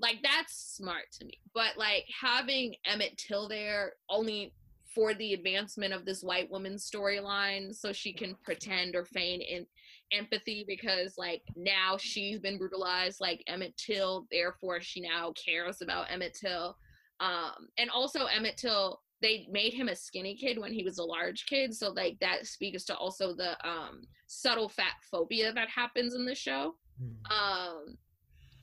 like 0.00 0.18
that's 0.22 0.54
smart 0.76 1.04
to 1.18 1.24
me 1.24 1.38
but 1.54 1.76
like 1.76 2.04
having 2.20 2.74
emmett 2.84 3.16
till 3.16 3.48
there 3.48 3.92
only 4.10 4.52
for 4.94 5.14
the 5.14 5.34
advancement 5.34 5.92
of 5.92 6.04
this 6.04 6.22
white 6.22 6.50
woman's 6.50 6.88
storyline 6.90 7.74
so 7.74 7.92
she 7.92 8.12
can 8.12 8.34
pretend 8.42 8.96
or 8.96 9.04
feign 9.04 9.40
in 9.40 9.66
empathy 10.12 10.64
because 10.66 11.14
like 11.18 11.42
now 11.56 11.96
she's 11.98 12.38
been 12.40 12.56
brutalized 12.58 13.20
like 13.20 13.42
emmett 13.46 13.76
till 13.76 14.26
therefore 14.30 14.80
she 14.80 15.00
now 15.00 15.32
cares 15.32 15.82
about 15.82 16.10
emmett 16.10 16.34
till 16.34 16.76
um 17.20 17.68
and 17.76 17.90
also 17.90 18.24
emmett 18.24 18.56
till 18.56 19.00
they 19.20 19.46
made 19.50 19.72
him 19.72 19.88
a 19.88 19.96
skinny 19.96 20.34
kid 20.34 20.58
when 20.58 20.72
he 20.72 20.84
was 20.84 20.98
a 20.98 21.04
large 21.04 21.46
kid 21.46 21.74
so 21.74 21.90
like 21.90 22.16
that 22.20 22.46
speaks 22.46 22.84
to 22.84 22.96
also 22.96 23.34
the 23.34 23.52
um 23.68 24.02
subtle 24.26 24.68
fat 24.68 24.94
phobia 25.10 25.52
that 25.52 25.68
happens 25.68 26.14
in 26.14 26.24
the 26.24 26.34
show. 26.34 26.74
Hmm. 26.98 27.32
um 27.32 27.98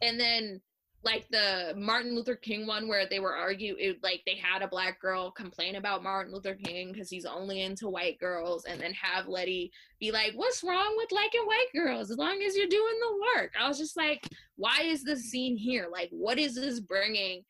and 0.01 0.19
then 0.19 0.61
like 1.03 1.27
the 1.29 1.73
martin 1.77 2.15
luther 2.15 2.35
king 2.35 2.65
one 2.65 2.87
where 2.87 3.07
they 3.07 3.19
were 3.19 3.35
arguing 3.35 3.95
like 4.01 4.21
they 4.25 4.35
had 4.35 4.61
a 4.61 4.67
black 4.67 4.99
girl 4.99 5.31
complain 5.31 5.75
about 5.75 6.03
martin 6.03 6.33
luther 6.33 6.55
king 6.55 6.91
because 6.91 7.09
he's 7.09 7.25
only 7.25 7.61
into 7.61 7.87
white 7.87 8.17
girls 8.19 8.65
and 8.65 8.81
then 8.81 8.91
have 8.93 9.27
leti 9.27 9.71
be 9.99 10.11
like 10.11 10.33
what's 10.35 10.63
wrong 10.63 10.93
with 10.97 11.11
liking 11.11 11.45
white 11.45 11.67
girls? 11.73 12.11
As 12.11 12.17
long 12.17 12.41
as 12.41 12.55
you're 12.55 12.67
doing 12.67 12.95
the 12.99 13.41
work. 13.41 13.53
I 13.59 13.67
was 13.67 13.77
just 13.77 13.95
like 13.95 14.27
why 14.55 14.81
is 14.83 15.03
this 15.03 15.29
scene 15.29 15.57
here? 15.57 15.87
Like 15.91 16.09
what 16.11 16.37
is 16.37 16.55
this 16.55 16.79
bringing 16.79 17.43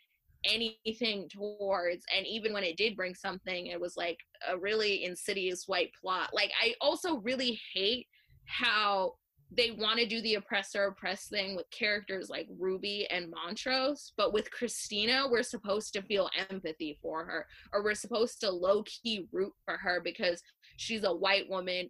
anything 0.49 1.27
towards 1.30 2.05
and 2.15 2.26
even 2.26 2.53
when 2.53 2.63
it 2.63 2.77
did 2.77 2.95
bring 2.95 3.15
something 3.15 3.67
it 3.67 3.80
was 3.80 3.97
like 3.97 4.17
a 4.49 4.57
really 4.57 5.03
insidious 5.03 5.67
white 5.67 5.91
plot. 5.99 6.30
Like 6.34 6.51
i 6.61 6.73
also 6.81 7.17
really 7.17 7.59
hate 7.73 8.07
how 8.45 9.13
they 9.51 9.72
want 9.72 9.99
to 9.99 10.05
do 10.05 10.22
the 10.22 10.35
oppressor 10.35 10.85
oppressed 10.85 11.30
thing 11.30 11.55
with 11.55 11.69
characters 11.72 12.30
like 12.30 12.47
Ruby 12.59 13.07
and 13.11 13.31
Montrose, 13.31 14.11
but 14.17 14.34
with 14.34 14.51
Christina, 14.51 15.27
we're 15.30 15.43
supposed 15.43 15.93
to 15.93 16.01
feel 16.01 16.30
empathy 16.49 16.97
for 17.01 17.23
her, 17.23 17.45
or 17.72 17.84
we're 17.84 17.93
supposed 17.93 18.39
to 18.41 18.49
low 18.49 18.84
key 18.84 19.27
root 19.31 19.53
for 19.63 19.77
her 19.77 20.01
because 20.03 20.41
she's 20.77 21.03
a 21.03 21.15
white 21.15 21.49
woman 21.49 21.89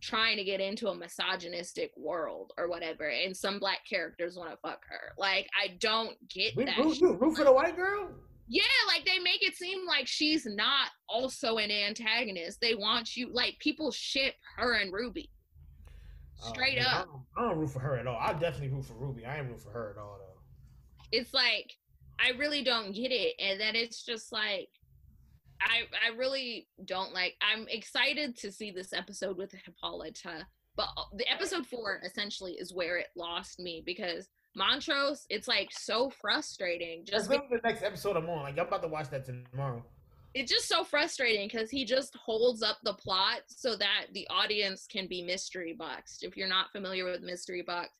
trying 0.00 0.36
to 0.36 0.44
get 0.44 0.60
into 0.60 0.88
a 0.88 0.94
misogynistic 0.94 1.90
world 1.96 2.52
or 2.56 2.68
whatever, 2.68 3.08
and 3.08 3.36
some 3.36 3.58
black 3.58 3.80
characters 3.88 4.36
want 4.36 4.50
to 4.50 4.56
fuck 4.58 4.80
her. 4.88 5.12
Like, 5.18 5.48
I 5.60 5.76
don't 5.80 6.16
get 6.28 6.54
We 6.56 6.64
that. 6.66 6.78
root, 6.78 7.00
you 7.00 7.14
root 7.14 7.36
for 7.36 7.44
the 7.44 7.52
white 7.52 7.76
girl. 7.76 8.10
Yeah, 8.50 8.62
like 8.86 9.04
they 9.04 9.18
make 9.18 9.42
it 9.46 9.56
seem 9.56 9.86
like 9.86 10.06
she's 10.06 10.46
not 10.46 10.88
also 11.08 11.58
an 11.58 11.70
antagonist. 11.70 12.60
They 12.62 12.74
want 12.74 13.14
you 13.16 13.28
like 13.32 13.56
people 13.58 13.90
ship 13.90 14.34
her 14.56 14.74
and 14.74 14.90
Ruby. 14.92 15.30
Oh, 16.42 16.48
Straight 16.48 16.76
man, 16.78 16.86
I 16.86 16.98
up. 17.00 17.06
don't, 17.06 17.22
I 17.36 17.48
don't 17.48 17.58
root 17.58 17.70
for 17.70 17.80
her 17.80 17.96
at 17.98 18.06
all. 18.06 18.16
I 18.18 18.32
definitely 18.32 18.68
root 18.68 18.86
for 18.86 18.94
Ruby. 18.94 19.26
I 19.26 19.38
ain't 19.38 19.48
root 19.48 19.60
for 19.60 19.70
her 19.72 19.90
at 19.90 20.00
all 20.00 20.18
though. 20.18 20.40
it's 21.12 21.34
like 21.34 21.72
I 22.24 22.30
really 22.38 22.62
don't 22.64 22.92
get 22.94 23.12
it, 23.12 23.34
and 23.38 23.60
then 23.60 23.74
it's 23.76 24.02
just 24.04 24.32
like 24.32 24.68
I 25.60 25.82
I 26.06 26.16
really 26.16 26.68
don't 26.84 27.12
like. 27.12 27.34
I'm 27.40 27.66
excited 27.68 28.36
to 28.38 28.52
see 28.52 28.70
this 28.70 28.92
episode 28.92 29.36
with 29.36 29.52
Hippolyta, 29.52 30.46
but 30.76 30.88
uh, 30.96 31.02
the 31.16 31.30
episode 31.30 31.66
four 31.66 32.00
essentially 32.04 32.52
is 32.52 32.72
where 32.72 32.98
it 32.98 33.08
lost 33.16 33.58
me 33.58 33.82
because 33.84 34.28
Montrose, 34.56 35.26
it's 35.30 35.48
like 35.48 35.68
so 35.72 36.10
frustrating. 36.10 37.04
Just 37.04 37.28
literally 37.28 37.58
the 37.62 37.68
next 37.68 37.82
episode 37.82 38.16
I'm 38.16 38.28
on. 38.28 38.42
Like 38.42 38.58
I'm 38.58 38.66
about 38.66 38.82
to 38.82 38.88
watch 38.88 39.10
that 39.10 39.24
tomorrow. 39.24 39.84
it's 40.34 40.50
just 40.52 40.68
so 40.68 40.84
frustrating 40.84 41.48
because 41.48 41.70
he 41.70 41.84
just 41.84 42.14
holds 42.16 42.62
up 42.62 42.78
the 42.84 42.94
plot 42.94 43.40
so 43.48 43.76
that 43.76 44.06
the 44.14 44.26
audience 44.30 44.86
can 44.90 45.06
be 45.06 45.22
mystery 45.22 45.74
boxed. 45.78 46.22
If 46.24 46.36
you're 46.36 46.48
not 46.48 46.72
familiar 46.72 47.04
with 47.04 47.22
mystery 47.22 47.62
box, 47.62 47.90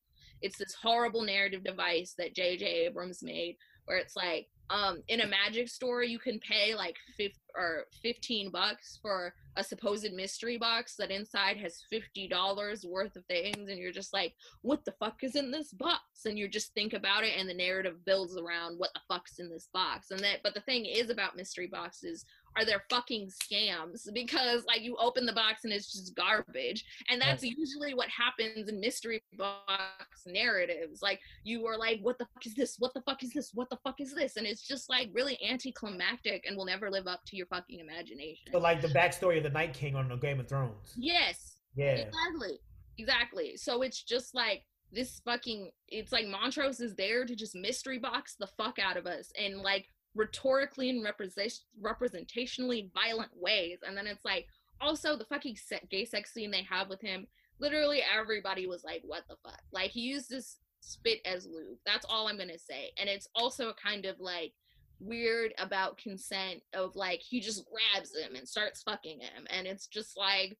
it's 0.42 0.58
this 0.58 0.74
horrible 0.80 1.22
narrative 1.22 1.64
device 1.64 2.14
that 2.18 2.34
J.J. 2.34 2.64
Abrams 2.86 3.22
made 3.22 3.56
where 3.86 3.98
it's 3.98 4.14
like 4.14 4.46
um 4.70 5.02
in 5.08 5.20
a 5.20 5.26
magic 5.26 5.68
store 5.68 6.02
you 6.02 6.18
can 6.18 6.38
pay 6.40 6.74
like 6.74 6.96
fif- 7.16 7.38
or 7.54 7.86
15 8.02 8.50
bucks 8.50 8.98
for 9.02 9.34
a 9.56 9.64
supposed 9.64 10.12
mystery 10.12 10.56
box 10.56 10.94
that 10.96 11.10
inside 11.10 11.56
has 11.56 11.82
$50 11.92 12.84
worth 12.86 13.16
of 13.16 13.24
things 13.26 13.68
and 13.68 13.78
you're 13.78 13.92
just 13.92 14.12
like 14.12 14.34
what 14.62 14.84
the 14.84 14.92
fuck 14.92 15.22
is 15.22 15.34
in 15.34 15.50
this 15.50 15.72
box? 15.72 16.02
And 16.24 16.38
you 16.38 16.48
just 16.48 16.72
think 16.74 16.92
about 16.92 17.24
it 17.24 17.34
and 17.36 17.48
the 17.48 17.54
narrative 17.54 18.04
builds 18.04 18.36
around 18.36 18.78
what 18.78 18.90
the 18.94 19.00
fuck's 19.08 19.40
in 19.40 19.50
this 19.50 19.68
box. 19.72 20.12
And 20.12 20.20
that 20.20 20.40
but 20.44 20.54
the 20.54 20.60
thing 20.60 20.86
is 20.86 21.10
about 21.10 21.36
mystery 21.36 21.66
boxes 21.66 22.24
are 22.56 22.64
they're 22.64 22.84
fucking 22.90 23.28
scams 23.28 24.08
because 24.12 24.64
like 24.66 24.82
you 24.82 24.96
open 25.00 25.26
the 25.26 25.32
box 25.32 25.64
and 25.64 25.72
it's 25.72 25.92
just 25.92 26.14
garbage. 26.14 26.84
And 27.08 27.20
that's 27.20 27.42
usually 27.42 27.94
what 27.94 28.08
happens 28.08 28.68
in 28.68 28.80
mystery 28.80 29.22
box 29.36 30.06
narratives. 30.26 31.02
Like 31.02 31.20
you 31.44 31.66
are 31.66 31.78
like 31.78 32.00
what 32.02 32.18
the 32.18 32.26
fuck 32.34 32.46
is 32.46 32.54
this? 32.54 32.76
What 32.78 32.94
the 32.94 33.02
fuck 33.02 33.22
is 33.22 33.32
this? 33.32 33.50
What 33.54 33.70
the 33.70 33.78
fuck 33.84 34.00
is 34.00 34.14
this? 34.14 34.36
And 34.36 34.46
it's 34.46 34.66
just 34.66 34.88
like 34.88 35.08
really 35.12 35.38
anticlimactic 35.48 36.44
and 36.46 36.56
will 36.56 36.66
never 36.66 36.90
live 36.90 37.06
up 37.06 37.20
to 37.26 37.36
your 37.36 37.46
fucking 37.46 37.80
imagination. 37.80 38.52
So 38.52 38.58
like 38.58 38.80
the 38.80 38.88
backstory 38.88 39.38
of 39.38 39.42
the 39.42 39.50
Night 39.50 39.74
King 39.74 39.94
on 39.94 40.08
the 40.08 40.16
Game 40.16 40.40
of 40.40 40.48
Thrones. 40.48 40.94
yes. 40.96 41.54
Yeah. 41.76 41.94
exactly. 41.94 42.58
Exactly. 42.98 43.56
So 43.56 43.82
it's 43.82 44.02
just 44.02 44.34
like 44.34 44.64
this 44.90 45.20
fucking 45.24 45.70
it's 45.88 46.12
like 46.12 46.26
montrose 46.26 46.80
is 46.80 46.94
there 46.96 47.24
to 47.24 47.36
just 47.36 47.54
mystery 47.54 47.98
box 47.98 48.36
the 48.38 48.48
fuck 48.58 48.78
out 48.78 48.96
of 48.96 49.06
us. 49.06 49.30
And 49.38 49.58
like 49.58 49.86
rhetorically 50.18 50.90
and 50.90 51.02
represent 51.04 51.52
representationally 51.80 52.90
violent 52.92 53.30
ways. 53.34 53.78
And 53.86 53.96
then 53.96 54.06
it's 54.06 54.24
like 54.24 54.46
also 54.80 55.16
the 55.16 55.24
fucking 55.24 55.56
gay 55.88 56.04
sex 56.04 56.32
scene 56.34 56.50
they 56.50 56.66
have 56.68 56.88
with 56.88 57.00
him 57.00 57.26
literally 57.60 58.02
everybody 58.16 58.66
was 58.66 58.84
like 58.84 59.02
what 59.04 59.24
the 59.28 59.36
fuck? 59.42 59.60
Like 59.72 59.90
he 59.90 60.00
used 60.00 60.30
this 60.30 60.58
spit 60.80 61.20
as 61.24 61.46
lube. 61.46 61.78
That's 61.84 62.06
all 62.08 62.28
i'm 62.28 62.38
gonna 62.38 62.58
say. 62.58 62.92
And 62.98 63.08
it's 63.08 63.28
also 63.34 63.72
kind 63.72 64.06
of 64.06 64.20
like 64.20 64.52
weird 65.00 65.54
about 65.58 65.98
consent 65.98 66.60
of 66.72 66.96
like 66.96 67.20
he 67.20 67.40
just 67.40 67.64
grabs 67.66 68.16
him 68.16 68.34
and 68.34 68.48
starts 68.48 68.82
fucking 68.82 69.20
him. 69.20 69.46
And 69.50 69.66
it's 69.66 69.86
just 69.86 70.16
like 70.16 70.56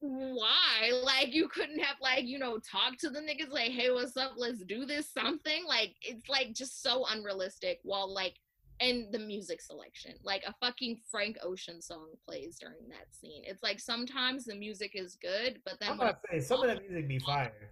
why? 0.00 0.92
Like 1.02 1.34
you 1.34 1.48
couldn't 1.48 1.80
have 1.80 1.96
like 2.00 2.24
you 2.24 2.38
know 2.38 2.58
talked 2.58 3.00
to 3.00 3.10
the 3.10 3.20
niggas 3.20 3.50
like 3.50 3.70
hey 3.72 3.90
what's 3.90 4.16
up? 4.16 4.32
Let's 4.36 4.62
do 4.64 4.84
this 4.86 5.10
something. 5.12 5.64
Like 5.66 5.94
it's 6.02 6.28
like 6.28 6.52
just 6.54 6.82
so 6.82 7.04
unrealistic 7.10 7.80
while 7.82 8.12
like 8.12 8.34
and 8.80 9.12
the 9.12 9.18
music 9.18 9.60
selection. 9.60 10.12
Like 10.22 10.44
a 10.46 10.54
fucking 10.64 11.00
frank 11.10 11.36
ocean 11.42 11.82
song 11.82 12.10
plays 12.24 12.58
during 12.60 12.88
that 12.90 13.12
scene. 13.12 13.42
It's 13.44 13.62
like 13.62 13.80
sometimes 13.80 14.44
the 14.44 14.54
music 14.54 14.92
is 14.94 15.16
good 15.20 15.60
but 15.64 15.74
then 15.80 15.90
I'm 15.92 15.96
not 15.98 16.20
saying 16.30 16.42
some 16.42 16.60
of 16.62 16.68
that 16.68 16.80
music 16.82 17.08
be 17.08 17.18
fire. 17.18 17.70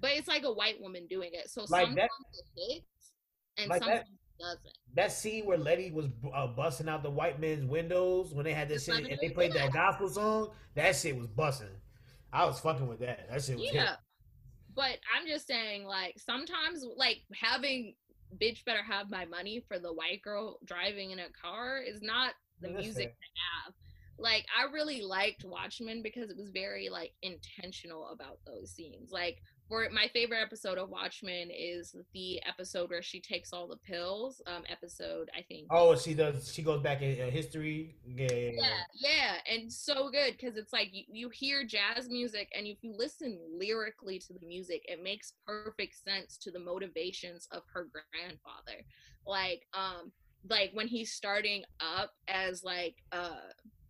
but 0.00 0.10
it's 0.12 0.28
like 0.28 0.44
a 0.44 0.52
white 0.52 0.80
woman 0.80 1.06
doing 1.08 1.30
it. 1.32 1.48
So 1.48 1.62
Like 1.70 1.86
sometimes 1.86 1.96
that- 1.96 2.08
it 2.68 2.74
hits 2.74 3.12
and 3.56 3.70
like 3.70 3.82
sometimes 3.82 4.06
doesn't 4.38 4.76
That 4.94 5.12
scene 5.12 5.46
where 5.46 5.58
Leti 5.58 5.90
was 5.90 6.06
uh, 6.34 6.46
busting 6.48 6.88
out 6.88 7.02
the 7.02 7.10
white 7.10 7.40
men's 7.40 7.64
windows 7.64 8.34
when 8.34 8.44
they 8.44 8.52
had 8.52 8.68
this 8.68 8.84
shit 8.84 9.06
and 9.08 9.18
they 9.20 9.30
played 9.30 9.52
that 9.52 9.72
gospel 9.72 10.08
song, 10.08 10.50
that 10.74 10.96
shit 10.96 11.16
was 11.16 11.26
busting. 11.28 11.68
I 12.32 12.44
was 12.46 12.60
fucking 12.60 12.86
with 12.88 13.00
that. 13.00 13.28
That 13.30 13.42
shit 13.42 13.56
was 13.56 13.66
hit. 13.66 13.74
yeah 13.74 13.94
but 14.74 14.98
i'm 15.14 15.26
just 15.26 15.46
saying 15.46 15.84
like 15.84 16.14
sometimes 16.18 16.84
like 16.96 17.18
having 17.34 17.94
bitch 18.40 18.64
better 18.64 18.82
have 18.82 19.10
my 19.10 19.24
money 19.26 19.62
for 19.68 19.78
the 19.78 19.92
white 19.92 20.22
girl 20.22 20.58
driving 20.64 21.10
in 21.10 21.18
a 21.18 21.28
car 21.40 21.80
is 21.80 22.00
not 22.02 22.32
the 22.60 22.68
that's 22.68 22.80
music 22.80 23.04
fair. 23.04 23.10
to 23.10 23.66
have 23.66 23.74
like 24.18 24.46
i 24.58 24.72
really 24.72 25.02
liked 25.02 25.44
watchmen 25.44 26.02
because 26.02 26.30
it 26.30 26.36
was 26.36 26.48
very 26.50 26.88
like 26.88 27.12
intentional 27.22 28.08
about 28.08 28.38
those 28.46 28.70
scenes 28.70 29.10
like 29.10 29.42
for 29.72 29.88
my 29.90 30.06
favorite 30.12 30.42
episode 30.42 30.76
of 30.76 30.90
watchmen 30.90 31.48
is 31.50 31.96
the 32.12 32.42
episode 32.46 32.90
where 32.90 33.02
she 33.02 33.18
takes 33.20 33.54
all 33.54 33.66
the 33.66 33.78
pills 33.78 34.42
um 34.46 34.64
episode 34.68 35.30
i 35.34 35.40
think 35.40 35.66
Oh, 35.70 35.96
she 35.96 36.12
does. 36.12 36.52
She 36.52 36.62
goes 36.62 36.82
back 36.82 37.00
in, 37.00 37.16
in 37.16 37.30
history. 37.30 37.96
Yeah, 38.04 38.26
yeah, 38.30 38.36
yeah. 38.36 38.50
yeah, 38.52 38.82
yeah, 38.94 39.54
and 39.54 39.72
so 39.72 40.10
good 40.10 40.36
because 40.38 40.56
it's 40.56 40.72
like 40.72 40.90
you, 40.92 41.04
you 41.10 41.30
hear 41.30 41.64
jazz 41.64 42.08
music, 42.10 42.48
and 42.54 42.66
if 42.66 42.78
you 42.82 42.94
listen 42.96 43.38
lyrically 43.58 44.18
to 44.18 44.34
the 44.34 44.46
music, 44.46 44.82
it 44.84 45.02
makes 45.02 45.32
perfect 45.46 45.94
sense 46.04 46.36
to 46.38 46.50
the 46.50 46.58
motivations 46.58 47.48
of 47.52 47.62
her 47.72 47.88
grandfather. 48.12 48.84
Like, 49.26 49.62
um, 49.72 50.12
like 50.48 50.70
when 50.74 50.88
he's 50.88 51.12
starting 51.12 51.62
up 51.80 52.10
as 52.28 52.62
like 52.64 52.96
uh 53.12 53.36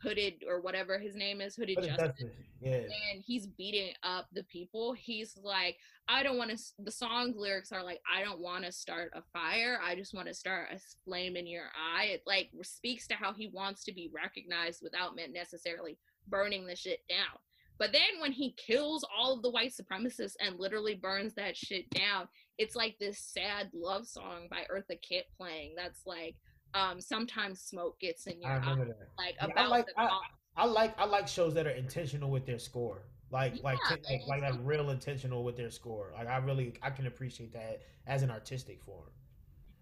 hooded 0.03 0.45
or 0.49 0.61
whatever 0.61 0.99
his 0.99 1.15
name 1.15 1.41
is, 1.41 1.57
hooded 1.57 1.83
justice? 1.83 2.31
Yeah. 2.63 2.77
and 3.13 3.23
he's 3.25 3.49
beating 3.49 3.93
up 4.05 4.29
the 4.33 4.45
people 4.45 4.93
he's 4.93 5.37
like 5.43 5.79
i 6.07 6.23
don't 6.23 6.39
want 6.39 6.57
to 6.57 6.59
the 6.79 6.93
song 6.93 7.35
lyrics 7.37 7.73
are 7.73 7.83
like 7.83 8.01
i 8.09 8.23
don't 8.23 8.39
want 8.39 8.65
to 8.65 8.71
start 8.71 9.11
a 9.17 9.23
fire 9.33 9.81
i 9.85 9.97
just 9.97 10.15
want 10.15 10.29
to 10.29 10.35
start 10.35 10.69
a 10.73 10.79
flame 11.05 11.35
in 11.35 11.49
your 11.49 11.65
eye 11.75 12.05
it 12.05 12.23
like 12.25 12.51
speaks 12.63 13.09
to 13.09 13.15
how 13.15 13.33
he 13.33 13.49
wants 13.49 13.83
to 13.83 13.93
be 13.93 14.13
recognized 14.15 14.81
without 14.81 15.17
necessarily 15.33 15.99
burning 16.29 16.65
the 16.65 16.77
shit 16.77 17.01
down 17.09 17.37
but 17.81 17.91
then 17.91 18.21
when 18.21 18.31
he 18.31 18.53
kills 18.53 19.05
all 19.19 19.35
of 19.35 19.43
the 19.43 19.51
white 19.51 19.73
supremacists 19.73 20.37
and 20.39 20.61
literally 20.61 20.95
burns 20.95 21.35
that 21.35 21.57
shit 21.57 21.91
down 21.91 22.29
it's 22.59 22.77
like 22.77 22.97
this 23.01 23.19
sad 23.19 23.71
love 23.75 24.07
song 24.07 24.47
by 24.49 24.65
eartha 24.73 24.97
kitt 25.03 25.27
playing 25.37 25.75
that's 25.77 26.07
like 26.07 26.37
um 26.75 27.01
sometimes 27.01 27.61
smoke 27.61 27.99
gets 28.01 28.27
in 28.27 28.41
your 28.41 28.51
I 28.51 28.55
eye 28.57 28.59
remember 28.59 28.87
that. 28.87 29.09
like 29.19 29.35
Yeah, 29.37 29.47
I 29.47 29.51
about 29.51 29.71
like- 29.71 29.87
the 29.87 30.01
I- 30.01 30.21
I 30.55 30.65
like 30.67 30.99
I 30.99 31.07
like 31.07 31.27
shows 31.29 31.55
that 31.55 31.67
are 31.67 31.71
intentional 31.71 32.31
with 32.31 32.45
their 32.45 32.59
score. 32.59 33.03
Like 33.31 33.63
like 33.63 33.79
Yeah, 33.89 33.97
like 33.97 34.05
and 34.11 34.23
like 34.29 34.41
that 34.43 34.63
real 34.63 34.91
intentional 34.91 35.45
with 35.45 35.57
their 35.57 35.71
score. 35.71 36.13
Like 36.15 36.29
I 36.29 36.37
really 36.39 36.75
I 36.83 36.91
can 36.91 37.07
appreciate 37.07 37.53
that 37.55 37.81
as 38.07 38.23
an 38.23 38.31
artistic 38.31 38.83
form. 38.83 39.11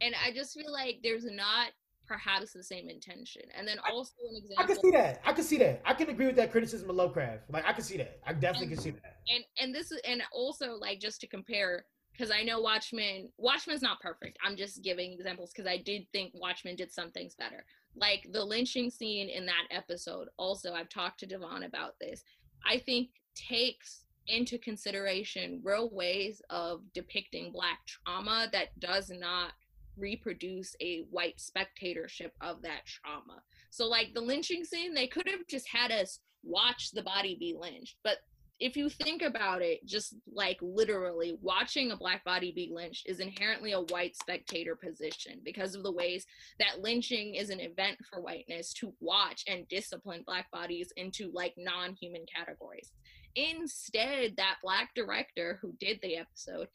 and 0.01 0.15
I 0.25 0.33
just 0.33 0.55
feel 0.55 0.73
like 0.73 1.01
there's 1.03 1.25
not 1.25 1.73
perhaps 2.07 2.53
the 2.53 2.63
same 2.63 2.89
intention. 2.89 3.43
And 3.57 3.67
then 3.69 3.79
I- 3.85 3.91
also 3.91 4.13
an 4.31 4.37
example. 4.37 4.65
I 4.65 4.67
can 4.67 4.81
see 4.81 4.91
that. 4.93 5.21
I 5.25 5.33
can 5.33 5.45
see 5.45 5.59
that. 5.59 5.83
I 5.85 5.95
can 5.95 6.09
agree 6.11 6.27
with 6.27 6.37
that 6.37 6.51
criticism 6.53 6.89
of 6.91 6.97
Lovecraft. 6.97 7.51
Like 7.51 7.65
I 7.67 7.73
can 7.73 7.83
see 7.85 7.97
that. 7.99 8.21
I 8.25 8.33
definitely 8.33 8.69
can 8.69 8.79
see 8.79 8.91
that. 8.91 9.17
and 9.29 9.45
and 9.61 9.75
this 9.75 9.91
is 9.93 10.01
and 10.07 10.23
also 10.33 10.75
like 10.75 11.01
just 11.01 11.21
to 11.23 11.27
compare 11.27 11.85
because 12.21 12.35
I 12.37 12.43
know 12.43 12.61
Watchmen 12.61 13.31
Watchmen's 13.39 13.81
not 13.81 14.01
perfect. 14.01 14.37
I'm 14.45 14.55
just 14.55 14.83
giving 14.83 15.13
examples 15.13 15.53
because 15.53 15.67
I 15.67 15.79
did 15.79 16.07
think 16.13 16.33
Watchmen 16.35 16.77
did 16.77 16.93
some 16.93 17.11
things 17.11 17.35
better. 17.35 17.65
Like 17.97 18.27
the 18.31 18.45
lynching 18.45 18.91
scene 18.91 19.31
in 19.31 19.47
that 19.47 19.65
episode. 19.71 20.29
Also, 20.37 20.75
I've 20.75 20.91
talked 20.91 21.21
to 21.21 21.27
Devyn 21.27 21.65
about 21.65 21.95
this. 21.99 22.23
I 22.67 22.77
think 22.79 23.09
takes 23.35 24.05
into 24.27 24.59
consideration 24.59 25.63
real 25.65 25.89
ways 25.91 26.43
of 26.51 26.83
depicting 26.93 27.53
black 27.53 27.79
trauma 27.87 28.49
that 28.53 28.79
does 28.79 29.11
not 29.11 29.53
reproduce 29.97 30.77
a 30.83 31.07
white 31.11 31.41
spectatorship 31.41 32.35
of 32.43 32.61
that 32.63 32.85
trauma. 32.85 33.41
So 33.71 33.87
like 33.87 34.13
the 34.13 34.21
lynching 34.21 34.65
scene, 34.65 34.93
they 34.93 35.07
could 35.07 35.27
have 35.27 35.47
just 35.49 35.69
had 35.69 35.91
us 35.91 36.19
watch 36.43 36.91
the 36.91 37.03
body 37.03 37.37
be 37.41 37.57
lynched. 37.59 37.97
But 38.05 38.19
if 38.61 38.77
you 38.77 38.91
think 38.91 39.23
about 39.23 39.63
it, 39.63 39.85
just 39.87 40.15
like 40.31 40.59
literally 40.61 41.39
watching 41.41 41.91
a 41.91 41.97
black 41.97 42.23
body 42.25 42.53
be 42.53 42.71
lynched 42.73 43.09
is 43.09 43.19
inherently 43.19 43.73
a 43.73 43.81
white 43.81 44.15
spectator 44.15 44.77
position 44.77 45.41
because 45.43 45.75
of 45.75 45.83
the 45.83 45.93
ways 45.93 46.27
that 46.59 46.83
lynching 46.83 47.35
is 47.35 47.49
an 47.49 47.59
event 47.59 47.97
for 48.09 48.21
whiteness 48.21 48.75
to 48.75 48.93
watch 49.01 49.45
and 49.49 49.67
discipline 49.69 50.23
black 50.27 50.51
bodies 50.51 50.93
into 50.97 51.31
like 51.33 51.55
non 51.57 51.95
human 51.95 52.27
categories. 52.33 52.93
Instead, 53.35 54.35
that 54.37 54.57
black 54.63 54.91
director 54.95 55.59
who 55.63 55.73
did 55.81 55.99
the 56.03 56.17
episode 56.17 56.69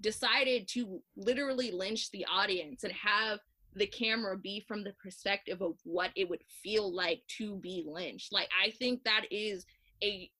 decided 0.00 0.68
to 0.68 1.00
literally 1.16 1.72
lynch 1.72 2.10
the 2.12 2.24
audience 2.32 2.84
and 2.84 2.92
have 2.92 3.40
the 3.74 3.86
camera 3.86 4.36
be 4.36 4.64
from 4.68 4.84
the 4.84 4.92
perspective 5.02 5.60
of 5.60 5.74
what 5.84 6.10
it 6.14 6.28
would 6.28 6.42
feel 6.62 6.94
like 6.94 7.22
to 7.26 7.56
be 7.56 7.84
lynched. 7.88 8.32
Like, 8.32 8.48
I 8.64 8.70
think 8.70 9.02
that 9.04 9.24
is 9.30 9.64
a 10.04 10.30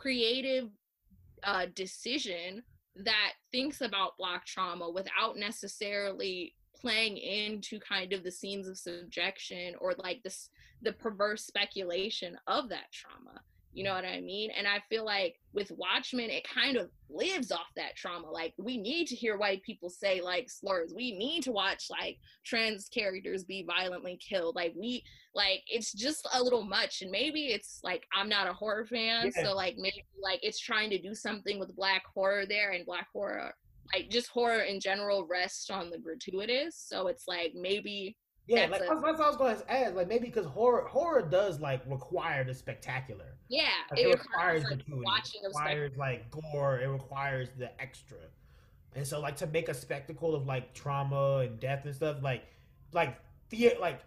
creative 0.00 0.68
uh, 1.42 1.66
decision 1.74 2.62
that 2.96 3.32
thinks 3.52 3.80
about 3.80 4.16
black 4.18 4.46
trauma 4.46 4.88
without 4.90 5.36
necessarily 5.36 6.54
playing 6.76 7.16
into 7.16 7.80
kind 7.80 8.12
of 8.12 8.22
the 8.22 8.30
scenes 8.30 8.68
of 8.68 8.78
subjection 8.78 9.74
or 9.80 9.94
like 9.98 10.22
this 10.22 10.50
the 10.82 10.92
perverse 10.92 11.44
speculation 11.44 12.36
of 12.46 12.68
that 12.68 12.90
trauma 12.92 13.40
you 13.72 13.84
know 13.84 13.94
what 13.94 14.04
i 14.04 14.20
mean? 14.20 14.50
And 14.56 14.66
i 14.66 14.82
feel 14.88 15.04
like 15.04 15.36
with 15.52 15.70
watchmen 15.72 16.30
it 16.30 16.46
kind 16.48 16.76
of 16.76 16.90
lives 17.10 17.50
off 17.50 17.66
that 17.76 17.96
trauma. 17.96 18.30
Like 18.30 18.54
we 18.58 18.76
need 18.76 19.06
to 19.08 19.16
hear 19.16 19.36
white 19.38 19.62
people 19.62 19.88
say 19.90 20.20
like 20.20 20.50
slurs. 20.50 20.92
We 20.94 21.16
need 21.16 21.42
to 21.44 21.52
watch 21.52 21.86
like 21.90 22.18
trans 22.44 22.88
characters 22.88 23.44
be 23.44 23.64
violently 23.66 24.18
killed. 24.18 24.56
Like 24.56 24.74
we 24.76 25.02
like 25.34 25.62
it's 25.68 25.92
just 25.92 26.28
a 26.34 26.42
little 26.42 26.64
much. 26.64 27.02
And 27.02 27.10
maybe 27.10 27.46
it's 27.46 27.80
like 27.82 28.06
i'm 28.14 28.28
not 28.28 28.48
a 28.48 28.52
horror 28.52 28.86
fan 28.86 29.30
Yeah. 29.34 29.44
so 29.44 29.54
like 29.54 29.76
maybe 29.78 30.04
like 30.22 30.40
it's 30.42 30.60
trying 30.60 30.90
to 30.90 31.00
do 31.00 31.14
something 31.14 31.58
with 31.58 31.76
black 31.76 32.02
horror 32.14 32.44
there 32.46 32.72
and 32.72 32.84
black 32.86 33.08
horror 33.12 33.52
like 33.94 34.10
just 34.10 34.28
horror 34.28 34.60
in 34.60 34.80
general 34.80 35.26
rests 35.26 35.70
on 35.70 35.88
the 35.90 35.98
gratuitous. 35.98 36.76
So 36.76 37.06
it's 37.06 37.26
like 37.26 37.52
maybe 37.54 38.16
Yeah, 38.48 38.66
That's 38.66 38.72
like 38.72 38.80
a- 38.80 38.94
that's, 38.94 39.02
that's 39.02 39.18
what 39.18 39.24
I 39.24 39.28
was 39.28 39.36
going 39.36 39.56
to 39.56 39.72
ask. 39.72 39.94
Like 39.94 40.08
maybe 40.08 40.26
because 40.26 40.46
horror 40.46 40.86
horror 40.88 41.22
does 41.22 41.60
like 41.60 41.82
require 41.86 42.44
the 42.44 42.54
spectacular. 42.54 43.36
yeah 43.48 43.68
Like, 43.90 44.00
it, 44.00 44.06
it 44.06 44.18
requires 44.18 44.62
requires 44.62 44.64
like 44.64 44.70
gratuity. 44.86 45.04
watching 45.04 45.40
It 45.42 45.46
of 45.46 45.52
requires 45.54 45.96
like 45.98 46.30
gore. 46.30 46.78
It 46.80 46.86
requires 46.88 47.48
the 47.58 47.80
extra. 47.80 48.16
And 48.96 49.06
so 49.06 49.20
like 49.20 49.36
to 49.36 49.46
make 49.46 49.68
a 49.68 49.74
spectacle 49.74 50.34
of 50.34 50.46
like 50.46 50.72
trauma 50.72 51.38
and 51.38 51.60
death 51.60 51.84
and 51.84 51.94
stuff, 51.94 52.16
like 52.22 52.44
like 52.92 53.18
the 53.50 53.74
like 53.80 54.00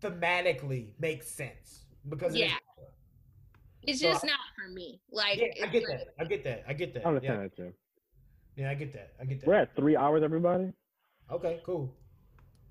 thematically 0.00 0.88
makes 0.98 1.28
sense 1.28 1.84
because 2.08 2.34
it 2.34 2.38
is 2.40 2.50
Yeah. 2.50 2.56
It's 3.84 4.00
So 4.00 4.10
just 4.12 4.24
I- 4.24 4.28
not 4.28 4.38
for 4.56 4.70
me. 4.72 5.00
Like, 5.10 5.38
Yeah, 5.38 5.64
I 5.64 5.66
get 5.66 5.82
like- 5.88 5.98
that. 5.98 6.06
I 6.18 6.24
get 6.24 6.44
that. 6.44 6.64
I 6.66 6.72
get 6.72 6.94
that. 6.94 7.04
I 7.04 7.08
understand 7.08 7.34
Yeah, 7.36 7.42
that 7.42 7.56
too. 7.56 7.72
yeah, 8.56 8.70
I 8.70 8.74
get 8.74 8.92
that. 8.94 9.12
I 9.20 9.24
get 9.26 9.40
that. 9.40 9.46
We're 9.46 9.54
at 9.54 9.76
three 9.76 9.96
hours, 9.96 10.22
everybody. 10.22 10.72
Okay, 11.30 11.60
cool. 11.66 11.94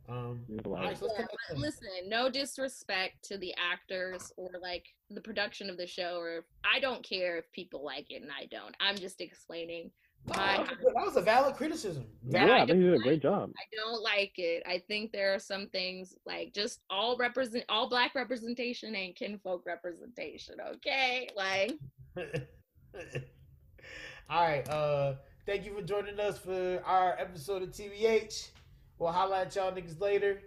Um, 0.10 0.46
It's 0.50 0.66
a 0.66 0.70
lot. 0.70 0.84
nice. 0.84 1.02
Let's 1.02 1.14
Yeah, 1.14 1.18
come 1.20 1.26
back 1.28 1.38
but 1.50 1.56
to- 1.56 1.62
listen, 1.62 1.88
no 2.08 2.30
disrespect 2.30 3.24
to 3.26 3.38
the 3.38 3.54
actors 3.56 4.32
or 4.38 4.50
like 4.62 4.86
the 5.10 5.22
production 5.22 5.70
of 5.70 5.78
the 5.78 5.88
show, 5.88 6.18
or 6.18 6.46
I 6.64 6.80
don't 6.80 7.04
care 7.04 7.38
if 7.38 7.52
people 7.52 7.84
like 7.84 8.10
it 8.12 8.22
and 8.22 8.32
I 8.32 8.46
don't. 8.48 8.76
I'm 8.80 8.96
just 8.98 9.22
explaining 9.22 9.92
Wow, 10.28 10.36
my. 10.36 10.58
that, 10.58 10.70
was 10.70 10.78
a, 10.80 10.84
that 10.94 11.06
was 11.06 11.16
a 11.18 11.22
valid 11.22 11.56
criticism. 11.56 12.06
Yeah, 12.28 12.46
Yeah, 12.46 12.54
I 12.54 12.62
I 12.62 12.66
think 12.68 12.80
you 12.80 12.92
did 12.92 13.00
a 13.00 13.04
great 13.04 13.22
job. 13.22 13.52
I 13.58 13.64
don't 13.76 14.04
like 14.04 14.34
it. 14.38 14.62
I 14.68 14.78
think 14.88 15.12
there 15.12 15.34
are 15.34 15.40
some 15.40 15.68
things 15.70 16.16
like 16.26 16.54
just 16.54 16.82
all 16.90 17.18
represent 17.18 17.66
all 17.70 17.90
black 17.90 18.14
representation 18.14 18.94
and 18.96 19.16
kinfolk 19.16 19.66
representation. 19.66 20.56
Okay, 20.76 21.28
like 21.36 21.74
All 24.30 24.44
right. 24.48 24.68
Uh, 24.70 25.16
thank 25.46 25.66
you 25.66 25.74
for 25.76 25.82
joining 25.82 26.20
us 26.20 26.38
for 26.38 26.82
our 26.86 27.14
episode 27.20 27.64
of 27.64 27.70
TBH. 27.72 28.50
We'll 29.02 29.12
holla 29.12 29.42
at 29.42 29.56
y'all 29.56 29.72
niggas 29.72 30.00
later. 30.00 30.44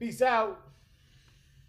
Peace 0.00 0.20
out. 0.20 0.60